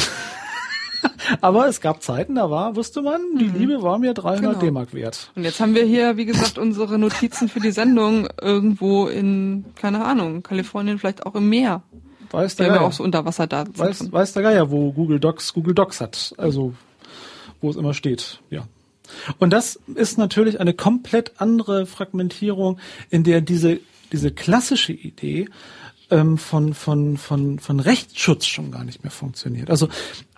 Aber 1.40 1.68
es 1.68 1.80
gab 1.80 2.02
Zeiten, 2.02 2.34
da 2.34 2.50
war, 2.50 2.76
wusste 2.76 3.02
man, 3.02 3.20
die 3.38 3.46
mhm. 3.46 3.54
Liebe 3.56 3.82
war 3.82 3.98
mir 3.98 4.14
300 4.14 4.40
genau. 4.40 4.60
D-Mark 4.60 4.94
wert. 4.94 5.30
Und 5.34 5.44
jetzt 5.44 5.60
haben 5.60 5.74
wir 5.74 5.84
hier, 5.84 6.16
wie 6.16 6.24
gesagt, 6.24 6.58
unsere 6.58 6.98
Notizen 6.98 7.48
für 7.48 7.60
die 7.60 7.72
Sendung 7.72 8.28
irgendwo 8.40 9.06
in, 9.06 9.64
keine 9.76 10.04
Ahnung, 10.04 10.42
Kalifornien, 10.42 10.98
vielleicht 10.98 11.26
auch 11.26 11.34
im 11.34 11.48
Meer. 11.48 11.82
Weiß 12.30 12.56
der 12.56 12.68
Geier. 12.68 12.82
auch 12.82 12.92
so 12.92 13.02
Unterwasserdaten. 13.02 13.76
Weiß, 13.76 14.12
weiß 14.12 14.32
der 14.34 14.42
Geier, 14.42 14.70
wo 14.70 14.92
Google 14.92 15.18
Docs 15.18 15.52
Google 15.52 15.74
Docs 15.74 16.00
hat. 16.00 16.34
Also, 16.36 16.74
wo 17.60 17.70
es 17.70 17.76
immer 17.76 17.94
steht, 17.94 18.40
ja. 18.50 18.64
Und 19.38 19.52
das 19.52 19.80
ist 19.94 20.18
natürlich 20.18 20.60
eine 20.60 20.72
komplett 20.72 21.32
andere 21.38 21.86
Fragmentierung, 21.86 22.78
in 23.10 23.24
der 23.24 23.40
diese, 23.40 23.80
diese 24.12 24.30
klassische 24.30 24.92
Idee 24.92 25.48
ähm, 26.10 26.38
von, 26.38 26.74
von, 26.74 27.16
von, 27.16 27.58
von 27.58 27.80
Rechtsschutz 27.80 28.46
schon 28.46 28.70
gar 28.70 28.84
nicht 28.84 29.02
mehr 29.02 29.10
funktioniert. 29.10 29.70
Also 29.70 29.88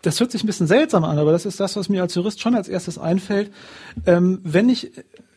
das 0.03 0.21
hört 0.21 0.33
sich 0.33 0.43
ein 0.43 0.47
bisschen 0.47 0.67
seltsam 0.67 1.05
an, 1.05 1.19
aber 1.19 1.33
das 1.33 1.47
ist 1.47 1.61
das, 1.61 1.77
was 1.77 1.89
mir 1.89 2.03
als 2.03 2.15
Jurist 2.15 2.41
schon 2.41 2.55
als 2.55 2.69
erstes 2.69 2.99
einfällt. 2.99 3.53
Ähm, 4.07 4.41
wenn 4.43 4.69
ich 4.69 4.91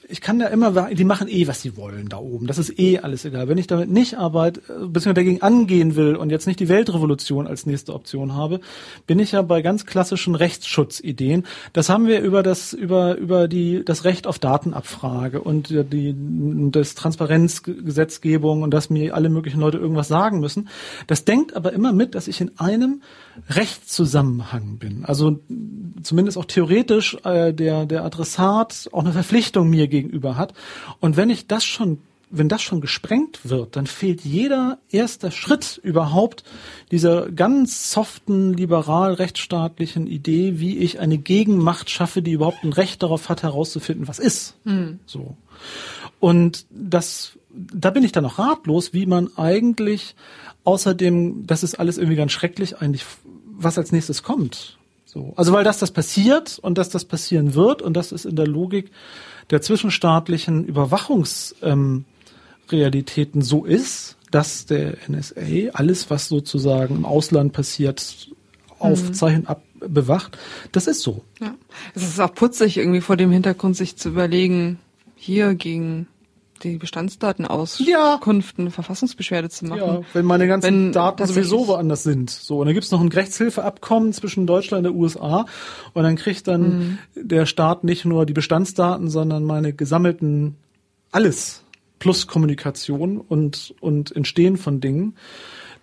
ich 0.07 0.21
kann 0.21 0.39
da 0.39 0.47
immer, 0.47 0.89
die 0.93 1.03
machen 1.03 1.27
eh, 1.27 1.47
was 1.47 1.61
sie 1.61 1.77
wollen 1.77 2.09
da 2.09 2.17
oben. 2.17 2.47
Das 2.47 2.57
ist 2.57 2.77
eh 2.79 2.99
alles 2.99 3.25
egal. 3.25 3.47
Wenn 3.47 3.57
ich 3.57 3.67
damit 3.67 3.89
nicht 3.89 4.17
arbeite, 4.17 4.61
beziehungsweise 4.61 5.13
dagegen 5.13 5.41
angehen 5.41 5.95
will 5.95 6.15
und 6.15 6.29
jetzt 6.29 6.47
nicht 6.47 6.59
die 6.59 6.69
Weltrevolution 6.69 7.47
als 7.47 7.65
nächste 7.65 7.93
Option 7.93 8.33
habe, 8.33 8.59
bin 9.07 9.19
ich 9.19 9.31
ja 9.31 9.41
bei 9.41 9.61
ganz 9.61 9.85
klassischen 9.85 10.35
Rechtsschutzideen. 10.35 11.45
Das 11.73 11.89
haben 11.89 12.07
wir 12.07 12.21
über 12.21 12.43
das, 12.43 12.73
über, 12.73 13.15
über 13.15 13.47
die, 13.47 13.83
das 13.83 14.03
Recht 14.03 14.27
auf 14.27 14.39
Datenabfrage 14.39 15.41
und 15.41 15.69
die, 15.69 16.15
das 16.71 16.95
Transparenzgesetzgebung 16.95 18.61
und 18.61 18.71
dass 18.71 18.89
mir 18.89 19.15
alle 19.15 19.29
möglichen 19.29 19.59
Leute 19.59 19.77
irgendwas 19.77 20.07
sagen 20.07 20.39
müssen. 20.39 20.69
Das 21.07 21.25
denkt 21.25 21.55
aber 21.55 21.73
immer 21.73 21.93
mit, 21.93 22.15
dass 22.15 22.27
ich 22.27 22.41
in 22.41 22.51
einem 22.59 23.01
Rechtszusammenhang 23.49 24.77
bin. 24.77 25.05
Also 25.05 25.39
zumindest 26.03 26.37
auch 26.37 26.45
theoretisch 26.45 27.17
äh, 27.23 27.53
der, 27.53 27.85
der 27.85 28.03
Adressat 28.03 28.89
auch 28.91 29.01
eine 29.01 29.13
Verpflichtung 29.13 29.69
mir 29.69 29.87
gegenüber 29.87 30.37
hat. 30.37 30.53
Und 30.99 31.17
wenn 31.17 31.29
ich 31.29 31.47
das 31.47 31.65
schon 31.65 31.99
wenn 32.29 32.49
das 32.49 32.61
schon 32.61 32.81
gesprengt 32.81 33.49
wird, 33.49 33.75
dann 33.75 33.87
fehlt 33.87 34.21
jeder 34.25 34.79
erste 34.89 35.31
Schritt 35.31 35.79
überhaupt 35.83 36.43
dieser 36.91 37.31
ganz 37.31 37.91
soften, 37.91 38.53
liberal 38.53 39.13
rechtsstaatlichen 39.13 40.07
Idee, 40.07 40.59
wie 40.59 40.77
ich 40.77 40.99
eine 40.99 41.17
Gegenmacht 41.17 41.89
schaffe, 41.89 42.21
die 42.21 42.31
überhaupt 42.31 42.63
ein 42.63 42.73
Recht 42.73 43.03
darauf 43.03 43.29
hat, 43.29 43.43
herauszufinden, 43.43 44.07
was 44.07 44.19
ist. 44.19 44.55
Mhm. 44.63 44.99
So. 45.05 45.37
Und 46.19 46.65
das, 46.69 47.37
da 47.51 47.91
bin 47.91 48.03
ich 48.03 48.11
dann 48.11 48.23
noch 48.23 48.39
ratlos, 48.39 48.93
wie 48.93 49.05
man 49.05 49.29
eigentlich 49.37 50.15
außerdem, 50.65 51.47
das 51.47 51.63
ist 51.63 51.75
alles 51.75 51.97
irgendwie 51.97 52.17
ganz 52.17 52.33
schrecklich, 52.33 52.77
eigentlich, 52.79 53.05
was 53.57 53.77
als 53.77 53.91
nächstes 53.91 54.23
kommt. 54.23 54.77
So. 55.05 55.33
Also 55.37 55.53
weil 55.53 55.63
das 55.63 55.79
das 55.79 55.91
passiert 55.91 56.59
und 56.59 56.77
dass 56.77 56.89
das 56.89 57.05
passieren 57.05 57.53
wird 57.53 57.81
und 57.81 57.93
das 57.93 58.11
ist 58.11 58.25
in 58.25 58.35
der 58.35 58.47
Logik 58.47 58.91
der 59.49 59.61
zwischenstaatlichen 59.61 60.65
Überwachungsrealitäten 60.65 62.05
ähm, 63.41 63.45
so 63.45 63.63
ist, 63.63 64.17
dass 64.31 64.65
der 64.65 64.97
NSA 65.07 65.69
alles, 65.73 66.09
was 66.09 66.27
sozusagen 66.27 66.95
im 66.95 67.05
Ausland 67.05 67.53
passiert, 67.53 68.27
aufzeichnet, 68.79 69.47
ab, 69.47 69.63
bewacht. 69.79 70.37
Das 70.71 70.87
ist 70.87 71.01
so. 71.01 71.23
Ja. 71.39 71.55
Es 71.93 72.03
ist 72.03 72.19
auch 72.19 72.33
putzig, 72.33 72.77
irgendwie 72.77 73.01
vor 73.01 73.15
dem 73.15 73.31
Hintergrund 73.31 73.77
sich 73.77 73.95
zu 73.95 74.09
überlegen, 74.09 74.79
hier 75.15 75.53
gegen 75.53 76.07
die 76.63 76.77
Bestandsdaten 76.77 77.45
Auskünften 77.45 78.65
ja. 78.65 78.71
Verfassungsbeschwerde 78.71 79.49
zu 79.49 79.65
machen. 79.65 79.79
Ja, 79.79 80.01
wenn 80.13 80.25
meine 80.25 80.47
ganzen 80.47 80.67
wenn 80.67 80.91
Daten 80.91 81.25
sowieso 81.25 81.67
woanders 81.67 82.03
sind. 82.03 82.29
So, 82.29 82.59
und 82.59 82.65
dann 82.65 82.73
gibt's 82.73 82.91
noch 82.91 83.01
ein 83.01 83.09
Rechtshilfeabkommen 83.09 84.13
zwischen 84.13 84.47
Deutschland 84.47 84.85
und 84.85 84.93
der 84.93 84.99
USA 84.99 85.45
und 85.93 86.03
dann 86.03 86.15
kriegt 86.15 86.47
dann 86.47 86.61
mhm. 86.61 86.97
der 87.15 87.45
Staat 87.45 87.83
nicht 87.83 88.05
nur 88.05 88.25
die 88.25 88.33
Bestandsdaten, 88.33 89.09
sondern 89.09 89.43
meine 89.43 89.73
gesammelten 89.73 90.55
alles 91.11 91.63
plus 91.99 92.27
Kommunikation 92.27 93.17
und, 93.17 93.73
und 93.79 94.15
Entstehen 94.15 94.57
von 94.57 94.81
Dingen. 94.81 95.15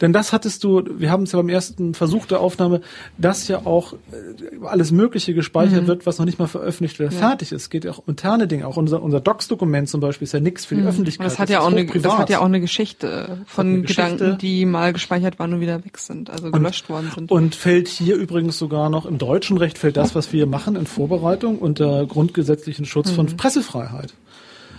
Denn 0.01 0.13
das 0.13 0.33
hattest 0.33 0.65
du, 0.65 0.83
wir 0.99 1.11
haben 1.11 1.25
es 1.25 1.33
ja 1.33 1.39
beim 1.39 1.49
ersten 1.49 1.95
Versuch 1.95 2.27
der 2.27 2.41
Aufnahme, 2.41 2.81
dass 3.19 3.49
ja 3.49 3.67
auch 3.67 3.93
äh, 3.93 4.67
alles 4.67 4.93
Mögliche 4.93 5.35
gespeichert 5.35 5.83
mhm. 5.83 5.87
wird, 5.87 6.07
was 6.07 6.19
noch 6.19 6.27
nicht 6.27 6.39
mal 6.39 6.47
veröffentlicht 6.47 7.01
oder 7.01 7.11
ja. 7.11 7.17
fertig 7.17 7.53
ist. 7.53 7.63
Es 7.63 7.71
geht 7.71 7.85
ja 7.85 7.93
auch 7.93 7.99
um 7.99 8.05
interne 8.09 8.47
Dinge. 8.47 8.67
Auch 8.67 8.77
unser, 8.77 9.03
unser 9.03 9.21
Docs-Dokument 9.21 9.89
zum 9.89 10.01
Beispiel 10.01 10.25
ist 10.25 10.33
ja 10.33 10.41
nichts 10.41 10.65
für 10.65 10.75
die 10.75 10.83
mhm. 10.83 10.89
Öffentlichkeit. 10.89 11.27
Das 11.27 11.39
hat, 11.39 11.51
ja 11.51 11.61
auch 11.61 11.71
eine, 11.71 11.87
das 11.87 12.19
hat 12.19 12.31
ja 12.31 12.41
auch 12.41 12.47
eine 12.47 12.61
Geschichte 12.61 13.39
von 13.47 13.67
eine 13.67 13.83
Gedanken, 13.83 14.19
Geschichte. 14.19 14.39
die 14.41 14.65
mal 14.65 14.93
gespeichert 14.93 15.39
waren 15.39 15.53
und 15.55 15.61
wieder 15.61 15.85
weg 15.85 15.99
sind, 15.99 16.31
also 16.31 16.51
gelöscht 16.51 16.87
und, 16.89 16.95
worden 16.95 17.13
sind. 17.15 17.31
Und 17.31 17.55
fällt 17.55 17.89
hier 17.89 18.17
übrigens 18.17 18.59
sogar 18.59 18.91
noch 18.91 19.07
im 19.07 19.19
deutschen 19.19 19.57
Recht 19.59 19.79
fällt 19.79 19.97
das, 19.97 20.15
was 20.15 20.33
wir 20.33 20.47
machen 20.47 20.77
in 20.77 20.87
Vorbereitung 20.87 21.59
unter 21.59 22.07
grundgesetzlichen 22.07 22.85
Schutz 22.85 23.11
mhm. 23.11 23.17
von 23.17 23.37
Pressefreiheit. 23.37 24.15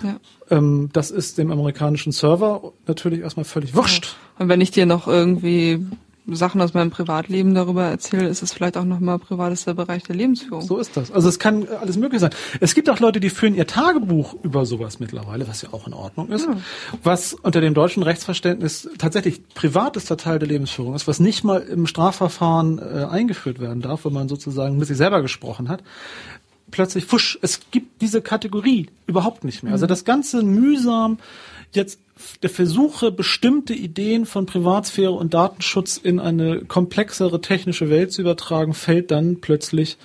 Ja. 0.03 0.17
Ähm, 0.53 0.89
das 0.93 1.11
ist 1.11 1.37
dem 1.37 1.51
amerikanischen 1.51 2.11
Server 2.11 2.73
natürlich 2.87 3.21
erstmal 3.21 3.45
völlig 3.45 3.75
wurscht. 3.75 4.15
Und 4.37 4.49
wenn 4.49 4.61
ich 4.61 4.71
dir 4.71 4.85
noch 4.85 5.07
irgendwie 5.07 5.85
Sachen 6.27 6.61
aus 6.61 6.73
meinem 6.73 6.89
Privatleben 6.89 7.53
darüber 7.53 7.83
erzähle, 7.83 8.29
ist 8.29 8.43
es 8.43 8.53
vielleicht 8.53 8.77
auch 8.77 8.85
nochmal 8.85 9.19
privatester 9.19 9.73
Bereich 9.73 10.03
der 10.03 10.15
Lebensführung. 10.15 10.61
So 10.61 10.77
ist 10.77 10.95
das. 10.95 11.11
Also 11.11 11.27
es 11.27 11.37
kann 11.37 11.67
alles 11.81 11.97
möglich 11.97 12.21
sein. 12.21 12.31
Es 12.61 12.75
gibt 12.75 12.89
auch 12.89 12.99
Leute, 12.99 13.19
die 13.19 13.29
führen 13.29 13.55
ihr 13.55 13.67
Tagebuch 13.67 14.35
über 14.41 14.65
sowas 14.65 14.99
mittlerweile, 15.01 15.47
was 15.47 15.63
ja 15.63 15.69
auch 15.73 15.85
in 15.85 15.93
Ordnung 15.93 16.29
ist, 16.29 16.45
ja. 16.47 16.55
was 17.03 17.33
unter 17.33 17.59
dem 17.59 17.73
deutschen 17.73 18.03
Rechtsverständnis 18.03 18.89
tatsächlich 18.97 19.45
privatester 19.49 20.15
Teil 20.15 20.39
der 20.39 20.47
Lebensführung 20.47 20.95
ist, 20.95 21.07
was 21.07 21.19
nicht 21.19 21.43
mal 21.43 21.59
im 21.61 21.87
Strafverfahren 21.87 22.79
äh, 22.79 23.05
eingeführt 23.09 23.59
werden 23.59 23.81
darf, 23.81 24.05
wenn 24.05 24.13
man 24.13 24.29
sozusagen 24.29 24.77
mit 24.77 24.87
sich 24.87 24.97
selber 24.97 25.21
gesprochen 25.21 25.67
hat 25.67 25.83
plötzlich, 26.73 27.05
fusch, 27.05 27.39
es 27.41 27.61
gibt 27.71 28.01
diese 28.01 28.21
Kategorie 28.21 28.87
überhaupt 29.07 29.45
nicht 29.45 29.63
mehr. 29.63 29.71
Also 29.71 29.85
mhm. 29.85 29.89
das 29.89 30.03
ganze 30.03 30.43
mühsam 30.43 31.19
jetzt 31.71 31.99
der 32.41 32.49
Versuche, 32.49 33.11
bestimmte 33.11 33.73
Ideen 33.73 34.25
von 34.25 34.45
Privatsphäre 34.45 35.11
und 35.11 35.33
Datenschutz 35.33 35.97
in 35.97 36.19
eine 36.19 36.65
komplexere 36.65 37.41
technische 37.41 37.89
Welt 37.89 38.11
zu 38.11 38.21
übertragen, 38.21 38.73
fällt 38.73 39.11
dann 39.11 39.39
plötzlich 39.39 39.97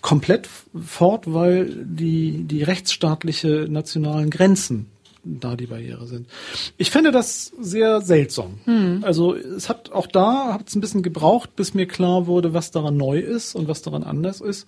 komplett 0.00 0.48
fort, 0.84 1.32
weil 1.32 1.66
die, 1.84 2.44
die 2.44 2.62
rechtsstaatliche 2.62 3.66
nationalen 3.68 4.30
Grenzen 4.30 4.86
da 5.26 5.56
die 5.56 5.66
Barriere 5.66 6.06
sind. 6.06 6.28
Ich 6.76 6.90
finde 6.90 7.10
das 7.10 7.52
sehr 7.60 8.00
seltsam. 8.00 8.58
Hm. 8.64 9.02
Also 9.02 9.34
es 9.34 9.68
hat 9.68 9.92
auch 9.92 10.06
da 10.06 10.54
hat 10.54 10.68
es 10.68 10.76
ein 10.76 10.80
bisschen 10.80 11.02
gebraucht, 11.02 11.56
bis 11.56 11.74
mir 11.74 11.86
klar 11.86 12.26
wurde, 12.26 12.54
was 12.54 12.70
daran 12.70 12.96
neu 12.96 13.18
ist 13.18 13.54
und 13.54 13.68
was 13.68 13.82
daran 13.82 14.04
anders 14.04 14.40
ist. 14.40 14.66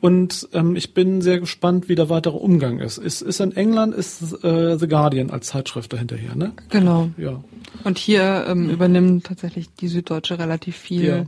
Und 0.00 0.48
ähm, 0.52 0.76
ich 0.76 0.94
bin 0.94 1.22
sehr 1.22 1.40
gespannt, 1.40 1.88
wie 1.88 1.94
der 1.94 2.08
weitere 2.08 2.36
Umgang 2.36 2.80
ist. 2.80 2.98
Ist, 2.98 3.22
ist 3.22 3.40
in 3.40 3.56
England 3.56 3.94
ist 3.94 4.44
äh, 4.44 4.78
The 4.78 4.88
Guardian 4.88 5.30
als 5.30 5.46
Zeitschrift 5.48 5.92
dahinterher, 5.92 6.34
ne? 6.34 6.52
Genau. 6.68 7.10
Ja. 7.16 7.42
Und 7.84 7.98
hier 7.98 8.44
ähm, 8.48 8.70
übernimmt 8.70 9.26
tatsächlich 9.26 9.72
die 9.74 9.88
Süddeutsche 9.88 10.38
relativ 10.38 10.76
viel 10.76 11.06
ja. 11.06 11.24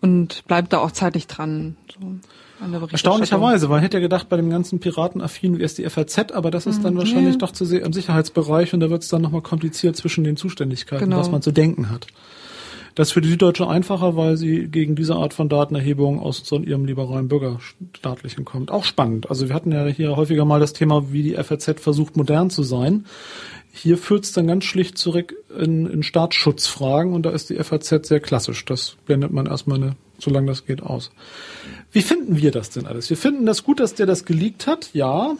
und 0.00 0.44
bleibt 0.46 0.72
da 0.72 0.78
auch 0.78 0.92
zeitlich 0.92 1.26
dran. 1.26 1.76
So. 1.92 2.14
Erstaunlicherweise, 2.90 3.68
man 3.68 3.80
hätte 3.80 3.98
ja 3.98 4.00
gedacht, 4.00 4.28
bei 4.28 4.36
dem 4.36 4.50
ganzen 4.50 4.80
Piratenaffin 4.80 5.54
wäre 5.54 5.64
es 5.64 5.74
die 5.74 5.88
FAZ, 5.88 6.32
aber 6.32 6.50
das 6.50 6.66
ist 6.66 6.84
dann 6.84 6.94
mhm. 6.94 6.98
wahrscheinlich 6.98 7.38
doch 7.38 7.52
zu 7.52 7.64
sehr 7.64 7.84
im 7.84 7.92
Sicherheitsbereich 7.92 8.74
und 8.74 8.80
da 8.80 8.90
wird 8.90 9.02
es 9.02 9.08
dann 9.08 9.22
nochmal 9.22 9.42
kompliziert 9.42 9.96
zwischen 9.96 10.24
den 10.24 10.36
Zuständigkeiten, 10.36 11.04
genau. 11.04 11.18
was 11.18 11.30
man 11.30 11.42
zu 11.42 11.52
denken 11.52 11.90
hat. 11.90 12.08
Das 12.98 13.08
ist 13.08 13.12
für 13.12 13.20
die 13.20 13.28
Süddeutsche 13.28 13.68
einfacher, 13.68 14.16
weil 14.16 14.36
sie 14.36 14.66
gegen 14.66 14.96
diese 14.96 15.14
Art 15.14 15.32
von 15.32 15.48
Datenerhebung 15.48 16.18
aus 16.18 16.42
so 16.44 16.58
ihrem 16.58 16.84
liberalen 16.84 17.28
Bürgerstaatlichen 17.28 18.44
kommt. 18.44 18.72
Auch 18.72 18.82
spannend. 18.82 19.30
Also 19.30 19.46
wir 19.48 19.54
hatten 19.54 19.70
ja 19.70 19.86
hier 19.86 20.16
häufiger 20.16 20.44
mal 20.44 20.58
das 20.58 20.72
Thema, 20.72 21.12
wie 21.12 21.22
die 21.22 21.34
FAZ 21.34 21.80
versucht, 21.80 22.16
modern 22.16 22.50
zu 22.50 22.64
sein. 22.64 23.06
Hier 23.70 23.98
führt 23.98 24.24
es 24.24 24.32
dann 24.32 24.48
ganz 24.48 24.64
schlicht 24.64 24.98
zurück 24.98 25.36
in, 25.56 25.86
in 25.86 26.02
Staatsschutzfragen 26.02 27.12
und 27.12 27.22
da 27.22 27.30
ist 27.30 27.50
die 27.50 27.62
FAZ 27.62 28.08
sehr 28.08 28.18
klassisch. 28.18 28.64
Das 28.64 28.96
blendet 29.06 29.30
man 29.30 29.46
erstmal, 29.46 29.80
eine, 29.80 29.96
solange 30.18 30.48
das 30.48 30.66
geht, 30.66 30.82
aus. 30.82 31.12
Wie 31.92 32.02
finden 32.02 32.36
wir 32.36 32.50
das 32.50 32.70
denn 32.70 32.86
alles? 32.86 33.08
Wir 33.10 33.16
finden 33.16 33.46
das 33.46 33.64
gut, 33.64 33.80
dass 33.80 33.94
der 33.94 34.06
das 34.06 34.24
geleakt 34.24 34.66
hat, 34.66 34.90
ja, 34.92 35.34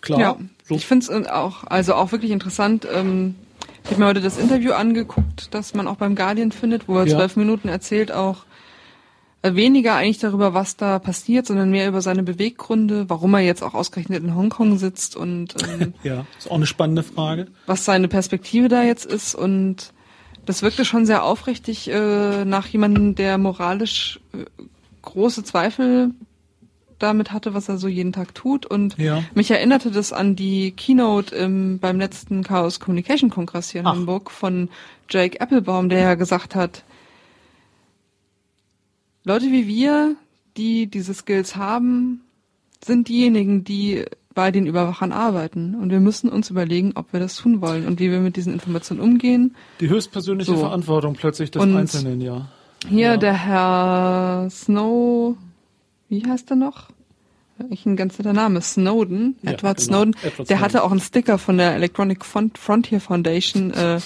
klar. 0.00 0.20
Ja, 0.20 0.36
so. 0.64 0.74
ich 0.74 0.86
finde 0.86 1.06
es 1.06 1.26
auch, 1.28 1.64
also 1.64 1.94
auch 1.94 2.12
wirklich 2.12 2.30
interessant. 2.30 2.86
Ähm, 2.92 3.34
ich 3.84 3.90
habe 3.90 4.00
mir 4.00 4.06
heute 4.06 4.20
das 4.20 4.38
Interview 4.38 4.72
angeguckt, 4.72 5.48
das 5.52 5.74
man 5.74 5.88
auch 5.88 5.96
beim 5.96 6.14
Guardian 6.14 6.52
findet, 6.52 6.88
wo 6.88 6.98
er 6.98 7.06
ja. 7.06 7.16
zwölf 7.16 7.36
Minuten 7.36 7.68
erzählt, 7.68 8.12
auch 8.12 8.44
äh, 9.42 9.54
weniger 9.54 9.96
eigentlich 9.96 10.18
darüber, 10.18 10.54
was 10.54 10.76
da 10.76 11.00
passiert, 11.00 11.46
sondern 11.46 11.70
mehr 11.70 11.88
über 11.88 12.00
seine 12.00 12.22
Beweggründe, 12.22 13.10
warum 13.10 13.34
er 13.34 13.40
jetzt 13.40 13.62
auch 13.62 13.74
ausgerechnet 13.74 14.22
in 14.22 14.36
Hongkong 14.36 14.78
sitzt 14.78 15.16
und 15.16 15.54
ähm, 15.68 15.94
ja, 16.04 16.26
ist 16.38 16.48
auch 16.48 16.56
eine 16.56 16.66
spannende 16.66 17.02
Frage. 17.02 17.48
Was 17.66 17.84
seine 17.84 18.06
Perspektive 18.06 18.68
da 18.68 18.84
jetzt 18.84 19.04
ist 19.04 19.34
und 19.34 19.92
das 20.46 20.62
wirkte 20.62 20.84
schon 20.84 21.06
sehr 21.06 21.24
aufrichtig 21.24 21.88
äh, 21.88 22.44
nach 22.44 22.66
jemandem, 22.68 23.14
der 23.14 23.36
moralisch 23.38 24.20
äh, 24.32 24.44
große 25.02 25.44
Zweifel 25.44 26.10
damit 27.02 27.32
hatte, 27.32 27.54
was 27.54 27.68
er 27.68 27.78
so 27.78 27.88
jeden 27.88 28.12
Tag 28.12 28.34
tut. 28.34 28.64
Und 28.64 28.96
ja. 28.98 29.22
mich 29.34 29.50
erinnerte 29.50 29.90
das 29.90 30.12
an 30.12 30.36
die 30.36 30.72
Keynote 30.72 31.34
im, 31.34 31.78
beim 31.78 31.98
letzten 31.98 32.42
Chaos 32.42 32.80
Communication 32.80 33.30
Kongress 33.30 33.70
hier 33.70 33.80
in 33.80 33.86
Ach. 33.86 33.94
Hamburg 33.94 34.30
von 34.30 34.68
Jake 35.10 35.40
Applebaum, 35.40 35.88
der 35.88 36.00
ja 36.00 36.14
gesagt 36.14 36.54
hat, 36.54 36.84
Leute 39.24 39.46
wie 39.46 39.66
wir, 39.66 40.16
die 40.56 40.86
diese 40.86 41.14
Skills 41.14 41.56
haben, 41.56 42.22
sind 42.84 43.08
diejenigen, 43.08 43.64
die 43.64 44.04
bei 44.34 44.50
den 44.50 44.66
Überwachern 44.66 45.12
arbeiten. 45.12 45.74
Und 45.74 45.90
wir 45.90 46.00
müssen 46.00 46.28
uns 46.28 46.50
überlegen, 46.50 46.92
ob 46.94 47.12
wir 47.12 47.20
das 47.20 47.36
tun 47.36 47.60
wollen 47.60 47.86
und 47.86 48.00
wie 48.00 48.10
wir 48.10 48.20
mit 48.20 48.36
diesen 48.36 48.52
Informationen 48.52 49.00
umgehen. 49.00 49.54
Die 49.80 49.88
höchstpersönliche 49.88 50.52
so. 50.52 50.56
Verantwortung 50.56 51.14
plötzlich 51.14 51.50
des 51.50 51.62
und 51.62 51.76
Einzelnen, 51.76 52.20
ja. 52.20 52.48
Hier 52.88 53.06
ja. 53.06 53.16
der 53.16 53.34
Herr 53.34 54.48
Snow, 54.50 55.36
wie 56.08 56.24
heißt 56.26 56.50
er 56.50 56.56
noch? 56.56 56.88
Ich 57.70 57.86
ein 57.86 57.96
ganz 57.96 58.18
netter 58.18 58.32
Name, 58.32 58.60
Snowden, 58.60 59.36
ja, 59.42 59.52
Edward 59.52 59.78
genau. 59.78 59.86
Snowden. 59.86 60.16
Edward 60.16 60.38
der 60.38 60.44
Snowden. 60.44 60.60
hatte 60.62 60.84
auch 60.84 60.90
einen 60.90 61.00
Sticker 61.00 61.38
von 61.38 61.58
der 61.58 61.74
Electronic 61.74 62.24
Frontier 62.24 63.00
Foundation 63.00 63.72
äh, 63.72 64.00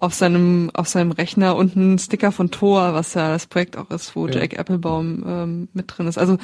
auf 0.00 0.12
seinem 0.12 0.70
auf 0.74 0.88
seinem 0.88 1.12
Rechner 1.12 1.56
und 1.56 1.76
einen 1.76 1.98
Sticker 1.98 2.30
von 2.30 2.50
Tor, 2.50 2.92
was 2.92 3.14
ja 3.14 3.30
das 3.30 3.46
Projekt 3.46 3.76
auch 3.76 3.90
ist, 3.90 4.14
wo 4.16 4.26
ja. 4.26 4.34
Jack 4.34 4.58
Applebaum 4.58 5.24
ähm, 5.26 5.68
mit 5.72 5.86
drin 5.88 6.08
ist. 6.08 6.18
Also 6.18 6.36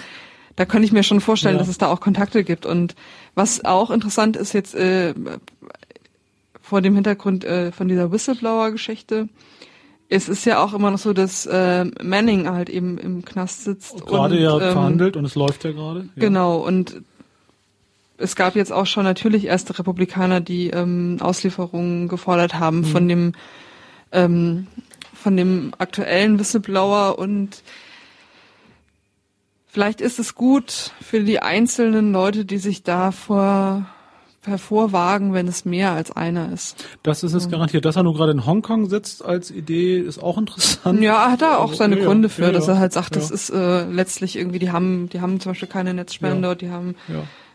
da 0.56 0.64
könnte 0.64 0.86
ich 0.86 0.92
mir 0.92 1.02
schon 1.02 1.20
vorstellen, 1.20 1.56
ja. 1.56 1.58
dass 1.58 1.68
es 1.68 1.78
da 1.78 1.88
auch 1.88 2.00
Kontakte 2.00 2.44
gibt. 2.44 2.66
Und 2.66 2.94
was 3.34 3.64
auch 3.64 3.90
interessant 3.90 4.36
ist 4.36 4.52
jetzt 4.52 4.74
äh, 4.74 5.14
vor 6.60 6.80
dem 6.80 6.94
Hintergrund 6.94 7.44
äh, 7.44 7.72
von 7.72 7.88
dieser 7.88 8.12
Whistleblower-Geschichte, 8.12 9.28
es 10.10 10.28
ist 10.28 10.44
ja 10.44 10.62
auch 10.62 10.74
immer 10.74 10.90
noch 10.90 10.98
so, 10.98 11.12
dass 11.12 11.46
äh, 11.46 11.84
Manning 12.02 12.48
halt 12.50 12.68
eben 12.68 12.98
im 12.98 13.24
Knast 13.24 13.64
sitzt. 13.64 14.04
Gerade 14.06 14.34
und, 14.34 14.42
ja 14.42 14.54
ähm, 14.60 14.72
verhandelt 14.72 15.16
und 15.16 15.24
es 15.24 15.36
läuft 15.36 15.64
ja 15.64 15.72
gerade. 15.72 16.00
Ja. 16.00 16.06
Genau, 16.16 16.56
und 16.56 17.02
es 18.18 18.36
gab 18.36 18.56
jetzt 18.56 18.72
auch 18.72 18.86
schon 18.86 19.04
natürlich 19.04 19.46
erste 19.46 19.78
Republikaner, 19.78 20.40
die 20.40 20.70
ähm, 20.70 21.18
Auslieferungen 21.20 22.08
gefordert 22.08 22.54
haben 22.54 22.78
mhm. 22.78 22.84
von 22.84 23.08
dem 23.08 23.32
ähm, 24.12 24.66
von 25.14 25.36
dem 25.36 25.72
aktuellen 25.78 26.38
Whistleblower 26.38 27.18
und 27.18 27.62
Vielleicht 29.72 30.00
ist 30.00 30.18
es 30.18 30.34
gut 30.34 30.90
für 31.00 31.20
die 31.20 31.38
einzelnen 31.38 32.12
Leute, 32.12 32.44
die 32.44 32.58
sich 32.58 32.82
da 32.82 33.12
vor 33.12 33.86
hervorwagen, 34.42 35.34
wenn 35.34 35.48
es 35.48 35.64
mehr 35.64 35.92
als 35.92 36.10
einer 36.10 36.52
ist. 36.52 36.84
Das 37.02 37.22
ist 37.22 37.34
es 37.34 37.44
ja. 37.44 37.50
garantiert. 37.50 37.84
Dass 37.84 37.96
er 37.96 38.02
nur 38.02 38.14
gerade 38.14 38.32
in 38.32 38.46
Hongkong 38.46 38.88
sitzt 38.88 39.24
als 39.24 39.50
Idee, 39.50 39.98
ist 39.98 40.22
auch 40.22 40.38
interessant. 40.38 41.02
Ja, 41.02 41.30
hat 41.30 41.42
er 41.42 41.60
auch 41.60 41.74
seine 41.74 41.98
ja, 41.98 42.04
Gründe 42.04 42.28
für, 42.28 42.44
ja, 42.44 42.52
dass 42.52 42.68
er 42.68 42.78
halt 42.78 42.92
sagt, 42.92 43.16
das 43.16 43.30
ist 43.30 43.50
äh, 43.50 43.84
letztlich 43.84 44.36
irgendwie, 44.36 44.58
die 44.58 44.70
haben, 44.70 45.08
die 45.10 45.20
haben 45.20 45.40
zum 45.40 45.50
Beispiel 45.50 45.68
keine 45.68 45.92
Netzsperren 45.92 46.40
dort, 46.42 46.62
die 46.62 46.70
haben 46.70 46.94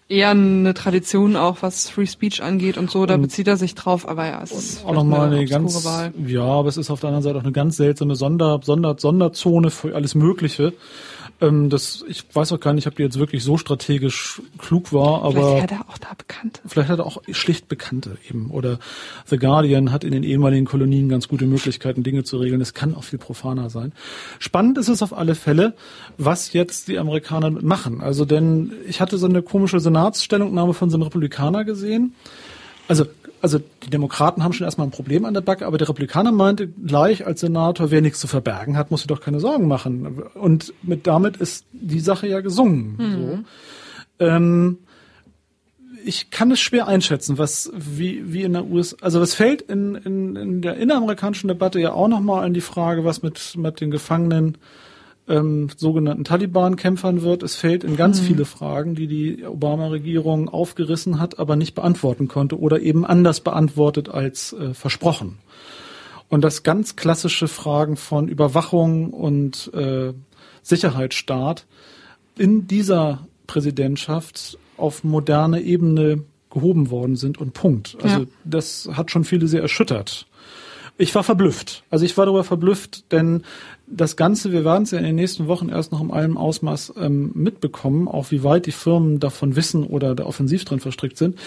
eher 0.08 0.30
eine 0.30 0.74
Tradition 0.74 1.36
auch, 1.36 1.58
was 1.62 1.90
Free 1.90 2.06
Speech 2.06 2.44
angeht 2.44 2.78
und 2.78 2.92
so, 2.92 3.06
da 3.06 3.16
und 3.16 3.24
bezieht 3.24 3.48
er 3.48 3.58
sich 3.58 3.74
drauf, 3.74 4.08
aber 4.08 4.28
ja, 4.28 4.42
es 4.44 4.52
ist 4.52 4.86
auch 4.86 4.94
nochmal 4.94 5.28
eine, 5.28 5.38
eine 5.38 5.46
ganz, 5.46 5.84
Wahl. 5.84 6.14
ja, 6.28 6.44
aber 6.44 6.70
es 6.70 6.78
ist 6.78 6.92
auf 6.92 7.00
der 7.00 7.08
anderen 7.10 7.24
Seite 7.24 7.40
auch 7.40 7.44
eine 7.44 7.52
ganz 7.52 7.78
seltsame 7.78 8.16
Sonder, 8.16 8.60
Sonder, 8.64 8.96
Sonderzone 8.98 9.72
für 9.72 9.96
alles 9.96 10.14
Mögliche. 10.14 10.74
Ähm, 11.42 11.70
das, 11.70 12.04
ich 12.08 12.24
weiß 12.34 12.54
auch 12.54 12.60
gar 12.60 12.74
nicht, 12.74 12.88
ob 12.88 12.96
die 12.96 13.04
jetzt 13.04 13.20
wirklich 13.20 13.44
so 13.44 13.58
strategisch 13.58 14.42
klug 14.58 14.94
war, 14.94 15.24
aber. 15.24 15.58
Vielleicht 15.58 15.64
hat 15.64 15.72
er 15.72 15.90
auch 15.90 15.98
da 15.98 16.14
Bekannte. 16.18 16.62
Vielleicht 16.66 16.90
hat 16.90 17.00
er 17.00 17.06
auch 17.06 17.22
schlicht 17.32 17.68
Bekannte 17.68 18.18
eben. 18.30 18.50
Oder 18.52 18.80
The 19.26 19.38
Guardian 19.38 19.92
hat 19.92 20.04
in 20.04 20.12
den 20.12 20.24
ehemaligen 20.24 20.66
Kolonien 20.66 21.10
ganz 21.10 21.28
gute 21.28 21.46
Möglichkeiten, 21.46 22.04
Dinge 22.04 22.24
zu 22.24 22.38
regeln. 22.38 22.62
Es 22.62 22.74
kann 22.74 22.96
auch 22.96 23.04
viel 23.04 23.20
profaner 23.20 23.70
sein. 23.70 23.92
Spannend 24.40 24.78
ist 24.78 24.88
es 24.88 25.04
auf 25.04 25.16
alle 25.16 25.36
Fälle, 25.36 25.74
was 26.18 26.54
jetzt 26.54 26.88
die 26.88 26.98
Amerikaner 26.98 27.52
machen. 27.52 28.02
Also, 28.02 28.26
denn 28.26 28.72
ich 28.88 29.02
hatte 29.02 29.18
so 29.18 29.28
eine 29.28 29.42
komische 29.42 29.80
Senatsstellungnahme 29.80 30.74
von 30.74 30.90
so 30.90 30.96
einem 30.96 31.04
Republikaner 31.04 31.66
gesehen. 31.66 32.16
Also 32.88 33.06
also 33.46 33.60
die 33.60 33.92
Demokraten 33.92 34.44
haben 34.44 34.54
schon 34.54 34.66
erstmal 34.66 34.88
ein 34.88 34.92
Problem 34.92 35.24
an 35.24 35.36
der 35.36 35.42
Backe, 35.42 35.68
aber 35.68 35.78
der 35.78 35.88
Republikaner 35.88 36.32
meinte 36.32 36.68
gleich 36.68 37.28
als 37.28 37.42
Senator, 37.42 37.92
wer 37.92 38.02
nichts 38.02 38.20
zu 38.20 38.26
verbergen 38.26 38.76
hat, 38.76 38.90
muss 38.90 39.02
sich 39.02 39.08
doch 39.08 39.22
keine 39.22 39.40
Sorgen 39.40 39.68
machen. 39.68 40.24
Und 40.34 40.74
mit 40.82 41.06
damit 41.06 41.38
ist 41.38 41.64
die 41.72 42.00
Sache 42.00 42.28
ja 42.28 42.42
gesungen. 42.42 42.96
Mhm. 42.98 43.46
So. 44.18 44.26
Ähm, 44.26 44.78
ich 46.04 46.32
kann 46.32 46.50
es 46.50 46.60
schwer 46.60 46.88
einschätzen, 46.88 47.38
was 47.38 47.72
wie 47.76 48.34
wie 48.34 48.42
in 48.42 48.54
der 48.54 48.66
USA, 48.66 48.98
also 49.02 49.22
was 49.22 49.36
fällt 49.36 49.62
in, 49.62 49.94
in, 49.94 50.36
in 50.36 50.62
der 50.64 50.78
inneramerikanischen 50.78 51.48
Debatte 51.48 51.80
ja 51.80 51.94
auch 51.94 52.08
nochmal 52.08 52.46
an 52.46 52.56
die 52.56 52.62
Frage, 52.62 53.06
was 53.06 53.22
mit 53.22 53.56
mit 53.58 53.80
den 53.80 53.92
Gefangenen 53.92 54.58
ähm, 55.28 55.70
sogenannten 55.76 56.24
Taliban-Kämpfern 56.24 57.22
wird. 57.22 57.44
Es 57.44 57.56
fällt 57.56 57.84
in 57.84 57.96
ganz 57.96 58.22
mhm. 58.22 58.26
viele 58.26 58.46
Fragen, 58.46 58.96
die 58.96 59.08
die 59.08 59.46
Obama-Regierung 59.46 60.50
aufgerissen 60.50 61.20
hat, 61.20 61.40
aber 61.40 61.56
nicht 61.56 61.76
beantworten 61.76 62.28
konnte 62.28 62.60
oder 62.60 62.80
eben 62.80 63.06
anders 63.06 63.40
beantwortet 63.40 64.10
als 64.10 64.54
äh, 64.54 64.74
versprochen. 64.74 65.40
Und 66.30 66.42
das 66.44 66.64
ganz 66.64 66.96
klassische 66.96 67.48
Fragen 67.48 67.98
von 67.98 68.28
Überwachung 68.28 69.12
und 69.12 69.72
äh, 69.74 70.14
Sicherheitsstaat 70.64 71.66
in 72.38 72.68
dieser 72.68 73.28
Präsidentschaft 73.48 74.58
auf 74.78 75.04
moderne 75.04 75.62
Ebene 75.62 76.24
gehoben 76.50 76.90
worden 76.90 77.16
sind 77.16 77.38
und 77.38 77.54
Punkt. 77.54 77.98
Also 78.02 78.22
ja. 78.22 78.28
das 78.44 78.90
hat 78.94 79.12
schon 79.12 79.24
viele 79.24 79.48
sehr 79.48 79.62
erschüttert. 79.62 80.26
Ich 80.98 81.14
war 81.14 81.24
verblüfft. 81.24 81.84
Also 81.90 82.06
ich 82.06 82.18
war 82.18 82.26
darüber 82.26 82.46
verblüfft, 82.46 83.12
denn 83.12 83.44
das 83.88 84.16
Ganze, 84.16 84.52
wir 84.52 84.66
werden 84.66 84.84
es 84.84 84.92
ja 84.92 84.98
in 84.98 85.04
den 85.04 85.16
nächsten 85.16 85.48
Wochen 85.48 85.70
erst 85.70 85.92
noch 85.92 86.02
in 86.02 86.12
allem 86.12 86.38
Ausmaß 86.38 86.94
ähm, 86.98 87.32
mitbekommen, 87.36 88.08
auch 88.08 88.32
wie 88.32 88.44
weit 88.44 88.66
die 88.66 88.72
Firmen 88.72 89.20
davon 89.20 89.56
wissen 89.56 89.84
oder 89.84 90.16
da 90.16 90.26
offensiv 90.26 90.66
drin 90.66 90.80
verstrickt 90.80 91.18
sind, 91.18 91.38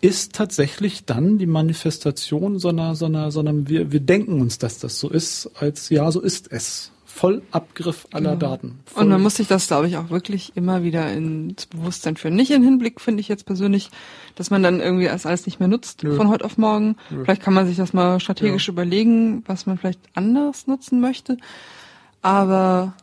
ist 0.00 0.32
tatsächlich 0.32 1.04
dann 1.04 1.38
die 1.38 1.46
Manifestation 1.46 2.58
so 2.58 2.68
einer, 2.68 2.94
so 2.94 3.06
einer, 3.06 3.30
so 3.30 3.40
einer 3.40 3.68
wir, 3.68 3.92
wir 3.92 4.00
denken 4.00 4.40
uns, 4.40 4.58
dass 4.58 4.78
das 4.78 4.98
so 4.98 5.08
ist, 5.10 5.50
als 5.58 5.90
ja, 5.90 6.10
so 6.10 6.20
ist 6.20 6.50
es. 6.50 6.92
Vollabgriff 7.04 8.08
aller 8.10 8.36
genau. 8.36 8.52
Daten. 8.52 8.80
Voll. 8.86 9.02
Und 9.02 9.10
man 9.10 9.22
muss 9.22 9.36
sich 9.36 9.46
das, 9.46 9.66
glaube 9.66 9.86
ich, 9.86 9.98
auch 9.98 10.08
wirklich 10.08 10.52
immer 10.56 10.82
wieder 10.82 11.12
ins 11.12 11.66
Bewusstsein 11.66 12.16
führen. 12.16 12.34
Nicht 12.34 12.50
in 12.50 12.62
Hinblick, 12.62 13.02
finde 13.02 13.20
ich 13.20 13.28
jetzt 13.28 13.44
persönlich, 13.44 13.90
dass 14.34 14.50
man 14.50 14.62
dann 14.62 14.80
irgendwie 14.80 15.04
das 15.04 15.26
alles 15.26 15.44
nicht 15.44 15.60
mehr 15.60 15.68
nutzt 15.68 16.02
Nö. 16.02 16.16
von 16.16 16.28
heute 16.28 16.46
auf 16.46 16.56
morgen. 16.56 16.96
Nö. 17.10 17.22
Vielleicht 17.22 17.42
kann 17.42 17.52
man 17.52 17.66
sich 17.66 17.76
das 17.76 17.92
mal 17.92 18.18
strategisch 18.18 18.66
ja. 18.66 18.72
überlegen, 18.72 19.44
was 19.46 19.66
man 19.66 19.76
vielleicht 19.76 20.00
anders 20.14 20.66
nutzen 20.66 21.00
möchte. 21.00 21.36
Aber 22.22 22.94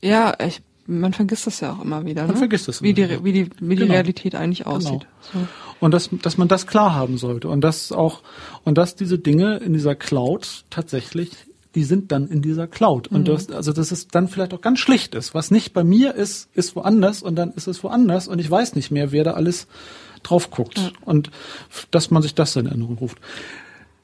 ja, 0.00 0.34
ich, 0.44 0.62
man 0.86 1.12
vergisst 1.12 1.46
das 1.46 1.60
ja 1.60 1.72
auch 1.72 1.82
immer 1.82 2.04
wieder. 2.04 2.22
Man 2.22 2.32
ne? 2.32 2.36
vergisst 2.36 2.68
das. 2.68 2.82
Wie 2.82 2.94
die, 2.94 3.22
wie 3.24 3.32
die, 3.32 3.50
wie 3.60 3.76
die 3.76 3.82
genau. 3.82 3.92
Realität 3.92 4.34
eigentlich 4.34 4.64
genau. 4.64 4.76
aussieht. 4.76 5.06
Genau. 5.32 5.44
So. 5.44 5.48
Und 5.80 5.92
dass, 5.92 6.10
dass 6.22 6.38
man 6.38 6.48
das 6.48 6.66
klar 6.66 6.94
haben 6.94 7.18
sollte 7.18 7.48
und 7.48 7.62
dass 7.62 7.90
auch 7.90 8.22
und 8.64 8.76
dass 8.76 8.96
diese 8.96 9.18
Dinge 9.18 9.56
in 9.58 9.72
dieser 9.72 9.94
Cloud 9.94 10.64
tatsächlich 10.68 11.30
die 11.74 11.84
sind 11.84 12.10
dann 12.10 12.26
in 12.28 12.42
dieser 12.42 12.66
Cloud. 12.66 13.08
Und 13.08 13.22
mhm. 13.22 13.24
das, 13.32 13.50
also 13.50 13.72
das 13.72 13.92
ist 13.92 14.14
dann 14.14 14.28
vielleicht 14.28 14.52
auch 14.54 14.60
ganz 14.60 14.80
schlicht 14.80 15.14
ist. 15.14 15.34
Was 15.34 15.50
nicht 15.50 15.72
bei 15.72 15.84
mir 15.84 16.14
ist, 16.14 16.48
ist 16.54 16.74
woanders 16.74 17.22
und 17.22 17.36
dann 17.36 17.52
ist 17.52 17.68
es 17.68 17.84
woanders 17.84 18.28
und 18.28 18.38
ich 18.38 18.50
weiß 18.50 18.74
nicht 18.74 18.90
mehr, 18.90 19.12
wer 19.12 19.24
da 19.24 19.32
alles 19.32 19.66
drauf 20.22 20.50
guckt. 20.50 20.78
Ja. 20.78 20.90
Und 21.04 21.30
dass 21.90 22.10
man 22.10 22.22
sich 22.22 22.34
das 22.34 22.56
in 22.56 22.66
Erinnerung 22.66 22.98
ruft. 22.98 23.18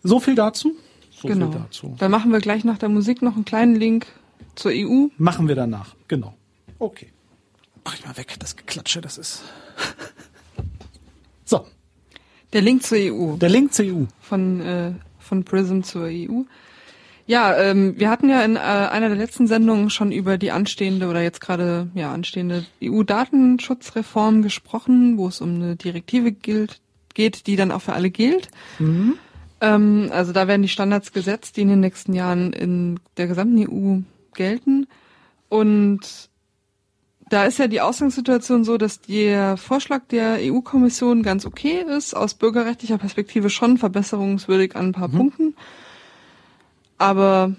So 0.03 0.20
viel 0.20 0.36
dazu. 0.36 0.77
So 1.20 1.28
genau. 1.28 1.51
viel 1.51 1.60
dazu. 1.60 1.94
Dann 1.98 2.10
machen 2.10 2.30
wir 2.30 2.40
gleich 2.40 2.64
nach 2.64 2.78
der 2.78 2.88
Musik 2.88 3.22
noch 3.22 3.36
einen 3.36 3.44
kleinen 3.44 3.74
Link 3.74 4.06
zur 4.55 4.72
EU. 4.74 5.06
Machen 5.16 5.48
wir 5.48 5.55
danach, 5.55 5.94
genau. 6.09 6.34
Okay. 6.78 7.09
Mach 7.84 7.94
ich 7.94 8.05
mal 8.05 8.16
weg, 8.16 8.34
das 8.38 8.56
Geklatsche, 8.56 9.01
das 9.01 9.16
ist. 9.16 9.43
so. 11.44 11.66
Der 12.52 12.60
Link 12.60 12.82
zur 12.82 12.98
EU. 12.98 13.36
Der 13.36 13.48
Link 13.48 13.72
zur 13.72 13.86
EU. 13.86 14.05
Von, 14.20 14.60
äh, 14.60 14.93
von 15.18 15.44
Prism 15.44 15.82
zur 15.82 16.05
EU. 16.05 16.43
Ja, 17.26 17.56
ähm, 17.56 17.98
wir 17.98 18.09
hatten 18.09 18.28
ja 18.28 18.44
in 18.44 18.55
äh, 18.55 18.59
einer 18.59 19.09
der 19.09 19.18
letzten 19.18 19.48
Sendungen 19.48 19.90
schon 19.90 20.12
über 20.12 20.38
die 20.38 20.52
anstehende 20.52 21.09
oder 21.09 21.22
jetzt 21.22 21.40
gerade 21.40 21.88
ja 21.94 22.12
anstehende 22.12 22.64
EU-Datenschutzreform 22.82 24.43
gesprochen, 24.43 25.18
wo 25.18 25.26
es 25.26 25.40
um 25.40 25.56
eine 25.56 25.74
Direktive 25.74 26.30
gilt, 26.30 26.80
geht, 27.14 27.48
die 27.48 27.56
dann 27.56 27.72
auch 27.72 27.82
für 27.82 27.94
alle 27.94 28.10
gilt. 28.10 28.48
Mhm. 28.78 29.14
Ähm, 29.60 30.10
also 30.12 30.32
da 30.32 30.48
werden 30.48 30.62
die 30.62 30.68
Standards 30.68 31.12
gesetzt, 31.12 31.56
die 31.56 31.62
in 31.62 31.68
den 31.68 31.80
nächsten 31.80 32.12
Jahren 32.12 32.52
in 32.52 33.00
der 33.16 33.26
gesamten 33.26 33.66
EU 33.68 34.00
gelten. 34.34 34.86
Und 35.48 36.00
da 37.28 37.44
ist 37.44 37.58
ja 37.58 37.66
die 37.66 37.80
Ausgangssituation 37.80 38.64
so, 38.64 38.76
dass 38.78 39.00
der 39.00 39.56
Vorschlag 39.56 40.02
der 40.10 40.38
EU-Kommission 40.40 41.22
ganz 41.22 41.44
okay 41.44 41.84
ist, 41.96 42.14
aus 42.14 42.34
bürgerrechtlicher 42.34 42.98
Perspektive 42.98 43.50
schon 43.50 43.78
verbesserungswürdig 43.78 44.76
an 44.76 44.86
ein 44.86 44.92
paar 44.92 45.08
mhm. 45.08 45.16
Punkten 45.16 45.54
aber 46.98 47.54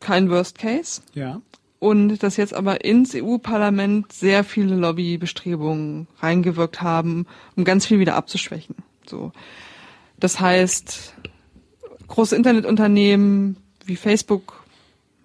kein 0.00 0.30
Worst 0.30 0.58
Case. 0.58 1.02
Ja. 1.14 1.40
Und 1.78 2.18
dass 2.22 2.36
jetzt 2.36 2.54
aber 2.54 2.84
ins 2.84 3.14
EU-Parlament 3.14 4.12
sehr 4.12 4.42
viele 4.42 4.74
Lobbybestrebungen 4.74 6.08
reingewirkt 6.18 6.82
haben, 6.82 7.26
um 7.56 7.64
ganz 7.64 7.86
viel 7.86 8.00
wieder 8.00 8.16
abzuschwächen. 8.16 8.76
So. 9.06 9.32
Das 10.18 10.40
heißt, 10.40 11.14
große 12.08 12.36
Internetunternehmen 12.36 13.56
wie 13.84 13.96
Facebook 13.96 14.64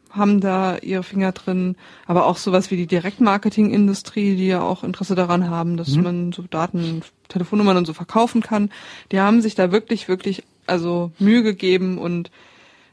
haben 0.09 0.41
da 0.41 0.77
ihre 0.77 1.03
Finger 1.03 1.31
drin, 1.31 1.75
aber 2.05 2.27
auch 2.27 2.37
sowas 2.37 2.69
wie 2.69 2.77
die 2.77 2.85
Direktmarketing-Industrie, 2.85 4.35
die 4.35 4.47
ja 4.47 4.61
auch 4.61 4.83
Interesse 4.83 5.15
daran 5.15 5.49
haben, 5.49 5.75
dass 5.75 5.89
mhm. 5.89 6.03
man 6.03 6.31
so 6.31 6.43
Daten, 6.43 7.01
Telefonnummern 7.29 7.77
und 7.77 7.87
so 7.87 7.93
verkaufen 7.93 8.41
kann. 8.41 8.69
Die 9.11 9.19
haben 9.19 9.41
sich 9.41 9.55
da 9.55 9.71
wirklich, 9.71 10.07
wirklich 10.07 10.43
also 10.67 11.11
Mühe 11.17 11.41
gegeben 11.41 11.97
und 11.97 12.29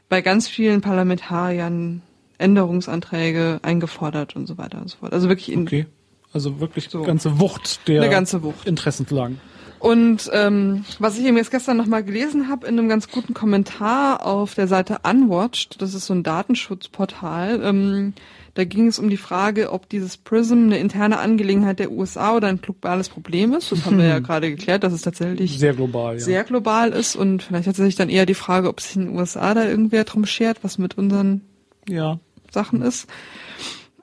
bei 0.09 0.21
ganz 0.21 0.47
vielen 0.47 0.81
Parlamentariern 0.81 2.01
Änderungsanträge 2.39 3.59
eingefordert 3.61 4.35
und 4.35 4.47
so 4.47 4.57
weiter 4.57 4.81
und 4.81 4.89
so 4.89 4.97
fort. 4.97 5.13
Also 5.13 5.29
wirklich 5.29 5.51
in 5.51 5.61
okay. 5.61 5.85
Also 6.33 6.59
wirklich 6.59 6.89
so. 6.89 7.03
ganze 7.03 7.39
Wucht 7.39 7.87
der 7.87 8.07
ganze 8.09 8.41
Wucht. 8.41 8.65
Interessenslagen. 8.65 9.39
Und 9.81 10.29
ähm, 10.31 10.85
was 10.99 11.17
ich 11.17 11.25
eben 11.25 11.37
jetzt 11.37 11.49
gestern 11.49 11.75
nochmal 11.75 12.03
gelesen 12.03 12.49
habe 12.49 12.67
in 12.67 12.77
einem 12.77 12.87
ganz 12.87 13.09
guten 13.09 13.33
Kommentar 13.33 14.23
auf 14.23 14.53
der 14.53 14.67
Seite 14.67 14.99
Unwatched, 15.01 15.81
das 15.81 15.95
ist 15.95 16.05
so 16.05 16.13
ein 16.13 16.21
Datenschutzportal, 16.21 17.61
ähm, 17.63 18.13
da 18.53 18.63
ging 18.63 18.85
es 18.85 18.99
um 18.99 19.09
die 19.09 19.17
Frage, 19.17 19.71
ob 19.71 19.89
dieses 19.89 20.17
PRISM 20.17 20.65
eine 20.65 20.77
interne 20.77 21.17
Angelegenheit 21.17 21.79
der 21.79 21.91
USA 21.91 22.35
oder 22.35 22.47
ein 22.49 22.61
globales 22.61 23.09
Problem 23.09 23.53
ist. 23.53 23.71
Das 23.71 23.85
haben 23.85 23.97
wir 23.97 24.05
ja 24.05 24.19
gerade 24.19 24.51
geklärt, 24.51 24.83
dass 24.83 24.93
es 24.93 25.01
tatsächlich 25.01 25.57
sehr 25.57 25.73
global, 25.73 26.13
ja. 26.13 26.19
sehr 26.19 26.43
global 26.43 26.91
ist. 26.91 27.15
Und 27.15 27.41
vielleicht 27.41 27.67
hat 27.67 27.75
sich 27.75 27.95
dann 27.95 28.09
eher 28.09 28.27
die 28.27 28.35
Frage, 28.35 28.67
ob 28.67 28.81
sich 28.81 28.97
in 28.97 29.07
den 29.07 29.17
USA 29.17 29.55
da 29.55 29.65
irgendwer 29.65 30.03
drum 30.03 30.27
schert, 30.27 30.63
was 30.63 30.77
mit 30.77 30.95
unseren 30.95 31.41
ja. 31.89 32.19
Sachen 32.51 32.83
ist. 32.83 33.07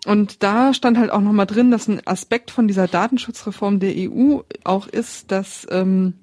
Und 0.07 0.43
da 0.43 0.73
stand 0.75 0.97
halt 0.97 1.11
auch 1.11 1.21
nochmal 1.21 1.47
drin, 1.47 1.71
dass 1.71 1.89
ein 1.89 2.07
Aspekt 2.07 2.51
von 2.51 2.69
dieser 2.69 2.87
Datenschutzreform 2.87 3.81
der 3.81 3.95
EU 3.97 4.41
auch 4.65 4.87
ist, 4.87 5.31
dass 5.33 5.67
ähm, 5.71 6.15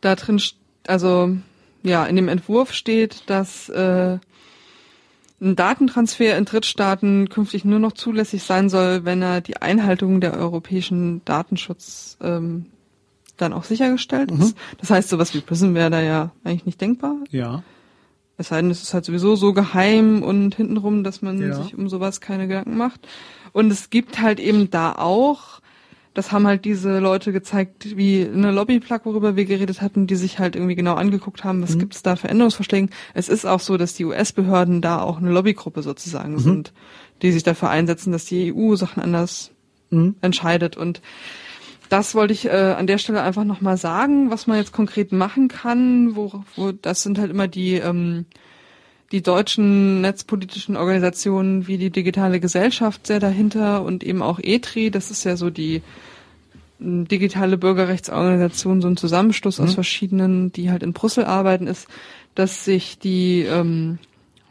da 0.00 0.14
drin, 0.14 0.40
also 0.86 1.36
ja, 1.82 2.06
in 2.06 2.16
dem 2.16 2.28
Entwurf 2.28 2.72
steht, 2.72 3.24
dass 3.26 3.68
äh, 3.68 4.18
ein 5.40 5.56
Datentransfer 5.56 6.36
in 6.36 6.44
Drittstaaten 6.44 7.28
künftig 7.28 7.64
nur 7.64 7.78
noch 7.78 7.92
zulässig 7.92 8.42
sein 8.42 8.68
soll, 8.68 9.04
wenn 9.04 9.22
er 9.22 9.40
die 9.40 9.56
Einhaltung 9.56 10.20
der 10.20 10.34
europäischen 10.34 11.24
Datenschutz 11.24 12.16
ähm, 12.20 12.66
dann 13.36 13.52
auch 13.52 13.64
sichergestellt 13.64 14.32
mhm. 14.32 14.40
ist. 14.40 14.56
Das 14.78 14.90
heißt, 14.90 15.08
sowas 15.08 15.34
wie 15.34 15.40
PRISM 15.40 15.74
wäre 15.74 15.90
da 15.90 16.00
ja 16.00 16.32
eigentlich 16.44 16.66
nicht 16.66 16.80
denkbar. 16.80 17.16
Ja. 17.30 17.62
Es 18.38 18.48
sei 18.48 18.62
denn, 18.62 18.70
es 18.70 18.82
ist 18.82 18.94
halt 18.94 19.04
sowieso 19.04 19.34
so 19.34 19.52
geheim 19.52 20.22
und 20.22 20.54
hintenrum, 20.54 21.02
dass 21.02 21.22
man 21.22 21.40
ja. 21.40 21.60
sich 21.60 21.76
um 21.76 21.88
sowas 21.88 22.20
keine 22.20 22.46
Gedanken 22.46 22.76
macht. 22.76 23.06
Und 23.52 23.70
es 23.70 23.90
gibt 23.90 24.20
halt 24.20 24.38
eben 24.38 24.70
da 24.70 24.92
auch, 24.92 25.60
das 26.14 26.30
haben 26.30 26.46
halt 26.46 26.64
diese 26.64 27.00
Leute 27.00 27.32
gezeigt, 27.32 27.96
wie 27.96 28.24
eine 28.24 28.52
Lobbyplug, 28.52 29.04
worüber 29.04 29.34
wir 29.34 29.44
geredet 29.44 29.82
hatten, 29.82 30.06
die 30.06 30.16
sich 30.16 30.38
halt 30.38 30.54
irgendwie 30.54 30.76
genau 30.76 30.94
angeguckt 30.94 31.42
haben, 31.42 31.62
was 31.62 31.74
mhm. 31.74 31.80
gibt 31.80 31.96
es 31.96 32.02
da 32.02 32.14
für 32.14 32.28
Änderungsvorschläge. 32.28 32.88
Es 33.12 33.28
ist 33.28 33.44
auch 33.44 33.60
so, 33.60 33.76
dass 33.76 33.94
die 33.94 34.04
US-Behörden 34.04 34.80
da 34.80 35.02
auch 35.02 35.18
eine 35.18 35.30
Lobbygruppe 35.30 35.82
sozusagen 35.82 36.34
mhm. 36.34 36.38
sind, 36.38 36.72
die 37.22 37.32
sich 37.32 37.42
dafür 37.42 37.70
einsetzen, 37.70 38.12
dass 38.12 38.24
die 38.24 38.54
EU 38.54 38.76
Sachen 38.76 39.02
anders 39.02 39.50
mhm. 39.90 40.14
entscheidet. 40.20 40.76
Und 40.76 41.02
das 41.88 42.14
wollte 42.14 42.32
ich 42.32 42.46
äh, 42.46 42.50
an 42.50 42.86
der 42.86 42.98
Stelle 42.98 43.22
einfach 43.22 43.44
nochmal 43.44 43.76
sagen, 43.76 44.30
was 44.30 44.46
man 44.46 44.58
jetzt 44.58 44.72
konkret 44.72 45.12
machen 45.12 45.48
kann. 45.48 46.16
Wo, 46.16 46.44
wo 46.56 46.72
das 46.72 47.02
sind 47.02 47.18
halt 47.18 47.30
immer 47.30 47.48
die 47.48 47.74
ähm, 47.74 48.26
die 49.12 49.22
deutschen 49.22 50.02
netzpolitischen 50.02 50.76
Organisationen 50.76 51.66
wie 51.66 51.78
die 51.78 51.90
digitale 51.90 52.40
Gesellschaft 52.40 53.06
sehr 53.06 53.20
dahinter 53.20 53.82
und 53.82 54.04
eben 54.04 54.22
auch 54.22 54.38
ETRI. 54.38 54.90
Das 54.90 55.10
ist 55.10 55.24
ja 55.24 55.36
so 55.36 55.48
die 55.50 55.82
digitale 56.78 57.58
Bürgerrechtsorganisation, 57.58 58.80
so 58.80 58.88
ein 58.88 58.96
Zusammenschluss 58.96 59.58
mhm. 59.58 59.64
aus 59.64 59.74
verschiedenen, 59.74 60.52
die 60.52 60.70
halt 60.70 60.82
in 60.82 60.92
Brüssel 60.92 61.24
arbeiten, 61.24 61.66
ist, 61.66 61.88
dass 62.34 62.64
sich 62.64 62.98
die 62.98 63.42
ähm, 63.42 63.98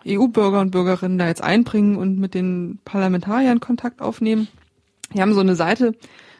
EU-Bürger 0.05 0.59
und 0.59 0.71
Bürgerinnen 0.71 1.17
da 1.17 1.27
jetzt 1.27 1.43
einbringen 1.43 1.95
und 1.95 2.19
mit 2.19 2.33
den 2.33 2.79
Parlamentariern 2.83 3.59
Kontakt 3.59 4.01
aufnehmen. 4.01 4.47
Die 5.13 5.21
haben 5.21 5.33
so 5.33 5.39
eine 5.39 5.55
Seite, 5.55 5.95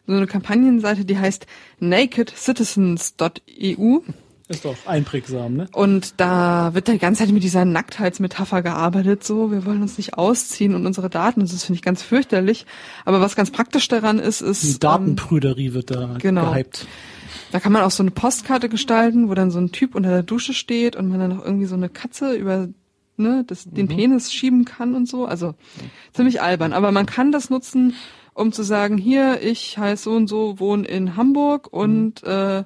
so 0.08 0.14
eine 0.14 0.28
Kampagnenseite, 0.28 1.06
die 1.06 1.18
heißt 1.18 1.48
nakedcitizens.eu. 1.80 4.00
Ist 4.50 4.64
doch 4.64 4.78
einprägsam, 4.86 5.56
ne? 5.56 5.68
Und 5.74 6.22
da 6.22 6.74
wird 6.74 6.88
die 6.88 7.00
ganze 7.00 7.24
Zeit 7.24 7.34
mit 7.34 7.44
dieser 7.44 7.66
Nacktheitsmetapher 7.66 8.64
gearbeitet, 8.64 9.26
so, 9.26 9.52
wir 9.52 9.66
wollen 9.66 9.82
uns 9.82 9.98
nicht 9.98 10.14
ausziehen 10.14 10.74
und 10.74 10.86
unsere 10.86 11.10
Daten, 11.10 11.42
das 11.42 11.66
finde 11.66 11.76
ich 11.76 11.82
ganz 11.82 12.02
fürchterlich. 12.02 12.66
Aber 13.04 13.20
was 13.20 13.36
ganz 13.36 13.52
praktisch 13.52 13.90
daran 13.90 14.20
ist, 14.20 14.40
ist... 14.40 14.64
Die 14.64 14.80
Datenprüderie 14.80 15.68
ähm, 15.68 15.74
wird 15.74 15.92
da 15.92 16.16
genau. 16.18 16.54
gehypt. 16.54 16.88
Da 17.52 17.60
kann 17.60 17.74
man 17.74 17.84
auch 17.84 17.92
so 17.92 18.04
eine 18.04 18.12
Postkarte 18.12 18.70
gestalten, 18.70 19.28
wo 19.28 19.34
dann 19.34 19.52
so 19.52 19.60
ein 19.60 19.74
Typ 19.74 19.96
unter 19.96 20.12
der 20.12 20.24
Dusche 20.24 20.54
steht 20.54 20.96
und 20.96 21.10
man 21.10 21.20
dann 21.20 21.36
noch 21.36 21.44
irgendwie 21.44 21.66
so 21.66 21.76
eine 21.76 21.90
Katze 21.90 22.34
über 22.34 22.70
ne, 23.18 23.44
das, 23.46 23.66
mhm. 23.66 23.76
den 23.76 23.88
Penis 23.90 24.32
schieben 24.32 24.64
kann 24.64 24.96
und 24.96 25.08
so. 25.08 25.26
Also 25.26 25.56
ziemlich 26.14 26.42
albern. 26.42 26.74
Aber 26.74 26.92
man 26.92 27.06
kann 27.06 27.32
das 27.32 27.50
nutzen, 27.50 27.96
um 28.38 28.52
zu 28.52 28.64
sagen, 28.64 28.98
hier, 28.98 29.42
ich 29.42 29.78
heiße 29.78 30.04
so 30.04 30.12
und 30.12 30.28
so, 30.28 30.60
wohne 30.60 30.88
in 30.88 31.16
Hamburg 31.16 31.68
und 31.72 32.24
mhm. 32.24 32.30
äh, 32.30 32.64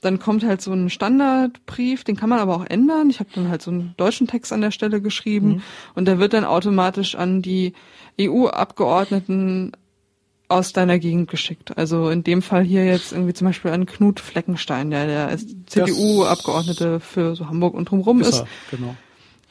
dann 0.00 0.18
kommt 0.18 0.44
halt 0.44 0.62
so 0.62 0.72
ein 0.72 0.88
Standardbrief, 0.88 2.04
den 2.04 2.16
kann 2.16 2.30
man 2.30 2.38
aber 2.38 2.56
auch 2.56 2.64
ändern. 2.64 3.10
Ich 3.10 3.20
habe 3.20 3.28
dann 3.34 3.50
halt 3.50 3.60
so 3.60 3.70
einen 3.70 3.94
deutschen 3.98 4.26
Text 4.26 4.50
an 4.50 4.62
der 4.62 4.70
Stelle 4.70 5.02
geschrieben 5.02 5.48
mhm. 5.48 5.62
und 5.94 6.06
der 6.06 6.18
wird 6.18 6.32
dann 6.32 6.46
automatisch 6.46 7.16
an 7.16 7.42
die 7.42 7.74
EU-Abgeordneten 8.18 9.72
aus 10.48 10.72
deiner 10.72 10.98
Gegend 10.98 11.30
geschickt. 11.30 11.76
Also 11.76 12.08
in 12.08 12.24
dem 12.24 12.40
Fall 12.40 12.64
hier 12.64 12.86
jetzt 12.86 13.12
irgendwie 13.12 13.34
zum 13.34 13.46
Beispiel 13.46 13.70
an 13.72 13.84
Knut 13.84 14.20
Fleckenstein, 14.20 14.90
der 14.90 15.06
der 15.06 15.38
CDU-Abgeordnete 15.66 16.98
für 16.98 17.36
so 17.36 17.46
Hamburg 17.46 17.74
und 17.74 17.90
drumherum 17.90 18.22
ist. 18.22 18.28
ist. 18.28 18.44
Genau. 18.70 18.96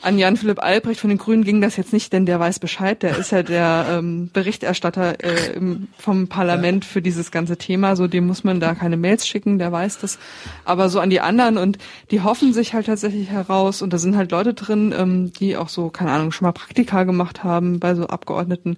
An 0.01 0.17
Jan-Philipp 0.17 0.63
Albrecht 0.63 1.01
von 1.01 1.09
den 1.09 1.17
Grünen 1.17 1.43
ging 1.43 1.59
das 1.59 1.75
jetzt 1.75 1.91
nicht, 1.91 2.13
denn 2.13 2.25
der 2.25 2.39
weiß 2.39 2.59
Bescheid. 2.59 3.03
Der 3.03 3.17
ist 3.17 3.31
ja 3.31 3.43
der 3.43 3.85
ähm, 3.91 4.29
Berichterstatter 4.31 5.21
äh, 5.21 5.53
im, 5.53 5.89
vom 5.97 6.29
Parlament 6.29 6.85
für 6.85 7.01
dieses 7.01 7.31
ganze 7.31 7.57
Thema. 7.57 7.97
So 7.97 8.07
dem 8.07 8.25
muss 8.25 8.45
man 8.45 8.61
da 8.61 8.75
keine 8.75 8.95
Mails 8.95 9.27
schicken, 9.27 9.59
der 9.59 9.73
weiß 9.73 9.99
das. 9.99 10.17
Aber 10.63 10.87
so 10.87 11.01
an 11.01 11.09
die 11.09 11.19
anderen 11.19 11.57
und 11.57 11.79
die 12.11 12.21
hoffen 12.21 12.53
sich 12.53 12.73
halt 12.73 12.85
tatsächlich 12.85 13.29
heraus. 13.29 13.81
Und 13.81 13.91
da 13.91 13.97
sind 13.97 14.15
halt 14.15 14.31
Leute 14.31 14.53
drin, 14.53 14.95
ähm, 14.97 15.33
die 15.33 15.57
auch 15.57 15.67
so, 15.67 15.89
keine 15.89 16.11
Ahnung, 16.11 16.31
schon 16.31 16.45
mal 16.45 16.53
Praktika 16.53 17.03
gemacht 17.03 17.43
haben 17.43 17.81
bei 17.81 17.93
so 17.93 18.07
Abgeordneten, 18.07 18.77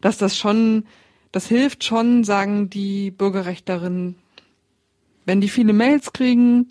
dass 0.00 0.16
das 0.16 0.38
schon, 0.38 0.86
das 1.30 1.46
hilft 1.46 1.84
schon, 1.84 2.24
sagen 2.24 2.70
die 2.70 3.10
Bürgerrechtlerinnen, 3.10 4.16
wenn 5.26 5.42
die 5.42 5.48
viele 5.50 5.74
Mails 5.74 6.14
kriegen, 6.14 6.70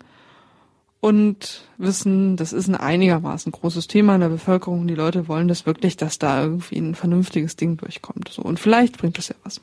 und 1.04 1.60
wissen, 1.76 2.38
das 2.38 2.54
ist 2.54 2.66
ein 2.66 2.76
einigermaßen 2.76 3.52
großes 3.52 3.88
Thema 3.88 4.14
in 4.14 4.22
der 4.22 4.30
Bevölkerung 4.30 4.86
die 4.86 4.94
Leute 4.94 5.28
wollen 5.28 5.48
das 5.48 5.66
wirklich, 5.66 5.98
dass 5.98 6.18
da 6.18 6.42
irgendwie 6.42 6.78
ein 6.78 6.94
vernünftiges 6.94 7.56
Ding 7.56 7.76
durchkommt. 7.76 8.30
So 8.32 8.40
und 8.40 8.58
vielleicht 8.58 8.96
bringt 8.96 9.18
das 9.18 9.28
ja 9.28 9.34
was. 9.44 9.60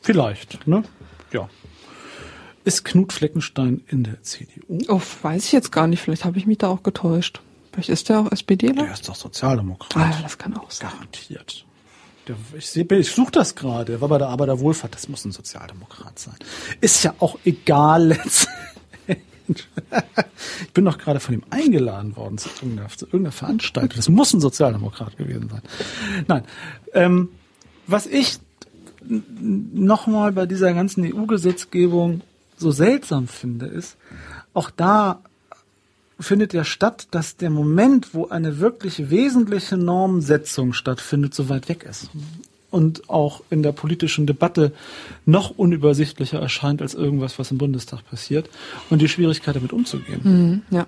Vielleicht, 0.00 0.66
ne? 0.66 0.82
Ja. 1.30 1.50
Ist 2.64 2.86
Knut 2.86 3.12
Fleckenstein 3.12 3.82
in 3.86 4.04
der 4.04 4.22
CDU? 4.22 4.78
Oh, 4.88 5.02
weiß 5.20 5.44
ich 5.44 5.52
jetzt 5.52 5.72
gar 5.72 5.86
nicht. 5.86 6.00
Vielleicht 6.00 6.24
habe 6.24 6.38
ich 6.38 6.46
mich 6.46 6.56
da 6.56 6.68
auch 6.68 6.82
getäuscht. 6.82 7.42
Vielleicht 7.70 7.90
ist 7.90 8.08
der 8.08 8.20
auch 8.20 8.32
SPDler? 8.32 8.84
Der 8.84 8.94
ist 8.94 9.06
doch 9.06 9.14
Sozialdemokrat. 9.14 9.94
Ah, 9.94 10.10
ja, 10.10 10.22
das 10.22 10.38
kann 10.38 10.56
auch 10.56 10.70
sein. 10.70 10.88
Garantiert. 10.88 11.66
Der, 12.28 12.36
ich 12.56 12.74
ich 12.74 13.10
suche 13.10 13.32
das 13.32 13.54
gerade. 13.56 14.00
War 14.00 14.08
bei 14.08 14.16
der 14.16 14.28
Arbeit 14.28 14.48
der 14.48 14.60
Wohlfahrt. 14.60 14.94
Das 14.94 15.06
muss 15.10 15.22
ein 15.26 15.32
Sozialdemokrat 15.32 16.18
sein. 16.18 16.36
Ist 16.80 17.02
ja 17.04 17.12
auch 17.18 17.38
egal 17.44 18.06
letztendlich. 18.08 18.71
ich 20.66 20.72
bin 20.72 20.84
doch 20.84 20.98
gerade 20.98 21.20
von 21.20 21.34
ihm 21.34 21.42
eingeladen 21.50 22.16
worden 22.16 22.38
zu 22.38 22.48
irgendeiner, 22.48 22.88
irgendeiner 23.00 23.32
Veranstaltung. 23.32 23.96
Das 23.96 24.08
muss 24.08 24.32
ein 24.32 24.40
Sozialdemokrat 24.40 25.16
gewesen 25.16 25.48
sein. 25.48 25.62
Nein. 26.28 26.44
Ähm, 26.92 27.28
was 27.86 28.06
ich 28.06 28.38
nochmal 29.04 30.32
bei 30.32 30.46
dieser 30.46 30.72
ganzen 30.74 31.04
EU-Gesetzgebung 31.04 32.20
so 32.56 32.70
seltsam 32.70 33.26
finde, 33.26 33.66
ist, 33.66 33.96
auch 34.54 34.70
da 34.70 35.20
findet 36.20 36.52
ja 36.52 36.64
statt, 36.64 37.08
dass 37.10 37.36
der 37.36 37.50
Moment, 37.50 38.14
wo 38.14 38.28
eine 38.28 38.60
wirklich 38.60 39.10
wesentliche 39.10 39.76
Normsetzung 39.76 40.72
stattfindet, 40.72 41.34
so 41.34 41.48
weit 41.48 41.68
weg 41.68 41.82
ist 41.82 42.10
und 42.72 43.08
auch 43.08 43.42
in 43.50 43.62
der 43.62 43.72
politischen 43.72 44.26
Debatte 44.26 44.72
noch 45.26 45.50
unübersichtlicher 45.50 46.40
erscheint 46.40 46.82
als 46.82 46.94
irgendwas, 46.94 47.38
was 47.38 47.50
im 47.50 47.58
Bundestag 47.58 48.04
passiert 48.08 48.50
und 48.90 49.00
die 49.00 49.08
Schwierigkeit 49.08 49.54
damit 49.54 49.72
umzugehen. 49.72 50.20
Mhm, 50.24 50.76
ja, 50.76 50.86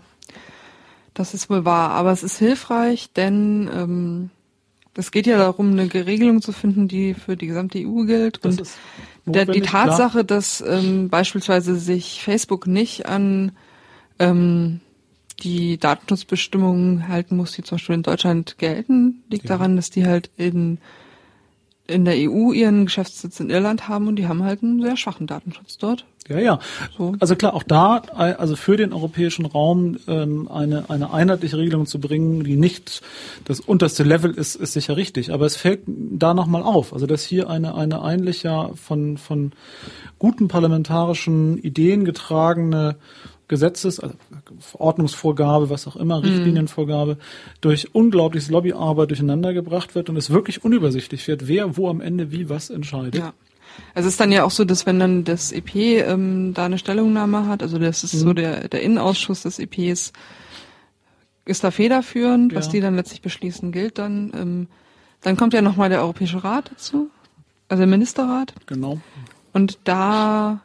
das 1.15 1.35
ist 1.35 1.48
wohl 1.48 1.65
wahr, 1.65 1.90
aber 1.90 2.11
es 2.11 2.24
ist 2.24 2.39
hilfreich, 2.39 3.11
denn 3.15 3.70
ähm, 3.73 4.31
es 4.97 5.11
geht 5.11 5.27
ja 5.27 5.39
darum, 5.39 5.73
eine 5.73 5.93
Regelung 5.93 6.40
zu 6.40 6.52
finden, 6.52 6.89
die 6.89 7.15
für 7.15 7.36
die 7.36 7.47
gesamte 7.47 7.78
EU 7.78 8.05
gilt. 8.05 8.44
Und 8.44 8.62
der, 9.24 9.47
die 9.47 9.61
Tatsache, 9.61 10.24
klar. 10.24 10.24
dass 10.24 10.62
ähm, 10.66 11.09
beispielsweise 11.09 11.77
sich 11.77 12.23
Facebook 12.23 12.66
nicht 12.66 13.06
an 13.06 13.52
ähm, 14.19 14.81
die 15.40 15.78
Datenschutzbestimmungen 15.78 17.09
halten 17.09 17.36
muss, 17.36 17.52
die 17.52 17.62
zum 17.62 17.77
Beispiel 17.77 17.97
in 17.97 18.02
Deutschland 18.02 18.59
gelten, 18.59 19.23
liegt 19.28 19.44
ja. 19.44 19.56
daran, 19.56 19.77
dass 19.77 19.90
die 19.90 20.06
halt 20.06 20.31
in 20.36 20.78
in 21.86 22.05
der 22.05 22.15
EU 22.16 22.52
ihren 22.52 22.86
Geschäftssitz 22.86 23.40
in 23.40 23.51
Irland 23.51 23.89
haben 23.89 24.09
und 24.09 24.16
die 24.16 24.27
haben 24.27 24.43
halt 24.43 24.62
einen 24.62 24.81
sehr 24.81 24.97
schwachen 24.97 25.27
Datenschutz 25.27 25.77
dort. 25.78 26.06
Ja, 26.28 26.39
ja. 26.39 26.59
So. 26.97 27.15
Also 27.20 27.36
klar, 27.36 27.52
auch 27.52 27.62
da, 27.62 27.98
also 27.98 28.56
für 28.56 28.78
den 28.78 28.94
europäischen 28.94 29.44
Raum 29.44 29.98
ähm, 30.09 30.51
eine, 30.51 30.89
eine 30.89 31.12
einheitliche 31.12 31.59
Regelung 31.59 31.85
zu 31.85 32.01
bringen, 32.01 32.44
die 32.44 32.56
nicht 32.56 33.02
das 33.44 33.61
unterste 33.61 34.05
Level 34.05 34.31
ist, 34.31 34.55
ist 34.55 34.73
sicher 34.73 34.97
richtig. 34.97 35.32
Aber 35.32 35.44
es 35.44 35.56
fällt 35.56 35.82
da 35.86 36.32
nochmal 36.32 36.62
auf. 36.62 36.94
Also 36.94 37.06
dass 37.06 37.24
hier 37.24 37.51
eine, 37.51 37.74
eine 37.74 38.01
eigentlich 38.01 38.43
ja 38.43 38.70
von, 38.74 39.19
von 39.19 39.52
guten 40.19 40.48
parlamentarischen 40.48 41.59
Ideen 41.59 42.06
getragene 42.06 42.97
Gesetzes, 43.49 44.01
also 44.01 44.15
Verordnungsvorgabe, 44.59 45.69
was 45.71 45.87
auch 45.87 45.97
immer, 45.97 46.19
mhm. 46.19 46.25
Richtlinienvorgabe, 46.25 47.19
durch 47.61 47.95
unglaubliches 47.95 48.51
Lobbyarbeit 48.51 49.11
durcheinander 49.11 49.53
gebracht 49.53 49.95
wird 49.95 50.09
und 50.09 50.16
es 50.16 50.31
wirklich 50.31 50.65
unübersichtlich 50.65 51.27
wird, 51.29 51.47
wer 51.47 51.77
wo 51.77 51.89
am 51.89 52.01
Ende 52.01 52.33
wie 52.33 52.49
was 52.49 52.71
entscheidet. 52.71 53.16
Ja. 53.16 53.35
Also 53.95 54.07
es 54.07 54.15
ist 54.15 54.21
dann 54.21 54.33
ja 54.33 54.45
auch 54.45 54.51
so, 54.51 54.65
dass 54.65 54.87
wenn 54.87 54.99
dann 54.99 55.25
das 55.25 55.53
EP 55.53 55.75
ähm, 55.75 56.55
da 56.55 56.66
eine 56.66 56.79
Stellungnahme 56.79 57.47
hat, 57.49 57.62
also 57.62 57.79
das 57.79 58.05
ist 58.05 58.15
mhm. 58.15 58.19
so 58.19 58.33
der, 58.33 58.69
der 58.69 58.83
Innenausschuss 58.83 59.43
des 59.43 59.59
EPs, 59.59 60.12
ist 61.45 61.65
da 61.65 61.71
federführend, 61.71 62.53
ja. 62.53 62.59
was 62.59 62.69
die 62.69 62.81
dann 62.81 62.97
letztlich 62.97 63.21
beschließen, 63.21 63.73
gilt 63.73 63.99
dann. 63.99 64.33
Ähm, 64.35 64.66
dann 65.21 65.37
kommt 65.37 65.55
ja 65.55 65.62
nochmal 65.62 65.89
der 65.89 66.01
Europäische 66.01 66.45
Rat 66.45 66.71
dazu, 66.71 67.11
also 67.69 67.81
der 67.81 67.87
Ministerrat. 67.87 68.55
Genau. 68.66 69.01
Und 69.53 69.79
da 69.85 70.61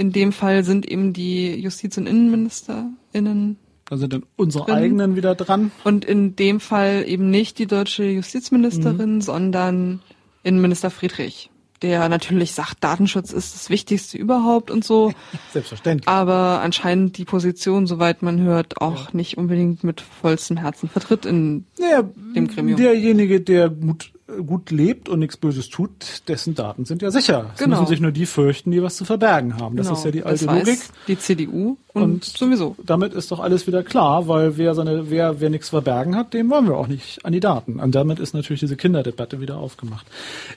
in 0.00 0.12
dem 0.12 0.32
Fall 0.32 0.64
sind 0.64 0.90
eben 0.90 1.12
die 1.12 1.54
Justiz- 1.54 1.98
und 1.98 2.06
InnenministerInnen 2.06 3.58
also 3.90 4.06
dann 4.06 4.24
unsere 4.36 4.64
drin. 4.64 4.74
eigenen 4.74 5.16
wieder 5.16 5.34
dran. 5.34 5.72
Und 5.84 6.04
in 6.04 6.36
dem 6.36 6.60
Fall 6.60 7.04
eben 7.06 7.28
nicht 7.28 7.58
die 7.58 7.66
deutsche 7.66 8.04
Justizministerin, 8.04 9.16
mhm. 9.16 9.20
sondern 9.20 10.00
Innenminister 10.42 10.90
Friedrich 10.90 11.50
der 11.82 12.08
natürlich 12.08 12.52
sagt, 12.52 12.84
Datenschutz 12.84 13.32
ist 13.32 13.54
das 13.54 13.70
Wichtigste 13.70 14.18
überhaupt 14.18 14.70
und 14.70 14.84
so. 14.84 15.12
Selbstverständlich. 15.52 16.08
Aber 16.08 16.60
anscheinend 16.60 17.16
die 17.16 17.24
Position, 17.24 17.86
soweit 17.86 18.22
man 18.22 18.40
hört, 18.40 18.80
auch 18.80 19.06
ja. 19.06 19.10
nicht 19.12 19.38
unbedingt 19.38 19.82
mit 19.82 20.00
vollstem 20.00 20.58
Herzen 20.58 20.88
vertritt 20.88 21.24
in 21.24 21.64
naja, 21.78 22.02
dem 22.02 22.48
Gremium. 22.48 22.78
Derjenige, 22.78 23.40
der 23.40 23.70
gut 23.70 24.12
gut 24.44 24.70
lebt 24.70 25.08
und 25.08 25.18
nichts 25.20 25.36
Böses 25.36 25.68
tut, 25.68 26.28
dessen 26.28 26.54
Daten 26.54 26.84
sind 26.84 27.02
ja 27.02 27.10
sicher. 27.10 27.50
Es 27.54 27.60
genau. 27.60 27.76
müssen 27.76 27.88
sich 27.88 28.00
nur 28.00 28.12
die 28.12 28.26
fürchten, 28.26 28.70
die 28.70 28.82
was 28.82 28.96
zu 28.96 29.04
verbergen 29.04 29.58
haben. 29.58 29.76
Das 29.76 29.86
genau. 29.86 29.98
ist 29.98 30.04
ja 30.04 30.10
die 30.10 30.22
alte 30.22 30.46
das 30.46 30.58
Logik. 30.58 30.80
Die 31.08 31.18
CDU 31.18 31.76
und, 31.92 32.02
und, 32.02 32.24
sowieso. 32.24 32.76
Damit 32.84 33.14
ist 33.14 33.32
doch 33.32 33.40
alles 33.40 33.66
wieder 33.66 33.82
klar, 33.82 34.28
weil 34.28 34.56
wer 34.56 34.74
seine, 34.74 35.10
wer, 35.10 35.40
wer 35.40 35.50
nichts 35.50 35.70
verbergen 35.70 36.14
hat, 36.14 36.34
dem 36.34 36.48
wollen 36.50 36.66
wir 36.68 36.76
auch 36.76 36.86
nicht 36.86 37.24
an 37.24 37.32
die 37.32 37.40
Daten. 37.40 37.80
Und 37.80 37.94
damit 37.94 38.20
ist 38.20 38.32
natürlich 38.32 38.60
diese 38.60 38.76
Kinderdebatte 38.76 39.40
wieder 39.40 39.56
aufgemacht. 39.56 40.06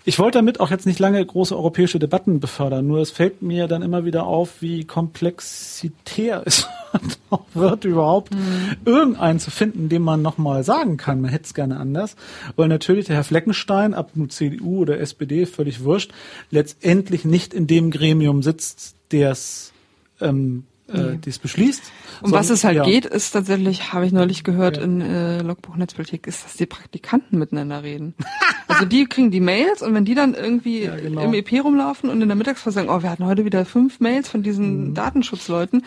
Ich 0.05 0.19
wollte 0.19 0.37
damit 0.37 0.59
auch 0.59 0.69
jetzt 0.69 0.85
nicht 0.85 0.99
lange 0.99 1.25
große 1.25 1.55
europäische 1.55 1.97
Debatten 1.97 2.39
befördern, 2.39 2.85
nur 2.85 2.99
es 2.99 3.09
fällt 3.09 3.41
mir 3.41 3.67
dann 3.67 3.81
immer 3.81 4.05
wieder 4.05 4.25
auf, 4.25 4.61
wie 4.61 4.85
komplexitär 4.85 6.43
es 6.45 6.67
wird, 7.53 7.85
überhaupt 7.85 8.33
mhm. 8.33 8.75
irgendeinen 8.85 9.39
zu 9.39 9.49
finden, 9.49 9.89
den 9.89 10.03
man 10.03 10.21
nochmal 10.21 10.63
sagen 10.63 10.97
kann. 10.97 11.21
Man 11.21 11.31
hätte 11.31 11.45
es 11.45 11.53
gerne 11.53 11.77
anders. 11.77 12.15
Weil 12.55 12.67
natürlich 12.67 13.05
der 13.07 13.15
Herr 13.15 13.23
Fleckenstein, 13.23 13.62
ab 13.71 14.11
nur 14.15 14.29
CDU 14.29 14.79
oder 14.79 14.99
SPD, 14.99 15.45
völlig 15.45 15.83
wurscht, 15.83 16.11
letztendlich 16.49 17.25
nicht 17.25 17.53
in 17.53 17.67
dem 17.67 17.91
Gremium 17.91 18.43
sitzt, 18.43 18.95
der 19.11 19.31
es 19.31 19.73
ähm, 20.21 20.65
äh, 20.87 21.17
die 21.17 21.29
es 21.29 21.39
beschließt. 21.39 21.81
Um 22.21 22.31
was 22.31 22.49
es 22.49 22.63
halt 22.63 22.77
ja. 22.77 22.83
geht, 22.83 23.05
ist 23.05 23.31
tatsächlich, 23.31 23.93
habe 23.93 24.05
ich 24.05 24.11
neulich 24.11 24.43
gehört 24.43 24.77
ja. 24.77 24.83
in 24.83 25.01
äh, 25.01 25.41
Logbuch 25.41 25.75
Netzpolitik, 25.75 26.27
ist, 26.27 26.43
dass 26.43 26.55
die 26.55 26.65
Praktikanten 26.65 27.39
miteinander 27.39 27.83
reden. 27.83 28.15
also 28.67 28.85
die 28.85 29.05
kriegen 29.05 29.31
die 29.31 29.39
Mails 29.39 29.81
und 29.81 29.93
wenn 29.93 30.05
die 30.05 30.15
dann 30.15 30.33
irgendwie 30.33 30.83
ja, 30.83 30.95
genau. 30.95 31.21
im 31.21 31.33
EP 31.33 31.63
rumlaufen 31.63 32.09
und 32.09 32.21
in 32.21 32.27
der 32.27 32.35
Mittagspause 32.35 32.75
sagen, 32.75 32.89
oh, 32.89 33.01
wir 33.01 33.09
hatten 33.09 33.25
heute 33.25 33.45
wieder 33.45 33.65
fünf 33.65 33.99
Mails 33.99 34.29
von 34.29 34.43
diesen 34.43 34.89
mhm. 34.89 34.93
Datenschutzleuten, 34.93 35.85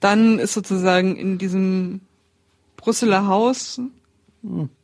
dann 0.00 0.38
ist 0.38 0.54
sozusagen 0.54 1.16
in 1.16 1.38
diesem 1.38 2.00
Brüsseler 2.76 3.26
Haus 3.26 3.80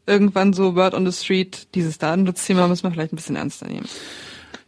irgendwann 0.06 0.52
so 0.52 0.74
Word 0.74 0.94
on 0.94 1.10
the 1.10 1.12
Street, 1.12 1.68
dieses 1.74 1.98
Datenschutzthema 1.98 2.66
müssen 2.68 2.84
wir 2.84 2.90
vielleicht 2.90 3.12
ein 3.12 3.16
bisschen 3.16 3.36
ernster 3.36 3.68
nehmen. 3.68 3.86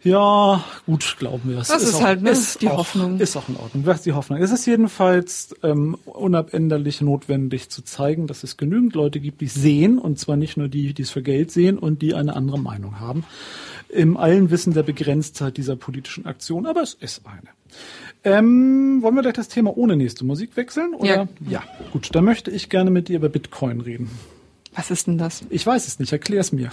Ja, 0.04 0.64
gut, 0.84 1.16
glauben 1.18 1.50
wir. 1.50 1.56
Das, 1.56 1.68
das 1.68 1.82
ist, 1.82 1.90
ist 1.90 1.94
auch, 1.96 2.02
halt 2.02 2.22
ne, 2.22 2.30
ist 2.30 2.60
die 2.60 2.68
auch, 2.68 2.78
Hoffnung. 2.78 3.20
Ist 3.20 3.36
auch 3.36 3.48
in 3.48 3.56
Ordnung. 3.56 3.84
Das 3.84 3.98
ist 3.98 4.06
die 4.06 4.12
Hoffnung. 4.12 4.38
Es 4.40 4.50
ist 4.50 4.66
jedenfalls 4.66 5.54
ähm, 5.62 5.96
unabänderlich 6.06 7.00
notwendig 7.00 7.68
zu 7.68 7.82
zeigen, 7.82 8.26
dass 8.26 8.42
es 8.42 8.56
genügend 8.56 8.94
Leute 8.94 9.20
gibt, 9.20 9.40
die 9.40 9.46
sehen, 9.46 9.98
und 9.98 10.18
zwar 10.18 10.36
nicht 10.36 10.56
nur 10.56 10.68
die, 10.68 10.92
die 10.92 11.02
es 11.02 11.10
für 11.10 11.22
Geld 11.22 11.52
sehen 11.52 11.78
und 11.78 12.02
die 12.02 12.14
eine 12.14 12.34
andere 12.34 12.58
Meinung 12.58 12.98
haben. 12.98 13.24
Im 13.88 14.16
allen 14.16 14.50
Wissen 14.50 14.74
der 14.74 14.82
Begrenztheit 14.82 15.56
dieser 15.56 15.76
politischen 15.76 16.26
Aktion, 16.26 16.66
aber 16.66 16.82
es 16.82 16.94
ist 16.94 17.22
eine. 17.24 17.50
Ähm, 18.24 19.02
wollen 19.02 19.14
wir 19.14 19.22
gleich 19.22 19.34
das 19.34 19.48
Thema 19.48 19.76
ohne 19.76 19.96
nächste 19.96 20.24
Musik 20.24 20.56
wechseln? 20.56 20.94
Oder? 20.94 21.08
Ja. 21.08 21.28
ja. 21.48 21.62
Gut, 21.92 22.08
da 22.12 22.22
möchte 22.22 22.50
ich 22.50 22.68
gerne 22.68 22.90
mit 22.90 23.08
dir 23.08 23.16
über 23.16 23.28
Bitcoin 23.28 23.80
reden. 23.80 24.10
Was 24.74 24.90
ist 24.90 25.06
denn 25.06 25.18
das? 25.18 25.42
Ich 25.50 25.66
weiß 25.66 25.86
es 25.86 25.98
nicht, 25.98 26.12
erklär 26.12 26.40
es 26.40 26.50
mir. 26.50 26.70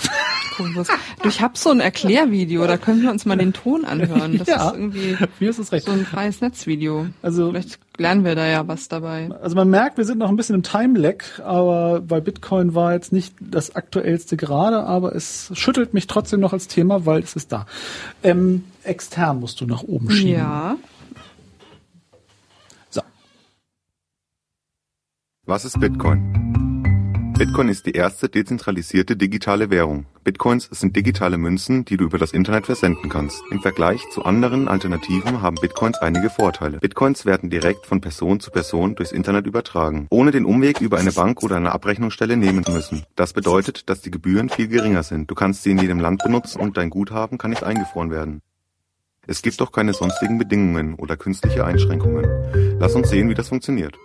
Du, 0.57 0.85
ich 1.27 1.41
habe 1.41 1.57
so 1.57 1.69
ein 1.69 1.79
Erklärvideo, 1.79 2.65
da 2.67 2.77
können 2.77 3.01
wir 3.01 3.11
uns 3.11 3.25
mal 3.25 3.37
den 3.37 3.53
Ton 3.53 3.85
anhören. 3.85 4.37
Das 4.37 4.47
ja, 4.47 4.69
ist 4.69 4.75
irgendwie 4.75 5.17
mir 5.39 5.49
ist 5.49 5.59
es 5.59 5.71
recht. 5.71 5.85
so 5.85 5.91
ein 5.91 6.05
freies 6.05 6.41
Netzvideo. 6.41 7.07
Also 7.21 7.49
vielleicht 7.49 7.79
lernen 7.97 8.25
wir 8.25 8.35
da 8.35 8.45
ja 8.45 8.67
was 8.67 8.89
dabei. 8.89 9.29
Also 9.41 9.55
man 9.55 9.69
merkt, 9.69 9.97
wir 9.97 10.05
sind 10.05 10.17
noch 10.17 10.29
ein 10.29 10.35
bisschen 10.35 10.55
im 10.55 10.63
Time-Lag, 10.63 11.39
aber 11.43 12.01
bei 12.01 12.19
Bitcoin 12.19 12.75
war 12.75 12.93
jetzt 12.93 13.13
nicht 13.13 13.35
das 13.39 13.75
aktuellste 13.75 14.35
gerade, 14.37 14.83
aber 14.83 15.15
es 15.15 15.51
schüttelt 15.53 15.93
mich 15.93 16.07
trotzdem 16.07 16.39
noch 16.41 16.51
als 16.51 16.67
Thema, 16.67 17.05
weil 17.05 17.21
es 17.21 17.35
ist 17.35 17.51
da. 17.51 17.65
Ähm, 18.23 18.65
extern 18.83 19.39
musst 19.39 19.61
du 19.61 19.65
nach 19.65 19.83
oben 19.83 20.09
schieben. 20.09 20.33
Ja. 20.33 20.77
So. 22.89 23.01
Was 25.45 25.63
ist 25.63 25.79
Bitcoin? 25.79 26.48
Bitcoin 27.39 27.69
ist 27.69 27.85
die 27.85 27.93
erste 27.93 28.27
dezentralisierte 28.27 29.15
digitale 29.15 29.69
Währung. 29.69 30.07
Bitcoins 30.25 30.67
sind 30.73 30.97
digitale 30.97 31.37
Münzen, 31.37 31.85
die 31.85 31.95
du 31.95 32.03
über 32.03 32.17
das 32.17 32.33
Internet 32.33 32.65
versenden 32.65 33.09
kannst. 33.09 33.41
Im 33.49 33.61
Vergleich 33.61 34.01
zu 34.11 34.25
anderen 34.25 34.67
Alternativen 34.67 35.41
haben 35.41 35.55
Bitcoins 35.55 35.97
einige 35.99 36.29
Vorteile. 36.29 36.79
Bitcoins 36.79 37.25
werden 37.25 37.49
direkt 37.49 37.85
von 37.85 38.01
Person 38.01 38.41
zu 38.41 38.51
Person 38.51 38.95
durchs 38.95 39.13
Internet 39.13 39.47
übertragen, 39.47 40.07
ohne 40.09 40.31
den 40.31 40.43
Umweg 40.43 40.81
über 40.81 40.97
eine 40.97 41.13
Bank 41.13 41.41
oder 41.41 41.55
eine 41.55 41.71
Abrechnungsstelle 41.71 42.35
nehmen 42.35 42.65
zu 42.65 42.73
müssen. 42.73 43.05
Das 43.15 43.31
bedeutet, 43.31 43.89
dass 43.89 44.01
die 44.01 44.11
Gebühren 44.11 44.49
viel 44.49 44.67
geringer 44.67 45.03
sind. 45.03 45.31
Du 45.31 45.35
kannst 45.35 45.63
sie 45.63 45.71
in 45.71 45.77
jedem 45.77 46.01
Land 46.01 46.21
benutzen 46.21 46.59
und 46.59 46.75
dein 46.75 46.89
Guthaben 46.89 47.37
kann 47.37 47.51
nicht 47.51 47.63
eingefroren 47.63 48.11
werden. 48.11 48.41
Es 49.27 49.41
gibt 49.41 49.61
auch 49.61 49.71
keine 49.71 49.93
sonstigen 49.93 50.39
Bedingungen 50.39 50.95
oder 50.95 51.15
künstliche 51.15 51.63
Einschränkungen. 51.63 52.77
Lass 52.79 52.95
uns 52.95 53.09
sehen, 53.09 53.29
wie 53.29 53.33
das 53.33 53.47
funktioniert. 53.47 53.97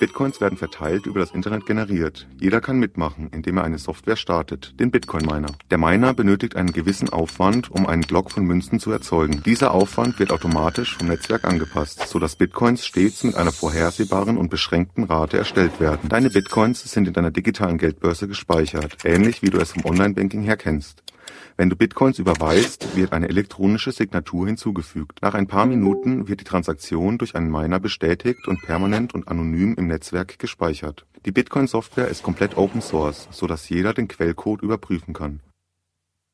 Bitcoins 0.00 0.40
werden 0.40 0.56
verteilt 0.56 1.04
über 1.04 1.20
das 1.20 1.32
Internet 1.32 1.66
generiert. 1.66 2.26
Jeder 2.40 2.62
kann 2.62 2.78
mitmachen, 2.78 3.28
indem 3.32 3.58
er 3.58 3.64
eine 3.64 3.76
Software 3.76 4.16
startet, 4.16 4.80
den 4.80 4.90
Bitcoin-Miner. 4.90 5.52
Der 5.70 5.76
Miner 5.76 6.14
benötigt 6.14 6.56
einen 6.56 6.72
gewissen 6.72 7.10
Aufwand, 7.10 7.70
um 7.70 7.86
einen 7.86 8.04
Block 8.04 8.30
von 8.30 8.44
Münzen 8.44 8.80
zu 8.80 8.90
erzeugen. 8.90 9.42
Dieser 9.44 9.72
Aufwand 9.72 10.18
wird 10.18 10.32
automatisch 10.32 10.96
vom 10.96 11.08
Netzwerk 11.08 11.44
angepasst, 11.44 12.08
sodass 12.08 12.34
Bitcoins 12.34 12.86
stets 12.86 13.24
mit 13.24 13.34
einer 13.34 13.52
vorhersehbaren 13.52 14.38
und 14.38 14.48
beschränkten 14.48 15.04
Rate 15.04 15.36
erstellt 15.36 15.80
werden. 15.80 16.08
Deine 16.08 16.30
Bitcoins 16.30 16.82
sind 16.90 17.06
in 17.06 17.12
deiner 17.12 17.30
digitalen 17.30 17.76
Geldbörse 17.76 18.26
gespeichert, 18.26 18.96
ähnlich 19.04 19.42
wie 19.42 19.50
du 19.50 19.58
es 19.58 19.72
vom 19.72 19.84
Online-Banking 19.84 20.40
her 20.40 20.56
kennst. 20.56 21.02
Wenn 21.60 21.68
du 21.68 21.76
Bitcoins 21.76 22.18
überweist, 22.18 22.96
wird 22.96 23.12
eine 23.12 23.28
elektronische 23.28 23.92
Signatur 23.92 24.46
hinzugefügt. 24.46 25.20
Nach 25.20 25.34
ein 25.34 25.46
paar 25.46 25.66
Minuten 25.66 26.26
wird 26.26 26.40
die 26.40 26.44
Transaktion 26.44 27.18
durch 27.18 27.34
einen 27.34 27.50
Miner 27.50 27.78
bestätigt 27.78 28.48
und 28.48 28.62
permanent 28.62 29.12
und 29.12 29.28
anonym 29.28 29.74
im 29.74 29.86
Netzwerk 29.86 30.38
gespeichert. 30.38 31.04
Die 31.26 31.32
Bitcoin-Software 31.32 32.08
ist 32.08 32.22
komplett 32.22 32.56
Open 32.56 32.80
Source, 32.80 33.28
so 33.30 33.46
dass 33.46 33.68
jeder 33.68 33.92
den 33.92 34.08
Quellcode 34.08 34.62
überprüfen 34.62 35.12
kann. 35.12 35.40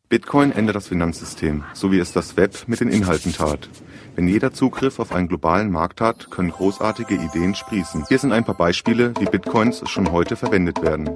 Bitcoin 0.08 0.52
ändert 0.52 0.76
das 0.76 0.86
Finanzsystem, 0.86 1.64
so 1.74 1.90
wie 1.90 1.98
es 1.98 2.12
das 2.12 2.36
Web 2.36 2.68
mit 2.68 2.78
den 2.78 2.88
Inhalten 2.88 3.32
tat. 3.32 3.68
Wenn 4.14 4.28
jeder 4.28 4.52
Zugriff 4.52 5.00
auf 5.00 5.10
einen 5.10 5.26
globalen 5.26 5.72
Markt 5.72 6.00
hat, 6.00 6.30
können 6.30 6.52
großartige 6.52 7.16
Ideen 7.16 7.56
sprießen. 7.56 8.04
Hier 8.06 8.20
sind 8.20 8.30
ein 8.30 8.44
paar 8.44 8.56
Beispiele, 8.56 9.12
wie 9.18 9.24
Bitcoins 9.24 9.82
schon 9.90 10.12
heute 10.12 10.36
verwendet 10.36 10.80
werden. 10.82 11.10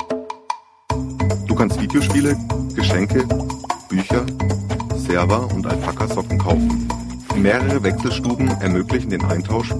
Du 1.47 1.55
kannst 1.55 1.81
Videospiele, 1.81 2.37
Geschenke, 2.74 3.24
Bücher, 3.91 4.25
Server 4.97 5.53
und 5.53 5.67
Alpaka-Socken 5.67 6.39
kaufen. 6.39 6.89
Mehrere 7.37 7.83
Wechselstuben 7.83 8.49
ermöglichen 8.61 9.11
den 9.11 9.25
Eintausch 9.25 9.75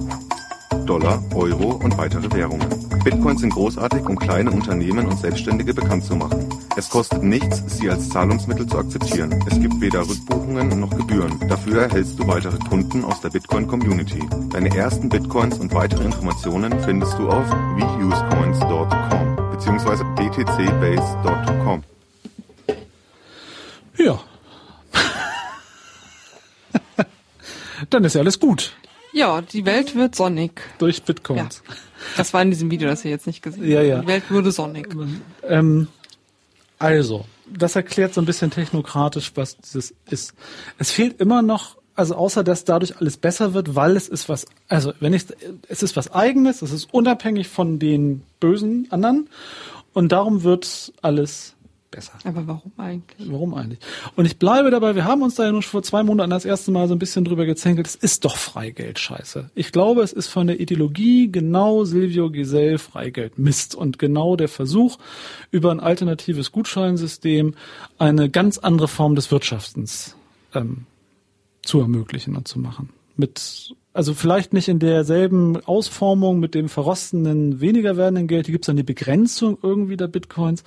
Dollar, 0.85 1.23
Euro 1.33 1.79
und 1.83 1.97
weitere 1.97 2.29
Währungen. 2.33 2.67
Bitcoins 3.03 3.41
sind 3.41 3.53
großartig, 3.53 4.05
um 4.05 4.19
kleine 4.19 4.51
Unternehmen 4.51 5.07
und 5.07 5.17
Selbstständige 5.17 5.73
bekannt 5.73 6.03
zu 6.03 6.15
machen. 6.15 6.49
Es 6.75 6.89
kostet 6.89 7.23
nichts, 7.23 7.63
sie 7.67 7.89
als 7.89 8.09
Zahlungsmittel 8.09 8.67
zu 8.67 8.77
akzeptieren. 8.77 9.43
Es 9.49 9.59
gibt 9.59 9.79
weder 9.79 10.01
Rückbuchungen 10.01 10.79
noch 10.79 10.95
Gebühren. 10.95 11.39
Dafür 11.47 11.83
erhältst 11.83 12.19
du 12.19 12.27
weitere 12.27 12.57
Kunden 12.57 13.05
aus 13.05 13.21
der 13.21 13.29
Bitcoin-Community. 13.29 14.19
Deine 14.49 14.75
ersten 14.75 15.07
Bitcoins 15.07 15.59
und 15.59 15.73
weitere 15.73 16.03
Informationen 16.03 16.77
findest 16.81 17.17
du 17.17 17.29
auf 17.29 17.49
weusecoins.com 17.49 19.35
bzw. 19.51 20.03
dtcbase.com. 20.17 21.90
Ja. 24.03 24.19
Dann 27.89 28.03
ist 28.03 28.15
ja 28.15 28.21
alles 28.21 28.39
gut. 28.39 28.73
Ja, 29.13 29.41
die 29.41 29.65
Welt 29.65 29.95
wird 29.95 30.15
sonnig. 30.15 30.61
Durch 30.77 31.03
Bitcoins. 31.03 31.63
Ja. 31.67 31.75
Das 32.17 32.33
war 32.33 32.41
in 32.41 32.49
diesem 32.49 32.71
Video, 32.71 32.87
das 32.87 33.03
ihr 33.03 33.11
jetzt 33.11 33.27
nicht 33.27 33.41
gesehen 33.41 33.61
habt. 33.63 33.71
Ja, 33.71 33.81
ja. 33.81 33.99
Die 34.01 34.07
Welt 34.07 34.29
würde 34.29 34.51
sonnig. 34.51 34.87
Ähm, 35.43 35.87
also, 36.79 37.25
das 37.47 37.75
erklärt 37.75 38.13
so 38.13 38.21
ein 38.21 38.25
bisschen 38.25 38.51
technokratisch, 38.51 39.33
was 39.35 39.57
das 39.57 39.93
ist. 40.09 40.33
Es 40.77 40.91
fehlt 40.91 41.19
immer 41.19 41.41
noch, 41.41 41.77
also 41.95 42.15
außer 42.15 42.43
dass 42.43 42.63
dadurch 42.63 42.97
alles 42.97 43.17
besser 43.17 43.53
wird, 43.53 43.75
weil 43.75 43.97
es 43.97 44.07
ist 44.07 44.29
was, 44.29 44.45
also 44.67 44.93
wenn 44.99 45.13
ich, 45.13 45.25
es 45.67 45.83
ist 45.83 45.95
was 45.95 46.11
eigenes, 46.11 46.61
es 46.61 46.71
ist 46.71 46.93
unabhängig 46.93 47.49
von 47.49 47.79
den 47.79 48.23
bösen 48.39 48.87
anderen 48.91 49.29
und 49.93 50.11
darum 50.11 50.43
wird 50.43 50.93
alles 51.01 51.55
besser. 51.91 52.13
Aber 52.23 52.47
warum 52.47 52.71
eigentlich? 52.77 53.31
Warum 53.31 53.53
eigentlich? 53.53 53.79
Und 54.15 54.25
ich 54.25 54.39
bleibe 54.39 54.71
dabei, 54.71 54.95
wir 54.95 55.05
haben 55.05 55.21
uns 55.21 55.35
da 55.35 55.43
ja 55.43 55.51
nur 55.51 55.61
vor 55.61 55.83
zwei 55.83 56.03
Monaten 56.03 56.29
das 56.29 56.45
erste 56.45 56.71
Mal 56.71 56.87
so 56.87 56.95
ein 56.95 56.99
bisschen 56.99 57.25
drüber 57.25 57.45
gezänkelt, 57.45 57.87
es 57.87 57.95
ist 57.95 58.25
doch 58.25 58.37
Freigeld 58.37 58.97
scheiße. 58.97 59.51
Ich 59.53 59.71
glaube, 59.71 60.01
es 60.01 60.13
ist 60.13 60.27
von 60.27 60.47
der 60.47 60.59
Ideologie 60.59 61.31
genau 61.31 61.83
Silvio 61.83 62.31
Giselle 62.31 62.79
Freigeld 62.79 63.37
Mist 63.37 63.75
und 63.75 63.99
genau 63.99 64.35
der 64.35 64.47
Versuch, 64.47 64.97
über 65.51 65.71
ein 65.71 65.79
alternatives 65.79 66.51
Gutscheinsystem 66.51 67.53
eine 67.97 68.29
ganz 68.29 68.57
andere 68.57 68.87
Form 68.87 69.15
des 69.15 69.29
Wirtschaftens 69.31 70.15
ähm, 70.55 70.85
zu 71.61 71.79
ermöglichen 71.81 72.35
und 72.35 72.47
zu 72.47 72.59
machen. 72.59 72.89
Mit 73.17 73.75
also 73.93 74.13
vielleicht 74.13 74.53
nicht 74.53 74.69
in 74.69 74.79
derselben 74.79 75.57
Ausformung 75.65 76.39
mit 76.39 76.55
dem 76.55 76.69
verrostenden, 76.69 77.59
weniger 77.59 77.97
werdenden 77.97 78.27
Geld, 78.27 78.45
hier 78.45 78.53
gibt 78.53 78.65
es 78.65 78.67
dann 78.67 78.77
die 78.77 78.83
Begrenzung 78.83 79.57
irgendwie 79.61 79.97
der 79.97 80.07
Bitcoins, 80.07 80.63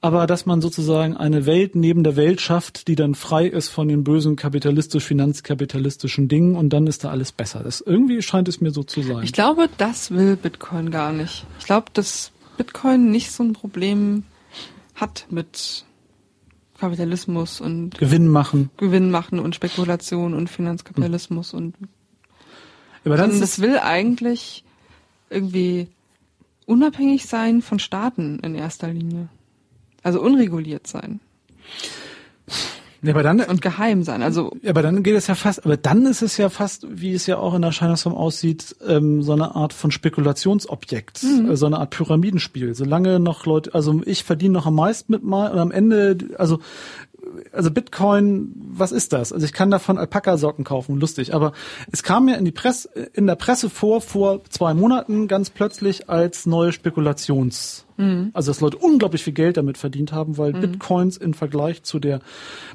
aber 0.00 0.26
dass 0.26 0.46
man 0.46 0.60
sozusagen 0.60 1.16
eine 1.16 1.46
Welt 1.46 1.74
neben 1.74 2.04
der 2.04 2.16
Welt 2.16 2.40
schafft, 2.40 2.86
die 2.88 2.94
dann 2.94 3.14
frei 3.14 3.46
ist 3.46 3.68
von 3.68 3.88
den 3.88 4.04
bösen 4.04 4.36
kapitalistisch-finanzkapitalistischen 4.36 6.28
Dingen 6.28 6.56
und 6.56 6.70
dann 6.70 6.86
ist 6.86 7.04
da 7.04 7.10
alles 7.10 7.32
besser. 7.32 7.62
Das 7.64 7.80
irgendwie 7.80 8.22
scheint 8.22 8.48
es 8.48 8.60
mir 8.60 8.70
so 8.70 8.84
zu 8.84 9.02
sein. 9.02 9.24
Ich 9.24 9.32
glaube, 9.32 9.68
das 9.78 10.12
will 10.12 10.36
Bitcoin 10.36 10.90
gar 10.90 11.12
nicht. 11.12 11.44
Ich 11.58 11.66
glaube, 11.66 11.86
dass 11.92 12.30
Bitcoin 12.56 13.10
nicht 13.10 13.32
so 13.32 13.42
ein 13.42 13.54
Problem 13.54 14.24
hat 14.94 15.26
mit 15.30 15.84
Kapitalismus 16.78 17.60
und 17.60 17.98
Gewinn 17.98 18.28
machen. 18.28 18.70
Gewinn 18.76 19.10
machen 19.10 19.38
und 19.38 19.54
Spekulation 19.54 20.34
und 20.34 20.48
Finanzkapitalismus 20.48 21.52
hm. 21.52 21.58
und 21.58 21.74
aber 23.04 23.16
dann 23.16 23.40
das 23.40 23.60
will 23.60 23.78
eigentlich 23.78 24.64
irgendwie 25.30 25.88
unabhängig 26.66 27.26
sein 27.26 27.62
von 27.62 27.78
Staaten 27.78 28.38
in 28.40 28.54
erster 28.54 28.88
Linie. 28.88 29.28
Also 30.02 30.20
unreguliert 30.20 30.86
sein. 30.86 31.20
Ja, 33.02 33.14
aber 33.14 33.24
dann, 33.24 33.40
und 33.40 33.60
geheim 33.60 34.04
sein. 34.04 34.22
Also 34.22 34.52
ja, 34.62 34.70
aber 34.70 34.82
dann 34.82 35.02
geht 35.02 35.16
es 35.16 35.26
ja 35.26 35.34
fast, 35.34 35.64
aber 35.64 35.76
dann 35.76 36.06
ist 36.06 36.22
es 36.22 36.36
ja 36.36 36.48
fast, 36.48 36.86
wie 36.88 37.12
es 37.12 37.26
ja 37.26 37.36
auch 37.36 37.54
in 37.54 37.62
der 37.62 37.70
Erscheinungsform 37.70 38.14
aussieht, 38.14 38.76
ähm, 38.86 39.22
so 39.22 39.32
eine 39.32 39.56
Art 39.56 39.72
von 39.72 39.90
Spekulationsobjekt, 39.90 41.24
mhm. 41.24 41.50
äh, 41.50 41.56
so 41.56 41.66
eine 41.66 41.78
Art 41.78 41.90
Pyramidenspiel. 41.90 42.74
Solange 42.74 43.18
noch 43.18 43.44
Leute, 43.44 43.74
also 43.74 44.00
ich 44.04 44.22
verdiene 44.22 44.52
noch 44.54 44.66
am 44.66 44.76
meisten 44.76 45.10
mit 45.10 45.24
mal 45.24 45.50
und 45.50 45.58
am 45.58 45.72
Ende, 45.72 46.16
also 46.38 46.60
also 47.52 47.70
Bitcoin, 47.70 48.52
was 48.56 48.92
ist 48.92 49.12
das? 49.12 49.32
Also 49.32 49.44
ich 49.44 49.52
kann 49.52 49.70
davon 49.70 49.98
Alpaka-Socken 49.98 50.64
kaufen, 50.64 50.98
lustig. 50.98 51.34
Aber 51.34 51.52
es 51.90 52.02
kam 52.02 52.26
mir 52.26 52.36
in 52.36 52.44
die 52.44 52.52
Presse, 52.52 52.88
in 53.14 53.26
der 53.26 53.36
Presse 53.36 53.70
vor, 53.70 54.00
vor 54.00 54.44
zwei 54.44 54.74
Monaten 54.74 55.28
ganz 55.28 55.50
plötzlich 55.50 56.08
als 56.08 56.46
neue 56.46 56.70
Spekulations- 56.70 57.84
Mhm. 58.02 58.30
Also 58.32 58.50
dass 58.50 58.60
Leute 58.60 58.78
unglaublich 58.78 59.22
viel 59.22 59.32
Geld 59.32 59.56
damit 59.56 59.78
verdient 59.78 60.12
haben, 60.12 60.38
weil 60.38 60.52
mhm. 60.52 60.60
Bitcoins 60.60 61.16
im 61.16 61.34
Vergleich 61.34 61.82
zu 61.82 61.98
der 61.98 62.20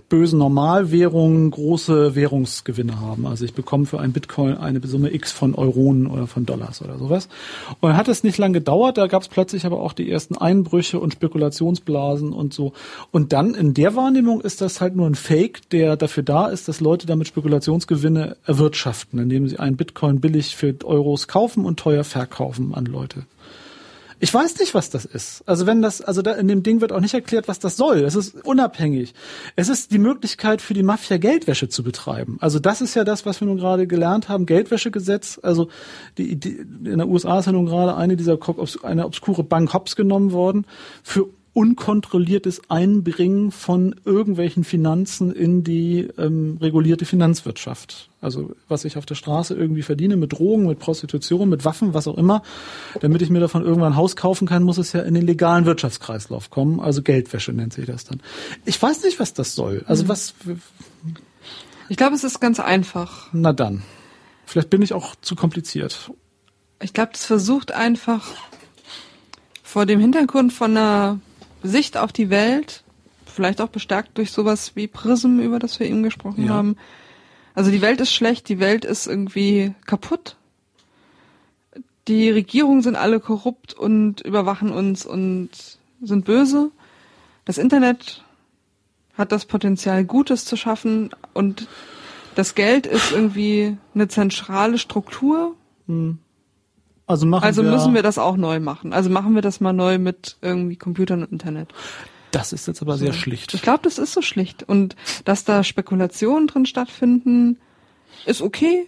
bösen 0.09 0.39
Normalwährung 0.39 1.51
große 1.51 2.15
Währungsgewinne 2.15 3.01
haben. 3.01 3.25
Also 3.25 3.45
ich 3.45 3.53
bekomme 3.53 3.85
für 3.85 3.99
ein 3.99 4.13
Bitcoin 4.13 4.55
eine 4.55 4.79
Summe 4.87 5.13
X 5.13 5.31
von 5.31 5.53
Euronen 5.53 6.07
oder 6.07 6.27
von 6.27 6.45
Dollars 6.45 6.81
oder 6.81 6.97
sowas. 6.97 7.27
Und 7.81 7.97
hat 7.97 8.07
es 8.07 8.23
nicht 8.23 8.37
lange 8.37 8.53
gedauert, 8.53 8.97
da 8.97 9.07
gab 9.07 9.21
es 9.21 9.27
plötzlich 9.27 9.65
aber 9.65 9.81
auch 9.81 9.93
die 9.93 10.09
ersten 10.09 10.37
Einbrüche 10.37 10.99
und 10.99 11.13
Spekulationsblasen 11.13 12.31
und 12.31 12.53
so. 12.53 12.73
Und 13.11 13.33
dann 13.33 13.53
in 13.53 13.73
der 13.73 13.95
Wahrnehmung 13.95 14.41
ist 14.41 14.61
das 14.61 14.79
halt 14.79 14.95
nur 14.95 15.07
ein 15.07 15.15
Fake, 15.15 15.69
der 15.71 15.97
dafür 15.97 16.23
da 16.23 16.47
ist, 16.47 16.67
dass 16.67 16.79
Leute 16.79 17.05
damit 17.05 17.27
Spekulationsgewinne 17.27 18.37
erwirtschaften, 18.45 19.19
indem 19.19 19.47
sie 19.49 19.59
einen 19.59 19.75
Bitcoin 19.75 20.21
billig 20.21 20.55
für 20.55 20.73
Euros 20.85 21.27
kaufen 21.27 21.65
und 21.65 21.79
teuer 21.79 22.03
verkaufen 22.03 22.73
an 22.73 22.85
Leute. 22.85 23.23
Ich 24.19 24.33
weiß 24.33 24.57
nicht, 24.59 24.73
was 24.73 24.89
das 24.89 25.05
ist. 25.05 25.43
Also 25.45 25.67
wenn 25.67 25.81
das, 25.81 26.01
also 26.01 26.23
da 26.23 26.31
in 26.33 26.47
dem 26.47 26.63
Ding 26.63 26.81
wird 26.81 26.91
auch 26.91 26.99
nicht 26.99 27.13
erklärt, 27.13 27.47
was 27.47 27.59
das 27.59 27.77
soll. 27.77 27.99
Es 27.99 28.15
ist 28.15 28.43
unabhängig. 28.45 29.13
Es 29.55 29.69
ist 29.69 29.91
die 29.91 29.99
Möglichkeit 29.99 30.61
für 30.61 30.73
die 30.73 30.81
Mafia 30.81 31.17
Geldwäsche 31.17 31.69
zu 31.69 31.83
betreiben. 31.83 32.37
Also 32.41 32.57
das 32.57 32.81
ist 32.81 32.95
ja 32.95 33.03
das, 33.03 33.27
was 33.27 33.41
wir 33.41 33.47
nun 33.47 33.57
gerade 33.57 33.85
gelernt 33.85 34.27
haben. 34.27 34.47
Geldwäschegesetz. 34.47 35.39
Also 35.43 35.69
die, 36.17 36.35
die 36.35 36.57
in 36.57 36.97
der 36.97 37.07
USA 37.07 37.39
ist 37.39 37.45
ja 37.45 37.51
nun 37.51 37.67
gerade 37.67 37.95
eine 37.95 38.17
dieser 38.17 38.39
eine 38.83 39.05
obskure 39.05 39.43
Bank 39.43 39.73
Hops 39.73 39.95
genommen 39.95 40.31
worden 40.31 40.65
für 41.03 41.29
unkontrolliertes 41.57 42.69
Einbringen 42.69 43.49
von 43.49 43.95
irgendwelchen 44.05 44.63
Finanzen 44.63 45.31
in 45.31 45.63
die 45.63 46.07
ähm, 46.19 46.59
regulierte 46.61 47.05
Finanzwirtschaft. 47.05 48.11
Also 48.21 48.51
was 48.67 48.85
ich 48.85 48.95
auf 48.95 49.07
der 49.07 49.15
Straße 49.15 49.55
irgendwie 49.55 49.81
verdiene 49.81 50.17
mit 50.17 50.33
Drogen, 50.33 50.67
mit 50.67 50.77
Prostitution, 50.77 51.49
mit 51.49 51.65
Waffen, 51.65 51.95
was 51.95 52.07
auch 52.07 52.15
immer, 52.19 52.43
damit 53.01 53.23
ich 53.23 53.31
mir 53.31 53.39
davon 53.39 53.63
irgendwann 53.63 53.93
ein 53.93 53.95
Haus 53.95 54.15
kaufen 54.15 54.47
kann, 54.47 54.61
muss 54.61 54.77
es 54.77 54.93
ja 54.93 55.01
in 55.01 55.15
den 55.15 55.25
legalen 55.25 55.65
Wirtschaftskreislauf 55.65 56.51
kommen. 56.51 56.79
Also 56.79 57.01
Geldwäsche 57.01 57.53
nennt 57.53 57.73
sich 57.73 57.87
das 57.87 58.03
dann. 58.03 58.21
Ich 58.65 58.79
weiß 58.79 59.01
nicht, 59.01 59.19
was 59.19 59.33
das 59.33 59.55
soll. 59.55 59.83
Also 59.87 60.03
mhm. 60.03 60.09
was. 60.09 60.35
Ich 61.89 61.97
glaube, 61.97 62.13
es 62.13 62.23
ist 62.23 62.39
ganz 62.39 62.59
einfach. 62.59 63.29
Na 63.33 63.51
dann. 63.51 63.81
Vielleicht 64.45 64.69
bin 64.69 64.83
ich 64.83 64.93
auch 64.93 65.15
zu 65.21 65.35
kompliziert. 65.35 66.11
Ich 66.83 66.93
glaube, 66.93 67.13
es 67.15 67.25
versucht 67.25 67.71
einfach 67.71 68.27
vor 69.63 69.87
dem 69.87 69.99
Hintergrund 69.99 70.53
von 70.53 70.77
einer 70.77 71.19
Sicht 71.63 71.97
auf 71.97 72.11
die 72.11 72.29
Welt, 72.29 72.83
vielleicht 73.25 73.61
auch 73.61 73.69
bestärkt 73.69 74.17
durch 74.17 74.31
sowas 74.31 74.75
wie 74.75 74.87
Prism, 74.87 75.39
über 75.39 75.59
das 75.59 75.79
wir 75.79 75.87
eben 75.87 76.03
gesprochen 76.03 76.45
ja. 76.45 76.53
haben. 76.53 76.75
Also 77.53 77.71
die 77.71 77.81
Welt 77.81 78.01
ist 78.01 78.13
schlecht, 78.13 78.49
die 78.49 78.59
Welt 78.59 78.85
ist 78.85 79.07
irgendwie 79.07 79.73
kaputt. 79.85 80.37
Die 82.07 82.29
Regierungen 82.29 82.81
sind 82.81 82.95
alle 82.95 83.19
korrupt 83.19 83.73
und 83.73 84.21
überwachen 84.21 84.71
uns 84.71 85.05
und 85.05 85.49
sind 86.01 86.25
böse. 86.25 86.71
Das 87.45 87.57
Internet 87.57 88.23
hat 89.17 89.31
das 89.31 89.45
Potenzial, 89.45 90.05
Gutes 90.05 90.45
zu 90.45 90.55
schaffen 90.55 91.09
und 91.33 91.67
das 92.35 92.53
Geld 92.53 92.85
ist 92.85 93.11
irgendwie 93.11 93.77
eine 93.95 94.07
zentrale 94.07 94.77
Struktur. 94.77 95.55
Hm. 95.87 96.19
Also, 97.07 97.25
machen 97.25 97.45
also 97.45 97.63
wir 97.63 97.71
müssen 97.71 97.93
wir 97.93 98.03
das 98.03 98.17
auch 98.17 98.35
neu 98.35 98.59
machen. 98.59 98.93
Also 98.93 99.09
machen 99.09 99.33
wir 99.33 99.41
das 99.41 99.61
mal 99.61 99.73
neu 99.73 99.97
mit 99.97 100.37
irgendwie 100.41 100.75
Computern 100.75 101.23
und 101.23 101.31
Internet. 101.31 101.69
Das 102.31 102.51
ist 102.51 102.67
jetzt 102.67 102.81
aber 102.81 102.97
so. 102.97 103.05
sehr 103.05 103.13
schlicht. 103.13 103.53
Ich 103.53 103.61
glaube, 103.61 103.79
das 103.83 103.97
ist 103.97 104.11
so 104.11 104.21
schlicht. 104.21 104.63
Und 104.63 104.95
dass 105.23 105.45
da 105.45 105.63
Spekulationen 105.63 106.47
drin 106.47 106.65
stattfinden, 106.65 107.57
ist 108.25 108.41
okay. 108.41 108.87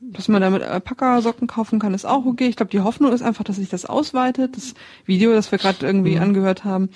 Dass 0.00 0.28
man 0.28 0.40
damit 0.40 0.62
Alpaka-Socken 0.62 1.46
kaufen 1.46 1.78
kann, 1.78 1.92
ist 1.92 2.06
auch 2.06 2.24
okay. 2.24 2.46
Ich 2.46 2.56
glaube, 2.56 2.70
die 2.70 2.80
Hoffnung 2.80 3.12
ist 3.12 3.20
einfach, 3.20 3.44
dass 3.44 3.56
sich 3.56 3.68
das 3.68 3.84
ausweitet. 3.84 4.56
Das 4.56 4.72
Video, 5.04 5.32
das 5.34 5.52
wir 5.52 5.58
gerade 5.58 5.84
irgendwie 5.84 6.16
mhm. 6.16 6.22
angehört 6.22 6.64
haben, 6.64 6.88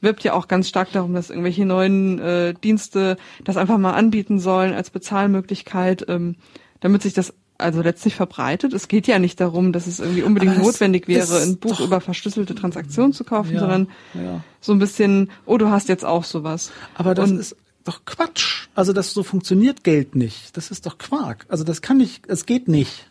wirbt 0.00 0.24
ja 0.24 0.32
auch 0.32 0.48
ganz 0.48 0.68
stark 0.68 0.90
darum, 0.90 1.14
dass 1.14 1.30
irgendwelche 1.30 1.64
neuen 1.64 2.18
äh, 2.18 2.54
Dienste 2.54 3.16
das 3.44 3.56
einfach 3.56 3.78
mal 3.78 3.92
anbieten 3.92 4.40
sollen 4.40 4.74
als 4.74 4.90
Bezahlmöglichkeit, 4.90 6.06
ähm, 6.08 6.34
damit 6.80 7.02
sich 7.02 7.12
das 7.12 7.34
also 7.60 7.82
letztlich 7.82 8.14
verbreitet. 8.14 8.72
Es 8.72 8.88
geht 8.88 9.06
ja 9.06 9.18
nicht 9.18 9.40
darum, 9.40 9.72
dass 9.72 9.86
es 9.86 10.00
irgendwie 10.00 10.22
unbedingt 10.22 10.56
Aber 10.56 10.64
notwendig 10.64 11.08
wäre, 11.08 11.40
ein 11.42 11.58
Buch 11.58 11.80
über 11.80 12.00
verschlüsselte 12.00 12.54
Transaktionen 12.54 13.12
zu 13.12 13.24
kaufen, 13.24 13.54
ja, 13.54 13.60
sondern 13.60 13.88
ja. 14.14 14.42
so 14.60 14.72
ein 14.72 14.78
bisschen, 14.78 15.30
oh, 15.46 15.58
du 15.58 15.68
hast 15.70 15.88
jetzt 15.88 16.04
auch 16.04 16.24
sowas. 16.24 16.72
Aber 16.94 17.14
das 17.14 17.30
Und, 17.30 17.38
ist 17.38 17.56
doch 17.84 18.04
Quatsch. 18.04 18.68
Also 18.74 18.92
das 18.92 19.12
so 19.12 19.22
funktioniert 19.22 19.84
Geld 19.84 20.14
nicht. 20.14 20.56
Das 20.56 20.70
ist 20.70 20.86
doch 20.86 20.98
Quark. 20.98 21.46
Also 21.48 21.64
das 21.64 21.82
kann 21.82 21.98
nicht, 21.98 22.26
es 22.28 22.46
geht 22.46 22.68
nicht. 22.68 23.09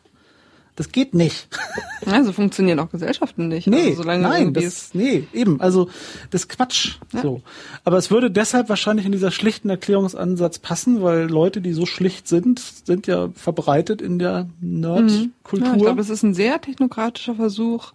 Das 0.80 0.94
geht 0.94 1.14
nicht. 1.14 1.50
Also 2.06 2.32
funktionieren 2.32 2.80
auch 2.80 2.90
Gesellschaften 2.90 3.50
nicht. 3.50 3.68
Nee, 3.68 3.90
also 3.90 4.04
nein, 4.04 4.54
das, 4.54 4.94
nee, 4.94 5.28
eben. 5.34 5.60
Also 5.60 5.90
das 6.30 6.48
Quatsch. 6.48 6.96
Ja. 7.14 7.22
So. 7.22 7.42
Aber 7.84 7.98
es 7.98 8.10
würde 8.10 8.32
deshalb 8.32 8.70
wahrscheinlich 8.70 9.06
in 9.06 9.12
dieser 9.12 9.32
schlichten 9.32 9.70
Erklärungsansatz 9.70 10.60
passen, 10.60 11.04
weil 11.04 11.30
Leute, 11.30 11.60
die 11.60 11.74
so 11.74 11.86
schlicht 11.86 12.30
sind, 12.30 12.60
sind 12.60 13.06
ja 13.06 13.30
verbreitet 13.36 14.02
in 14.02 14.18
der 14.18 14.48
Nerdkultur. 14.62 15.68
Ja, 15.68 15.76
ich 15.76 15.82
glaube, 15.82 16.02
es 16.02 16.10
ist 16.10 16.24
ein 16.24 16.34
sehr 16.34 16.62
technokratischer 16.62 17.36
Versuch, 17.36 17.92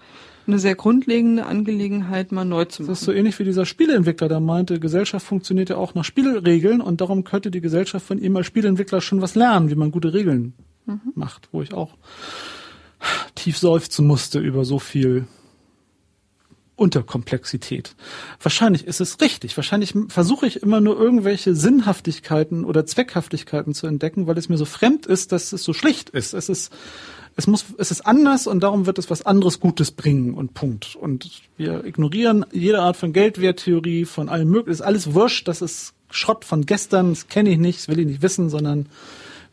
eine 0.47 0.59
sehr 0.59 0.75
grundlegende 0.75 1.47
Angelegenheit 1.47 2.31
mal 2.31 2.45
neu 2.45 2.67
zu 2.67 2.83
machen. 2.83 2.91
Das 2.91 3.01
ist 3.01 3.07
so 3.07 3.13
ähnlich 3.13 3.39
wie 3.39 3.45
dieser 3.45 3.65
Spieleentwickler, 3.65 4.29
der 4.29 4.41
meinte, 4.41 4.79
Gesellschaft 4.79 5.27
funktioniert 5.27 5.71
ja 5.71 5.77
auch 5.77 5.95
nach 5.95 6.05
Spielregeln 6.05 6.83
und 6.83 7.01
darum 7.01 7.25
könnte 7.25 7.51
die 7.51 7.63
Gesellschaft 7.63 8.07
von 8.07 8.19
ihm 8.19 8.37
als 8.37 8.47
Spieleentwickler 8.47 9.01
schon 9.01 9.23
was 9.23 9.35
lernen, 9.35 9.71
wie 9.71 9.77
man 9.77 9.91
gute 9.91 10.13
Regeln 10.13 10.53
mhm. 10.87 11.01
macht, 11.15 11.49
wo 11.53 11.63
ich 11.63 11.73
auch 11.73 11.97
tief 13.35 13.59
seufzen 13.59 14.07
musste 14.07 14.39
über 14.39 14.65
so 14.65 14.79
viel 14.79 15.27
Unterkomplexität. 16.77 17.95
Wahrscheinlich 18.43 18.87
ist 18.87 19.01
es 19.01 19.21
richtig. 19.21 19.57
Wahrscheinlich 19.57 19.95
versuche 20.09 20.47
ich 20.47 20.63
immer 20.63 20.81
nur 20.81 20.99
irgendwelche 20.99 21.55
Sinnhaftigkeiten 21.55 22.65
oder 22.65 22.85
Zweckhaftigkeiten 22.85 23.75
zu 23.75 23.87
entdecken, 23.87 24.27
weil 24.27 24.37
es 24.39 24.49
mir 24.49 24.57
so 24.57 24.65
fremd 24.65 25.07
ist, 25.07 25.31
dass 25.31 25.53
es 25.53 25.63
so 25.63 25.73
schlicht 25.73 26.11
ist. 26.11 26.35
Es 26.35 26.49
ist 26.49 26.73
es 27.37 27.47
muss, 27.47 27.65
es 27.79 27.91
ist 27.91 28.07
anders 28.07 28.47
und 28.47 28.61
darum 28.61 28.87
wird 28.87 28.99
es 28.99 29.11
was 29.11 29.27
anderes 29.27 29.59
Gutes 29.59 29.91
bringen 29.91 30.35
und 30.35 30.55
Punkt. 30.55 30.95
Und 30.95 31.43
wir 31.57 31.85
ignorieren 31.85 32.47
jede 32.53 32.81
Art 32.81 32.97
von 32.97 33.13
Geldwerttheorie, 33.13 34.05
von 34.05 34.29
allem 34.29 34.49
möglichen. 34.49 34.75
Ist 34.75 34.83
alles 34.83 35.15
wurscht, 35.15 35.49
das 35.49 35.61
ist 35.61 35.95
Schrott 36.11 36.45
von 36.45 36.65
gestern, 36.65 37.11
das 37.11 37.29
kenne 37.29 37.51
ich 37.51 37.59
nicht, 37.59 37.81
das 37.81 37.89
will 37.89 37.99
ich 37.99 38.07
nicht 38.07 38.23
wissen, 38.23 38.51
sondern 38.51 38.87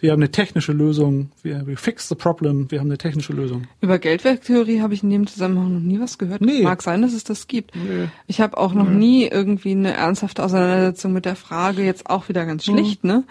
wir 0.02 0.11
haben 0.11 0.19
eine 0.19 0.32
technische 0.32 0.73
Lösung, 0.73 1.30
wir, 1.44 1.65
wir 1.68 1.78
fix 1.78 2.10
the 2.10 2.15
problem, 2.15 2.69
wir 2.69 2.80
haben 2.80 2.88
eine 2.88 2.98
technische 2.98 3.34
Lösung. 3.34 3.68
Über 3.82 3.99
Geldwerttheorie 3.99 4.82
habe 4.82 4.95
ich 4.95 5.03
in 5.03 5.11
dem 5.11 5.28
Zusammenhang 5.28 5.73
noch 5.73 5.80
nie 5.80 5.99
was 5.99 6.18
gehört. 6.18 6.41
Nee. 6.41 6.64
Mag 6.64 6.82
sein, 6.82 7.03
dass 7.03 7.14
es 7.14 7.23
das 7.23 7.48
gibt. 7.48 7.76
Nee. 7.76 8.07
Ich 8.28 8.41
habe 8.41 8.57
auch 8.57 8.73
noch 8.73 8.90
nee. 8.90 8.95
nie 8.95 9.28
irgendwie 9.28 9.72
eine 9.72 9.94
ernsthafte 9.94 10.44
Auseinandersetzung 10.44 11.14
mit 11.14 11.26
der 11.26 11.36
Frage, 11.36 11.84
jetzt 11.84 12.10
auch 12.10 12.30
wieder 12.30 12.45
ganz 12.45 12.65
schlicht, 12.65 13.03
mhm. 13.03 13.10
ne? 13.10 13.23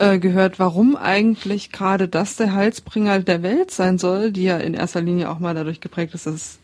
Äh, 0.00 0.18
gehört, 0.20 0.60
warum 0.60 0.96
eigentlich 0.96 1.72
gerade 1.72 2.08
das 2.08 2.36
der 2.36 2.54
Heilsbringer 2.54 3.18
der 3.18 3.42
Welt 3.42 3.72
sein 3.72 3.98
soll, 3.98 4.30
die 4.30 4.44
ja 4.44 4.56
in 4.56 4.74
erster 4.74 5.00
Linie 5.00 5.28
auch 5.28 5.40
mal 5.40 5.54
dadurch 5.54 5.80
geprägt 5.80 6.14
ist, 6.14 6.26
dass 6.26 6.34
es 6.34 6.58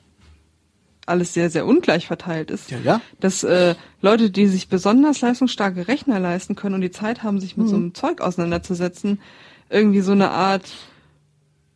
alles 1.06 1.34
sehr, 1.34 1.50
sehr 1.50 1.66
ungleich 1.66 2.06
verteilt 2.06 2.50
ist. 2.50 2.70
Ja, 2.70 2.78
ja. 2.84 3.00
Dass 3.20 3.44
äh, 3.44 3.74
Leute, 4.00 4.30
die 4.30 4.46
sich 4.46 4.68
besonders 4.68 5.20
leistungsstarke 5.20 5.88
Rechner 5.88 6.18
leisten 6.18 6.54
können 6.54 6.76
und 6.76 6.80
die 6.80 6.90
Zeit 6.90 7.22
haben, 7.22 7.40
sich 7.40 7.56
mit 7.56 7.66
mhm. 7.66 7.70
so 7.70 7.76
einem 7.76 7.94
Zeug 7.94 8.20
auseinanderzusetzen, 8.20 9.20
irgendwie 9.70 10.00
so 10.00 10.12
eine 10.12 10.30
Art 10.30 10.64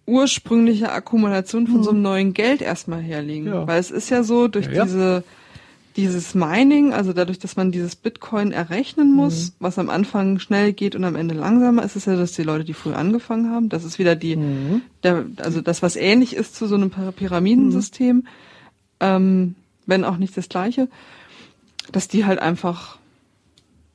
ursprüngliche 0.06 0.90
Akkumulation 0.90 1.66
von 1.66 1.78
mhm. 1.78 1.84
so 1.84 1.90
einem 1.90 2.02
neuen 2.02 2.34
Geld 2.34 2.62
erstmal 2.62 3.02
herlegen. 3.02 3.46
Ja. 3.46 3.66
Weil 3.66 3.80
es 3.80 3.90
ist 3.90 4.08
ja 4.10 4.22
so, 4.22 4.48
durch 4.48 4.66
ja, 4.66 4.84
diese 4.84 5.24
dieses 5.98 6.36
Mining, 6.36 6.92
also 6.92 7.12
dadurch, 7.12 7.40
dass 7.40 7.56
man 7.56 7.72
dieses 7.72 7.96
Bitcoin 7.96 8.52
errechnen 8.52 9.12
muss, 9.12 9.48
mhm. 9.48 9.52
was 9.58 9.80
am 9.80 9.90
Anfang 9.90 10.38
schnell 10.38 10.72
geht 10.72 10.94
und 10.94 11.02
am 11.02 11.16
Ende 11.16 11.34
langsamer, 11.34 11.82
ist 11.82 11.96
es 11.96 12.04
ja, 12.04 12.14
dass 12.14 12.32
die 12.32 12.44
Leute, 12.44 12.64
die 12.64 12.72
früh 12.72 12.92
angefangen 12.92 13.50
haben, 13.50 13.68
das 13.68 13.82
ist 13.82 13.98
wieder 13.98 14.14
die, 14.14 14.36
mhm. 14.36 14.82
der, 15.02 15.24
also 15.38 15.60
das, 15.60 15.82
was 15.82 15.96
ähnlich 15.96 16.36
ist 16.36 16.54
zu 16.54 16.68
so 16.68 16.76
einem 16.76 16.90
Pyramidensystem, 16.90 18.16
mhm. 18.18 18.26
Ähm, 19.00 19.54
wenn 19.86 20.04
auch 20.04 20.16
nicht 20.16 20.36
das 20.36 20.48
gleiche, 20.48 20.88
dass 21.92 22.08
die 22.08 22.24
halt 22.24 22.38
einfach 22.38 22.98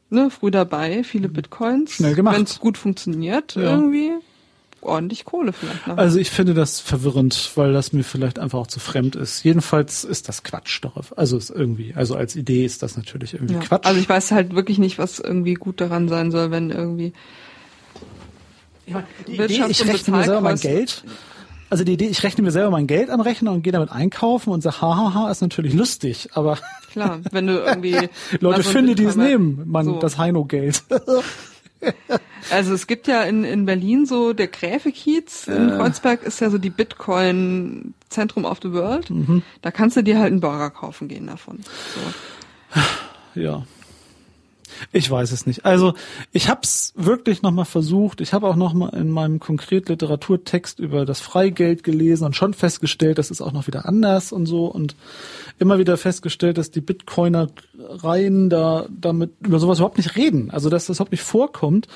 ne, 0.09 0.29
früh 0.29 0.51
dabei, 0.51 1.03
viele 1.03 1.27
mhm. 1.27 1.33
Bitcoins, 1.33 2.01
wenn 2.01 2.43
es 2.43 2.59
gut 2.59 2.77
funktioniert, 2.77 3.55
ja. 3.55 3.63
irgendwie 3.63 4.11
ordentlich 4.81 5.25
Kohle 5.25 5.53
vielleicht. 5.53 5.87
Noch. 5.87 5.97
Also 5.97 6.19
ich 6.19 6.29
finde 6.29 6.53
das 6.53 6.79
verwirrend, 6.79 7.51
weil 7.55 7.73
das 7.73 7.93
mir 7.93 8.03
vielleicht 8.03 8.37
einfach 8.37 8.59
auch 8.59 8.67
zu 8.67 8.79
fremd 8.79 9.15
ist. 9.15 9.43
Jedenfalls 9.43 10.03
ist 10.03 10.27
das 10.27 10.43
Quatsch 10.43 10.83
darauf. 10.83 11.17
Also 11.17 11.37
ist 11.37 11.49
irgendwie, 11.49 11.93
also 11.95 12.15
als 12.15 12.35
Idee 12.35 12.65
ist 12.65 12.83
das 12.83 12.97
natürlich 12.97 13.33
irgendwie 13.33 13.55
ja. 13.55 13.59
Quatsch. 13.61 13.85
Also 13.85 13.99
ich 13.99 14.09
weiß 14.09 14.31
halt 14.31 14.55
wirklich 14.55 14.79
nicht, 14.79 14.97
was 14.97 15.19
irgendwie 15.19 15.53
gut 15.53 15.79
daran 15.79 16.09
sein 16.09 16.31
soll, 16.31 16.51
wenn 16.51 16.69
irgendwie 16.69 17.13
ich, 18.85 18.93
meine, 18.93 19.07
die 19.27 19.35
Idee, 19.35 19.63
ich 19.69 19.87
rechne 19.87 20.17
mir 20.17 20.23
selber 20.25 20.41
mein 20.41 20.57
Geld. 20.57 21.03
Also 21.69 21.83
die 21.83 21.93
Idee, 21.93 22.07
ich 22.07 22.23
rechne 22.23 22.43
mir 22.43 22.51
selber 22.51 22.69
mein 22.69 22.87
Geld 22.87 23.09
am 23.09 23.21
Rechner 23.21 23.51
und 23.51 23.63
gehe 23.63 23.73
damit 23.73 23.91
einkaufen 23.91 24.51
und 24.51 24.61
sage, 24.61 24.81
hahaha, 24.81 25.31
ist 25.31 25.41
natürlich 25.41 25.73
lustig, 25.73 26.29
aber 26.33 26.57
klar, 26.91 27.19
wenn 27.31 27.47
du 27.47 27.53
irgendwie 27.53 28.09
Leute 28.39 28.63
finden, 28.63 28.95
die 28.95 29.05
es 29.05 29.15
nehmen, 29.15 29.63
man 29.65 29.85
so. 29.85 29.99
das 29.99 30.17
Heino-Geld. 30.17 30.83
Also 32.49 32.73
es 32.73 32.87
gibt 32.87 33.07
ja 33.07 33.23
in, 33.23 33.43
in 33.43 33.65
Berlin 33.65 34.05
so, 34.05 34.31
der 34.31 34.47
Gräfekiez 34.47 35.47
in 35.47 35.69
äh. 35.69 35.75
Kreuzberg 35.75 36.23
ist 36.23 36.39
ja 36.39 36.49
so 36.49 36.57
die 36.57 36.69
Bitcoin 36.69 37.93
Zentrum 38.07 38.45
of 38.45 38.59
the 38.61 38.71
World. 38.71 39.09
Mhm. 39.09 39.43
Da 39.61 39.69
kannst 39.69 39.97
du 39.97 40.01
dir 40.01 40.17
halt 40.17 40.31
einen 40.31 40.39
Burger 40.39 40.69
kaufen 40.69 41.09
gehen 41.09 41.27
davon. 41.27 41.59
So. 41.93 42.79
Ja. 43.41 43.63
Ich 44.91 45.09
weiß 45.09 45.31
es 45.31 45.45
nicht. 45.45 45.65
Also 45.65 45.93
ich 46.31 46.49
habe 46.49 46.61
es 46.63 46.93
wirklich 46.95 47.41
nochmal 47.41 47.65
versucht. 47.65 48.21
Ich 48.21 48.33
habe 48.33 48.47
auch 48.47 48.55
nochmal 48.55 48.93
in 48.95 49.09
meinem 49.09 49.39
konkret 49.39 49.89
Literaturtext 49.89 50.79
über 50.79 51.05
das 51.05 51.19
Freigeld 51.19 51.83
gelesen 51.83 52.25
und 52.25 52.35
schon 52.35 52.53
festgestellt, 52.53 53.17
das 53.17 53.31
ist 53.31 53.41
auch 53.41 53.51
noch 53.51 53.67
wieder 53.67 53.87
anders 53.87 54.31
und 54.31 54.45
so 54.45 54.65
und 54.65 54.95
immer 55.59 55.79
wieder 55.79 55.97
festgestellt, 55.97 56.57
dass 56.57 56.71
die 56.71 56.81
Bitcoinereien 56.81 58.49
da 58.49 58.85
damit 58.89 59.31
über 59.41 59.59
sowas 59.59 59.79
überhaupt 59.79 59.97
nicht 59.97 60.15
reden. 60.15 60.51
Also 60.51 60.69
dass 60.69 60.87
das 60.87 60.97
überhaupt 60.97 61.11
nicht 61.11 61.23
vorkommt 61.23 61.87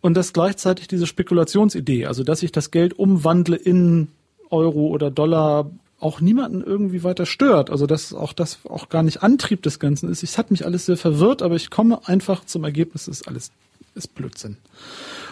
und 0.00 0.16
dass 0.16 0.32
gleichzeitig 0.32 0.88
diese 0.88 1.06
Spekulationsidee, 1.06 2.06
also 2.06 2.24
dass 2.24 2.42
ich 2.42 2.52
das 2.52 2.70
Geld 2.70 2.98
umwandle 2.98 3.56
in 3.56 4.08
Euro 4.50 4.88
oder 4.88 5.10
Dollar 5.10 5.70
auch 6.02 6.20
niemanden 6.20 6.62
irgendwie 6.62 7.04
weiter 7.04 7.26
stört. 7.26 7.70
Also 7.70 7.86
dass 7.86 8.12
auch 8.12 8.32
das 8.32 8.58
auch 8.68 8.88
gar 8.88 9.02
nicht 9.02 9.22
Antrieb 9.22 9.62
des 9.62 9.78
Ganzen 9.78 10.10
ist. 10.10 10.22
Es 10.22 10.38
hat 10.38 10.50
mich 10.50 10.64
alles 10.64 10.86
sehr 10.86 10.96
verwirrt, 10.96 11.42
aber 11.42 11.56
ich 11.56 11.70
komme 11.70 12.06
einfach 12.06 12.44
zum 12.44 12.64
Ergebnis, 12.64 13.08
es 13.08 13.20
ist 13.20 13.28
alles 13.28 13.50
ist 13.94 14.14
Blödsinn. 14.14 14.56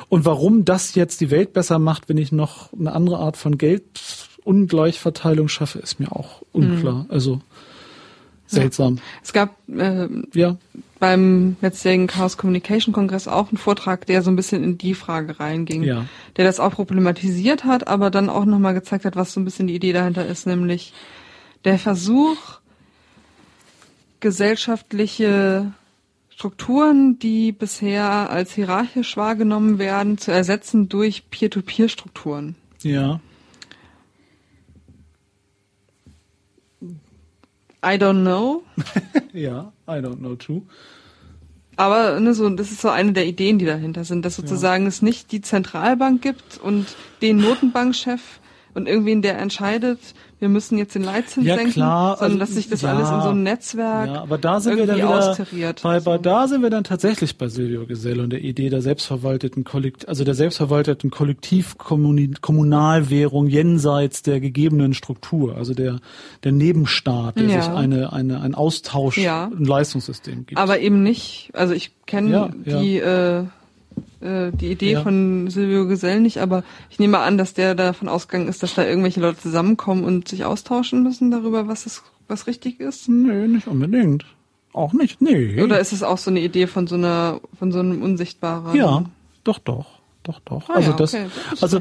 Und 0.08 0.24
warum 0.24 0.64
das 0.64 0.94
jetzt 0.94 1.20
die 1.20 1.30
Welt 1.30 1.52
besser 1.52 1.78
macht, 1.78 2.08
wenn 2.08 2.18
ich 2.18 2.32
noch 2.32 2.72
eine 2.72 2.92
andere 2.92 3.18
Art 3.18 3.36
von 3.36 3.58
Geldungleichverteilung 3.58 5.48
schaffe, 5.48 5.78
ist 5.78 6.00
mir 6.00 6.12
auch 6.12 6.42
unklar. 6.52 7.04
Mhm. 7.04 7.10
Also 7.10 7.40
seltsam. 8.50 8.96
Ja. 8.96 9.02
Es 9.22 9.32
gab 9.32 9.56
äh, 9.68 10.08
ja. 10.34 10.56
beim 10.98 11.56
letztjährigen 11.60 12.06
Chaos 12.06 12.36
Communication 12.36 12.92
Kongress 12.92 13.28
auch 13.28 13.48
einen 13.48 13.58
Vortrag, 13.58 14.06
der 14.06 14.22
so 14.22 14.30
ein 14.30 14.36
bisschen 14.36 14.64
in 14.64 14.78
die 14.78 14.94
Frage 14.94 15.40
reinging, 15.40 15.82
ja. 15.82 16.06
der 16.36 16.44
das 16.44 16.60
auch 16.60 16.72
problematisiert 16.72 17.64
hat, 17.64 17.88
aber 17.88 18.10
dann 18.10 18.28
auch 18.28 18.44
nochmal 18.44 18.74
gezeigt 18.74 19.04
hat, 19.04 19.16
was 19.16 19.32
so 19.32 19.40
ein 19.40 19.44
bisschen 19.44 19.66
die 19.66 19.74
Idee 19.74 19.92
dahinter 19.92 20.26
ist, 20.26 20.46
nämlich 20.46 20.92
der 21.64 21.78
Versuch, 21.78 22.36
gesellschaftliche 24.20 25.72
Strukturen, 26.28 27.18
die 27.18 27.52
bisher 27.52 28.30
als 28.30 28.52
hierarchisch 28.52 29.16
wahrgenommen 29.16 29.78
werden, 29.78 30.18
zu 30.18 30.30
ersetzen 30.32 30.88
durch 30.88 31.28
Peer-to-Peer-Strukturen. 31.30 32.54
Ja. 32.82 33.20
I 37.84 37.96
don't 37.96 38.22
know. 38.22 38.62
ja, 39.32 39.72
I 39.88 40.00
don't 40.00 40.18
know 40.18 40.34
too. 40.36 40.62
Aber 41.76 42.20
ne, 42.20 42.34
so, 42.34 42.48
das 42.50 42.70
ist 42.70 42.82
so 42.82 42.90
eine 42.90 43.12
der 43.12 43.26
Ideen, 43.26 43.58
die 43.58 43.64
dahinter 43.64 44.04
sind, 44.04 44.24
dass 44.24 44.36
sozusagen 44.36 44.84
ja. 44.84 44.88
es 44.88 45.00
nicht 45.00 45.32
die 45.32 45.40
Zentralbank 45.40 46.20
gibt 46.20 46.58
und 46.58 46.86
den 47.22 47.38
Notenbankchef 47.38 48.39
und 48.74 48.86
irgendwen, 48.86 49.22
der 49.22 49.38
entscheidet, 49.38 49.98
wir 50.38 50.48
müssen 50.48 50.78
jetzt 50.78 50.94
den 50.94 51.02
Leitzins 51.02 51.46
ja, 51.46 51.56
senken, 51.56 51.72
klar, 51.74 52.16
sondern 52.16 52.30
also, 52.32 52.38
dass 52.38 52.54
sich 52.54 52.70
das 52.70 52.82
ja, 52.82 52.94
alles 52.94 53.10
in 53.10 53.20
so 53.20 53.28
einem 53.28 53.42
Netzwerk 53.42 54.08
ja, 54.08 54.22
aber 54.22 54.38
da 54.38 54.60
sind 54.60 54.78
wir 54.78 54.86
dann 54.86 54.96
wieder, 54.96 55.36
bei, 55.82 56.00
bei, 56.00 56.16
da 56.18 56.48
sind 56.48 56.62
wir 56.62 56.70
dann 56.70 56.84
tatsächlich 56.84 57.36
bei 57.36 57.48
Silvio 57.48 57.84
Gesell 57.86 58.20
und 58.20 58.30
der 58.30 58.40
Idee 58.40 58.70
der 58.70 58.80
selbstverwalteten 58.80 59.64
Kollektiv, 59.64 60.08
also 60.08 60.24
der 60.24 60.34
selbstverwalteten 60.34 61.10
Kollektivkommunalwährung 61.10 63.48
jenseits 63.48 64.22
der 64.22 64.40
gegebenen 64.40 64.94
Struktur, 64.94 65.56
also 65.56 65.74
der, 65.74 66.00
der 66.42 66.52
Nebenstaat, 66.52 67.36
der 67.36 67.44
ja. 67.44 67.60
sich 67.60 67.70
eine, 67.70 68.12
eine, 68.12 68.40
ein 68.40 68.54
Austausch, 68.54 69.18
ja. 69.18 69.46
ein 69.46 69.64
Leistungssystem 69.64 70.46
gibt. 70.46 70.58
Aber 70.58 70.80
eben 70.80 71.02
nicht, 71.02 71.50
also 71.52 71.74
ich 71.74 71.92
kenne 72.06 72.54
die, 72.64 72.98
äh, 72.98 73.44
äh, 74.20 74.50
die 74.52 74.70
Idee 74.70 74.92
ja. 74.92 75.02
von 75.02 75.48
Silvio 75.48 75.86
Gesell 75.86 76.20
nicht, 76.20 76.38
aber 76.38 76.64
ich 76.90 76.98
nehme 76.98 77.18
an, 77.18 77.38
dass 77.38 77.54
der 77.54 77.74
davon 77.74 78.08
ausgegangen 78.08 78.48
ist, 78.48 78.62
dass 78.62 78.74
da 78.74 78.84
irgendwelche 78.84 79.20
Leute 79.20 79.38
zusammenkommen 79.38 80.04
und 80.04 80.28
sich 80.28 80.44
austauschen 80.44 81.02
müssen 81.02 81.30
darüber, 81.30 81.68
was 81.68 81.86
ist, 81.86 82.02
was 82.28 82.46
richtig 82.46 82.80
ist. 82.80 83.08
Nee, 83.08 83.48
nicht 83.48 83.66
unbedingt. 83.66 84.24
Auch 84.72 84.92
nicht, 84.92 85.20
nee. 85.20 85.60
Oder 85.62 85.80
ist 85.80 85.92
es 85.92 86.02
auch 86.02 86.18
so 86.18 86.30
eine 86.30 86.40
Idee 86.40 86.66
von 86.66 86.86
so 86.86 86.94
einer, 86.94 87.40
von 87.58 87.72
so 87.72 87.80
einem 87.80 88.02
unsichtbaren? 88.02 88.76
Ja, 88.76 89.04
doch, 89.42 89.58
doch 89.58 89.99
doch, 90.22 90.40
doch. 90.40 90.68
Ah, 90.68 90.74
also 90.74 90.90
ja, 90.90 90.96
das, 90.98 91.14
okay. 91.14 91.26
das 91.50 91.62
also 91.62 91.80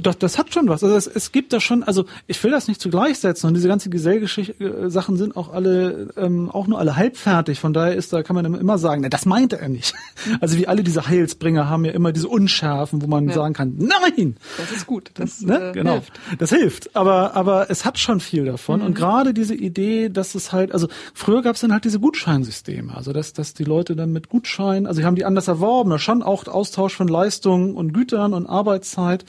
das, 0.00 0.18
das 0.18 0.38
hat 0.38 0.54
schon 0.54 0.68
was. 0.68 0.84
Also 0.84 0.94
es, 0.94 1.08
es 1.08 1.32
gibt 1.32 1.52
da 1.52 1.58
schon, 1.58 1.82
also 1.82 2.04
ich 2.28 2.42
will 2.44 2.52
das 2.52 2.68
nicht 2.68 2.80
zugleich 2.80 3.18
setzen 3.18 3.48
und 3.48 3.54
diese 3.54 3.66
ganze 3.66 3.90
Gesellgeschichte-Sachen 3.90 5.16
sind 5.16 5.36
auch 5.36 5.52
alle, 5.52 6.08
ähm, 6.16 6.50
auch 6.50 6.68
nur 6.68 6.78
alle 6.78 6.94
halbfertig. 6.94 7.58
Von 7.58 7.72
daher 7.72 7.96
ist 7.96 8.12
da 8.12 8.22
kann 8.22 8.36
man 8.36 8.54
immer 8.54 8.78
sagen, 8.78 9.02
na, 9.02 9.08
das 9.08 9.26
meinte 9.26 9.58
er 9.58 9.68
nicht. 9.68 9.94
Mhm. 10.24 10.38
Also 10.40 10.56
wie 10.56 10.68
alle 10.68 10.84
diese 10.84 11.08
Heilsbringer 11.08 11.68
haben 11.68 11.84
ja 11.84 11.90
immer 11.90 12.12
diese 12.12 12.28
Unschärfen, 12.28 13.02
wo 13.02 13.08
man 13.08 13.26
ja. 13.26 13.34
sagen 13.34 13.54
kann, 13.54 13.74
nein. 13.76 14.36
Das 14.56 14.70
ist 14.70 14.86
gut. 14.86 15.10
Das 15.14 15.40
ne? 15.40 15.70
äh, 15.70 15.72
genau. 15.72 15.94
hilft. 15.94 16.20
Das 16.38 16.50
hilft. 16.50 16.94
Aber 16.94 17.34
aber 17.34 17.70
es 17.70 17.84
hat 17.84 17.98
schon 17.98 18.20
viel 18.20 18.44
davon 18.44 18.80
mhm. 18.80 18.86
und 18.86 18.94
gerade 18.94 19.34
diese 19.34 19.56
Idee, 19.56 20.10
dass 20.10 20.36
es 20.36 20.52
halt, 20.52 20.70
also 20.72 20.86
früher 21.12 21.42
gab 21.42 21.56
es 21.56 21.62
dann 21.62 21.72
halt 21.72 21.84
diese 21.84 21.98
Gutscheinsysteme, 21.98 22.96
also 22.96 23.12
dass 23.12 23.32
dass 23.32 23.52
die 23.52 23.64
Leute 23.64 23.96
dann 23.96 24.12
mit 24.12 24.28
Gutschein, 24.28 24.86
also 24.86 25.00
sie 25.00 25.04
haben 25.04 25.16
die 25.16 25.24
anders 25.24 25.48
erworben, 25.48 25.98
schon 25.98 26.22
auch 26.22 26.46
Austausch 26.46 26.94
von 26.94 27.08
Leistungen 27.08 27.79
und 27.80 27.92
Gütern 27.92 28.32
und 28.34 28.46
Arbeitszeit. 28.46 29.24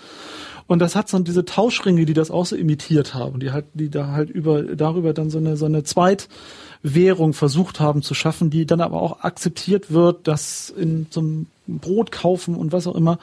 Und 0.68 0.80
das 0.80 0.95
hat 0.95 1.10
so 1.10 1.19
diese 1.19 1.44
Tauschringe, 1.44 2.06
die 2.06 2.14
das 2.14 2.32
auch 2.32 2.45
so 2.45 2.56
imitiert 2.56 3.14
haben, 3.14 3.40
die 3.40 3.52
halt, 3.52 3.65
die 3.73 3.90
da 3.90 4.07
halt 4.07 4.30
über, 4.30 4.64
darüber 4.64 5.14
dann 5.14 5.30
so 5.30 5.40
eine, 5.40 5.57
so 5.57 5.65
eine 5.65 5.84
Zweitwährung 5.84 7.34
versucht 7.34 7.80
haben 7.80 8.03
zu 8.03 8.14
schaffen, 8.14 8.49
die 8.49 8.65
dann 8.65 8.80
aber 8.80 9.02
auch 9.02 9.22
akzeptiert 9.22 9.91
wird, 9.91 10.28
dass 10.28 10.69
in 10.69 11.07
zum 11.10 11.48
Brot 11.80 12.11
kaufen 12.11 12.56
und 12.56 12.72
was 12.72 12.88
auch 12.88 12.95
immer. 12.95 13.19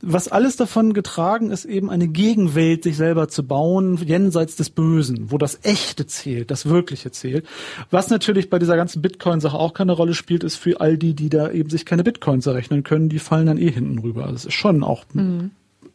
Was 0.00 0.28
alles 0.28 0.56
davon 0.56 0.92
getragen 0.92 1.50
ist, 1.50 1.64
eben 1.64 1.90
eine 1.90 2.08
Gegenwelt 2.08 2.82
sich 2.82 2.96
selber 2.96 3.28
zu 3.28 3.42
bauen, 3.46 3.96
jenseits 3.96 4.56
des 4.56 4.70
Bösen, 4.70 5.30
wo 5.30 5.38
das 5.38 5.60
Echte 5.62 6.06
zählt, 6.06 6.50
das 6.50 6.66
Wirkliche 6.66 7.10
zählt. 7.10 7.46
Was 7.90 8.10
natürlich 8.10 8.50
bei 8.50 8.58
dieser 8.58 8.76
ganzen 8.76 9.02
Bitcoin-Sache 9.02 9.58
auch 9.58 9.74
keine 9.74 9.92
Rolle 9.92 10.14
spielt, 10.14 10.44
ist 10.44 10.56
für 10.56 10.80
all 10.80 10.96
die, 10.96 11.14
die 11.14 11.28
da 11.28 11.50
eben 11.50 11.70
sich 11.70 11.84
keine 11.84 12.04
Bitcoins 12.04 12.46
errechnen 12.46 12.82
können, 12.82 13.08
die 13.08 13.18
fallen 13.18 13.46
dann 13.46 13.58
eh 13.58 13.70
hinten 13.70 13.98
rüber. 13.98 14.28
Das 14.30 14.44
ist 14.44 14.54
schon 14.54 14.82
auch 14.82 15.04
mhm 15.12 15.50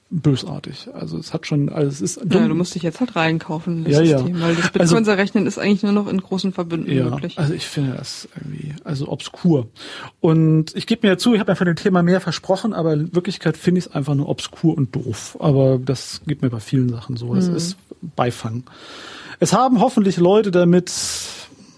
bösartig. 0.10 0.90
Also 0.94 1.18
es 1.18 1.34
hat 1.34 1.46
schon, 1.46 1.70
also 1.70 1.90
es 1.90 2.02
ist 2.02 2.22
dumm. 2.24 2.42
Ja, 2.44 2.48
du 2.48 2.56
musst 2.56 2.74
dich 2.76 2.84
jetzt 2.84 3.00
halt 3.00 3.16
reinkaufen 3.16 3.80
in 3.80 3.84
das 3.84 3.94
ja, 3.94 4.18
System, 4.18 4.38
ja. 4.38 4.42
weil 4.48 4.56
das 4.56 4.94
also, 4.94 5.12
rechnen 5.12 5.46
ist 5.46 5.58
eigentlich 5.58 5.84
nur 5.84 5.92
noch 5.92 6.08
in 6.08 6.22
großen 6.22 6.54
Verbünden 6.54 6.92
ja, 6.96 7.10
möglich. 7.10 7.38
Also 7.38 7.54
ich 7.54 7.66
finde 7.66 7.96
das 7.98 8.28
irgendwie, 8.36 8.74
also 8.84 9.10
obskur. 9.10 9.68
Und 10.22 10.76
ich 10.76 10.88
gebe 10.88 11.06
mir 11.06 11.14
ja 11.14 11.18
zu, 11.18 11.34
ich 11.34 11.40
habe 11.40 11.52
mir 11.52 11.56
von 11.58 11.68
dem 11.68 11.76
Thema 11.76 12.04
mehr 12.04 12.22
versprochen, 12.22 12.74
aber 12.74 12.94
in 12.94 13.14
Wirklichkeit 13.14 13.58
finde 13.58 13.80
ich 13.80 13.88
es 13.88 13.92
einfach 13.94 14.16
nur 14.16 14.30
obskur 14.30 14.78
und 14.78 14.96
doof. 14.96 15.38
Aber 15.40 15.78
das 15.78 16.22
geht 16.26 16.42
mir 16.42 16.50
bei 16.50 16.62
vielen 16.62 16.90
Sachen 16.90 17.18
so. 17.18 17.36
Das 17.36 17.50
mhm. 17.50 17.56
ist 17.56 17.78
Beifang. 18.16 18.64
Es 19.40 19.54
haben 19.54 19.82
hoffentlich 19.82 20.18
Leute 20.18 20.52
damit 20.52 20.92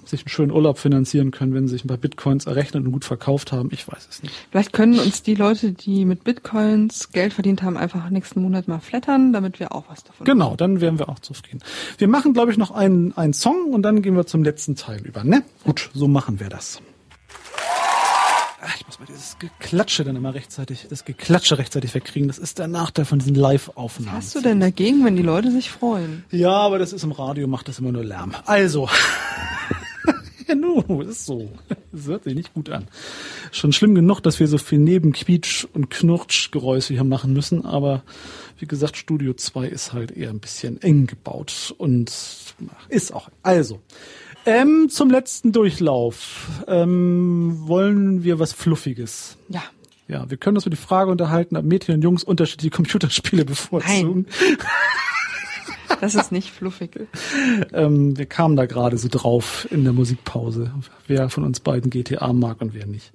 sich 0.09 0.21
einen 0.21 0.29
schönen 0.29 0.51
Urlaub 0.51 0.77
finanzieren 0.79 1.31
können, 1.31 1.53
wenn 1.53 1.67
sie 1.67 1.73
sich 1.73 1.85
ein 1.85 1.87
paar 1.87 1.97
Bitcoins 1.97 2.45
errechnet 2.45 2.85
und 2.85 2.91
gut 2.91 3.05
verkauft 3.05 3.51
haben. 3.51 3.69
Ich 3.71 3.87
weiß 3.87 4.07
es 4.09 4.23
nicht. 4.23 4.33
Vielleicht 4.51 4.73
können 4.73 4.99
uns 4.99 5.21
die 5.23 5.35
Leute, 5.35 5.71
die 5.71 6.05
mit 6.05 6.23
Bitcoins 6.23 7.11
Geld 7.11 7.33
verdient 7.33 7.63
haben, 7.63 7.77
einfach 7.77 8.09
nächsten 8.09 8.41
Monat 8.41 8.67
mal 8.67 8.79
flattern, 8.79 9.33
damit 9.33 9.59
wir 9.59 9.73
auch 9.73 9.85
was 9.89 10.03
davon 10.03 10.25
Genau, 10.25 10.51
haben. 10.51 10.57
dann 10.57 10.81
wären 10.81 10.99
wir 10.99 11.09
auch 11.09 11.19
zufrieden. 11.19 11.59
Wir 11.97 12.07
machen, 12.07 12.33
glaube 12.33 12.51
ich, 12.51 12.57
noch 12.57 12.71
einen, 12.71 13.15
einen 13.17 13.33
Song 13.33 13.71
und 13.73 13.83
dann 13.83 14.01
gehen 14.01 14.15
wir 14.15 14.25
zum 14.25 14.43
letzten 14.43 14.75
Teil 14.75 15.01
über. 15.05 15.23
Ne? 15.23 15.43
Gut, 15.63 15.89
so 15.93 16.07
machen 16.07 16.39
wir 16.39 16.49
das. 16.49 16.81
Ach, 18.61 18.75
ich 18.77 18.85
muss 18.85 18.99
mal 18.99 19.05
dieses 19.05 19.37
Geklatsche 19.39 20.03
dann 20.03 20.17
immer 20.17 20.33
rechtzeitig, 20.33 20.87
das 20.89 21.05
Geklatsche 21.05 21.57
rechtzeitig 21.57 21.93
wegkriegen. 21.95 22.27
Das 22.27 22.37
ist 22.37 22.59
der 22.59 22.67
Nachteil 22.67 23.05
von 23.05 23.19
diesen 23.19 23.35
Live-Aufnahmen. 23.35 24.17
Was 24.17 24.25
hast 24.25 24.35
du 24.35 24.41
denn 24.41 24.59
dagegen, 24.59 25.05
wenn 25.05 25.15
die 25.15 25.21
Leute 25.23 25.49
sich 25.51 25.69
freuen? 25.71 26.25
Ja, 26.29 26.51
aber 26.51 26.77
das 26.77 26.91
ist 26.91 27.03
im 27.03 27.13
Radio, 27.13 27.47
macht 27.47 27.69
das 27.69 27.79
immer 27.79 27.91
nur 27.93 28.03
Lärm. 28.03 28.33
Also. 28.45 28.89
ja, 30.87 31.01
ist 31.01 31.25
so. 31.25 31.49
Das 31.91 32.07
hört 32.07 32.23
sich 32.23 32.35
nicht 32.35 32.53
gut 32.53 32.69
an. 32.69 32.87
Schon 33.51 33.73
schlimm 33.73 33.95
genug, 33.95 34.21
dass 34.21 34.39
wir 34.39 34.47
so 34.47 34.57
viel 34.57 34.79
Nebenquietsch- 34.79 35.67
und 35.73 35.89
Knurtschgeräusche 35.89 36.93
hier 36.93 37.03
machen 37.03 37.33
müssen, 37.33 37.65
aber 37.65 38.03
wie 38.57 38.65
gesagt, 38.65 38.97
Studio 38.97 39.33
2 39.33 39.67
ist 39.67 39.93
halt 39.93 40.11
eher 40.11 40.29
ein 40.29 40.39
bisschen 40.39 40.81
eng 40.81 41.07
gebaut 41.07 41.73
und 41.77 42.11
ist 42.89 43.13
auch. 43.13 43.29
Also, 43.41 43.79
ähm, 44.45 44.89
zum 44.89 45.09
letzten 45.09 45.51
Durchlauf 45.51 46.49
ähm, 46.67 47.53
wollen 47.67 48.23
wir 48.23 48.39
was 48.39 48.53
Fluffiges. 48.53 49.37
Ja. 49.49 49.63
Ja, 50.07 50.27
wir 50.27 50.37
können 50.37 50.57
uns 50.57 50.65
über 50.65 50.75
die 50.75 50.81
Frage 50.81 51.11
unterhalten, 51.11 51.55
ob 51.55 51.65
Mädchen 51.65 51.93
und 51.93 52.01
Jungs 52.01 52.23
unterschiedliche 52.23 52.71
Computerspiele 52.71 53.45
bevorzugen. 53.45 54.25
Nein. 54.41 54.57
Das 56.01 56.15
ist 56.15 56.31
nicht 56.31 56.51
fluffig. 56.51 56.91
ähm, 57.73 58.17
wir 58.17 58.25
kamen 58.25 58.55
da 58.55 58.65
gerade 58.65 58.97
so 58.97 59.07
drauf 59.09 59.67
in 59.71 59.83
der 59.83 59.93
Musikpause, 59.93 60.71
wer 61.07 61.29
von 61.29 61.43
uns 61.43 61.59
beiden 61.59 61.89
GTA 61.89 62.31
mag 62.33 62.61
und 62.61 62.73
wer 62.73 62.85
nicht. 62.85 63.11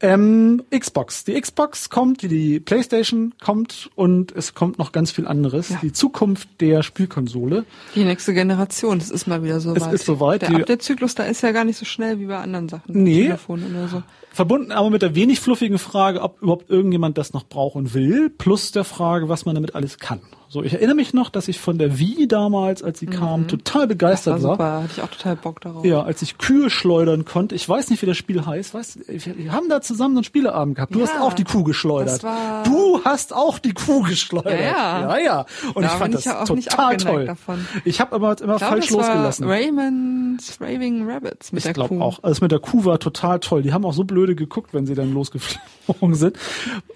Ähm, 0.00 0.62
Xbox. 0.76 1.24
Die 1.24 1.40
Xbox 1.40 1.90
kommt, 1.90 2.22
die 2.22 2.60
PlayStation 2.60 3.34
kommt 3.42 3.90
und 3.94 4.32
es 4.32 4.54
kommt 4.54 4.78
noch 4.78 4.92
ganz 4.92 5.10
viel 5.10 5.26
anderes. 5.26 5.70
Ja. 5.70 5.78
Die 5.82 5.92
Zukunft 5.92 6.48
der 6.60 6.82
Spielkonsole. 6.82 7.64
Die 7.94 8.04
nächste 8.04 8.34
Generation, 8.34 8.98
das 8.98 9.10
ist 9.10 9.26
mal 9.26 9.42
wieder 9.42 9.60
so 9.60 9.74
es 9.74 9.82
weit. 9.82 9.88
Es 9.94 10.00
ist 10.00 10.06
soweit. 10.06 10.42
Der 10.42 10.50
Update-Zyklus, 10.54 11.14
da 11.14 11.24
ist 11.24 11.42
ja 11.42 11.52
gar 11.52 11.64
nicht 11.64 11.78
so 11.78 11.84
schnell 11.84 12.18
wie 12.18 12.26
bei 12.26 12.38
anderen 12.38 12.68
Sachen. 12.68 13.02
Nee. 13.02 13.24
Telefon 13.24 13.64
oder 13.70 13.88
so. 13.88 14.02
Verbunden 14.32 14.70
aber 14.70 14.90
mit 14.90 15.02
der 15.02 15.14
wenig 15.14 15.40
fluffigen 15.40 15.78
Frage, 15.78 16.22
ob 16.22 16.40
überhaupt 16.40 16.70
irgendjemand 16.70 17.18
das 17.18 17.32
noch 17.32 17.44
brauchen 17.44 17.94
will, 17.94 18.30
plus 18.30 18.70
der 18.70 18.84
Frage, 18.84 19.28
was 19.28 19.44
man 19.44 19.56
damit 19.56 19.74
alles 19.74 19.98
kann. 19.98 20.20
So, 20.52 20.64
ich 20.64 20.72
erinnere 20.72 20.96
mich 20.96 21.14
noch, 21.14 21.30
dass 21.30 21.46
ich 21.46 21.60
von 21.60 21.78
der 21.78 22.00
Wii 22.00 22.26
damals, 22.26 22.82
als 22.82 22.98
sie 22.98 23.06
mhm. 23.06 23.10
kam, 23.10 23.46
total 23.46 23.86
begeistert 23.86 24.34
das 24.34 24.42
war. 24.42 24.54
Super, 24.54 24.82
hatte 24.82 24.92
ich 24.96 25.00
auch 25.00 25.08
total 25.08 25.36
Bock 25.36 25.60
darauf. 25.60 25.84
Ja, 25.84 26.02
als 26.02 26.22
ich 26.22 26.38
Kühe 26.38 26.70
schleudern 26.70 27.24
konnte. 27.24 27.54
Ich 27.54 27.68
weiß 27.68 27.88
nicht, 27.88 28.02
wie 28.02 28.06
das 28.06 28.16
Spiel 28.16 28.44
heißt. 28.44 28.74
Weißt, 28.74 28.98
wir 29.06 29.52
haben 29.52 29.68
da 29.68 29.80
zusammen 29.80 30.16
einen 30.16 30.24
Spieleabend 30.24 30.74
gehabt. 30.74 30.92
Du 30.92 30.98
ja, 30.98 31.06
hast 31.06 31.20
auch 31.20 31.34
die 31.34 31.44
Kuh 31.44 31.62
geschleudert. 31.62 32.24
du 32.64 33.00
hast 33.04 33.32
auch 33.32 33.60
die 33.60 33.74
Kuh 33.74 34.02
geschleudert. 34.02 34.58
Ja, 34.58 35.00
ja. 35.00 35.18
ja, 35.18 35.18
ja. 35.18 35.46
Und 35.74 35.84
da 35.84 35.92
ich 35.92 35.94
fand 35.94 36.14
das 36.14 36.24
ja 36.24 36.44
total 36.44 36.96
toll. 36.96 37.26
Davon. 37.26 37.64
Ich 37.84 38.00
habe 38.00 38.16
aber 38.16 38.40
immer 38.40 38.56
glaub, 38.56 38.70
falsch 38.70 38.90
losgelassen. 38.90 39.46
Raymond's 39.48 40.60
Raving 40.60 41.08
Rabbits 41.08 41.52
mit 41.52 41.60
ich 41.60 41.64
der 41.64 41.74
Kuh. 41.74 41.82
Ich 41.82 41.88
glaube 41.90 42.04
auch. 42.04 42.24
Also 42.24 42.42
mit 42.42 42.50
der 42.50 42.58
Kuh 42.58 42.84
war 42.84 42.98
total 42.98 43.38
toll. 43.38 43.62
Die 43.62 43.72
haben 43.72 43.84
auch 43.84 43.94
so 43.94 44.02
blöde 44.02 44.34
geguckt, 44.34 44.74
wenn 44.74 44.84
sie 44.84 44.96
dann 44.96 45.14
losgeflogen 45.14 46.14
sind. 46.16 46.36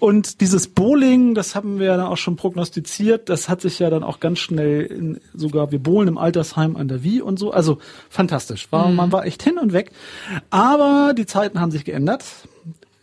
Und 0.01 0.41
dieses 0.41 0.67
Bowling, 0.67 1.35
das 1.35 1.55
haben 1.55 1.79
wir 1.79 1.95
dann 1.95 2.07
auch 2.07 2.17
schon 2.17 2.35
prognostiziert. 2.35 3.29
Das 3.29 3.44
hat 3.49 3.61
sich 3.61 3.79
ja 3.79 3.89
dann 3.89 4.03
auch 4.03 4.19
ganz 4.19 4.39
schnell 4.39 4.81
in, 4.81 5.19
sogar 5.33 5.71
wir 5.71 5.79
bohlen 5.79 6.07
im 6.07 6.17
Altersheim 6.17 6.75
an 6.75 6.87
der 6.87 7.03
Wie 7.03 7.21
und 7.21 7.39
so. 7.39 7.51
Also 7.51 7.79
fantastisch. 8.09 8.71
War, 8.71 8.89
mhm. 8.89 8.95
Man 8.95 9.11
war 9.11 9.25
echt 9.25 9.43
hin 9.43 9.57
und 9.57 9.73
weg. 9.73 9.91
Aber 10.49 11.13
die 11.17 11.25
Zeiten 11.25 11.59
haben 11.59 11.71
sich 11.71 11.85
geändert. 11.85 12.23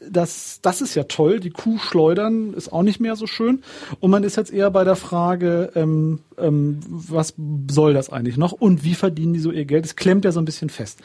Das, 0.08 0.58
das 0.62 0.80
ist 0.80 0.94
ja 0.94 1.04
toll. 1.04 1.38
Die 1.38 1.50
Kuh 1.50 1.78
schleudern 1.78 2.54
ist 2.54 2.72
auch 2.72 2.82
nicht 2.82 2.98
mehr 2.98 3.14
so 3.14 3.26
schön. 3.26 3.62
Und 4.00 4.10
man 4.10 4.24
ist 4.24 4.36
jetzt 4.36 4.52
eher 4.52 4.70
bei 4.70 4.84
der 4.84 4.96
Frage, 4.96 5.70
ähm, 5.74 6.20
ähm, 6.38 6.80
was 6.88 7.34
soll 7.70 7.94
das 7.94 8.10
eigentlich 8.10 8.36
noch 8.36 8.52
und 8.52 8.84
wie 8.84 8.94
verdienen 8.94 9.32
die 9.32 9.40
so 9.40 9.52
ihr 9.52 9.64
Geld? 9.64 9.84
Es 9.84 9.96
klemmt 9.96 10.24
ja 10.24 10.32
so 10.32 10.40
ein 10.40 10.44
bisschen 10.44 10.70
fest. 10.70 11.00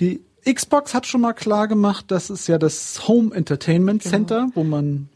Die 0.00 0.20
Xbox 0.44 0.92
hat 0.92 1.06
schon 1.06 1.22
mal 1.22 1.32
klar 1.32 1.68
gemacht, 1.68 2.06
das 2.08 2.28
ist 2.28 2.46
ja 2.46 2.58
das 2.58 3.08
Home 3.08 3.34
Entertainment 3.34 4.02
genau. 4.02 4.10
Center, 4.10 4.40
genau. 4.40 4.52
wo 4.54 4.64
man 4.64 5.08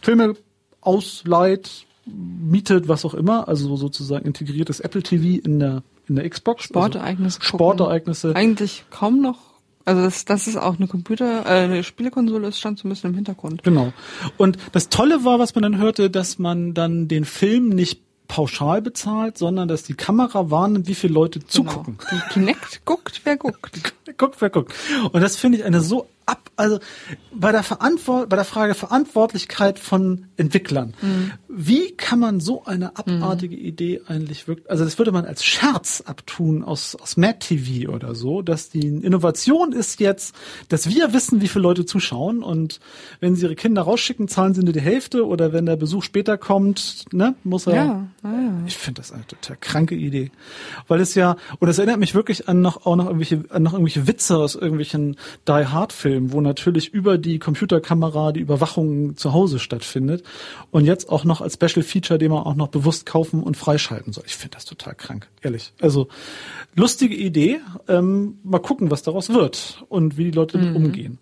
Filme 0.00 0.34
ausleiht, 0.80 1.84
mietet, 2.06 2.88
was 2.88 3.04
auch 3.04 3.14
immer, 3.14 3.48
also 3.48 3.76
sozusagen 3.76 4.24
integriertes 4.24 4.80
Apple 4.80 5.02
TV 5.02 5.40
in 5.44 5.60
der 5.60 5.82
in 6.08 6.16
der 6.16 6.28
Xbox. 6.28 6.64
Sportereignisse. 6.64 7.38
Also 7.38 7.48
Sportereignisse. 7.48 8.34
Eigentlich 8.34 8.84
kaum 8.90 9.22
noch. 9.22 9.38
Also 9.84 10.02
das, 10.02 10.24
das 10.24 10.46
ist 10.46 10.56
auch 10.56 10.76
eine 10.76 10.88
Computer, 10.88 11.46
äh, 11.46 11.64
eine 11.64 11.82
Spielekonsole, 11.82 12.48
es 12.48 12.58
stand 12.58 12.78
so 12.78 12.86
ein 12.86 12.90
bisschen 12.90 13.10
im 13.10 13.16
Hintergrund. 13.16 13.62
Genau. 13.62 13.92
Und 14.36 14.58
das 14.72 14.88
Tolle 14.88 15.24
war, 15.24 15.38
was 15.38 15.54
man 15.54 15.62
dann 15.62 15.78
hörte, 15.78 16.10
dass 16.10 16.38
man 16.38 16.74
dann 16.74 17.08
den 17.08 17.24
Film 17.24 17.70
nicht 17.70 18.02
pauschal 18.28 18.82
bezahlt, 18.82 19.38
sondern 19.38 19.66
dass 19.66 19.82
die 19.82 19.94
Kamera 19.94 20.50
wahrnimmt, 20.50 20.86
wie 20.86 20.94
viele 20.94 21.14
Leute 21.14 21.40
genau. 21.40 21.50
zugucken. 21.50 21.98
Genau. 21.98 22.22
Die 22.22 22.32
Kinect 22.32 22.84
guckt, 22.84 23.20
wer 23.24 23.36
guckt. 23.36 23.94
guckt, 24.18 24.36
wer 24.40 24.50
guckt. 24.50 24.72
Und 25.10 25.20
das 25.20 25.36
finde 25.36 25.58
ich 25.58 25.64
eine 25.64 25.80
so 25.80 26.06
ab, 26.30 26.50
also 26.56 26.78
bei 27.32 27.52
der 27.52 27.62
Verantwort, 27.62 28.28
bei 28.28 28.36
der 28.36 28.44
Frage 28.44 28.74
Verantwortlichkeit 28.74 29.78
von 29.78 30.26
Entwicklern. 30.36 30.94
Mhm. 31.00 31.32
Wie 31.48 31.92
kann 31.92 32.18
man 32.18 32.40
so 32.40 32.64
eine 32.64 32.96
abartige 32.96 33.56
mhm. 33.56 33.64
Idee 33.64 34.00
eigentlich 34.06 34.46
wirklich, 34.46 34.70
also 34.70 34.84
das 34.84 34.98
würde 34.98 35.12
man 35.12 35.24
als 35.24 35.44
Scherz 35.44 36.02
abtun 36.06 36.62
aus, 36.62 36.94
aus 36.94 37.16
Mad 37.16 37.38
TV 37.40 37.90
oder 37.92 38.14
so, 38.14 38.42
dass 38.42 38.70
die 38.70 38.86
Innovation 38.86 39.72
ist 39.72 40.00
jetzt, 40.00 40.34
dass 40.68 40.88
wir 40.88 41.12
wissen, 41.12 41.40
wie 41.40 41.48
viele 41.48 41.62
Leute 41.62 41.84
zuschauen 41.84 42.42
und 42.42 42.80
wenn 43.20 43.34
sie 43.34 43.42
ihre 43.42 43.56
Kinder 43.56 43.82
rausschicken, 43.82 44.28
zahlen 44.28 44.54
sie 44.54 44.62
nur 44.62 44.72
die 44.72 44.80
Hälfte 44.80 45.26
oder 45.26 45.52
wenn 45.52 45.66
der 45.66 45.76
Besuch 45.76 46.04
später 46.04 46.38
kommt, 46.38 47.06
ne, 47.12 47.34
muss 47.42 47.66
er. 47.66 47.74
Ja, 47.74 48.08
ja. 48.22 48.52
Ich 48.66 48.76
finde 48.76 49.00
das 49.00 49.12
eine 49.12 49.26
total 49.26 49.56
kranke 49.60 49.94
Idee. 49.94 50.30
Weil 50.86 51.00
es 51.00 51.14
ja, 51.14 51.36
und 51.58 51.68
es 51.68 51.78
erinnert 51.78 51.98
mich 51.98 52.14
wirklich 52.14 52.48
an 52.48 52.60
noch, 52.60 52.86
auch 52.86 52.96
noch 52.96 53.06
irgendwelche, 53.06 53.44
an 53.50 53.62
noch 53.62 53.72
irgendwelche 53.72 54.06
Witze 54.06 54.36
aus 54.36 54.54
irgendwelchen 54.54 55.16
Die 55.48 55.66
Hard 55.66 55.92
Filmen, 55.92 56.19
wo 56.28 56.40
natürlich 56.40 56.92
über 56.92 57.18
die 57.18 57.38
Computerkamera 57.38 58.32
die 58.32 58.40
Überwachung 58.40 59.16
zu 59.16 59.32
Hause 59.32 59.58
stattfindet 59.58 60.24
und 60.70 60.84
jetzt 60.84 61.08
auch 61.08 61.24
noch 61.24 61.40
als 61.40 61.54
Special 61.54 61.82
Feature, 61.82 62.18
den 62.18 62.30
man 62.30 62.42
auch 62.44 62.54
noch 62.54 62.68
bewusst 62.68 63.06
kaufen 63.06 63.42
und 63.42 63.56
freischalten 63.56 64.12
soll. 64.12 64.24
Ich 64.26 64.36
finde 64.36 64.56
das 64.56 64.64
total 64.64 64.94
krank, 64.94 65.28
ehrlich. 65.42 65.72
Also 65.80 66.08
lustige 66.74 67.14
Idee. 67.14 67.60
Ähm, 67.88 68.38
mal 68.42 68.60
gucken, 68.60 68.90
was 68.90 69.02
daraus 69.02 69.30
wird 69.30 69.84
und 69.88 70.16
wie 70.16 70.24
die 70.24 70.30
Leute 70.30 70.58
damit 70.58 70.70
mhm. 70.70 70.84
umgehen. 70.84 71.18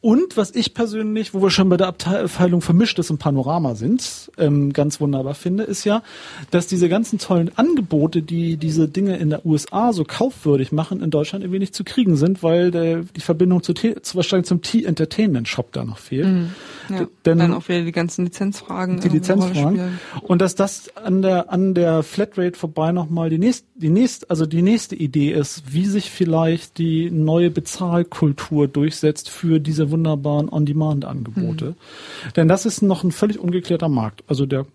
Und 0.00 0.38
was 0.38 0.54
ich 0.54 0.72
persönlich, 0.72 1.34
wo 1.34 1.42
wir 1.42 1.50
schon 1.50 1.68
bei 1.68 1.76
der 1.76 1.88
Abteilung 1.88 2.62
Vermischtes 2.62 3.10
im 3.10 3.18
Panorama 3.18 3.74
sind, 3.74 4.30
ähm, 4.38 4.72
ganz 4.72 5.00
wunderbar 5.00 5.34
finde, 5.34 5.64
ist 5.64 5.84
ja, 5.84 6.02
dass 6.50 6.66
diese 6.66 6.88
ganzen 6.88 7.18
tollen 7.18 7.50
Angebote, 7.56 8.22
die 8.22 8.56
diese 8.56 8.88
Dinge 8.88 9.18
in 9.18 9.28
der 9.28 9.44
USA 9.44 9.92
so 9.92 10.04
kaufwürdig 10.04 10.72
machen, 10.72 11.02
in 11.02 11.10
Deutschland 11.10 11.44
irgendwie 11.44 11.58
nicht 11.58 11.74
zu 11.74 11.84
kriegen 11.84 12.16
sind, 12.16 12.42
weil 12.42 12.70
der, 12.70 13.02
die 13.02 13.20
Verbindung 13.20 13.62
zu, 13.62 13.74
zu 13.74 14.16
wahrscheinlich 14.30 14.46
zum 14.46 14.62
T-Entertainment 14.62 15.48
Shop 15.48 15.72
da 15.72 15.84
noch 15.84 15.98
fehlt. 15.98 16.26
Mhm. 16.26 16.50
Ja, 16.88 17.06
Denn, 17.24 17.38
dann 17.38 17.54
auch 17.54 17.68
wieder 17.68 17.82
die 17.82 17.92
ganzen 17.92 18.24
Lizenzfragen. 18.24 19.00
Die 19.00 19.08
Lizenzfragen. 19.08 20.00
Und 20.22 20.40
dass 20.40 20.54
das 20.54 20.96
an 20.96 21.22
der, 21.22 21.52
an 21.52 21.74
der 21.74 22.02
Flatrate 22.02 22.58
vorbei 22.58 22.92
nochmal 22.92 23.30
die 23.30 23.38
nächste, 23.38 23.66
die 23.74 23.90
nächste, 23.90 24.28
also 24.28 24.46
die 24.46 24.62
nächste 24.62 24.96
Idee 24.96 25.32
ist, 25.32 25.72
wie 25.72 25.86
sich 25.86 26.10
vielleicht 26.10 26.78
die 26.78 27.10
neue 27.10 27.50
Bezahlkultur 27.50 28.68
durchsetzt 28.68 29.30
für 29.30 29.60
diese 29.60 29.90
wunderbaren 29.90 30.48
On-Demand-Angebote. 30.48 31.66
Mhm. 31.66 32.32
Denn 32.36 32.48
das 32.48 32.66
ist 32.66 32.82
noch 32.82 33.04
ein 33.04 33.12
völlig 33.12 33.38
ungeklärter 33.38 33.88
Markt. 33.88 34.24
Also 34.26 34.46
der 34.46 34.66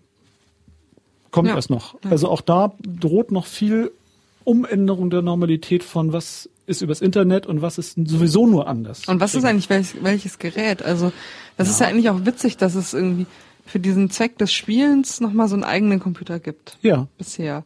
kommt 1.30 1.48
ja. 1.48 1.54
erst 1.54 1.70
noch. 1.70 1.94
Ja. 2.02 2.10
Also 2.10 2.28
auch 2.28 2.40
da 2.40 2.72
droht 2.82 3.30
noch 3.30 3.46
viel 3.46 3.90
Umänderung 4.46 5.10
der 5.10 5.22
Normalität 5.22 5.82
von 5.82 6.12
was 6.12 6.48
ist 6.66 6.80
übers 6.80 7.00
Internet 7.00 7.46
und 7.46 7.62
was 7.62 7.78
ist 7.78 7.96
sowieso 7.96 8.46
nur 8.46 8.66
anders. 8.66 9.06
Und 9.06 9.20
was 9.20 9.34
ist 9.34 9.44
eigentlich 9.44 9.68
welches, 9.70 10.02
welches 10.02 10.38
Gerät? 10.38 10.82
Also 10.82 11.12
das 11.56 11.68
ja. 11.68 11.72
ist 11.72 11.80
ja 11.80 11.86
eigentlich 11.88 12.10
auch 12.10 12.24
witzig, 12.24 12.56
dass 12.56 12.74
es 12.74 12.94
irgendwie 12.94 13.26
für 13.64 13.80
diesen 13.80 14.10
Zweck 14.10 14.38
des 14.38 14.52
Spielens 14.52 15.20
nochmal 15.20 15.48
so 15.48 15.54
einen 15.54 15.64
eigenen 15.64 16.00
Computer 16.00 16.38
gibt. 16.38 16.78
Ja. 16.82 17.08
Bisher. 17.18 17.64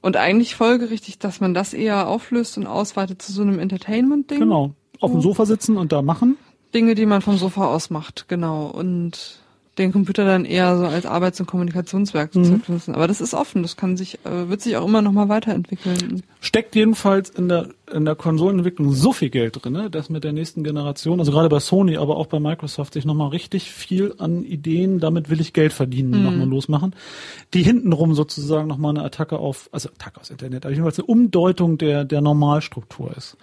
Und 0.00 0.16
eigentlich 0.16 0.54
folgerichtig, 0.54 1.18
dass 1.18 1.40
man 1.40 1.54
das 1.54 1.72
eher 1.74 2.08
auflöst 2.08 2.58
und 2.58 2.66
ausweitet 2.66 3.22
zu 3.22 3.32
so 3.32 3.42
einem 3.42 3.58
Entertainment-Ding. 3.58 4.38
Genau. 4.38 4.74
Auf 5.00 5.12
dem 5.12 5.20
Sofa 5.20 5.44
sitzen 5.46 5.76
und 5.76 5.92
da 5.92 6.02
machen. 6.02 6.36
Dinge, 6.74 6.94
die 6.94 7.06
man 7.06 7.22
vom 7.22 7.36
Sofa 7.36 7.66
aus 7.66 7.90
macht, 7.90 8.26
genau. 8.28 8.66
Und 8.66 9.43
den 9.78 9.92
Computer 9.92 10.24
dann 10.24 10.44
eher 10.44 10.76
so 10.76 10.84
als 10.84 11.06
Arbeits- 11.06 11.40
und 11.40 11.46
Kommunikationswerkzeug 11.46 12.44
mhm. 12.44 12.62
nutzen. 12.68 12.94
Aber 12.94 13.08
das 13.08 13.20
ist 13.20 13.34
offen, 13.34 13.62
das 13.62 13.76
kann 13.76 13.96
sich, 13.96 14.18
äh, 14.24 14.48
wird 14.48 14.60
sich 14.60 14.76
auch 14.76 14.86
immer 14.86 15.02
noch 15.02 15.12
mal 15.12 15.28
weiterentwickeln. 15.28 16.22
Steckt 16.40 16.76
jedenfalls 16.76 17.30
in 17.30 17.48
der 17.48 17.68
in 17.92 18.04
der 18.04 18.14
Konsolenentwicklung 18.14 18.92
so 18.92 19.12
viel 19.12 19.30
Geld 19.30 19.62
drin, 19.62 19.88
dass 19.90 20.08
mit 20.08 20.24
der 20.24 20.32
nächsten 20.32 20.64
Generation, 20.64 21.20
also 21.20 21.32
gerade 21.32 21.48
bei 21.48 21.60
Sony, 21.60 21.96
aber 21.96 22.16
auch 22.16 22.26
bei 22.26 22.40
Microsoft, 22.40 22.94
sich 22.94 23.04
nochmal 23.04 23.28
richtig 23.28 23.70
viel 23.70 24.14
an 24.18 24.44
Ideen, 24.44 25.00
damit 25.00 25.28
will 25.28 25.40
ich 25.40 25.52
Geld 25.52 25.72
verdienen, 25.72 26.10
mhm. 26.18 26.24
nochmal 26.24 26.48
losmachen, 26.48 26.94
die 27.52 27.62
hintenrum 27.62 28.14
sozusagen 28.14 28.68
nochmal 28.68 28.96
eine 28.96 29.04
Attacke 29.04 29.38
auf, 29.38 29.68
also 29.70 29.90
Attacke 29.90 30.20
aufs 30.20 30.30
Internet, 30.30 30.64
aber 30.64 30.72
jedenfalls 30.72 30.98
eine 30.98 31.06
Umdeutung 31.06 31.76
der, 31.76 32.04
der 32.04 32.22
Normalstruktur 32.22 33.14
ist. 33.16 33.36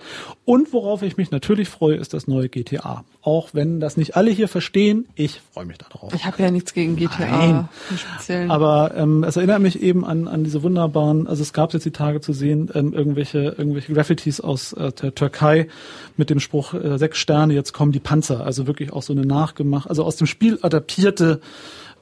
Und 0.43 0.73
worauf 0.73 1.03
ich 1.03 1.17
mich 1.17 1.29
natürlich 1.29 1.69
freue, 1.69 1.95
ist 1.95 2.13
das 2.13 2.27
neue 2.27 2.49
GTA. 2.49 3.03
Auch 3.21 3.49
wenn 3.53 3.79
das 3.79 3.97
nicht 3.97 4.15
alle 4.15 4.31
hier 4.31 4.47
verstehen, 4.47 5.07
ich 5.13 5.39
freue 5.53 5.65
mich 5.65 5.77
darauf. 5.77 6.13
Ich 6.15 6.25
habe 6.25 6.41
ja 6.41 6.49
nichts 6.49 6.73
gegen 6.73 6.95
GTA 6.95 7.69
Speziellen. 7.95 8.49
Aber 8.49 8.95
ähm, 8.95 9.23
es 9.23 9.37
erinnert 9.37 9.61
mich 9.61 9.81
eben 9.81 10.03
an, 10.03 10.27
an 10.27 10.43
diese 10.43 10.63
wunderbaren, 10.63 11.27
also 11.27 11.43
es 11.43 11.53
gab 11.53 11.73
jetzt 11.73 11.85
die 11.85 11.91
Tage 11.91 12.21
zu 12.21 12.33
sehen, 12.33 12.71
ähm, 12.73 12.93
irgendwelche, 12.93 13.55
irgendwelche 13.57 13.93
Graffitis 13.93 14.30
aus 14.39 14.73
äh, 14.73 14.91
der 14.91 15.15
Türkei 15.15 15.67
mit 16.15 16.29
dem 16.29 16.39
Spruch 16.39 16.73
äh, 16.73 16.97
sechs 16.97 17.17
Sterne, 17.17 17.53
jetzt 17.53 17.73
kommen 17.73 17.91
die 17.91 17.99
Panzer. 17.99 18.45
Also 18.45 18.67
wirklich 18.67 18.93
auch 18.93 19.03
so 19.03 19.13
eine 19.13 19.25
nachgemacht, 19.25 19.89
also 19.89 20.03
aus 20.03 20.15
dem 20.15 20.27
Spiel 20.27 20.59
adaptierte 20.61 21.41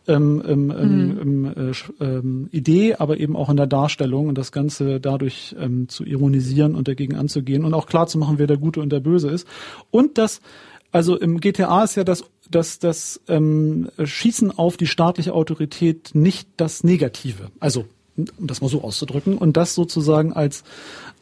ähm, 0.08 0.44
ähm, 0.48 0.66
mhm. 0.68 1.20
ähm, 1.22 1.72
äh, 2.00 2.04
ähm, 2.04 2.50
Idee, 2.52 2.96
aber 2.96 3.20
eben 3.20 3.36
auch 3.36 3.50
in 3.50 3.58
der 3.58 3.68
Darstellung 3.68 4.28
und 4.28 4.38
das 4.38 4.52
Ganze 4.52 5.00
dadurch 5.00 5.56
ähm, 5.60 5.88
zu 5.88 6.04
ironisieren 6.04 6.76
und 6.76 6.88
dagegen 6.88 7.16
anzugehen 7.16 7.64
und 7.64 7.74
auch 7.74 7.86
klar 7.86 8.08
zu 8.08 8.18
machen, 8.18 8.40
wer 8.40 8.48
der 8.48 8.58
Gute 8.58 8.82
und 8.82 8.92
der 8.92 9.00
Böse 9.00 9.30
ist. 9.30 9.48
Und 9.92 10.18
das, 10.18 10.42
also 10.92 11.16
im 11.18 11.40
GTA 11.40 11.84
ist 11.84 11.96
ja 11.96 12.04
das 12.04 12.24
dass 12.50 12.80
das 12.80 13.22
ähm, 13.28 13.90
Schießen 14.04 14.58
auf 14.58 14.78
die 14.78 14.88
staatliche 14.88 15.34
Autorität 15.34 16.12
nicht 16.14 16.50
das 16.58 16.84
Negative, 16.84 17.52
also 17.60 17.86
um 18.38 18.48
das 18.48 18.60
mal 18.60 18.68
so 18.68 18.82
auszudrücken, 18.82 19.38
und 19.38 19.56
das 19.56 19.76
sozusagen 19.76 20.34
als 20.34 20.64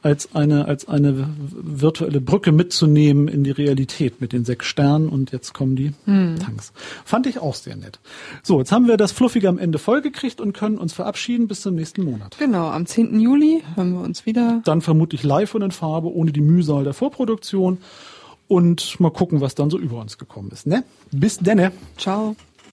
als 0.07 0.33
eine 0.33 0.65
als 0.65 0.87
eine 0.87 1.29
virtuelle 1.51 2.21
Brücke 2.21 2.53
mitzunehmen 2.53 3.27
in 3.27 3.43
die 3.43 3.51
Realität 3.51 4.21
mit 4.21 4.31
den 4.31 4.45
sechs 4.45 4.65
Sternen 4.65 5.09
und 5.09 5.33
jetzt 5.33 5.53
kommen 5.53 5.75
die 5.75 5.91
hm. 6.05 6.39
Tanks. 6.39 6.71
Fand 7.03 7.27
ich 7.27 7.39
auch 7.39 7.55
sehr 7.55 7.75
nett. 7.75 7.99
So, 8.41 8.59
jetzt 8.59 8.71
haben 8.71 8.87
wir 8.87 8.95
das 8.95 9.11
Fluffige 9.11 9.49
am 9.49 9.57
Ende 9.57 9.79
vollgekriegt 9.79 10.39
und 10.39 10.53
können 10.53 10.77
uns 10.77 10.93
verabschieden 10.93 11.49
bis 11.49 11.59
zum 11.59 11.75
nächsten 11.75 12.05
Monat. 12.05 12.37
Genau, 12.39 12.69
am 12.69 12.85
10. 12.85 13.19
Juli 13.19 13.63
hören 13.75 13.93
wir 13.93 14.01
uns 14.01 14.25
wieder. 14.25 14.61
Dann 14.63 14.79
vermutlich 14.79 15.23
live 15.23 15.53
und 15.55 15.61
in 15.61 15.71
Farbe, 15.71 16.07
ohne 16.07 16.31
die 16.31 16.41
Mühsal 16.41 16.85
der 16.85 16.93
Vorproduktion. 16.93 17.79
Und 18.47 18.97
mal 19.01 19.11
gucken, 19.11 19.41
was 19.41 19.55
dann 19.55 19.69
so 19.69 19.77
über 19.77 19.99
uns 19.99 20.17
gekommen 20.17 20.51
ist. 20.53 20.67
Ne? 20.67 20.85
Bis 21.11 21.37
denne. 21.37 21.73
Ciao. 21.97 22.37